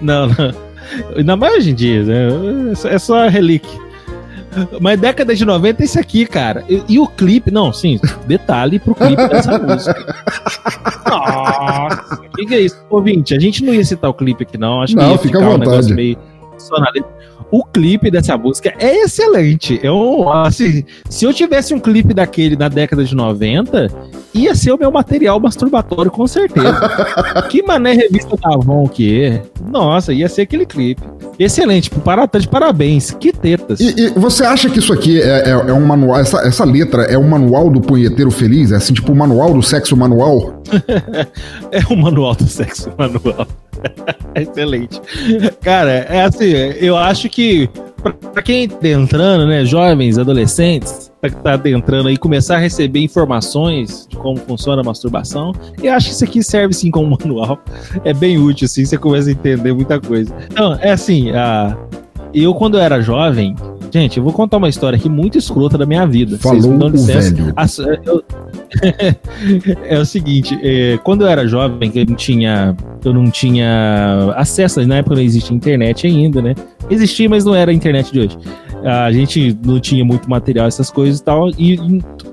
Não, 0.00 0.26
não. 0.26 0.67
Ainda 1.16 1.36
mais 1.36 1.54
hoje 1.56 1.70
em 1.70 1.74
dia, 1.74 2.02
né? 2.02 2.28
É 2.90 2.98
só- 2.98 3.28
relíquia. 3.28 3.78
Mas 4.80 4.98
década 4.98 5.34
de 5.34 5.44
90 5.44 5.82
é 5.82 5.84
esse 5.84 5.98
aqui, 6.00 6.26
cara. 6.26 6.64
E, 6.68 6.82
e 6.88 6.98
o 6.98 7.06
clipe, 7.06 7.50
não, 7.50 7.72
sim, 7.72 8.00
detalhe 8.26 8.78
pro 8.78 8.94
clipe 8.94 9.28
dessa 9.28 9.58
música. 9.60 10.14
Nossa, 11.08 12.14
o 12.14 12.30
que, 12.36 12.46
que 12.46 12.54
é 12.54 12.60
isso? 12.60 12.76
Ouvinte, 12.90 13.34
a 13.34 13.38
gente 13.38 13.64
não 13.64 13.74
ia 13.74 13.84
citar 13.84 14.10
o 14.10 14.14
clipe 14.14 14.42
aqui, 14.44 14.58
não. 14.58 14.82
Acho 14.82 14.94
que 14.96 15.02
Não, 15.02 15.12
ia 15.12 15.18
fica 15.18 15.38
à 15.38 15.40
ficar 15.40 15.48
um 15.48 15.52
vontade. 15.58 15.70
negócio 15.70 15.94
meio 15.94 16.18
O 17.50 17.64
clipe 17.64 18.10
dessa 18.10 18.36
música 18.36 18.74
é 18.78 19.04
excelente. 19.04 19.80
Um, 19.88 20.28
assim, 20.30 20.84
se 21.08 21.24
eu 21.24 21.32
tivesse 21.32 21.72
um 21.72 21.80
clipe 21.80 22.12
daquele 22.12 22.56
na 22.56 22.68
década 22.68 23.02
de 23.04 23.14
90, 23.14 23.88
ia 24.34 24.54
ser 24.54 24.72
o 24.72 24.78
meu 24.78 24.90
material 24.90 25.40
masturbatório, 25.40 26.10
com 26.10 26.26
certeza. 26.26 26.78
que 27.48 27.62
mané 27.62 27.92
revista 27.92 28.36
da 28.36 28.54
Avon 28.54 28.86
que 28.86 29.24
é? 29.24 29.42
Nossa, 29.66 30.12
ia 30.12 30.28
ser 30.28 30.42
aquele 30.42 30.66
clipe. 30.66 31.02
Excelente, 31.38 31.88
para, 31.90 32.26
de 32.26 32.48
parabéns. 32.48 33.12
Que 33.12 33.32
tetas. 33.32 33.80
E, 33.80 33.94
e 33.98 34.10
você 34.10 34.44
acha 34.44 34.68
que 34.68 34.78
isso 34.78 34.92
aqui 34.92 35.20
é, 35.20 35.48
é- 35.48 35.50
é 35.50 35.72
um 35.72 35.86
manual, 35.86 36.20
essa, 36.20 36.38
essa 36.46 36.64
letra 36.64 37.04
é 37.04 37.16
um 37.16 37.28
manual 37.28 37.70
do 37.70 37.80
punheteiro 37.80 38.30
feliz? 38.30 38.72
É 38.72 38.76
assim, 38.76 38.92
tipo 38.92 39.12
o 39.12 39.16
manual 39.16 39.54
do 39.54 39.62
sexo 39.62 39.96
manual? 39.96 40.62
é 41.72 41.80
o 41.92 41.96
manual 41.96 42.34
do 42.34 42.46
sexo 42.46 42.90
manual. 42.98 43.46
Excelente. 44.34 45.00
Cara, 45.60 45.90
é 45.90 46.22
assim, 46.24 46.50
eu 46.80 46.96
acho 46.96 47.28
que 47.28 47.68
pra- 48.02 48.12
pra 48.12 48.42
quem 48.42 48.68
tá 48.68 48.88
entrando, 48.88 49.46
né, 49.46 49.64
jovens, 49.64 50.18
adolescentes, 50.18 51.10
pra 51.20 51.30
que 51.30 51.36
tá 51.36 51.54
adentrando 51.54 52.08
aí, 52.08 52.16
começar 52.16 52.56
a 52.56 52.58
receber 52.58 53.00
informações 53.00 54.06
de 54.08 54.16
como 54.16 54.36
funciona 54.38 54.80
a 54.82 54.84
masturbação, 54.84 55.52
eu 55.82 55.92
acho 55.92 56.06
que 56.08 56.12
isso 56.14 56.24
aqui 56.24 56.42
serve 56.42 56.72
sim 56.74 56.90
como 56.90 57.16
manual. 57.20 57.58
É 58.04 58.12
bem 58.14 58.38
útil, 58.38 58.66
assim, 58.66 58.84
você 58.84 58.96
começa 58.96 59.28
a 59.28 59.32
entender 59.32 59.72
muita 59.72 60.00
coisa. 60.00 60.32
Não, 60.54 60.74
é 60.74 60.90
assim, 60.92 61.30
a... 61.32 61.76
eu 62.32 62.54
quando 62.54 62.76
eu 62.78 62.82
era 62.82 63.00
jovem, 63.00 63.56
gente, 63.92 64.18
eu 64.18 64.22
vou 64.22 64.32
contar 64.32 64.58
uma 64.58 64.68
história 64.68 64.96
aqui 64.96 65.08
muito 65.08 65.36
escrota 65.38 65.76
da 65.78 65.86
minha 65.86 66.06
vida. 66.06 66.36
Vocês 66.36 66.62
Falou 66.62 66.72
me 66.72 66.78
dão 66.78 66.88
licença. 66.88 67.34
velho. 67.34 68.24
É 69.88 69.98
o 69.98 70.04
seguinte, 70.04 70.58
é, 70.62 70.98
quando 71.02 71.22
eu 71.22 71.28
era 71.28 71.46
jovem, 71.46 71.90
que 71.90 72.00
eu 72.00 72.06
não 72.06 72.14
tinha, 72.14 72.76
eu 73.06 73.12
não 73.12 73.30
tinha 73.30 74.32
acesso, 74.36 74.84
na 74.86 74.96
época 74.96 75.14
não 75.16 75.22
existia 75.22 75.56
internet 75.56 76.06
ainda, 76.06 76.42
né? 76.42 76.54
Existia, 76.90 77.28
mas 77.28 77.44
não 77.44 77.54
era 77.54 77.70
a 77.70 77.74
internet 77.74 78.12
de 78.12 78.20
hoje. 78.20 78.38
A 78.84 79.10
gente 79.12 79.56
não 79.64 79.78
tinha 79.80 80.04
muito 80.04 80.28
material, 80.30 80.66
essas 80.66 80.90
coisas 80.90 81.20
e 81.20 81.24
tal. 81.24 81.50
E 81.50 81.76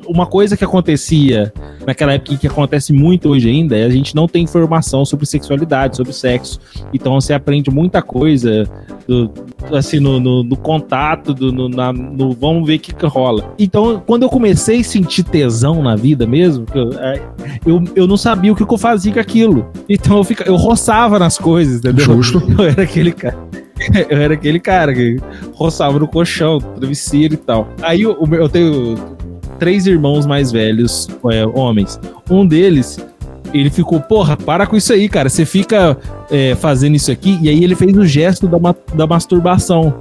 uma 0.07 0.25
coisa 0.25 0.55
que 0.57 0.63
acontecia 0.63 1.51
naquela 1.85 2.13
época 2.13 2.33
e 2.33 2.37
que 2.37 2.47
acontece 2.47 2.91
muito 2.93 3.29
hoje 3.29 3.49
ainda 3.49 3.77
é 3.77 3.85
a 3.85 3.89
gente 3.89 4.15
não 4.15 4.27
tem 4.27 4.43
informação 4.43 5.05
sobre 5.05 5.25
sexualidade, 5.25 5.97
sobre 5.97 6.13
sexo. 6.13 6.59
Então 6.93 7.13
você 7.19 7.33
aprende 7.33 7.69
muita 7.71 8.01
coisa 8.01 8.69
do- 9.07 9.31
assim, 9.71 9.99
no, 9.99 10.19
no- 10.19 10.43
no 10.43 10.55
contato, 10.57 11.33
do, 11.33 11.51
no, 11.51 11.69
na- 11.69 11.93
no 11.93 12.31
vamos 12.33 12.65
ver 12.67 12.75
o 12.75 12.79
que, 12.79 12.93
que 12.93 13.05
rola. 13.05 13.53
Então, 13.59 14.01
quando 14.05 14.23
eu 14.23 14.29
comecei 14.29 14.79
a 14.81 14.83
sentir 14.83 15.23
tesão 15.23 15.81
na 15.83 15.95
vida 15.95 16.25
mesmo, 16.25 16.65
eu, 16.73 16.91
é, 16.99 17.21
eu, 17.65 17.83
eu 17.95 18.07
não 18.07 18.17
sabia 18.17 18.51
o 18.51 18.55
que, 18.55 18.65
que 18.65 18.73
eu 18.73 18.77
fazia 18.77 19.13
com 19.13 19.19
aquilo. 19.19 19.67
Então 19.87 20.17
eu, 20.17 20.23
fica, 20.23 20.43
eu 20.45 20.55
roçava 20.55 21.19
nas 21.19 21.37
coisas, 21.37 21.79
entendeu? 21.79 22.05
Justo. 22.05 22.41
Eu 22.57 22.65
era 22.69 22.83
aquele 22.83 23.11
cara. 23.11 23.37
Eu 24.09 24.17
era 24.21 24.33
aquele 24.33 24.59
cara 24.59 24.93
que 24.93 25.17
roçava 25.53 25.99
no 25.99 26.07
colchão, 26.07 26.59
travesseiro 26.59 27.33
e 27.33 27.37
tal. 27.37 27.67
Aí 27.81 28.03
meu- 28.03 28.17
eu 28.41 28.47
tenho 28.49 28.95
três 29.59 29.87
irmãos 29.87 30.25
mais 30.25 30.51
velhos, 30.51 31.07
é, 31.31 31.45
homens. 31.45 31.99
Um 32.29 32.45
deles, 32.45 32.97
ele 33.53 33.69
ficou, 33.69 33.99
porra, 33.99 34.35
para 34.35 34.65
com 34.67 34.75
isso 34.75 34.91
aí, 34.93 35.07
cara. 35.09 35.29
Você 35.29 35.45
fica 35.45 35.97
é, 36.31 36.55
fazendo 36.55 36.95
isso 36.95 37.11
aqui. 37.11 37.37
E 37.41 37.49
aí 37.49 37.63
ele 37.63 37.75
fez 37.75 37.95
o 37.97 38.05
gesto 38.05 38.47
da, 38.47 38.59
ma- 38.59 38.75
da 38.93 39.05
masturbação. 39.07 39.93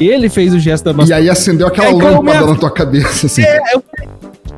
Ele 0.00 0.28
fez 0.28 0.54
o 0.54 0.58
gesto 0.58 0.84
da 0.84 0.90
E 0.90 0.94
masturbação. 0.94 1.22
aí 1.24 1.30
acendeu 1.30 1.66
aquela 1.66 1.88
Aí 1.88 1.98
caiu 1.98 2.16
lâmpada 2.16 2.38
minha- 2.40 2.52
na 2.52 2.58
tua 2.58 2.70
cabeça, 2.70 3.26
assim. 3.26 3.42
É, 3.42 3.58
eu 3.74 3.82
falei, 3.82 4.08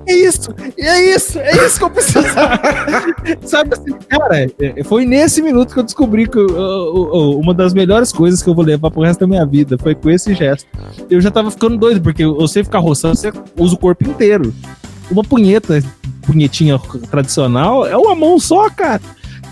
é 0.07 0.15
isso, 0.15 0.55
é 0.79 1.15
isso, 1.15 1.39
é 1.39 1.67
isso 1.67 1.79
que 1.79 1.85
eu 1.85 1.91
precisava. 1.91 2.61
Sabe 3.45 3.71
assim, 3.75 3.93
cara, 4.09 4.47
é, 4.61 4.85
foi 4.85 5.05
nesse 5.05 5.43
minuto 5.43 5.73
que 5.73 5.81
eu 5.81 5.85
descobri 5.85 6.29
que 6.29 6.39
uh, 6.39 6.51
uh, 6.51 7.17
uh, 7.17 7.39
uma 7.39 7.55
das 7.55 7.73
melhores 7.75 8.13
coisas 8.13 8.43
que 8.43 8.49
eu 8.49 8.55
vou 8.55 8.65
levar 8.65 8.91
pro 8.91 9.03
resto 9.03 9.21
da 9.21 9.27
minha 9.27 9.45
vida 9.47 9.77
foi 9.79 9.95
com 9.95 10.11
esse 10.11 10.35
gesto. 10.35 10.67
Eu 11.09 11.21
já 11.21 11.31
tava 11.31 11.51
ficando 11.51 11.77
doido, 11.77 12.01
porque 12.01 12.27
você 12.27 12.65
ficar 12.65 12.79
roçando, 12.79 13.17
você 13.17 13.33
usa 13.57 13.75
o 13.75 13.79
corpo 13.79 14.09
inteiro. 14.09 14.55
Uma 15.11 15.23
punheta, 15.25 15.83
punhetinha 16.23 16.79
tradicional, 17.11 17.87
é 17.87 17.97
uma 17.97 18.15
mão 18.15 18.39
só, 18.39 18.69
cara. 18.71 19.01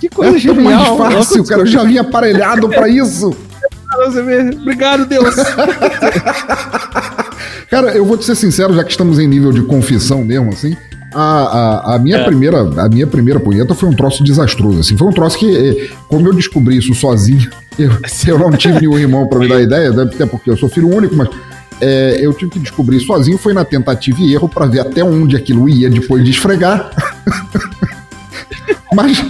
Que 0.00 0.08
coisa 0.08 0.36
É 0.36 0.38
genial. 0.38 0.96
mais 0.96 1.14
fácil, 1.14 1.44
cara. 1.44 1.62
Eu 1.62 1.66
já 1.66 1.82
vim 1.82 1.98
aparelhado 1.98 2.68
pra 2.68 2.88
isso. 2.88 3.36
Obrigado, 4.62 5.06
Deus. 5.06 5.34
Cara, 7.70 7.92
eu 7.96 8.04
vou 8.04 8.16
te 8.16 8.24
ser 8.24 8.34
sincero, 8.34 8.74
já 8.74 8.82
que 8.82 8.90
estamos 8.90 9.18
em 9.18 9.26
nível 9.26 9.52
de 9.52 9.62
confissão 9.62 10.24
mesmo, 10.24 10.50
assim. 10.50 10.76
A, 11.14 11.22
a, 11.22 11.94
a 11.94 11.98
minha 11.98 12.18
É. 12.18 12.24
primeira 12.24 12.60
a 12.60 12.88
minha 12.88 13.06
primeira 13.06 13.40
punheta 13.40 13.74
foi 13.74 13.88
um 13.88 13.94
troço 13.94 14.22
desastroso, 14.24 14.80
assim. 14.80 14.96
Foi 14.96 15.08
um 15.08 15.12
troço 15.12 15.38
que, 15.38 15.56
eh, 15.56 15.88
como 16.08 16.26
eu 16.28 16.34
descobri 16.34 16.76
isso 16.76 16.94
sozinho, 16.94 17.50
eu, 17.78 17.90
eu 18.26 18.38
não 18.38 18.50
tive 18.52 18.80
nenhum 18.80 18.98
irmão 18.98 19.26
pra 19.26 19.38
me 19.38 19.48
dar 19.48 19.60
ideia, 19.62 19.90
né, 19.90 20.02
até 20.02 20.26
porque 20.26 20.50
eu 20.50 20.56
sou 20.56 20.68
filho 20.68 20.94
único, 20.94 21.14
mas 21.16 21.28
eh, 21.80 22.18
eu 22.20 22.32
tive 22.34 22.50
que 22.52 22.58
descobrir 22.58 23.00
sozinho, 23.00 23.38
foi 23.38 23.52
na 23.54 23.64
tentativa 23.64 24.20
e 24.20 24.34
erro 24.34 24.48
pra 24.48 24.66
ver 24.66 24.80
até 24.80 25.02
onde 25.02 25.34
aquilo 25.36 25.68
ia 25.68 25.88
depois 25.90 26.22
de 26.24 26.30
esfregar. 26.30 26.90
mas 28.94 29.22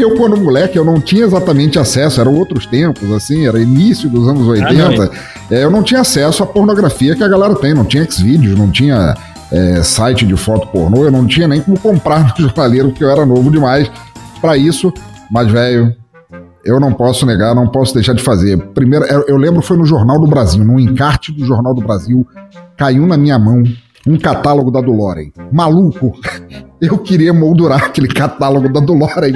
eu, 0.00 0.16
quando 0.16 0.36
moleque, 0.36 0.76
eu 0.76 0.84
não 0.84 1.00
tinha 1.00 1.24
exatamente 1.24 1.78
acesso, 1.78 2.20
eram 2.20 2.34
outros 2.34 2.66
tempos, 2.66 3.10
assim, 3.12 3.46
era 3.46 3.60
início 3.60 4.08
dos 4.08 4.26
anos 4.26 4.46
80. 4.46 4.72
não, 4.96 5.10
É, 5.50 5.64
eu 5.64 5.70
não 5.70 5.82
tinha 5.82 6.00
acesso 6.00 6.42
à 6.42 6.46
pornografia 6.46 7.14
que 7.14 7.22
a 7.22 7.28
galera 7.28 7.54
tem, 7.54 7.74
não 7.74 7.84
tinha 7.84 8.08
Xvideos, 8.08 8.58
não 8.58 8.70
tinha 8.70 9.14
é, 9.50 9.82
site 9.82 10.24
de 10.24 10.36
foto 10.36 10.66
pornô, 10.68 11.04
eu 11.04 11.10
não 11.10 11.26
tinha 11.26 11.46
nem 11.46 11.60
como 11.60 11.78
comprar 11.78 12.24
no 12.32 12.34
jornaleiro, 12.36 12.88
porque 12.88 13.04
eu 13.04 13.10
era 13.10 13.26
novo 13.26 13.50
demais 13.50 13.90
pra 14.40 14.56
isso. 14.56 14.92
Mas, 15.30 15.50
velho, 15.50 15.94
eu 16.64 16.80
não 16.80 16.92
posso 16.92 17.26
negar, 17.26 17.54
não 17.54 17.68
posso 17.68 17.94
deixar 17.94 18.14
de 18.14 18.22
fazer. 18.22 18.58
Primeiro, 18.68 19.04
eu, 19.06 19.24
eu 19.28 19.36
lembro 19.36 19.62
foi 19.62 19.76
no 19.76 19.84
Jornal 19.84 20.18
do 20.20 20.26
Brasil, 20.26 20.64
no 20.64 20.78
encarte 20.80 21.32
do 21.32 21.44
Jornal 21.44 21.74
do 21.74 21.82
Brasil, 21.82 22.26
caiu 22.76 23.06
na 23.06 23.16
minha 23.16 23.38
mão 23.38 23.62
um 24.06 24.18
catálogo 24.18 24.70
da 24.70 24.80
Doloren. 24.80 25.32
Maluco, 25.52 26.12
eu 26.80 26.98
queria 26.98 27.32
moldurar 27.32 27.84
aquele 27.84 28.08
catálogo 28.08 28.68
da 28.72 28.80
Doloren. 28.80 29.32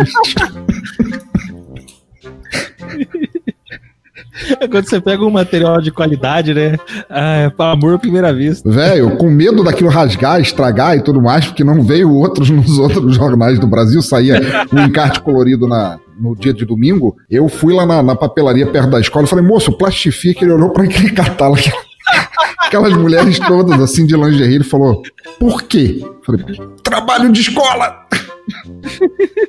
quando 4.70 4.89
você 4.89 5.01
pega 5.01 5.24
um 5.24 5.31
material 5.31 5.81
de 5.81 5.90
qualidade, 5.90 6.55
né? 6.55 6.77
Ah, 7.09 7.36
é 7.36 7.52
amor 7.59 7.94
à 7.94 7.98
primeira 7.98 8.32
vista. 8.32 8.68
Velho, 8.68 9.16
com 9.16 9.31
medo 9.31 9.62
daquilo 9.62 9.90
rasgar, 9.90 10.40
estragar 10.40 10.97
e 10.97 11.02
tudo 11.02 11.20
mais, 11.20 11.47
porque 11.47 11.64
não 11.64 11.82
veio 11.82 12.12
outros 12.12 12.48
nos 12.51 12.78
outros 12.78 13.14
jornais 13.14 13.59
do 13.59 13.66
Brasil, 13.66 14.02
saía 14.02 14.40
um 14.73 14.85
encarte 14.85 15.20
colorido 15.20 15.66
na, 15.66 15.98
no 16.18 16.35
dia 16.36 16.52
de 16.52 16.64
domingo. 16.64 17.16
Eu 17.31 17.48
fui 17.48 17.74
lá 17.74 17.86
na, 17.86 18.02
na 18.02 18.14
papelaria 18.14 18.66
perto 18.66 18.90
da 18.90 19.01
escola 19.01 19.27
e 19.27 19.28
falei, 19.28 19.44
moço, 19.44 19.73
plastifica. 19.73 20.44
Ele 20.44 20.52
olhou 20.52 20.70
para 20.70 20.85
aquele 20.85 21.10
catálogo. 21.10 21.60
Aquelas 22.59 22.94
mulheres 22.94 23.39
todas 23.39 23.81
assim 23.81 24.06
de 24.06 24.16
lingerie, 24.16 24.56
ele 24.56 24.64
falou: 24.64 25.02
Por 25.39 25.62
quê? 25.62 26.01
Eu 26.02 26.20
falei: 26.24 26.44
Trabalho 26.82 27.31
de 27.31 27.40
escola! 27.40 28.06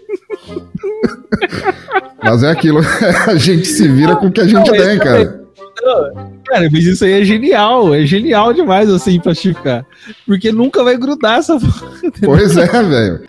Mas 2.29 2.43
é 2.43 2.51
aquilo, 2.51 2.79
a 3.27 3.35
gente 3.35 3.67
se 3.67 3.87
vira 3.87 4.15
com 4.15 4.27
o 4.27 4.31
que 4.31 4.41
a 4.41 4.47
gente 4.47 4.69
Não, 4.69 4.77
tem, 4.77 4.99
cara. 4.99 5.41
Não, 5.83 6.37
Cara, 6.47 6.69
mas 6.71 6.85
isso 6.85 7.03
aí 7.03 7.21
é 7.21 7.23
genial, 7.25 7.93
é 7.93 8.05
genial 8.05 8.53
demais 8.53 8.89
assim 8.89 9.19
plastificar. 9.19 9.85
Porque 10.25 10.51
nunca 10.51 10.83
vai 10.83 10.97
grudar 10.97 11.39
essa. 11.39 11.57
Pois 12.23 12.55
é, 12.55 12.65
velho. 12.65 13.21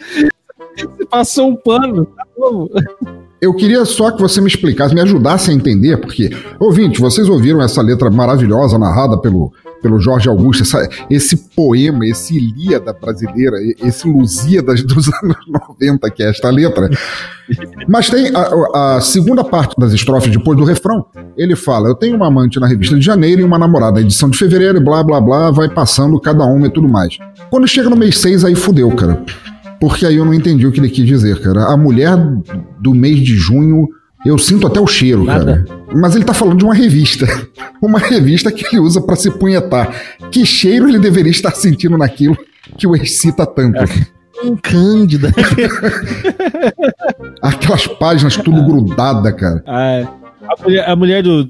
Você 0.77 1.07
passou 1.07 1.49
um 1.49 1.57
pano, 1.57 2.07
tá 2.07 2.25
novo. 2.39 2.71
Eu 3.41 3.55
queria 3.55 3.85
só 3.85 4.13
que 4.13 4.21
você 4.21 4.41
me 4.41 4.47
explicasse, 4.47 4.95
me 4.95 5.01
ajudasse 5.01 5.51
a 5.51 5.55
entender, 5.55 5.97
porque, 5.97 6.31
ouvinte, 6.61 7.01
vocês 7.01 7.29
ouviram 7.29 7.61
essa 7.61 7.83
letra 7.83 8.11
maravilhosa 8.11 8.79
narrada 8.79 9.19
pelo, 9.19 9.53
pelo 9.83 9.99
Jorge 10.01 10.29
Augusto, 10.29 10.63
essa- 10.63 10.89
esse 11.11 11.37
poema, 11.55 12.07
esse 12.07 12.37
Ilíada 12.37 12.93
brasileira, 12.93 13.57
esse 13.85 14.09
Lusíadas 14.09 14.83
dos 14.83 15.09
anos 15.23 15.37
90, 15.81 16.11
que 16.11 16.23
é 16.23 16.31
esta 16.31 16.51
letra. 16.51 16.89
Mas 17.89 18.11
tem 18.11 18.31
a, 18.35 18.97
a 18.97 19.01
segunda 19.01 19.43
parte 19.43 19.75
das 19.79 19.93
estrofes 19.93 20.31
depois 20.31 20.57
do 20.59 20.65
refrão. 20.65 21.07
Ele 21.37 21.57
fala: 21.57 21.89
Eu 21.89 21.95
tenho 21.95 22.17
uma 22.17 22.27
amante 22.29 22.61
na 22.61 22.67
revista 22.67 22.95
de 22.97 23.01
janeiro 23.05 23.41
e 23.41 23.45
uma 23.45 23.59
namorada 23.59 23.95
na 23.95 24.01
edição 24.03 24.29
de 24.29 24.37
fevereiro, 24.37 24.81
blá 24.81 25.03
blá 25.03 25.21
blá, 25.21 25.51
vai 25.51 25.69
passando 25.69 26.21
cada 26.21 26.45
uma 26.45 26.67
e 26.67 26.71
tudo 26.71 26.89
mais. 26.89 27.17
Quando 27.51 27.67
chega 27.67 27.89
no 27.89 27.97
mês 27.97 28.19
6, 28.19 28.45
aí 28.45 28.55
fudeu, 28.55 28.91
cara. 28.93 29.23
Porque 29.81 30.05
aí 30.05 30.17
eu 30.17 30.25
não 30.25 30.35
entendi 30.35 30.67
o 30.67 30.73
que 30.73 30.81
ele 30.81 30.89
quis 30.91 31.07
dizer, 31.07 31.41
cara. 31.41 31.73
A 31.73 31.77
mulher 31.77 32.17
do 32.81 32.93
mês 32.95 33.21
de 33.21 33.37
junho, 33.37 33.89
eu 34.25 34.39
sinto 34.39 34.67
até 34.67 34.81
o 34.81 34.87
cheiro, 34.87 35.25
Nada. 35.25 35.65
cara. 35.65 35.79
Mas 35.95 36.15
ele 36.15 36.25
tá 36.25 36.35
falando 36.35 36.59
de 36.59 36.65
uma 36.65 36.75
revista. 36.75 37.27
Uma 37.81 38.01
revista 38.01 38.51
que 38.51 38.67
ele 38.67 38.81
usa 38.81 39.01
pra 39.01 39.15
se 39.15 39.31
punhetar. 39.31 39.89
Que 40.33 40.45
cheiro 40.45 40.89
ele 40.89 40.99
deveria 40.99 41.31
estar 41.31 41.53
sentindo 41.53 41.97
naquilo 41.97 42.37
que 42.77 42.89
o 42.89 42.97
excita 42.97 43.47
tanto? 43.47 43.79
Um 44.43 44.57
cândida. 44.57 45.33
Aquelas 47.41 47.87
páginas 47.87 48.37
tudo 48.37 48.65
grudada, 48.65 49.33
cara. 49.33 49.63
Ah, 49.65 50.09
a, 50.43 50.63
mulher, 50.63 50.91
a 50.91 50.97
mulher 50.97 51.23
do 51.23 51.49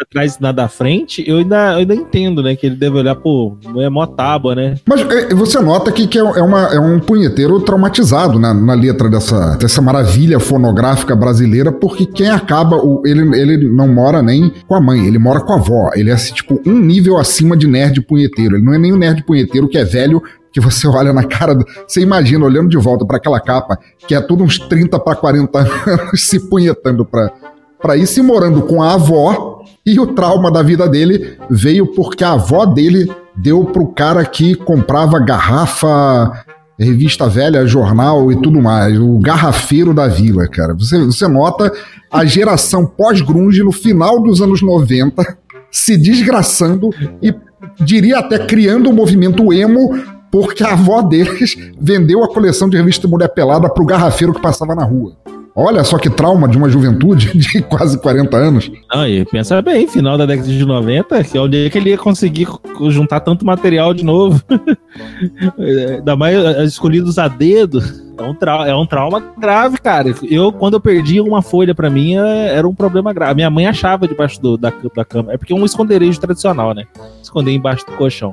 atrás 0.00 0.38
nada 0.40 0.64
à 0.64 0.68
frente, 0.68 1.24
eu 1.26 1.38
ainda, 1.38 1.72
eu 1.72 1.78
ainda 1.78 1.94
entendo, 1.94 2.42
né? 2.42 2.56
Que 2.56 2.66
ele 2.66 2.76
deve 2.76 2.98
olhar, 2.98 3.14
pô, 3.14 3.56
é 3.76 3.88
mó 3.88 4.06
tábua, 4.06 4.54
né? 4.54 4.74
Mas 4.86 5.00
é, 5.00 5.34
você 5.34 5.60
nota 5.60 5.92
que, 5.92 6.06
que 6.06 6.18
é, 6.18 6.22
é 6.22 6.42
uma, 6.42 6.62
é 6.74 6.80
um 6.80 6.98
punheteiro 6.98 7.60
traumatizado 7.60 8.38
na, 8.38 8.52
na 8.52 8.74
letra 8.74 9.08
dessa, 9.08 9.56
dessa 9.56 9.80
maravilha 9.80 10.40
fonográfica 10.40 11.14
brasileira, 11.14 11.70
porque 11.70 12.06
quem 12.06 12.28
acaba, 12.28 12.76
o, 12.76 13.02
ele, 13.04 13.40
ele 13.40 13.68
não 13.68 13.88
mora 13.88 14.20
nem 14.22 14.52
com 14.66 14.74
a 14.74 14.80
mãe, 14.80 15.06
ele 15.06 15.18
mora 15.18 15.40
com 15.40 15.52
a 15.52 15.56
avó. 15.56 15.90
Ele 15.94 16.10
é 16.10 16.14
assim, 16.14 16.34
tipo 16.34 16.60
um 16.66 16.78
nível 16.78 17.16
acima 17.16 17.56
de 17.56 17.66
nerd 17.66 18.00
punheteiro. 18.02 18.56
Ele 18.56 18.64
não 18.64 18.74
é 18.74 18.78
nem 18.78 18.92
o 18.92 18.96
nerd 18.96 19.24
punheteiro 19.24 19.68
que 19.68 19.78
é 19.78 19.84
velho. 19.84 20.22
Que 20.52 20.60
você 20.60 20.86
olha 20.88 21.12
na 21.12 21.24
cara, 21.24 21.56
você 21.86 22.00
imagina 22.00 22.44
olhando 22.44 22.68
de 22.68 22.76
volta 22.76 23.04
para 23.04 23.16
aquela 23.16 23.40
capa, 23.40 23.78
que 24.06 24.14
é 24.14 24.20
tudo 24.20 24.44
uns 24.44 24.58
30 24.58 24.98
para 24.98 25.16
40 25.16 25.58
anos 25.58 26.24
se 26.26 26.48
punhetando 26.48 27.04
pra, 27.04 27.32
pra 27.80 27.96
ir 27.96 28.06
se 28.06 28.22
morando 28.22 28.62
com 28.62 28.82
a 28.82 28.94
avó, 28.94 29.53
e 29.86 30.00
o 30.00 30.06
trauma 30.08 30.50
da 30.50 30.62
vida 30.62 30.88
dele 30.88 31.36
veio 31.50 31.86
porque 31.86 32.24
a 32.24 32.32
avó 32.32 32.64
dele 32.64 33.10
deu 33.36 33.64
pro 33.64 33.88
cara 33.88 34.24
que 34.24 34.54
comprava 34.54 35.18
garrafa, 35.18 36.44
revista 36.78 37.28
velha, 37.28 37.66
jornal 37.66 38.32
e 38.32 38.36
tudo 38.40 38.60
mais. 38.60 38.98
O 38.98 39.18
garrafeiro 39.18 39.92
da 39.92 40.06
vila, 40.06 40.48
cara. 40.48 40.74
Você, 40.74 40.98
você 41.04 41.28
nota 41.28 41.72
a 42.10 42.24
geração 42.24 42.86
pós-grunge 42.86 43.62
no 43.62 43.72
final 43.72 44.22
dos 44.22 44.40
anos 44.40 44.62
90 44.62 45.36
se 45.70 45.96
desgraçando 45.96 46.90
e 47.20 47.34
diria 47.80 48.20
até 48.20 48.38
criando 48.38 48.88
o 48.88 48.92
movimento 48.92 49.52
emo 49.52 49.98
porque 50.30 50.64
a 50.64 50.72
avó 50.72 51.02
deles 51.02 51.56
vendeu 51.78 52.22
a 52.24 52.28
coleção 52.28 52.68
de 52.68 52.76
revista 52.76 53.06
Mulher 53.06 53.28
Pelada 53.28 53.68
pro 53.68 53.84
garrafeiro 53.84 54.32
que 54.32 54.40
passava 54.40 54.74
na 54.74 54.84
rua. 54.84 55.16
Olha 55.56 55.84
só 55.84 55.98
que 55.98 56.10
trauma 56.10 56.48
de 56.48 56.56
uma 56.58 56.68
juventude 56.68 57.30
de 57.38 57.62
quase 57.62 57.96
40 58.00 58.36
anos. 58.36 58.70
Não, 58.92 59.06
e 59.06 59.24
pensa 59.24 59.62
bem, 59.62 59.86
final 59.86 60.18
da 60.18 60.26
década 60.26 60.48
de 60.48 60.64
90, 60.64 61.22
que 61.24 61.38
é 61.38 61.40
onde 61.40 61.66
é 61.66 61.70
que 61.70 61.78
ele 61.78 61.90
ia 61.90 61.98
conseguir 61.98 62.46
co- 62.46 62.90
juntar 62.90 63.20
tanto 63.20 63.46
material 63.46 63.94
de 63.94 64.04
novo. 64.04 64.42
Ainda 65.96 66.16
mais 66.16 66.36
eh, 66.36 66.64
escolhidos 66.64 67.18
a 67.18 67.28
dedo. 67.28 67.80
É 68.18 68.22
um, 68.22 68.36
é 68.66 68.74
um 68.74 68.86
trauma 68.86 69.22
grave, 69.38 69.78
cara. 69.78 70.12
Eu, 70.28 70.52
quando 70.52 70.74
eu 70.74 70.80
perdi 70.80 71.20
uma 71.20 71.42
folha 71.42 71.74
pra 71.74 71.88
mim, 71.90 72.16
eh, 72.16 72.52
era 72.54 72.66
um 72.68 72.74
problema 72.74 73.12
grave. 73.12 73.34
Minha 73.36 73.50
mãe 73.50 73.66
achava 73.66 74.08
debaixo 74.08 74.40
do- 74.42 74.56
da, 74.56 74.72
da 74.94 75.04
cama. 75.04 75.32
É 75.32 75.36
porque 75.36 75.52
é 75.52 75.56
um 75.56 75.64
esconderijo 75.64 76.20
tradicional, 76.20 76.74
né? 76.74 76.84
Esconder 77.22 77.52
embaixo 77.52 77.86
do 77.86 77.92
colchão. 77.92 78.32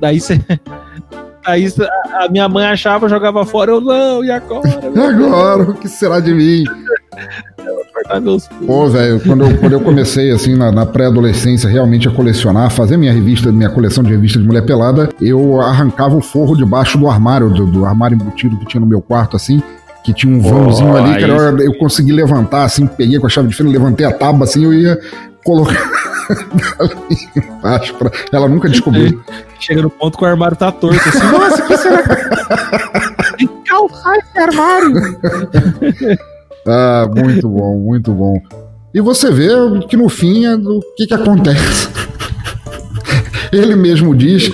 Daí 0.00 0.18
você. 0.20 0.40
Aí 1.48 1.66
a 1.66 2.24
a 2.24 2.28
minha 2.28 2.46
mãe 2.46 2.66
achava, 2.66 3.08
jogava 3.08 3.46
fora, 3.46 3.70
eu 3.70 3.80
não, 3.80 4.22
e 4.22 4.30
agora? 4.30 4.68
E 4.94 4.98
agora? 4.98 5.62
O 5.62 5.74
que 5.74 5.88
será 5.88 6.20
de 6.20 6.34
mim? 6.34 6.64
Cortar 7.94 8.20
meus 8.20 8.46
pulsos. 8.46 8.66
Pô, 8.66 8.86
velho, 8.88 9.20
quando 9.20 9.44
eu, 9.44 9.56
quando 9.56 9.72
eu 9.72 9.80
comecei, 9.80 10.30
assim, 10.30 10.54
na, 10.56 10.70
na 10.70 10.84
pré-adolescência, 10.84 11.68
realmente 11.68 12.06
a 12.06 12.10
colecionar, 12.10 12.66
a 12.66 12.70
fazer 12.70 12.96
minha 12.96 13.12
revista, 13.12 13.50
minha 13.50 13.70
coleção 13.70 14.04
de 14.04 14.10
revistas 14.10 14.42
de 14.42 14.46
mulher 14.46 14.62
pelada, 14.62 15.08
eu 15.20 15.60
arrancava 15.60 16.16
o 16.16 16.20
forro 16.20 16.54
debaixo 16.54 16.98
do 16.98 17.08
armário, 17.08 17.48
do, 17.50 17.66
do 17.66 17.84
armário 17.84 18.14
embutido 18.14 18.58
que 18.58 18.66
tinha 18.66 18.80
no 18.80 18.86
meu 18.86 19.00
quarto, 19.00 19.34
assim, 19.34 19.62
que 20.04 20.12
tinha 20.12 20.34
um 20.34 20.40
vãozinho 20.40 20.96
ali, 20.96 21.14
aí 21.14 21.20
cara, 21.20 21.32
eu, 21.32 21.58
eu 21.60 21.78
consegui 21.78 22.12
levantar, 22.12 22.64
assim, 22.64 22.86
peguei 22.86 23.18
com 23.18 23.26
a 23.26 23.30
chave 23.30 23.48
de 23.48 23.54
fenda, 23.54 23.70
levantei 23.70 24.06
a 24.06 24.12
tábua, 24.12 24.44
assim, 24.44 24.64
eu 24.64 24.74
ia 24.74 24.98
colocar 25.44 26.07
pra... 27.98 28.10
Ela 28.32 28.48
nunca 28.48 28.68
descobriu. 28.68 29.22
Chega 29.58 29.82
no 29.82 29.90
ponto 29.90 30.16
que 30.18 30.24
o 30.24 30.26
armário 30.26 30.56
tá 30.56 30.70
torto, 30.70 30.96
assim, 31.08 31.26
nossa, 31.32 31.62
que 31.62 31.76
será? 31.76 32.02
Tem 33.36 33.46
que 33.46 33.68
calçar 33.68 34.16
esse 34.16 34.38
armário. 34.38 34.92
Ah, 36.70 37.08
muito 37.08 37.48
bom, 37.48 37.78
muito 37.78 38.12
bom. 38.12 38.42
E 38.92 39.00
você 39.00 39.30
vê 39.30 39.48
que 39.88 39.96
no 39.96 40.06
fim 40.10 40.44
é 40.44 40.54
do 40.54 40.80
que, 40.94 41.06
que 41.06 41.14
acontece. 41.14 41.88
Ele 43.50 43.74
mesmo 43.74 44.14
diz. 44.14 44.50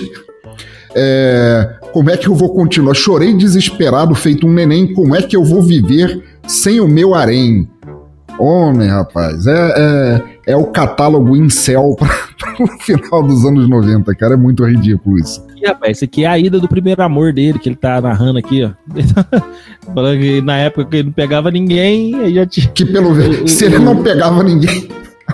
é, 0.95 1.75
como 1.91 2.09
é 2.09 2.15
que 2.15 2.27
eu 2.27 2.35
vou 2.35 2.53
continuar? 2.53 2.93
Chorei 2.93 3.33
desesperado, 3.33 4.15
feito 4.15 4.47
um 4.47 4.53
neném. 4.53 4.93
Como 4.93 5.13
é 5.13 5.21
que 5.21 5.35
eu 5.35 5.43
vou 5.43 5.61
viver 5.61 6.23
sem 6.47 6.79
o 6.79 6.87
meu 6.87 7.13
harém? 7.13 7.69
Homem, 8.37 8.89
rapaz, 8.89 9.47
é, 9.47 9.73
é, 9.77 10.21
é 10.47 10.55
o 10.55 10.65
catálogo 10.65 11.35
incel 11.35 11.95
para 11.97 12.09
o 12.63 12.67
final 12.81 13.23
dos 13.23 13.43
anos 13.45 13.67
90, 13.67 14.13
cara. 14.15 14.33
É 14.35 14.37
muito 14.37 14.63
ridículo 14.63 15.17
isso. 15.19 15.45
E, 15.61 15.67
rapaz, 15.67 15.97
esse 15.97 16.05
aqui 16.05 16.23
é 16.23 16.27
a 16.27 16.37
ida 16.37 16.59
do 16.59 16.67
primeiro 16.67 17.01
amor 17.01 17.33
dele, 17.33 17.57
que 17.59 17.69
ele 17.69 17.75
tá 17.75 17.99
narrando 17.99 18.37
aqui, 18.39 18.63
ó. 18.63 18.71
Falando 19.93 20.19
que 20.19 20.41
na 20.41 20.57
época 20.57 20.85
que 20.89 20.95
ele 20.97 21.03
não 21.05 21.11
pegava 21.11 21.49
ninguém, 21.49 22.13
aí 22.15 22.33
já 22.35 22.45
tinha. 22.45 22.67
Que 22.67 22.85
pelo 22.85 23.13
menos, 23.15 23.51
se 23.51 23.65
ele 23.65 23.79
não 23.79 24.03
pegava 24.03 24.43
ninguém 24.43 24.87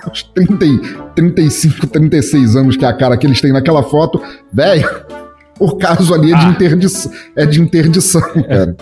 aos 0.06 0.24
30, 0.24 0.66
e- 0.66 0.80
35, 1.16 1.88
36 1.88 2.56
anos, 2.56 2.78
que 2.78 2.86
é 2.86 2.88
a 2.88 2.94
cara 2.94 3.18
que 3.18 3.28
eles 3.28 3.42
têm 3.42 3.52
naquela 3.52 3.84
foto, 3.84 4.22
velho, 4.54 4.88
o 5.60 5.76
caso 5.76 6.14
ali 6.14 6.32
é 6.34 6.38
de, 6.38 6.46
interdição, 6.46 7.12
é 7.36 7.46
de 7.46 7.62
interdição, 7.62 8.22
cara. 8.22 8.76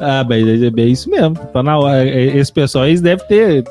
ah, 0.00 0.24
mas 0.28 0.46
é 0.46 0.66
é 0.76 0.84
isso 0.84 1.10
mesmo. 1.10 1.34
Tá 1.52 1.62
na 1.62 1.78
hora. 1.78 2.04
É, 2.08 2.36
Esse 2.36 2.52
pessoal 2.52 2.86
eles 2.86 3.00
devem 3.00 3.26
ter 3.26 3.64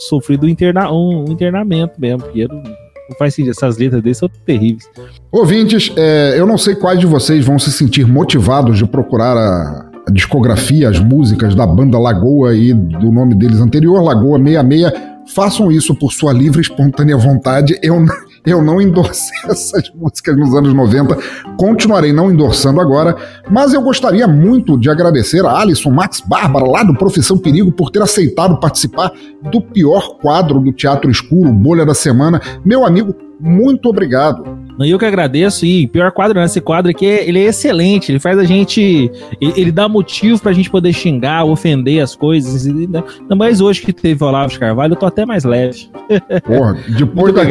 sofrido 0.00 0.48
interna, 0.48 0.90
um 0.92 1.24
internamento 1.28 2.00
mesmo, 2.00 2.20
porque 2.22 2.46
não, 2.48 2.56
não 2.62 3.16
faz 3.18 3.34
sentido. 3.34 3.50
Essas 3.52 3.76
letras 3.78 4.02
deles 4.02 4.18
são 4.18 4.28
terríveis. 4.46 4.88
Ouvintes, 5.30 5.92
é, 5.96 6.34
eu 6.38 6.46
não 6.46 6.56
sei 6.58 6.74
quais 6.74 6.98
de 7.00 7.06
vocês 7.06 7.44
vão 7.44 7.58
se 7.58 7.70
sentir 7.72 8.06
motivados 8.06 8.78
de 8.78 8.86
procurar 8.86 9.36
a, 9.36 9.90
a 10.08 10.10
discografia, 10.12 10.88
as 10.88 10.98
músicas 11.00 11.54
da 11.54 11.66
banda 11.66 11.98
Lagoa 11.98 12.54
e 12.54 12.72
do 12.72 13.10
nome 13.10 13.34
deles 13.34 13.60
anterior, 13.60 14.02
Lagoa 14.02 14.38
66. 14.38 14.92
Façam 15.34 15.72
isso 15.72 15.94
por 15.94 16.12
sua 16.12 16.32
livre 16.34 16.58
e 16.58 16.62
espontânea 16.62 17.16
vontade. 17.16 17.78
Eu, 17.82 17.98
n- 17.98 18.08
eu 18.44 18.62
não 18.62 18.80
endossei 18.80 19.36
essas 19.48 19.90
músicas 19.94 20.36
nos 20.36 20.54
anos 20.54 20.74
90, 20.74 21.16
continuarei 21.56 22.12
não 22.12 22.30
endossando 22.30 22.80
agora, 22.80 23.16
mas 23.50 23.72
eu 23.72 23.82
gostaria 23.82 24.26
muito 24.26 24.78
de 24.78 24.90
agradecer 24.90 25.44
a 25.44 25.58
Alisson 25.58 25.90
Max 25.90 26.20
Bárbara, 26.20 26.66
lá 26.66 26.82
do 26.82 26.94
Profissão 26.94 27.38
Perigo, 27.38 27.72
por 27.72 27.90
ter 27.90 28.02
aceitado 28.02 28.60
participar 28.60 29.12
do 29.50 29.60
pior 29.60 30.18
quadro 30.18 30.60
do 30.60 30.72
Teatro 30.72 31.10
Escuro, 31.10 31.52
Bolha 31.52 31.86
da 31.86 31.94
Semana. 31.94 32.40
Meu 32.64 32.84
amigo, 32.84 33.14
muito 33.40 33.88
obrigado. 33.88 34.63
Não, 34.78 34.84
Eu 34.84 34.98
que 34.98 35.04
agradeço, 35.04 35.64
e 35.64 35.86
pior 35.86 36.10
quadro 36.12 36.38
não, 36.38 36.44
esse 36.44 36.60
quadro 36.60 36.90
aqui, 36.90 37.06
é- 37.06 37.28
ele 37.28 37.38
é 37.38 37.44
excelente, 37.44 38.10
ele 38.10 38.18
faz 38.18 38.38
a 38.38 38.44
gente, 38.44 39.10
ele, 39.40 39.70
dá 39.70 39.88
motivo 39.88 40.40
pra 40.42 40.52
gente 40.52 40.68
poder 40.70 40.92
xingar, 40.92 41.44
ofender 41.44 42.02
as 42.02 42.16
coisas, 42.16 42.66
e 42.66 42.70
ainda 42.70 43.04
mais 43.36 43.60
hoje 43.60 43.82
que 43.82 43.92
teve 43.92 44.22
o 44.24 44.26
Olavo 44.26 44.50
de 44.50 44.58
Carvalho, 44.58 44.92
eu 44.92 44.96
tô 44.96 45.06
até 45.06 45.24
mais 45.24 45.44
leve. 45.44 45.88
Porra, 46.44 46.76
depois, 46.96 47.32
da- 47.34 47.44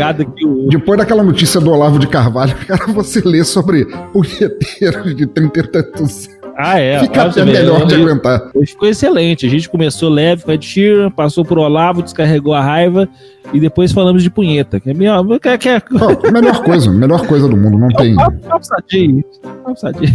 depois 0.70 0.98
daquela 1.00 1.24
notícia 1.24 1.60
do 1.62 1.72
Olavo 1.72 1.98
de 2.00 2.08
Carvalho, 2.08 2.54
cara, 2.68 2.88
você 2.92 3.22
lê 3.24 3.44
sobre 3.44 3.86
punheteiros 4.12 5.16
de 5.16 5.26
30 5.26 5.60
e 5.60 5.64
tantos. 5.64 6.30
Ah, 6.56 6.80
é. 6.80 7.00
Fica 7.00 7.24
até 7.24 7.44
melhor 7.44 7.84
de 7.88 7.96
eu- 7.96 8.04
aguentar. 8.08 8.52
Hoje 8.54 8.72
ficou 8.74 8.88
excelente. 8.88 9.44
A 9.46 9.50
gente 9.50 9.68
começou 9.68 10.08
leve 10.08 10.44
com 10.44 10.52
a 10.52 10.62
Sheeran, 10.62 11.10
passou 11.10 11.44
por 11.44 11.58
Olavo, 11.58 12.04
descarregou 12.04 12.54
a 12.54 12.62
raiva 12.62 13.10
e 13.52 13.60
depois 13.60 13.92
falamos 13.92 14.24
de 14.24 14.30
punheta. 14.30 14.80
Que 14.80 14.92
é 14.92 14.94
minha. 14.94 15.18
Que 15.42 15.50
é, 15.50 15.76
é... 15.76 15.82
Ó, 16.00 16.32
melhor 16.32 16.64
coisa, 16.64 16.92
melhor 16.92 17.28
coisa 17.28 17.48
do 17.48 17.58
mundo, 17.58 17.78
não 17.78 17.90
tem. 17.98 18.16
Papo 18.16 18.64
sadio, 18.64 19.24
papo 19.64 19.80
sadio. 19.80 20.10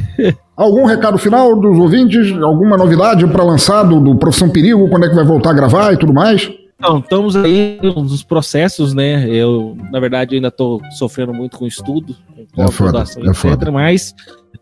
Algum 0.56 0.84
recado 0.84 1.18
final 1.18 1.54
dos 1.54 1.78
ouvintes? 1.78 2.32
Alguma 2.40 2.76
novidade 2.76 3.26
para 3.26 3.44
lançar 3.44 3.82
do, 3.82 4.00
do 4.00 4.16
Profissão 4.16 4.48
Perigo? 4.48 4.88
Quando 4.88 5.06
é 5.06 5.08
que 5.08 5.14
vai 5.14 5.24
voltar 5.24 5.50
a 5.50 5.54
gravar 5.54 5.92
e 5.92 5.96
tudo 5.96 6.12
mais? 6.12 6.50
Então, 6.80 6.98
estamos 6.98 7.34
aí 7.34 7.78
nos 7.82 8.22
processos, 8.22 8.94
né? 8.94 9.28
Eu, 9.28 9.76
na 9.90 9.98
verdade, 9.98 10.36
ainda 10.36 10.46
estou 10.46 10.80
sofrendo 10.96 11.34
muito 11.34 11.58
com 11.58 11.66
estudo, 11.66 12.14
com 12.52 12.62
É 12.62 12.68
foda, 12.70 12.92
doação, 12.92 13.30
é 13.30 13.34
foda. 13.34 13.70
Mas 13.70 14.14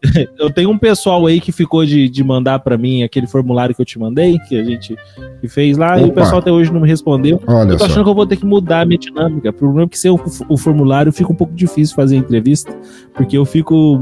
eu 0.38 0.50
tenho 0.50 0.70
um 0.70 0.78
pessoal 0.78 1.26
aí 1.26 1.40
que 1.40 1.52
ficou 1.52 1.84
de, 1.84 2.08
de 2.08 2.24
mandar 2.24 2.58
pra 2.58 2.76
mim 2.76 3.02
aquele 3.02 3.26
formulário 3.26 3.74
que 3.74 3.80
eu 3.80 3.86
te 3.86 3.98
mandei, 3.98 4.38
que 4.40 4.58
a 4.58 4.64
gente 4.64 4.96
que 5.40 5.48
fez 5.48 5.76
lá, 5.76 5.98
e 5.98 6.04
o 6.04 6.08
Opa. 6.08 6.22
pessoal 6.22 6.38
até 6.40 6.50
hoje 6.50 6.72
não 6.72 6.80
me 6.80 6.88
respondeu. 6.88 7.42
Olha 7.46 7.70
eu 7.70 7.78
tô 7.78 7.78
só. 7.80 7.84
achando 7.86 8.04
que 8.04 8.10
eu 8.10 8.14
vou 8.14 8.26
ter 8.26 8.36
que 8.36 8.46
mudar 8.46 8.82
a 8.82 8.84
minha 8.84 8.98
dinâmica. 8.98 9.50
O 9.50 9.52
problema 9.52 9.86
é 9.86 9.88
que 9.88 9.98
sem 9.98 10.10
o, 10.10 10.20
o 10.48 10.56
formulário 10.56 11.12
fica 11.12 11.32
um 11.32 11.34
pouco 11.34 11.54
difícil 11.54 11.94
fazer 11.94 12.16
a 12.16 12.18
entrevista, 12.18 12.74
porque 13.14 13.36
eu 13.36 13.44
fico. 13.44 14.00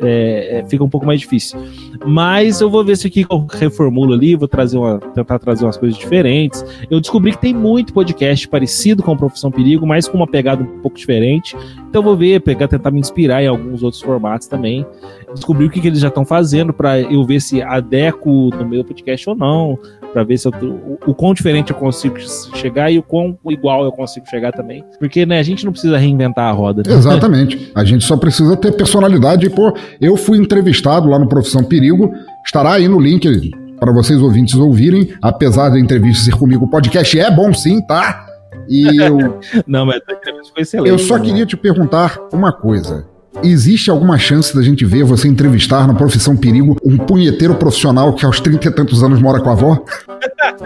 É, 0.00 0.58
é, 0.58 0.68
fica 0.68 0.82
um 0.82 0.88
pouco 0.88 1.06
mais 1.06 1.20
difícil. 1.20 1.58
Mas 2.04 2.60
eu 2.60 2.70
vou 2.70 2.84
ver 2.84 2.96
se 2.96 3.06
aqui 3.06 3.26
eu 3.28 3.46
reformulo 3.48 4.12
ali, 4.12 4.34
vou 4.34 4.48
trazer 4.48 4.76
uma, 4.76 4.98
tentar 4.98 5.38
trazer 5.38 5.64
umas 5.64 5.76
coisas 5.76 5.98
diferentes. 5.98 6.64
Eu 6.90 7.00
descobri 7.00 7.32
que 7.32 7.38
tem 7.38 7.54
muito 7.54 7.92
podcast 7.92 8.48
parecido 8.48 9.02
com 9.02 9.16
Profissão 9.16 9.50
Perigo, 9.50 9.86
mas 9.86 10.08
com 10.08 10.16
uma 10.16 10.26
pegada 10.26 10.62
um 10.62 10.80
pouco 10.80 10.96
diferente. 10.96 11.56
Então 11.88 12.00
eu 12.00 12.04
vou 12.04 12.16
ver, 12.16 12.40
pegar, 12.40 12.68
tentar 12.68 12.90
me 12.90 13.00
inspirar 13.02 13.42
em 13.42 13.46
alguns 13.46 13.82
outros 13.82 14.02
formatos 14.02 14.46
também. 14.46 14.86
Descobrir 15.34 15.66
o 15.66 15.70
que, 15.70 15.80
que 15.80 15.86
eles 15.86 16.00
já 16.00 16.08
estão 16.08 16.24
fazendo 16.24 16.72
para 16.72 17.00
eu 17.00 17.24
ver 17.24 17.40
se 17.40 17.62
adequo 17.62 18.50
no 18.50 18.66
meu 18.66 18.84
podcast 18.84 19.28
ou 19.28 19.36
não, 19.36 19.78
para 20.12 20.22
ver 20.24 20.38
se 20.38 20.46
eu, 20.46 20.52
o, 20.52 20.98
o 21.06 21.14
quão 21.14 21.34
diferente 21.34 21.70
eu 21.70 21.76
consigo 21.76 22.16
chegar 22.54 22.90
e 22.90 22.98
o 22.98 23.02
quão 23.02 23.36
igual 23.48 23.84
eu 23.84 23.92
consigo 23.92 24.26
chegar 24.28 24.52
também. 24.52 24.84
Porque 24.98 25.24
né, 25.26 25.38
a 25.38 25.42
gente 25.42 25.64
não 25.64 25.72
precisa 25.72 25.96
reinventar 25.96 26.48
a 26.48 26.52
roda. 26.52 26.82
né? 26.86 26.94
Exatamente. 26.94 27.70
A 27.74 27.84
gente 27.84 28.04
só 28.04 28.16
precisa 28.16 28.56
ter 28.56 28.72
personalidade. 28.72 29.46
E, 29.46 29.50
pô, 29.50 29.72
eu 30.00 30.16
fui 30.16 30.38
entrevistado 30.38 31.08
lá 31.08 31.18
no 31.18 31.28
Profissão 31.28 31.64
Perigo. 31.64 32.12
Estará 32.44 32.74
aí 32.74 32.86
no 32.86 33.00
link 33.00 33.50
para 33.80 33.92
vocês 33.92 34.20
ouvintes 34.20 34.54
ouvirem. 34.54 35.08
Apesar 35.20 35.70
da 35.70 35.80
entrevista 35.80 36.24
ser 36.24 36.36
comigo, 36.36 36.66
o 36.66 36.68
podcast 36.68 37.18
é 37.18 37.30
bom 37.30 37.52
sim, 37.52 37.80
tá? 37.80 38.26
E 38.68 38.86
eu, 39.02 39.38
Não, 39.66 39.86
mas 39.86 40.00
a 40.08 40.12
entrevista 40.12 40.52
foi 40.52 40.62
excelente. 40.62 40.90
eu 40.90 40.98
só 40.98 41.18
né? 41.18 41.24
queria 41.24 41.46
te 41.46 41.56
perguntar 41.56 42.18
uma 42.32 42.52
coisa. 42.52 43.06
Existe 43.42 43.90
alguma 43.90 44.18
chance 44.18 44.54
da 44.54 44.62
gente 44.62 44.84
ver 44.84 45.04
você 45.04 45.26
entrevistar 45.26 45.86
na 45.88 45.94
Profissão 45.94 46.36
Perigo 46.36 46.76
um 46.84 46.98
punheteiro 46.98 47.54
profissional 47.54 48.12
que 48.14 48.26
aos 48.26 48.40
trinta 48.40 48.68
e 48.68 48.70
tantos 48.70 49.02
anos 49.02 49.20
mora 49.22 49.40
com 49.40 49.48
a 49.48 49.52
avó? 49.52 49.82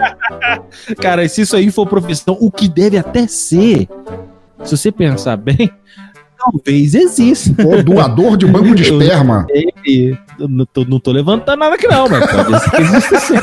Cara, 0.99 1.27
se 1.29 1.41
isso 1.41 1.55
aí 1.55 1.71
for 1.71 1.87
profissão, 1.87 2.37
o 2.39 2.51
que 2.51 2.67
deve 2.67 2.97
até 2.97 3.25
ser, 3.25 3.87
se 4.63 4.75
você 4.77 4.91
pensar 4.91 5.37
bem, 5.37 5.71
talvez 6.37 6.93
exista. 6.93 7.51
Doador 7.83 8.35
de 8.35 8.45
banco 8.45 8.75
de 8.75 8.83
Eu- 8.89 9.01
esperma. 9.01 9.45
Eu, 9.49 10.17
eu 10.39 10.47
não, 10.49 10.65
tô, 10.65 10.83
não 10.83 10.99
tô 10.99 11.11
levantando 11.11 11.59
nada 11.59 11.75
aqui 11.75 11.87
não, 11.87 12.07
mas 12.09 12.29
pode 12.29 12.59
ser 12.59 12.71
que 12.71 12.81
exista 12.81 13.19
sim. 13.19 13.35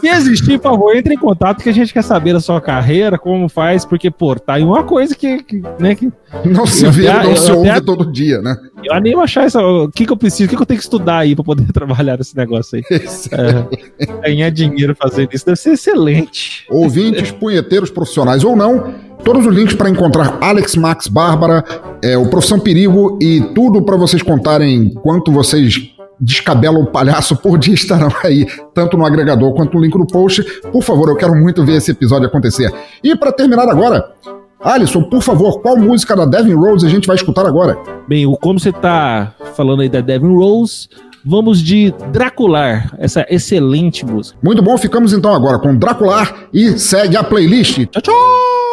Se 0.00 0.08
existir, 0.08 0.58
por 0.58 0.70
favor, 0.70 0.96
entre 0.96 1.14
em 1.14 1.18
contato 1.18 1.62
que 1.62 1.68
a 1.68 1.72
gente 1.72 1.92
quer 1.92 2.02
saber 2.02 2.32
da 2.32 2.40
sua 2.40 2.60
carreira, 2.60 3.18
como 3.18 3.48
faz, 3.48 3.84
porque, 3.84 4.10
pô, 4.10 4.34
tá 4.36 4.54
aí 4.54 4.62
uma 4.62 4.82
coisa 4.84 5.14
que, 5.14 5.42
que, 5.42 5.62
né, 5.78 5.94
que 5.94 6.10
Não 6.44 6.66
se 6.66 6.86
vê, 6.88 7.08
até- 7.08 7.28
não 7.28 7.36
se 7.36 7.50
até- 7.50 7.58
ouve 7.58 7.80
todo 7.82 8.10
dia, 8.12 8.40
né? 8.40 8.56
eu 8.84 8.92
animo 8.92 9.20
a 9.20 9.24
achar 9.24 9.46
isso. 9.46 9.58
O 9.58 9.88
que, 9.90 10.04
que 10.04 10.12
eu 10.12 10.16
preciso, 10.16 10.44
o 10.44 10.48
que, 10.50 10.56
que 10.56 10.62
eu 10.62 10.66
tenho 10.66 10.78
que 10.78 10.84
estudar 10.84 11.18
aí 11.18 11.34
pra 11.34 11.44
poder 11.44 11.64
trabalhar 11.72 12.18
nesse 12.18 12.36
negócio 12.36 12.76
aí. 12.78 12.84
É, 13.32 14.06
ganhar 14.22 14.50
dinheiro 14.50 14.94
fazendo 15.00 15.28
isso 15.32 15.44
deve 15.46 15.56
ser 15.58 15.72
excelente. 15.72 16.66
Ouvintes, 16.70 17.30
punheteiros 17.30 17.90
profissionais 17.90 18.44
ou 18.44 18.54
não, 18.56 18.94
todos 19.24 19.46
os 19.46 19.54
links 19.54 19.74
para 19.74 19.88
encontrar 19.88 20.38
Alex 20.40 20.76
Max 20.76 21.06
Bárbara, 21.08 21.64
é, 22.02 22.16
o 22.16 22.28
Profissão 22.28 22.58
Perigo 22.58 23.18
e 23.22 23.40
tudo 23.54 23.82
para 23.82 23.96
vocês 23.96 24.22
contarem 24.22 24.90
quanto 25.02 25.32
vocês 25.32 25.93
descabelam 26.20 26.82
o 26.82 26.86
palhaço 26.86 27.36
por 27.36 27.58
dia 27.58 27.74
estarão 27.74 28.08
aí, 28.22 28.46
tanto 28.72 28.96
no 28.96 29.04
agregador 29.04 29.52
quanto 29.54 29.74
no 29.74 29.82
link 29.82 29.96
no 29.96 30.06
post. 30.06 30.42
Por 30.72 30.82
favor, 30.82 31.08
eu 31.08 31.16
quero 31.16 31.34
muito 31.34 31.64
ver 31.64 31.76
esse 31.76 31.90
episódio 31.90 32.28
acontecer. 32.28 32.72
E 33.02 33.16
para 33.16 33.32
terminar 33.32 33.68
agora, 33.68 34.12
Alisson, 34.60 35.02
por 35.02 35.22
favor, 35.22 35.60
qual 35.60 35.76
música 35.76 36.16
da 36.16 36.24
Devin 36.24 36.54
Rose 36.54 36.86
a 36.86 36.88
gente 36.88 37.06
vai 37.06 37.16
escutar 37.16 37.46
agora? 37.46 37.76
Bem, 38.08 38.26
o 38.26 38.36
como 38.36 38.58
você 38.58 38.72
tá 38.72 39.34
falando 39.54 39.82
aí 39.82 39.88
da 39.88 40.00
Devin 40.00 40.34
Rose, 40.34 40.88
vamos 41.24 41.60
de 41.60 41.92
Dracular, 42.10 42.94
essa 42.98 43.26
excelente 43.28 44.06
música. 44.06 44.38
Muito 44.42 44.62
bom, 44.62 44.76
ficamos 44.78 45.12
então 45.12 45.34
agora 45.34 45.58
com 45.58 45.76
Dracular 45.76 46.46
e 46.52 46.78
segue 46.78 47.16
a 47.16 47.22
playlist. 47.22 47.86
Tchau, 47.86 48.02
tchau! 48.02 48.63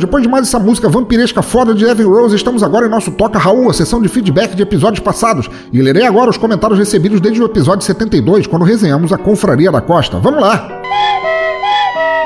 Depois 0.00 0.22
de 0.22 0.28
mais 0.28 0.46
essa 0.46 0.58
música 0.58 0.88
vampiresca 0.88 1.42
foda 1.42 1.74
de 1.74 1.84
Evan 1.84 2.08
Rose, 2.08 2.36
estamos 2.36 2.62
agora 2.62 2.86
em 2.86 2.90
nosso 2.90 3.10
Toca 3.10 3.38
Raul, 3.38 3.70
a 3.70 3.72
sessão 3.72 4.00
de 4.00 4.08
feedback 4.08 4.54
de 4.54 4.62
episódios 4.62 5.00
passados. 5.00 5.48
E 5.72 5.80
lerei 5.80 6.04
agora 6.04 6.30
os 6.30 6.36
comentários 6.36 6.78
recebidos 6.78 7.20
desde 7.20 7.42
o 7.42 7.46
episódio 7.46 7.84
72, 7.84 8.46
quando 8.46 8.64
resenhamos 8.64 9.12
a 9.12 9.18
Confraria 9.18 9.70
da 9.70 9.80
Costa. 9.80 10.18
Vamos 10.18 10.40
lá! 10.40 10.68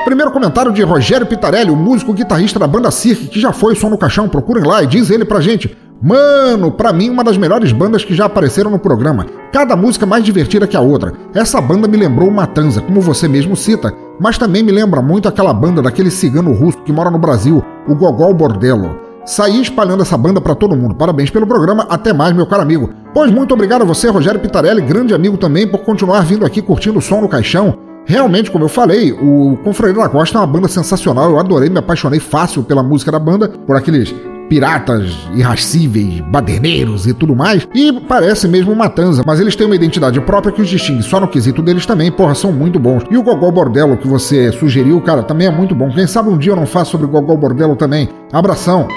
Primeiro 0.05 0.31
comentário 0.31 0.71
de 0.71 0.81
Rogério 0.81 1.27
Pitarelli, 1.27 1.69
o 1.69 1.75
músico 1.75 2.13
guitarrista 2.13 2.57
da 2.57 2.67
banda 2.67 2.89
Cirque, 2.89 3.27
que 3.27 3.39
já 3.39 3.53
foi 3.53 3.75
som 3.75 3.89
no 3.89 3.97
caixão, 3.97 4.27
procurem 4.27 4.63
lá 4.63 4.81
e 4.83 4.87
diz 4.87 5.09
ele 5.09 5.23
pra 5.23 5.39
gente. 5.39 5.77
Mano, 6.01 6.71
pra 6.71 6.91
mim 6.91 7.11
uma 7.11 7.23
das 7.23 7.37
melhores 7.37 7.71
bandas 7.71 8.03
que 8.03 8.15
já 8.15 8.25
apareceram 8.25 8.71
no 8.71 8.79
programa. 8.79 9.27
Cada 9.53 9.75
música 9.75 10.03
mais 10.03 10.23
divertida 10.23 10.65
que 10.65 10.75
a 10.75 10.81
outra. 10.81 11.13
Essa 11.35 11.61
banda 11.61 11.87
me 11.87 11.95
lembrou 11.95 12.31
Matanza, 12.31 12.81
como 12.81 12.99
você 12.99 13.27
mesmo 13.27 13.55
cita, 13.55 13.93
mas 14.21 14.37
também 14.37 14.61
me 14.61 14.71
lembra 14.71 15.01
muito 15.01 15.27
aquela 15.27 15.51
banda 15.51 15.81
daquele 15.81 16.11
cigano 16.11 16.53
russo 16.53 16.77
que 16.83 16.93
mora 16.93 17.09
no 17.09 17.17
Brasil, 17.17 17.65
o 17.87 17.95
Gogol 17.95 18.35
Bordello. 18.35 18.99
Saí 19.25 19.59
espalhando 19.59 20.03
essa 20.03 20.15
banda 20.15 20.39
para 20.39 20.53
todo 20.53 20.75
mundo. 20.75 20.93
Parabéns 20.93 21.31
pelo 21.31 21.47
programa, 21.47 21.87
até 21.89 22.13
mais, 22.13 22.31
meu 22.31 22.45
caro 22.45 22.61
amigo. 22.61 22.91
Pois 23.15 23.31
muito 23.31 23.55
obrigado 23.55 23.81
a 23.81 23.85
você, 23.85 24.09
Rogério 24.09 24.39
Pitarelli, 24.39 24.81
grande 24.81 25.15
amigo 25.15 25.37
também, 25.37 25.67
por 25.67 25.79
continuar 25.79 26.21
vindo 26.21 26.45
aqui 26.45 26.61
curtindo 26.61 26.99
o 26.99 27.01
som 27.01 27.19
no 27.19 27.27
caixão. 27.27 27.75
Realmente, 28.05 28.51
como 28.51 28.65
eu 28.65 28.69
falei, 28.69 29.11
o 29.11 29.57
Confraria 29.63 29.95
da 29.95 30.09
Costa 30.09 30.37
é 30.37 30.41
uma 30.41 30.47
banda 30.47 30.67
sensacional. 30.67 31.31
Eu 31.31 31.39
adorei, 31.39 31.69
me 31.69 31.79
apaixonei 31.79 32.19
fácil 32.19 32.61
pela 32.61 32.83
música 32.83 33.11
da 33.11 33.19
banda, 33.19 33.49
por 33.49 33.75
aqueles 33.75 34.13
piratas 34.51 35.17
irracíveis, 35.33 36.19
baderneiros 36.19 37.07
e 37.07 37.13
tudo 37.13 37.33
mais. 37.33 37.65
E 37.73 37.93
parece 38.01 38.49
mesmo 38.49 38.75
Matanza, 38.75 39.23
mas 39.25 39.39
eles 39.39 39.55
têm 39.55 39.65
uma 39.65 39.77
identidade 39.77 40.19
própria 40.19 40.51
que 40.51 40.61
os 40.61 40.67
distingue 40.67 41.01
só 41.03 41.21
no 41.21 41.27
quesito 41.29 41.61
deles 41.61 41.85
também, 41.85 42.11
porra, 42.11 42.35
são 42.35 42.51
muito 42.51 42.77
bons. 42.77 43.01
E 43.09 43.17
o 43.17 43.23
Gogol 43.23 43.49
Bordello 43.49 43.95
que 43.95 44.09
você 44.09 44.51
sugeriu, 44.51 44.99
cara, 44.99 45.23
também 45.23 45.47
é 45.47 45.49
muito 45.49 45.73
bom. 45.73 45.89
Quem 45.89 46.05
sabe 46.05 46.27
um 46.27 46.37
dia 46.37 46.51
eu 46.51 46.57
não 46.57 46.65
faço 46.65 46.91
sobre 46.91 47.05
o 47.05 47.09
Gogol 47.09 47.37
Bordello 47.37 47.77
também. 47.77 48.09
Abração. 48.33 48.89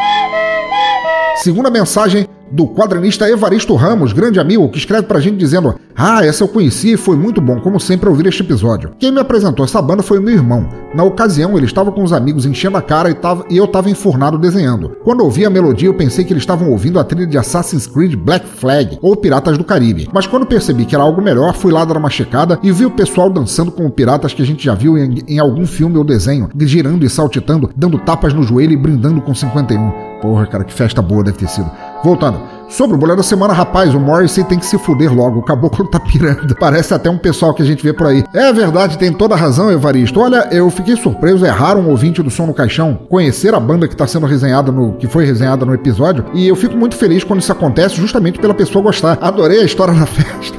Segunda 1.36 1.70
mensagem 1.70 2.26
do 2.50 2.66
quadrinista 2.66 3.28
Evaristo 3.28 3.74
Ramos, 3.74 4.12
grande 4.12 4.38
amigo, 4.38 4.68
que 4.68 4.78
escreve 4.78 5.06
pra 5.06 5.20
gente 5.20 5.36
dizendo: 5.36 5.74
Ah, 5.96 6.24
essa 6.24 6.44
eu 6.44 6.48
conheci 6.48 6.92
e 6.92 6.96
foi 6.96 7.16
muito 7.16 7.40
bom, 7.40 7.60
como 7.60 7.80
sempre, 7.80 8.08
ouvir 8.08 8.26
este 8.26 8.42
episódio. 8.42 8.92
Quem 8.98 9.10
me 9.10 9.20
apresentou 9.20 9.64
essa 9.64 9.80
banda 9.82 10.02
foi 10.02 10.18
o 10.18 10.22
meu 10.22 10.34
irmão. 10.34 10.68
Na 10.94 11.02
ocasião, 11.02 11.56
ele 11.56 11.66
estava 11.66 11.90
com 11.90 12.02
os 12.04 12.12
amigos 12.12 12.46
enchendo 12.46 12.76
a 12.76 12.82
cara 12.82 13.10
e, 13.10 13.14
tava, 13.14 13.44
e 13.50 13.56
eu 13.56 13.64
estava 13.64 13.90
enfurnado 13.90 14.38
desenhando. 14.38 14.90
Quando 15.02 15.24
ouvi 15.24 15.44
a 15.44 15.50
melodia, 15.50 15.88
eu 15.88 15.94
pensei 15.94 16.24
que 16.24 16.32
eles 16.32 16.42
estavam 16.42 16.70
ouvindo 16.70 16.98
a 16.98 17.04
trilha 17.04 17.26
de 17.26 17.36
Assassin's 17.36 17.86
Creed 17.86 18.14
Black 18.14 18.46
Flag 18.46 18.98
ou 19.02 19.16
Piratas 19.16 19.58
do 19.58 19.64
Caribe. 19.64 20.08
Mas 20.12 20.26
quando 20.26 20.46
percebi 20.46 20.84
que 20.84 20.94
era 20.94 21.04
algo 21.04 21.20
melhor, 21.20 21.54
fui 21.54 21.72
lá 21.72 21.84
dar 21.84 21.96
uma 21.96 22.10
checada 22.10 22.58
e 22.62 22.70
vi 22.70 22.86
o 22.86 22.90
pessoal 22.90 23.28
dançando 23.28 23.72
como 23.72 23.90
piratas 23.90 24.32
que 24.32 24.42
a 24.42 24.46
gente 24.46 24.64
já 24.64 24.74
viu 24.74 24.96
em, 24.96 25.22
em 25.26 25.38
algum 25.38 25.66
filme 25.66 25.96
ou 25.98 26.04
desenho, 26.04 26.48
girando 26.60 27.04
e 27.04 27.10
saltitando, 27.10 27.70
dando 27.76 27.98
tapas 27.98 28.32
no 28.32 28.42
joelho 28.42 28.72
e 28.72 28.76
brindando 28.76 29.20
com 29.20 29.34
51. 29.34 29.90
Porra, 30.20 30.46
cara, 30.46 30.64
que 30.64 30.72
festa 30.72 31.02
boa 31.02 31.22
deve 31.24 31.38
ter 31.38 31.48
sido. 31.48 31.70
Voltando. 32.04 32.38
Sobre 32.68 32.96
o 32.96 32.98
bolero 32.98 33.16
da 33.16 33.22
semana, 33.22 33.54
rapaz, 33.54 33.94
o 33.94 34.00
Morrissey 34.00 34.44
tem 34.44 34.58
que 34.58 34.66
se 34.66 34.76
fuder 34.76 35.10
logo, 35.10 35.38
o 35.38 35.42
caboclo 35.42 35.86
tá 35.86 35.98
pirando. 35.98 36.54
Parece 36.60 36.92
até 36.92 37.08
um 37.08 37.16
pessoal 37.16 37.54
que 37.54 37.62
a 37.62 37.64
gente 37.64 37.82
vê 37.82 37.94
por 37.94 38.06
aí. 38.06 38.22
É 38.34 38.52
verdade, 38.52 38.98
tem 38.98 39.10
toda 39.10 39.34
razão, 39.34 39.72
Evaristo. 39.72 40.20
Olha, 40.20 40.46
eu 40.50 40.68
fiquei 40.68 40.96
surpreso, 40.96 41.46
é 41.46 41.48
raro 41.48 41.80
um 41.80 41.88
ouvinte 41.88 42.22
do 42.22 42.30
Som 42.30 42.46
no 42.46 42.52
Caixão 42.52 42.98
conhecer 43.08 43.54
a 43.54 43.60
banda 43.60 43.88
que 43.88 43.96
tá 43.96 44.06
sendo 44.06 44.26
resenhada 44.26 44.70
no. 44.70 44.92
que 44.94 45.06
foi 45.06 45.24
resenhada 45.24 45.64
no 45.64 45.72
episódio. 45.72 46.26
E 46.34 46.46
eu 46.46 46.54
fico 46.54 46.76
muito 46.76 46.94
feliz 46.94 47.24
quando 47.24 47.40
isso 47.40 47.52
acontece, 47.52 47.96
justamente 47.96 48.38
pela 48.38 48.52
pessoa 48.52 48.82
gostar. 48.82 49.16
Adorei 49.22 49.60
a 49.60 49.64
história 49.64 49.94
da 49.94 50.04
festa. 50.06 50.58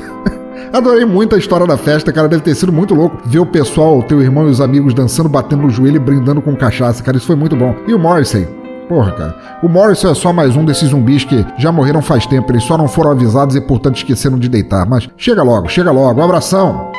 Adorei 0.74 1.06
muito 1.06 1.36
a 1.36 1.38
história 1.38 1.68
da 1.68 1.78
festa, 1.78 2.12
cara. 2.12 2.28
Deve 2.28 2.42
ter 2.42 2.56
sido 2.56 2.72
muito 2.72 2.96
louco 2.96 3.20
ver 3.24 3.40
o 3.40 3.46
pessoal, 3.46 4.00
o 4.00 4.04
teu 4.04 4.20
irmão 4.20 4.48
e 4.48 4.50
os 4.50 4.62
amigos 4.62 4.96
dançando, 4.96 5.30
batendo 5.30 5.62
no 5.62 5.70
joelho 5.70 5.98
e 5.98 6.00
brindando 6.00 6.42
com 6.42 6.56
cachaça, 6.56 7.04
cara. 7.04 7.18
Isso 7.18 7.28
foi 7.28 7.36
muito 7.36 7.56
bom. 7.56 7.76
E 7.88 7.94
o 7.94 8.00
Morrissey? 8.00 8.65
Porra, 8.88 9.12
cara. 9.12 9.36
O 9.64 9.68
Morrison 9.68 10.12
é 10.12 10.16
só 10.16 10.32
mais 10.32 10.56
um 10.56 10.64
desses 10.64 10.90
zumbis 10.90 11.24
que 11.24 11.46
já 11.58 11.72
morreram 11.72 12.02
faz 12.02 12.26
tempo. 12.26 12.52
Eles 12.52 12.64
só 12.64 12.78
não 12.78 12.88
foram 12.88 13.12
avisados 13.12 13.56
e, 13.56 13.62
portanto, 13.62 13.98
esqueceram 13.98 14.38
de 14.38 14.48
deitar. 14.48 14.86
Mas 14.86 15.10
chega 15.18 15.42
logo, 15.42 15.68
chega 15.68 15.92
logo. 15.92 16.22
Um 16.22 16.24
abração. 16.24 16.92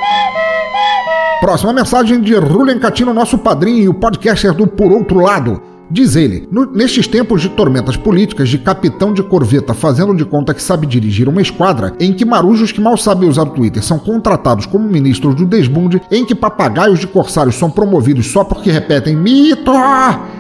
Próxima 1.41 1.73
mensagem 1.73 2.21
de 2.21 2.35
Rulen 2.35 2.79
Catino, 2.79 3.13
nosso 3.15 3.39
padrinho 3.39 3.79
e 3.83 3.89
o 3.89 3.95
podcaster 3.95 4.53
do 4.53 4.67
Por 4.67 4.91
Outro 4.91 5.21
Lado. 5.21 5.63
Diz 5.89 6.17
ele, 6.17 6.49
nestes 6.75 7.07
tempos 7.07 7.41
de 7.41 7.49
tormentas 7.49 7.97
políticas, 7.97 8.49
de 8.49 8.59
capitão 8.59 9.13
de 9.13 9.23
corveta 9.23 9.73
fazendo 9.73 10.15
de 10.17 10.25
conta 10.25 10.53
que 10.53 10.63
sabe 10.63 10.87
dirigir 10.87 11.29
uma 11.29 11.41
esquadra, 11.41 11.93
em 12.01 12.13
que 12.13 12.25
marujos 12.25 12.73
que 12.73 12.81
mal 12.81 12.97
sabem 12.97 13.29
usar 13.29 13.43
o 13.43 13.51
Twitter 13.51 13.83
são 13.83 13.99
contratados 13.99 14.67
como 14.67 14.89
ministros 14.89 15.35
do 15.37 15.47
desbunde, 15.47 16.03
em 16.11 16.25
que 16.25 16.35
papagaios 16.35 16.99
de 16.99 17.07
corsários 17.07 17.55
são 17.55 17.71
promovidos 17.71 18.27
só 18.27 18.43
porque 18.43 18.71
repetem 18.71 19.15
mito, 19.15 19.73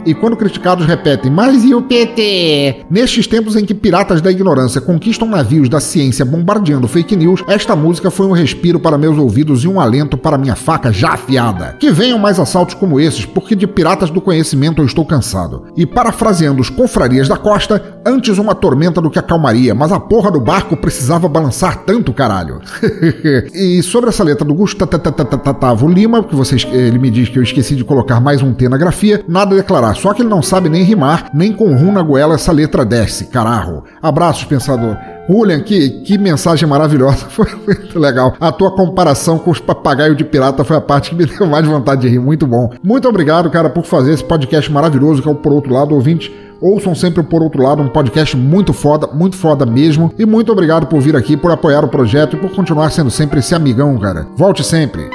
e 0.05 0.15
quando 0.15 0.37
criticados 0.37 0.85
repetem, 0.85 1.31
mas 1.31 1.65
e 1.65 1.75
o 1.75 1.83
PT? 1.83 2.87
Nestes 2.91 3.27
tempos 3.27 3.55
em 3.55 3.65
que 3.65 3.75
piratas 3.75 4.21
da 4.21 4.31
ignorância 4.31 4.81
conquistam 4.81 5.29
navios 5.29 5.69
da 5.69 5.81
ciência 5.81 6.25
bombardeando 6.25 6.89
fake 6.89 7.15
news, 7.15 7.45
esta 7.47 7.77
música 7.77 8.11
foi 8.11 8.27
um 8.27 8.33
respiro 8.33 8.81
para 8.81 8.99
meus 8.99 9.17
ouvidos 9.17 9.63
e 9.63 9.69
um 9.69 9.81
alento 9.81 10.19
para 10.19 10.39
minha 10.39 10.57
faca 10.57 10.93
já 10.93 11.11
afiada. 11.11 11.77
Que 11.79 11.91
venham 11.91 12.19
mais 12.19 12.41
assaltos 12.41 12.75
como 12.75 12.99
esses, 12.99 13.25
porque 13.25 13.55
de 13.55 13.67
piratas 13.67 14.11
do 14.11 14.21
conhecimento 14.21 14.83
eu 14.83 14.87
estou 14.87 15.05
cansado. 15.05 15.36
E 15.77 15.85
parafraseando 15.85 16.61
os 16.61 16.71
confrarias 16.71 17.29
da 17.29 17.37
costa, 17.37 18.01
antes 18.05 18.39
uma 18.39 18.55
tormenta 18.55 19.01
do 19.01 19.11
que 19.11 19.19
a 19.19 19.23
calmaria, 19.23 19.75
mas 19.75 19.93
a 19.93 20.01
porra 20.01 20.31
do 20.31 20.41
barco 20.41 20.77
precisava 20.77 21.29
balançar 21.29 21.85
tanto, 21.85 22.13
caralho. 22.13 22.61
e 23.53 23.83
sobre 23.83 24.11
essa 24.11 24.25
letra 24.25 24.45
do 24.45 24.55
Gustavo 24.55 25.89
Lima, 25.89 26.25
que 26.25 26.35
vocês, 26.35 26.67
ele 26.71 26.99
me 26.99 27.11
diz 27.11 27.29
que 27.29 27.39
eu 27.39 27.43
esqueci 27.43 27.75
de 27.77 27.85
colocar 27.85 28.21
mais 28.21 28.43
um 28.43 28.55
T 28.55 28.69
na 28.69 28.77
grafia, 28.77 29.25
nada 29.29 29.55
a 29.55 29.59
declarar, 29.59 29.95
só 29.95 30.15
que 30.15 30.23
ele 30.23 30.29
não 30.29 30.43
sabe 30.43 30.69
nem 30.69 30.83
rimar, 30.83 31.31
nem 31.35 31.53
com 31.53 31.75
rum 31.75 31.93
na 31.93 32.03
goela 32.03 32.35
essa 32.35 32.53
letra 32.53 32.85
desce, 32.85 33.27
cararro. 33.27 33.85
Abraços, 34.01 34.45
pensador. 34.45 34.97
Julian, 35.29 35.61
que, 35.61 35.91
que 36.01 36.19
mensagem 36.19 36.69
maravilhosa, 36.69 37.27
foi 37.31 37.47
muito 37.67 37.99
legal. 37.99 38.35
A 38.41 38.53
tua 38.53 38.71
comparação 38.71 39.39
com 39.39 39.51
os 39.51 39.61
papagaios 39.61 40.17
de 40.17 40.25
pirata 40.25 40.65
foi 40.65 40.77
a 40.77 40.81
parte 40.81 41.11
que 41.11 41.17
me 41.17 41.27
deu 41.27 41.47
mais 41.47 41.67
vontade 41.67 42.03
de 42.03 42.09
rir, 42.09 42.19
muito 42.19 42.47
bom. 42.47 42.73
Muito 42.83 43.09
obrigado, 43.09 43.51
cara, 43.51 43.69
por 43.69 43.85
fazer 43.85 44.13
esse 44.13 44.25
podcast 44.25 44.71
maravilhoso 44.71 45.23
que 45.23 45.29
é 45.29 45.31
o 45.31 45.35
Por 45.35 45.53
Outro 45.53 45.73
Lado, 45.73 45.95
ouvinte. 45.95 46.33
Ouçam 46.61 46.95
sempre 46.95 47.21
o 47.21 47.25
Por 47.25 47.43
Outro 47.43 47.63
Lado, 47.63 47.83
um 47.83 47.89
podcast 47.89 48.35
muito 48.37 48.73
foda, 48.73 49.07
muito 49.09 49.37
foda 49.37 49.67
mesmo. 49.67 50.13
E 50.19 50.25
muito 50.25 50.51
obrigado 50.51 50.87
por 50.87 51.01
vir 51.01 51.15
aqui, 51.15 51.37
por 51.37 51.51
apoiar 51.51 51.85
o 51.85 51.89
projeto 51.89 52.37
e 52.37 52.39
por 52.39 52.51
continuar 52.51 52.91
sendo 52.91 53.11
sempre 53.11 53.41
esse 53.41 53.55
amigão, 53.55 53.99
cara. 53.99 54.27
Volte 54.37 54.65
sempre. 54.65 55.11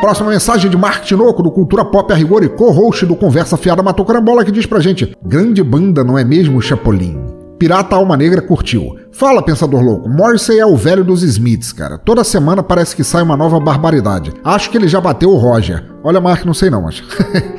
Próxima 0.00 0.30
mensagem 0.30 0.70
de 0.70 0.76
Mark 0.76 1.02
Tinoco, 1.02 1.42
do 1.42 1.50
Cultura 1.50 1.84
Pop 1.84 2.12
a 2.12 2.16
Rigor 2.16 2.44
e 2.44 2.48
co-host 2.48 3.04
do 3.04 3.16
Conversa 3.16 3.56
Fiada 3.56 3.82
Matou 3.82 4.06
Carambola, 4.06 4.44
que 4.44 4.52
diz 4.52 4.64
pra 4.64 4.78
gente: 4.78 5.16
Grande 5.24 5.62
banda, 5.64 6.04
não 6.04 6.16
é 6.16 6.22
mesmo, 6.22 6.62
Chapolin? 6.62 7.37
Pirata 7.58 7.96
Alma 7.96 8.16
Negra 8.16 8.40
curtiu. 8.40 8.96
Fala, 9.12 9.42
pensador 9.42 9.82
louco. 9.82 10.08
Morrissey 10.08 10.60
é 10.60 10.66
o 10.66 10.76
velho 10.76 11.02
dos 11.02 11.22
Smiths, 11.22 11.72
cara. 11.72 11.98
Toda 11.98 12.22
semana 12.22 12.62
parece 12.62 12.94
que 12.94 13.02
sai 13.02 13.22
uma 13.22 13.36
nova 13.36 13.58
barbaridade. 13.58 14.32
Acho 14.44 14.70
que 14.70 14.78
ele 14.78 14.86
já 14.86 15.00
bateu 15.00 15.30
o 15.30 15.36
Roger. 15.36 15.84
Olha, 16.04 16.20
Mark, 16.20 16.44
não 16.44 16.54
sei 16.54 16.70
não, 16.70 16.82
mas. 16.82 17.02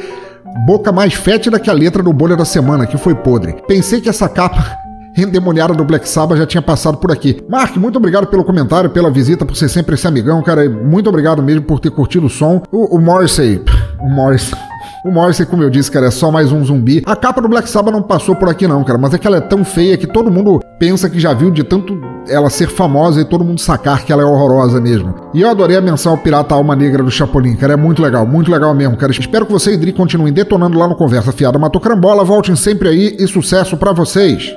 Boca 0.65 0.91
mais 0.91 1.13
fétida 1.13 1.59
que 1.59 1.69
a 1.69 1.73
letra 1.73 2.01
do 2.01 2.13
Bolha 2.13 2.35
da 2.35 2.45
Semana, 2.45 2.87
que 2.87 2.97
foi 2.97 3.13
podre. 3.13 3.55
Pensei 3.67 3.99
que 3.99 4.09
essa 4.09 4.29
capa 4.29 4.77
endemoniada 5.17 5.73
do 5.73 5.83
Black 5.83 6.07
Sabbath 6.07 6.37
já 6.37 6.45
tinha 6.45 6.61
passado 6.61 6.97
por 6.97 7.11
aqui. 7.11 7.43
Mark, 7.49 7.75
muito 7.75 7.97
obrigado 7.97 8.27
pelo 8.27 8.43
comentário, 8.43 8.89
pela 8.89 9.11
visita, 9.11 9.45
por 9.45 9.55
ser 9.55 9.69
sempre 9.69 9.95
esse 9.95 10.07
amigão, 10.07 10.41
cara. 10.41 10.69
Muito 10.69 11.09
obrigado 11.09 11.43
mesmo 11.43 11.63
por 11.63 11.79
ter 11.79 11.91
curtido 11.91 12.27
o 12.27 12.29
som. 12.29 12.63
O, 12.71 12.95
o 12.95 13.01
Morrissey. 13.01 13.61
O 13.99 14.07
Morrissey. 14.07 14.57
O 15.03 15.11
Morrissey, 15.11 15.45
como 15.45 15.63
eu 15.63 15.69
disse, 15.69 15.89
cara, 15.89 16.07
é 16.07 16.11
só 16.11 16.29
mais 16.29 16.51
um 16.51 16.63
zumbi. 16.63 17.01
A 17.05 17.15
capa 17.15 17.41
do 17.41 17.47
Black 17.47 17.69
Sabbath 17.69 17.93
não 17.93 18.01
passou 18.01 18.35
por 18.35 18.49
aqui 18.49 18.67
não, 18.67 18.83
cara, 18.83 18.99
mas 18.99 19.13
é 19.13 19.17
que 19.17 19.25
ela 19.25 19.37
é 19.37 19.41
tão 19.41 19.63
feia 19.63 19.97
que 19.97 20.05
todo 20.05 20.29
mundo 20.29 20.59
pensa 20.77 21.09
que 21.09 21.17
já 21.17 21.33
viu 21.33 21.49
de 21.49 21.63
tanto 21.63 21.97
ela 22.27 22.49
ser 22.49 22.67
famosa 22.67 23.21
e 23.21 23.25
todo 23.25 23.45
mundo 23.45 23.61
sacar 23.61 24.03
que 24.03 24.11
ela 24.11 24.23
é 24.23 24.25
horrorosa 24.25 24.81
mesmo. 24.81 25.15
E 25.33 25.41
eu 25.41 25.49
adorei 25.49 25.77
a 25.77 25.81
menção 25.81 26.11
ao 26.11 26.17
Pirata 26.17 26.53
Alma 26.53 26.75
Negra 26.75 27.01
do 27.01 27.09
Chapolin, 27.09 27.55
cara, 27.55 27.73
é 27.73 27.77
muito 27.77 28.01
legal, 28.01 28.25
muito 28.27 28.51
legal 28.51 28.73
mesmo, 28.73 28.97
cara. 28.97 29.13
Espero 29.13 29.45
que 29.45 29.51
você 29.53 29.73
e 29.73 29.77
Dri 29.77 29.93
continuem 29.93 30.33
detonando 30.33 30.77
lá 30.77 30.85
no 30.85 30.95
Conversa 30.95 31.31
Fiada 31.31 31.57
Matou 31.57 31.79
Crambola, 31.79 32.25
voltem 32.25 32.55
sempre 32.57 32.89
aí 32.89 33.15
e 33.17 33.25
sucesso 33.25 33.77
para 33.77 33.93
vocês! 33.93 34.53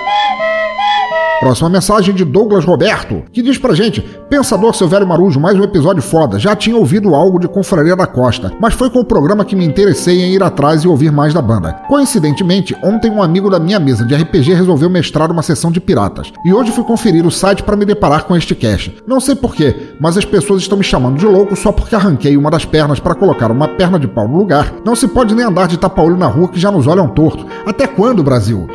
Próxima 1.42 1.68
mensagem 1.68 2.14
de 2.14 2.24
Douglas 2.24 2.64
Roberto, 2.64 3.24
que 3.32 3.42
diz 3.42 3.58
pra 3.58 3.74
gente: 3.74 4.00
Pensador, 4.30 4.76
seu 4.76 4.86
velho 4.86 5.04
marujo, 5.04 5.40
mais 5.40 5.58
um 5.58 5.64
episódio 5.64 6.00
foda. 6.00 6.38
Já 6.38 6.54
tinha 6.54 6.76
ouvido 6.76 7.16
algo 7.16 7.40
de 7.40 7.48
Confraria 7.48 7.96
da 7.96 8.06
Costa, 8.06 8.52
mas 8.60 8.74
foi 8.74 8.88
com 8.88 9.00
o 9.00 9.04
programa 9.04 9.44
que 9.44 9.56
me 9.56 9.64
interessei 9.64 10.22
em 10.22 10.34
ir 10.34 10.42
atrás 10.44 10.84
e 10.84 10.88
ouvir 10.88 11.10
mais 11.10 11.34
da 11.34 11.42
banda. 11.42 11.72
Coincidentemente, 11.88 12.76
ontem 12.80 13.10
um 13.10 13.20
amigo 13.20 13.50
da 13.50 13.58
minha 13.58 13.80
mesa 13.80 14.04
de 14.04 14.14
RPG 14.14 14.54
resolveu 14.54 14.88
mestrar 14.88 15.32
uma 15.32 15.42
sessão 15.42 15.72
de 15.72 15.80
piratas, 15.80 16.32
e 16.44 16.54
hoje 16.54 16.70
fui 16.70 16.84
conferir 16.84 17.26
o 17.26 17.30
site 17.32 17.64
para 17.64 17.74
me 17.74 17.84
deparar 17.84 18.22
com 18.22 18.36
este 18.36 18.54
cast. 18.54 18.94
Não 19.04 19.18
sei 19.18 19.34
porquê, 19.34 19.96
mas 19.98 20.16
as 20.16 20.24
pessoas 20.24 20.62
estão 20.62 20.78
me 20.78 20.84
chamando 20.84 21.18
de 21.18 21.26
louco 21.26 21.56
só 21.56 21.72
porque 21.72 21.96
arranquei 21.96 22.36
uma 22.36 22.52
das 22.52 22.64
pernas 22.64 23.00
para 23.00 23.16
colocar 23.16 23.50
uma 23.50 23.66
perna 23.66 23.98
de 23.98 24.06
pau 24.06 24.28
no 24.28 24.38
lugar. 24.38 24.72
Não 24.84 24.94
se 24.94 25.08
pode 25.08 25.34
nem 25.34 25.44
andar 25.44 25.66
de 25.66 25.76
tapa-olho 25.76 26.16
na 26.16 26.28
rua 26.28 26.46
que 26.46 26.60
já 26.60 26.70
nos 26.70 26.86
olham 26.86 27.08
torto. 27.08 27.44
Até 27.66 27.88
quando, 27.88 28.22
Brasil? 28.22 28.68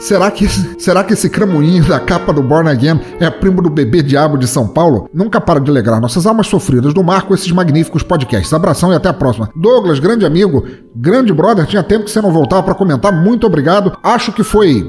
Será, 0.00 0.30
que, 0.32 0.48
será 0.80 1.04
que 1.04 1.12
esse 1.12 1.28
cramunhinho 1.28 1.84
da 1.84 2.00
capa 2.00 2.32
do 2.32 2.42
Born 2.42 2.68
Again 2.68 3.00
é 3.20 3.30
primo 3.30 3.62
do 3.62 3.70
bebê 3.70 4.02
diabo 4.02 4.36
de 4.36 4.46
São 4.46 4.66
Paulo? 4.66 5.08
Nunca 5.12 5.40
para 5.40 5.60
de 5.60 5.70
alegrar 5.70 6.00
nossas 6.00 6.26
almas 6.26 6.46
sofridas 6.46 6.94
do 6.94 7.02
mar 7.02 7.22
com 7.22 7.34
esses 7.34 7.50
magníficos 7.50 8.02
podcasts. 8.02 8.52
Abração 8.52 8.92
e 8.92 8.96
até 8.96 9.08
a 9.08 9.14
próxima. 9.14 9.50
Douglas, 9.54 9.98
grande 9.98 10.24
amigo, 10.24 10.64
grande 10.94 11.32
brother, 11.32 11.66
tinha 11.66 11.82
tempo 11.82 12.04
que 12.04 12.10
você 12.10 12.20
não 12.20 12.32
voltava 12.32 12.62
para 12.62 12.74
comentar. 12.74 13.12
Muito 13.12 13.46
obrigado. 13.46 13.96
Acho 14.02 14.32
que 14.32 14.42
foi 14.42 14.88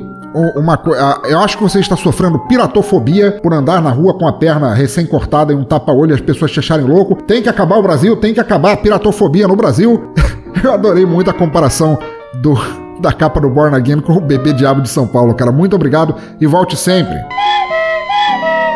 uma 0.55 0.77
coisa. 0.77 1.21
Eu 1.25 1.39
acho 1.39 1.57
que 1.57 1.63
você 1.63 1.79
está 1.79 1.95
sofrendo 1.95 2.39
piratofobia 2.39 3.39
por 3.41 3.53
andar 3.53 3.81
na 3.81 3.89
rua 3.89 4.17
com 4.17 4.27
a 4.27 4.33
perna 4.33 4.73
recém-cortada 4.73 5.53
e 5.53 5.55
um 5.55 5.63
tapa-olho 5.63 6.11
e 6.11 6.15
as 6.15 6.21
pessoas 6.21 6.51
te 6.51 6.59
acharem 6.59 6.85
louco. 6.85 7.15
Tem 7.23 7.41
que 7.41 7.49
acabar 7.49 7.77
o 7.77 7.81
Brasil, 7.81 8.15
tem 8.17 8.33
que 8.33 8.39
acabar 8.39 8.73
a 8.73 8.77
piratofobia 8.77 9.47
no 9.47 9.55
Brasil. 9.55 10.11
Eu 10.63 10.73
adorei 10.73 11.05
muito 11.05 11.29
a 11.29 11.33
comparação 11.33 11.97
do, 12.41 12.57
da 12.99 13.11
capa 13.11 13.39
do 13.39 13.49
Born 13.49 13.75
Again 13.75 14.01
com 14.01 14.13
o 14.13 14.21
bebê 14.21 14.53
diabo 14.53 14.81
de 14.81 14.89
São 14.89 15.07
Paulo, 15.07 15.33
cara. 15.33 15.51
Muito 15.51 15.75
obrigado 15.75 16.15
e 16.39 16.45
volte 16.45 16.75
sempre. 16.75 17.17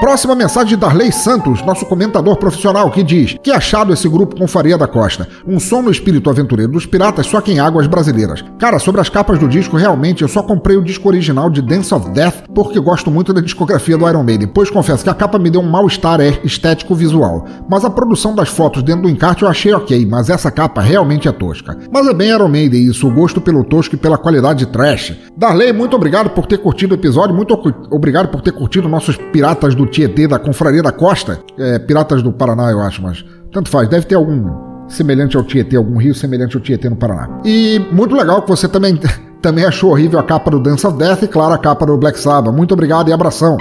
Próxima 0.03 0.35
mensagem 0.35 0.71
de 0.71 0.75
Darley 0.75 1.13
Santos, 1.13 1.65
nosso 1.65 1.85
comentador 1.85 2.35
profissional, 2.35 2.91
que 2.91 3.01
diz: 3.01 3.37
Que 3.41 3.49
achado 3.49 3.93
esse 3.93 4.09
grupo 4.09 4.35
com 4.35 4.45
Faria 4.45 4.77
da 4.77 4.85
Costa? 4.85 5.29
Um 5.47 5.61
som 5.61 5.81
no 5.81 5.89
espírito 5.89 6.29
aventureiro 6.29 6.73
dos 6.73 6.85
piratas, 6.85 7.25
só 7.25 7.39
que 7.39 7.53
em 7.53 7.61
águas 7.61 7.87
brasileiras. 7.87 8.43
Cara, 8.59 8.79
sobre 8.79 8.99
as 8.99 9.07
capas 9.07 9.39
do 9.39 9.47
disco, 9.47 9.77
realmente 9.77 10.21
eu 10.21 10.27
só 10.27 10.43
comprei 10.43 10.75
o 10.75 10.83
disco 10.83 11.07
original 11.07 11.49
de 11.49 11.61
Dance 11.61 11.93
of 11.93 12.09
Death 12.09 12.49
porque 12.53 12.77
gosto 12.81 13.09
muito 13.09 13.31
da 13.31 13.39
discografia 13.39 13.97
do 13.97 14.05
Iron 14.05 14.23
Maiden, 14.23 14.49
pois 14.49 14.69
confesso 14.69 15.05
que 15.05 15.09
a 15.09 15.13
capa 15.13 15.39
me 15.39 15.49
deu 15.49 15.61
um 15.61 15.69
mal-estar 15.69 16.19
estético 16.43 16.93
visual. 16.93 17.45
Mas 17.69 17.85
a 17.85 17.89
produção 17.89 18.35
das 18.35 18.49
fotos 18.49 18.83
dentro 18.83 19.03
do 19.03 19.09
encarte 19.09 19.43
eu 19.43 19.47
achei 19.47 19.73
ok, 19.73 20.05
mas 20.05 20.29
essa 20.29 20.51
capa 20.51 20.81
realmente 20.81 21.29
é 21.29 21.31
tosca. 21.31 21.77
Mas 21.89 22.05
é 22.07 22.13
bem 22.13 22.27
Iron 22.27 22.49
Maiden 22.49 22.89
isso, 22.89 23.07
o 23.07 23.11
gosto 23.11 23.39
pelo 23.39 23.63
tosco 23.63 23.95
e 23.95 23.97
pela 23.97 24.17
qualidade 24.17 24.65
trash. 24.65 25.15
Darley, 25.37 25.71
muito 25.71 25.95
obrigado 25.95 26.31
por 26.31 26.45
ter 26.45 26.57
curtido 26.57 26.91
o 26.91 26.97
episódio, 26.97 27.33
muito 27.33 27.57
obrigado 27.89 28.27
por 28.27 28.41
ter 28.41 28.51
curtido 28.51 28.89
nossos 28.89 29.15
piratas 29.15 29.73
do 29.73 29.92
Tietê 29.93 30.27
da 30.27 30.39
Confraria 30.39 30.81
da 30.81 30.91
Costa, 30.91 31.39
é, 31.57 31.77
Piratas 31.77 32.23
do 32.23 32.33
Paraná, 32.33 32.71
eu 32.71 32.81
acho, 32.81 33.01
mas 33.01 33.23
tanto 33.51 33.69
faz, 33.69 33.87
deve 33.87 34.07
ter 34.07 34.15
algum 34.15 34.49
semelhante 34.87 35.37
ao 35.37 35.43
Tietê, 35.43 35.75
algum 35.75 35.97
rio 35.97 36.15
semelhante 36.15 36.57
ao 36.57 36.61
Tietê 36.61 36.89
no 36.89 36.95
Paraná. 36.95 37.29
E 37.45 37.79
muito 37.91 38.15
legal 38.15 38.41
que 38.41 38.49
você 38.49 38.67
também, 38.67 38.99
também 39.39 39.63
achou 39.63 39.91
horrível 39.91 40.19
a 40.19 40.23
capa 40.23 40.49
do 40.49 40.59
Dance 40.59 40.85
of 40.85 40.97
Death 40.97 41.21
e, 41.21 41.27
claro, 41.27 41.53
a 41.53 41.57
capa 41.59 41.85
do 41.85 41.95
Black 41.95 42.19
Sabbath. 42.19 42.53
Muito 42.53 42.73
obrigado 42.73 43.09
e 43.09 43.13
abração. 43.13 43.55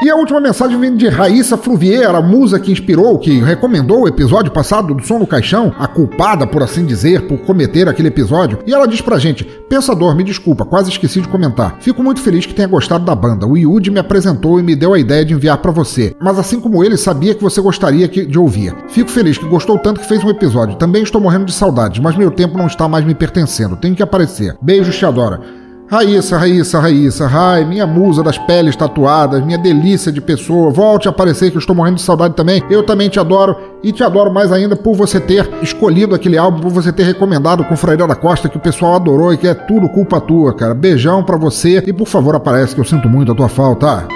E 0.00 0.08
a 0.08 0.14
última 0.14 0.38
mensagem 0.38 0.78
vem 0.78 0.94
de 0.94 1.08
Raíssa 1.08 1.56
Fluvier, 1.56 2.14
a 2.14 2.22
musa 2.22 2.60
que 2.60 2.70
inspirou, 2.70 3.18
que 3.18 3.40
recomendou 3.40 4.02
o 4.02 4.08
episódio 4.08 4.52
passado 4.52 4.94
do 4.94 5.04
Som 5.04 5.18
no 5.18 5.26
Caixão, 5.26 5.74
a 5.76 5.88
culpada, 5.88 6.46
por 6.46 6.62
assim 6.62 6.86
dizer, 6.86 7.26
por 7.26 7.38
cometer 7.38 7.88
aquele 7.88 8.06
episódio. 8.06 8.60
E 8.64 8.72
ela 8.72 8.86
diz 8.86 9.00
pra 9.00 9.18
gente: 9.18 9.42
Pensador, 9.68 10.14
me 10.14 10.22
desculpa, 10.22 10.64
quase 10.64 10.90
esqueci 10.90 11.20
de 11.20 11.26
comentar. 11.26 11.78
Fico 11.80 12.00
muito 12.00 12.20
feliz 12.20 12.46
que 12.46 12.54
tenha 12.54 12.68
gostado 12.68 13.04
da 13.04 13.14
banda. 13.14 13.44
O 13.44 13.56
Yudi 13.56 13.90
me 13.90 13.98
apresentou 13.98 14.60
e 14.60 14.62
me 14.62 14.76
deu 14.76 14.94
a 14.94 15.00
ideia 15.00 15.24
de 15.24 15.34
enviar 15.34 15.58
para 15.58 15.72
você. 15.72 16.14
Mas 16.20 16.38
assim 16.38 16.60
como 16.60 16.84
ele, 16.84 16.96
sabia 16.96 17.34
que 17.34 17.42
você 17.42 17.60
gostaria 17.60 18.06
de 18.06 18.38
ouvir. 18.38 18.72
Fico 18.86 19.10
feliz 19.10 19.36
que 19.36 19.48
gostou 19.48 19.80
tanto 19.80 20.00
que 20.00 20.06
fez 20.06 20.22
um 20.22 20.30
episódio. 20.30 20.76
Também 20.76 21.02
estou 21.02 21.20
morrendo 21.20 21.46
de 21.46 21.52
saudades, 21.52 22.00
mas 22.00 22.16
meu 22.16 22.30
tempo 22.30 22.56
não 22.56 22.68
está 22.68 22.86
mais 22.86 23.04
me 23.04 23.16
pertencendo. 23.16 23.74
Tenho 23.74 23.96
que 23.96 24.02
aparecer. 24.02 24.56
Beijos, 24.62 24.96
te 24.96 25.04
adora. 25.04 25.67
Raíssa, 25.90 26.36
Raíssa, 26.36 26.78
Raíssa, 26.78 27.26
Rai, 27.26 27.64
minha 27.64 27.86
musa 27.86 28.22
das 28.22 28.36
peles 28.36 28.76
tatuadas, 28.76 29.42
minha 29.42 29.56
delícia 29.56 30.12
de 30.12 30.20
pessoa, 30.20 30.70
volte 30.70 31.08
a 31.08 31.10
aparecer 31.10 31.50
que 31.50 31.56
eu 31.56 31.60
estou 31.60 31.74
morrendo 31.74 31.96
de 31.96 32.02
saudade 32.02 32.34
também. 32.34 32.62
Eu 32.68 32.82
também 32.82 33.08
te 33.08 33.18
adoro 33.18 33.56
e 33.82 33.90
te 33.90 34.04
adoro 34.04 34.30
mais 34.30 34.52
ainda 34.52 34.76
por 34.76 34.94
você 34.94 35.18
ter 35.18 35.48
escolhido 35.62 36.14
aquele 36.14 36.36
álbum, 36.36 36.60
por 36.60 36.70
você 36.70 36.92
ter 36.92 37.04
recomendado 37.04 37.64
com 37.64 37.74
Freire 37.74 38.06
da 38.06 38.14
Costa 38.14 38.50
que 38.50 38.58
o 38.58 38.60
pessoal 38.60 38.96
adorou 38.96 39.32
e 39.32 39.38
que 39.38 39.48
é 39.48 39.54
tudo 39.54 39.88
culpa 39.88 40.20
tua, 40.20 40.52
cara. 40.52 40.74
Beijão 40.74 41.24
pra 41.24 41.38
você 41.38 41.82
e 41.86 41.92
por 41.92 42.06
favor 42.06 42.36
aparece 42.36 42.74
que 42.74 42.80
eu 42.82 42.84
sinto 42.84 43.08
muito 43.08 43.32
a 43.32 43.34
tua 43.34 43.48
falta. 43.48 44.06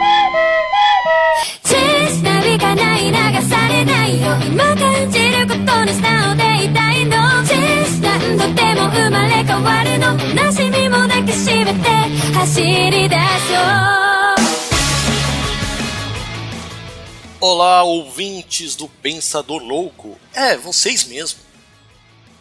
Olá, 17.38 17.84
ouvintes 17.84 18.74
do 18.74 18.88
Pensador 18.88 19.62
Louco. 19.62 20.18
É, 20.34 20.56
vocês 20.56 21.04
mesmo. 21.04 21.38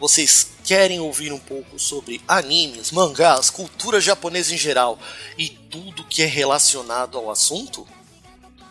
Vocês 0.00 0.48
querem 0.64 0.98
ouvir 0.98 1.32
um 1.32 1.38
pouco 1.38 1.78
sobre 1.78 2.20
animes, 2.26 2.90
mangás, 2.90 3.48
cultura 3.48 4.00
japonesa 4.00 4.52
em 4.52 4.58
geral 4.58 4.98
e 5.38 5.48
tudo 5.48 6.02
que 6.02 6.20
é 6.20 6.26
relacionado 6.26 7.16
ao 7.16 7.30
assunto? 7.30 7.86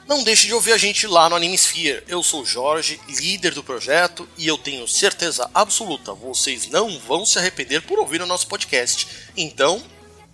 Não 0.05 0.25
deixe 0.25 0.47
de 0.47 0.53
ouvir 0.53 0.73
a 0.73 0.77
gente 0.77 1.07
lá 1.07 1.29
no 1.29 1.37
Animesphere. 1.37 2.03
Eu 2.09 2.21
sou 2.21 2.45
Jorge, 2.45 2.99
líder 3.07 3.53
do 3.53 3.63
projeto, 3.63 4.27
e 4.37 4.49
eu 4.49 4.57
tenho 4.57 4.85
certeza 4.85 5.49
absoluta, 5.53 6.13
vocês 6.13 6.67
não 6.67 6.99
vão 6.99 7.25
se 7.25 7.39
arrepender 7.39 7.83
por 7.83 7.99
ouvir 7.99 8.21
o 8.21 8.25
nosso 8.25 8.47
podcast. 8.47 9.07
Então, 9.37 9.81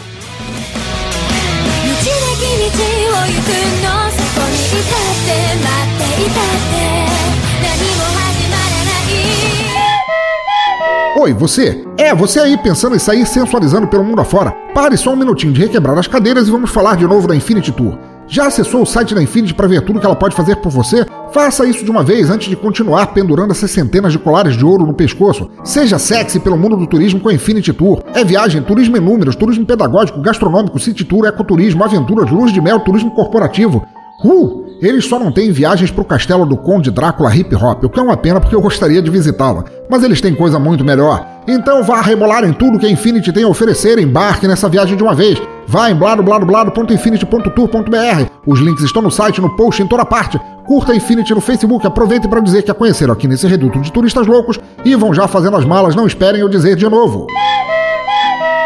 Oi, 11.14 11.34
você? 11.34 11.84
É, 11.98 12.14
você 12.14 12.40
aí 12.40 12.56
pensando 12.56 12.96
em 12.96 12.98
sair 12.98 13.26
sensualizando 13.26 13.86
pelo 13.86 14.04
mundo 14.04 14.20
afora? 14.20 14.50
Pare 14.72 14.96
só 14.96 15.10
um 15.10 15.16
minutinho 15.16 15.52
de 15.52 15.60
requebrar 15.60 15.98
as 15.98 16.06
cadeiras 16.06 16.48
e 16.48 16.50
vamos 16.50 16.70
falar 16.70 16.96
de 16.96 17.06
novo 17.06 17.28
da 17.28 17.36
Infinity 17.36 17.70
Tour. 17.72 17.98
Já 18.32 18.46
acessou 18.46 18.80
o 18.80 18.86
site 18.86 19.14
da 19.14 19.22
Infinity 19.22 19.52
para 19.52 19.68
ver 19.68 19.82
tudo 19.82 20.00
que 20.00 20.06
ela 20.06 20.16
pode 20.16 20.34
fazer 20.34 20.56
por 20.56 20.72
você? 20.72 21.04
Faça 21.34 21.66
isso 21.66 21.84
de 21.84 21.90
uma 21.90 22.02
vez 22.02 22.30
antes 22.30 22.48
de 22.48 22.56
continuar 22.56 23.08
pendurando 23.08 23.50
essas 23.50 23.70
centenas 23.70 24.10
de 24.10 24.18
colares 24.18 24.56
de 24.56 24.64
ouro 24.64 24.86
no 24.86 24.94
pescoço. 24.94 25.50
Seja 25.62 25.98
sexy 25.98 26.40
pelo 26.40 26.56
mundo 26.56 26.74
do 26.78 26.86
turismo 26.86 27.20
com 27.20 27.28
a 27.28 27.34
Infinity 27.34 27.74
Tour. 27.74 28.02
É 28.14 28.24
viagem, 28.24 28.62
turismo 28.62 28.96
em 28.96 29.00
números, 29.00 29.36
turismo 29.36 29.66
pedagógico, 29.66 30.22
gastronômico, 30.22 30.78
city 30.78 31.04
tour, 31.04 31.26
ecoturismo, 31.26 31.84
aventuras, 31.84 32.30
luz 32.30 32.50
de 32.50 32.60
mel, 32.62 32.80
turismo 32.80 33.10
corporativo. 33.10 33.86
Uh! 34.24 34.62
Eles 34.82 35.06
só 35.06 35.16
não 35.16 35.30
têm 35.30 35.52
viagens 35.52 35.92
para 35.92 36.02
o 36.02 36.04
castelo 36.04 36.44
do 36.44 36.56
Conde 36.56 36.90
Drácula 36.90 37.32
Hip 37.32 37.54
Hop, 37.54 37.84
o 37.84 37.88
que 37.88 38.00
é 38.00 38.02
uma 38.02 38.16
pena 38.16 38.40
porque 38.40 38.56
eu 38.56 38.60
gostaria 38.60 39.00
de 39.00 39.12
visitá-lo. 39.12 39.64
Mas 39.88 40.02
eles 40.02 40.20
têm 40.20 40.34
coisa 40.34 40.58
muito 40.58 40.84
melhor. 40.84 41.24
Então 41.46 41.84
vá 41.84 42.00
rebolar 42.00 42.42
em 42.42 42.52
tudo 42.52 42.80
que 42.80 42.86
a 42.86 42.90
Infinity 42.90 43.32
tem 43.32 43.44
a 43.44 43.48
oferecer 43.48 43.96
embarque 44.00 44.48
nessa 44.48 44.68
viagem 44.68 44.96
de 44.96 45.02
uma 45.04 45.14
vez. 45.14 45.40
Vá 45.68 45.88
em 45.88 45.94
bladobladoblado.infinity.tour.br. 45.94 48.26
Os 48.44 48.58
links 48.58 48.82
estão 48.82 49.02
no 49.02 49.10
site, 49.10 49.40
no 49.40 49.54
post, 49.54 49.80
em 49.80 49.86
toda 49.86 50.04
parte. 50.04 50.40
Curta 50.66 50.92
a 50.92 50.96
Infinity 50.96 51.32
no 51.32 51.40
Facebook, 51.40 51.86
aproveite 51.86 52.26
para 52.26 52.40
dizer 52.40 52.62
que 52.62 52.72
a 52.72 52.74
conheceram 52.74 53.12
aqui 53.12 53.28
nesse 53.28 53.46
reduto 53.46 53.80
de 53.80 53.92
turistas 53.92 54.26
loucos 54.26 54.58
e 54.84 54.96
vão 54.96 55.14
já 55.14 55.28
fazendo 55.28 55.56
as 55.56 55.64
malas, 55.64 55.94
não 55.94 56.08
esperem 56.08 56.40
eu 56.40 56.48
dizer 56.48 56.74
de 56.74 56.88
novo. 56.88 57.28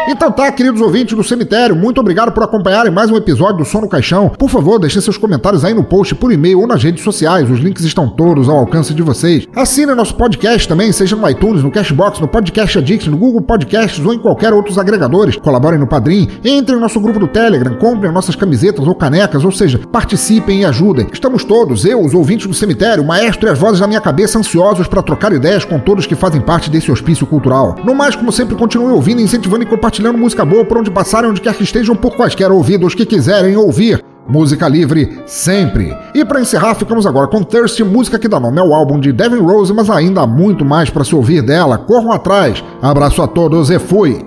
Então 0.09 0.31
tá, 0.31 0.49
queridos 0.53 0.79
ouvintes 0.79 1.17
do 1.17 1.23
cemitério, 1.23 1.75
muito 1.75 1.99
obrigado 1.99 2.31
por 2.31 2.41
acompanharem 2.41 2.89
mais 2.89 3.11
um 3.11 3.17
episódio 3.17 3.57
do 3.57 3.65
Som 3.65 3.81
no 3.81 3.89
Caixão. 3.89 4.29
Por 4.29 4.49
favor, 4.49 4.79
deixem 4.79 5.01
seus 5.01 5.17
comentários 5.17 5.65
aí 5.65 5.73
no 5.73 5.83
post, 5.83 6.15
por 6.15 6.31
e-mail 6.31 6.61
ou 6.61 6.65
nas 6.65 6.81
redes 6.81 7.03
sociais. 7.03 7.51
Os 7.51 7.59
links 7.59 7.83
estão 7.83 8.07
todos 8.07 8.47
ao 8.47 8.55
alcance 8.55 8.93
de 8.93 9.01
vocês. 9.01 9.45
Assine 9.53 9.93
nosso 9.93 10.15
podcast 10.15 10.65
também, 10.65 10.93
seja 10.93 11.13
no 11.13 11.29
iTunes, 11.29 11.61
no 11.61 11.69
Cashbox, 11.69 12.21
no 12.21 12.27
Podcast 12.29 12.77
Addict, 12.77 13.09
no 13.09 13.17
Google 13.17 13.41
Podcasts 13.41 14.03
ou 14.05 14.13
em 14.13 14.17
qualquer 14.17 14.53
outros 14.53 14.77
agregadores. 14.77 15.35
Colaborem 15.35 15.77
no 15.77 15.85
Padrim, 15.85 16.29
entrem 16.41 16.77
no 16.77 16.83
nosso 16.83 17.01
grupo 17.01 17.19
do 17.19 17.27
Telegram, 17.27 17.75
comprem 17.75 18.09
nossas 18.09 18.33
camisetas 18.37 18.87
ou 18.87 18.95
canecas, 18.95 19.43
ou 19.43 19.51
seja, 19.51 19.77
participem 19.91 20.61
e 20.61 20.65
ajudem. 20.65 21.07
Estamos 21.11 21.43
todos, 21.43 21.83
eu, 21.83 22.01
os 22.01 22.13
ouvintes 22.13 22.47
do 22.47 22.53
cemitério, 22.53 23.03
o 23.03 23.07
maestro 23.07 23.49
e 23.49 23.51
as 23.51 23.59
vozes 23.59 23.81
da 23.81 23.87
minha 23.87 23.99
cabeça 23.99 24.39
ansiosos 24.39 24.87
para 24.87 25.03
trocar 25.03 25.33
ideias 25.33 25.65
com 25.65 25.77
todos 25.77 26.05
que 26.05 26.15
fazem 26.15 26.39
parte 26.39 26.69
desse 26.69 26.89
hospício 26.89 27.27
cultural. 27.27 27.75
No 27.83 27.93
mais, 27.93 28.15
como 28.15 28.31
sempre, 28.31 28.55
continue 28.55 28.93
ouvindo, 28.93 29.19
incentivando 29.19 29.63
e 29.63 29.67
compartilhando 29.67 29.96
compartilhando 29.97 30.17
música 30.17 30.45
boa 30.45 30.63
por 30.63 30.77
onde 30.77 30.91
passarem, 30.91 31.29
onde 31.29 31.41
quer 31.41 31.55
que 31.55 31.63
estejam, 31.63 31.95
por 31.95 32.15
quaisquer 32.15 32.51
ouvidos 32.51 32.93
que 32.93 33.05
quiserem 33.05 33.55
ouvir. 33.57 34.03
Música 34.27 34.67
livre 34.67 35.21
sempre. 35.25 35.95
E 36.13 36.23
para 36.25 36.41
encerrar, 36.41 36.75
ficamos 36.75 37.05
agora 37.05 37.27
com 37.27 37.43
Thirsty, 37.43 37.83
música 37.83 38.19
que 38.19 38.27
dá 38.27 38.39
nome 38.39 38.59
ao 38.59 38.73
álbum 38.73 38.99
de 38.99 39.11
Devin 39.11 39.39
Rose, 39.39 39.73
mas 39.73 39.89
ainda 39.89 40.21
há 40.21 40.27
muito 40.27 40.65
mais 40.65 40.89
para 40.89 41.03
se 41.03 41.15
ouvir 41.15 41.41
dela. 41.41 41.77
Corram 41.77 42.11
atrás. 42.11 42.63
Abraço 42.81 43.21
a 43.21 43.27
todos 43.27 43.69
e 43.69 43.79
fui. 43.79 44.19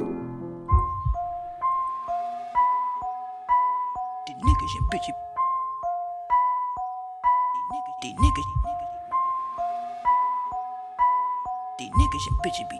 These 11.79 11.93
niggas 11.97 12.27
and 12.29 12.37
bitches 12.43 12.67
be 12.69 12.80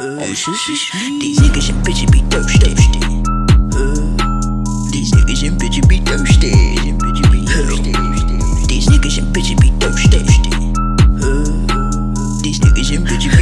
These 0.00 0.46
niggas 1.40 1.68
and 1.68 1.84
bitches 1.84 2.10
be 2.10 2.20
thirsty. 2.30 2.72
These 4.90 5.12
niggas 5.12 5.46
and 5.46 5.60
bitches 5.60 5.86
be 5.90 5.98
thirsty. 5.98 6.50
These 8.66 8.88
niggas 8.88 9.18
and 9.18 9.28
bitches 9.36 9.60
be 9.60 9.68
thirsty. 9.78 10.20
These 12.40 12.60
niggas 12.60 12.96
and 12.96 13.06
bitches 13.06 13.39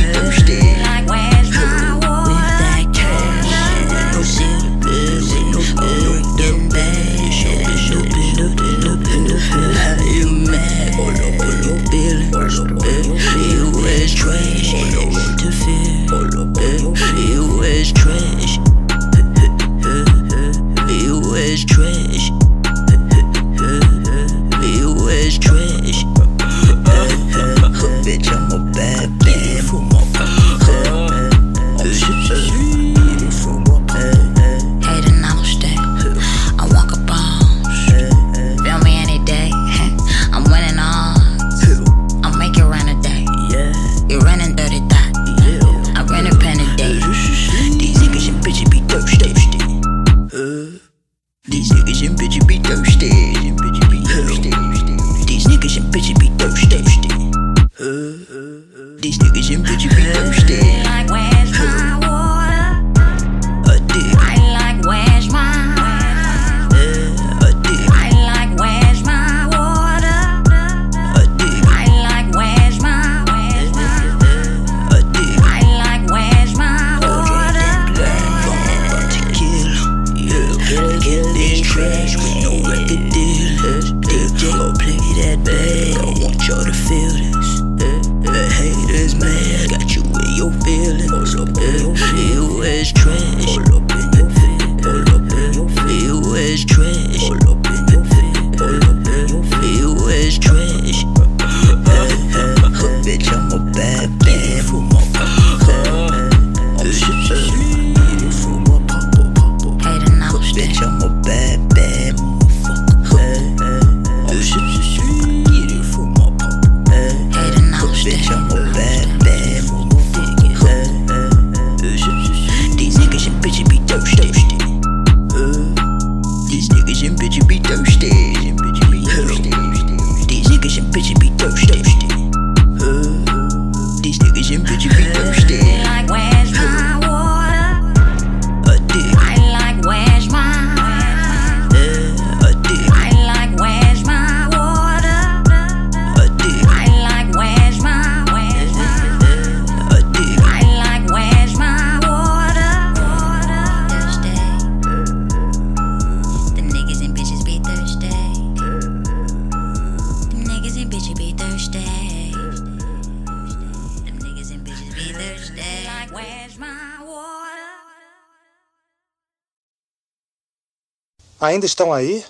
ainda 171.59 171.66
estão 171.66 171.93
aí? 171.93 172.24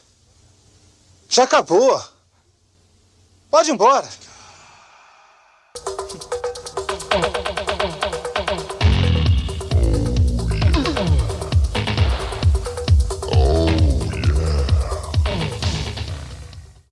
Já 1.28 1.44
acabou. 1.44 2.02
Pode 3.50 3.70
ir 3.70 3.74
embora. 3.74 4.08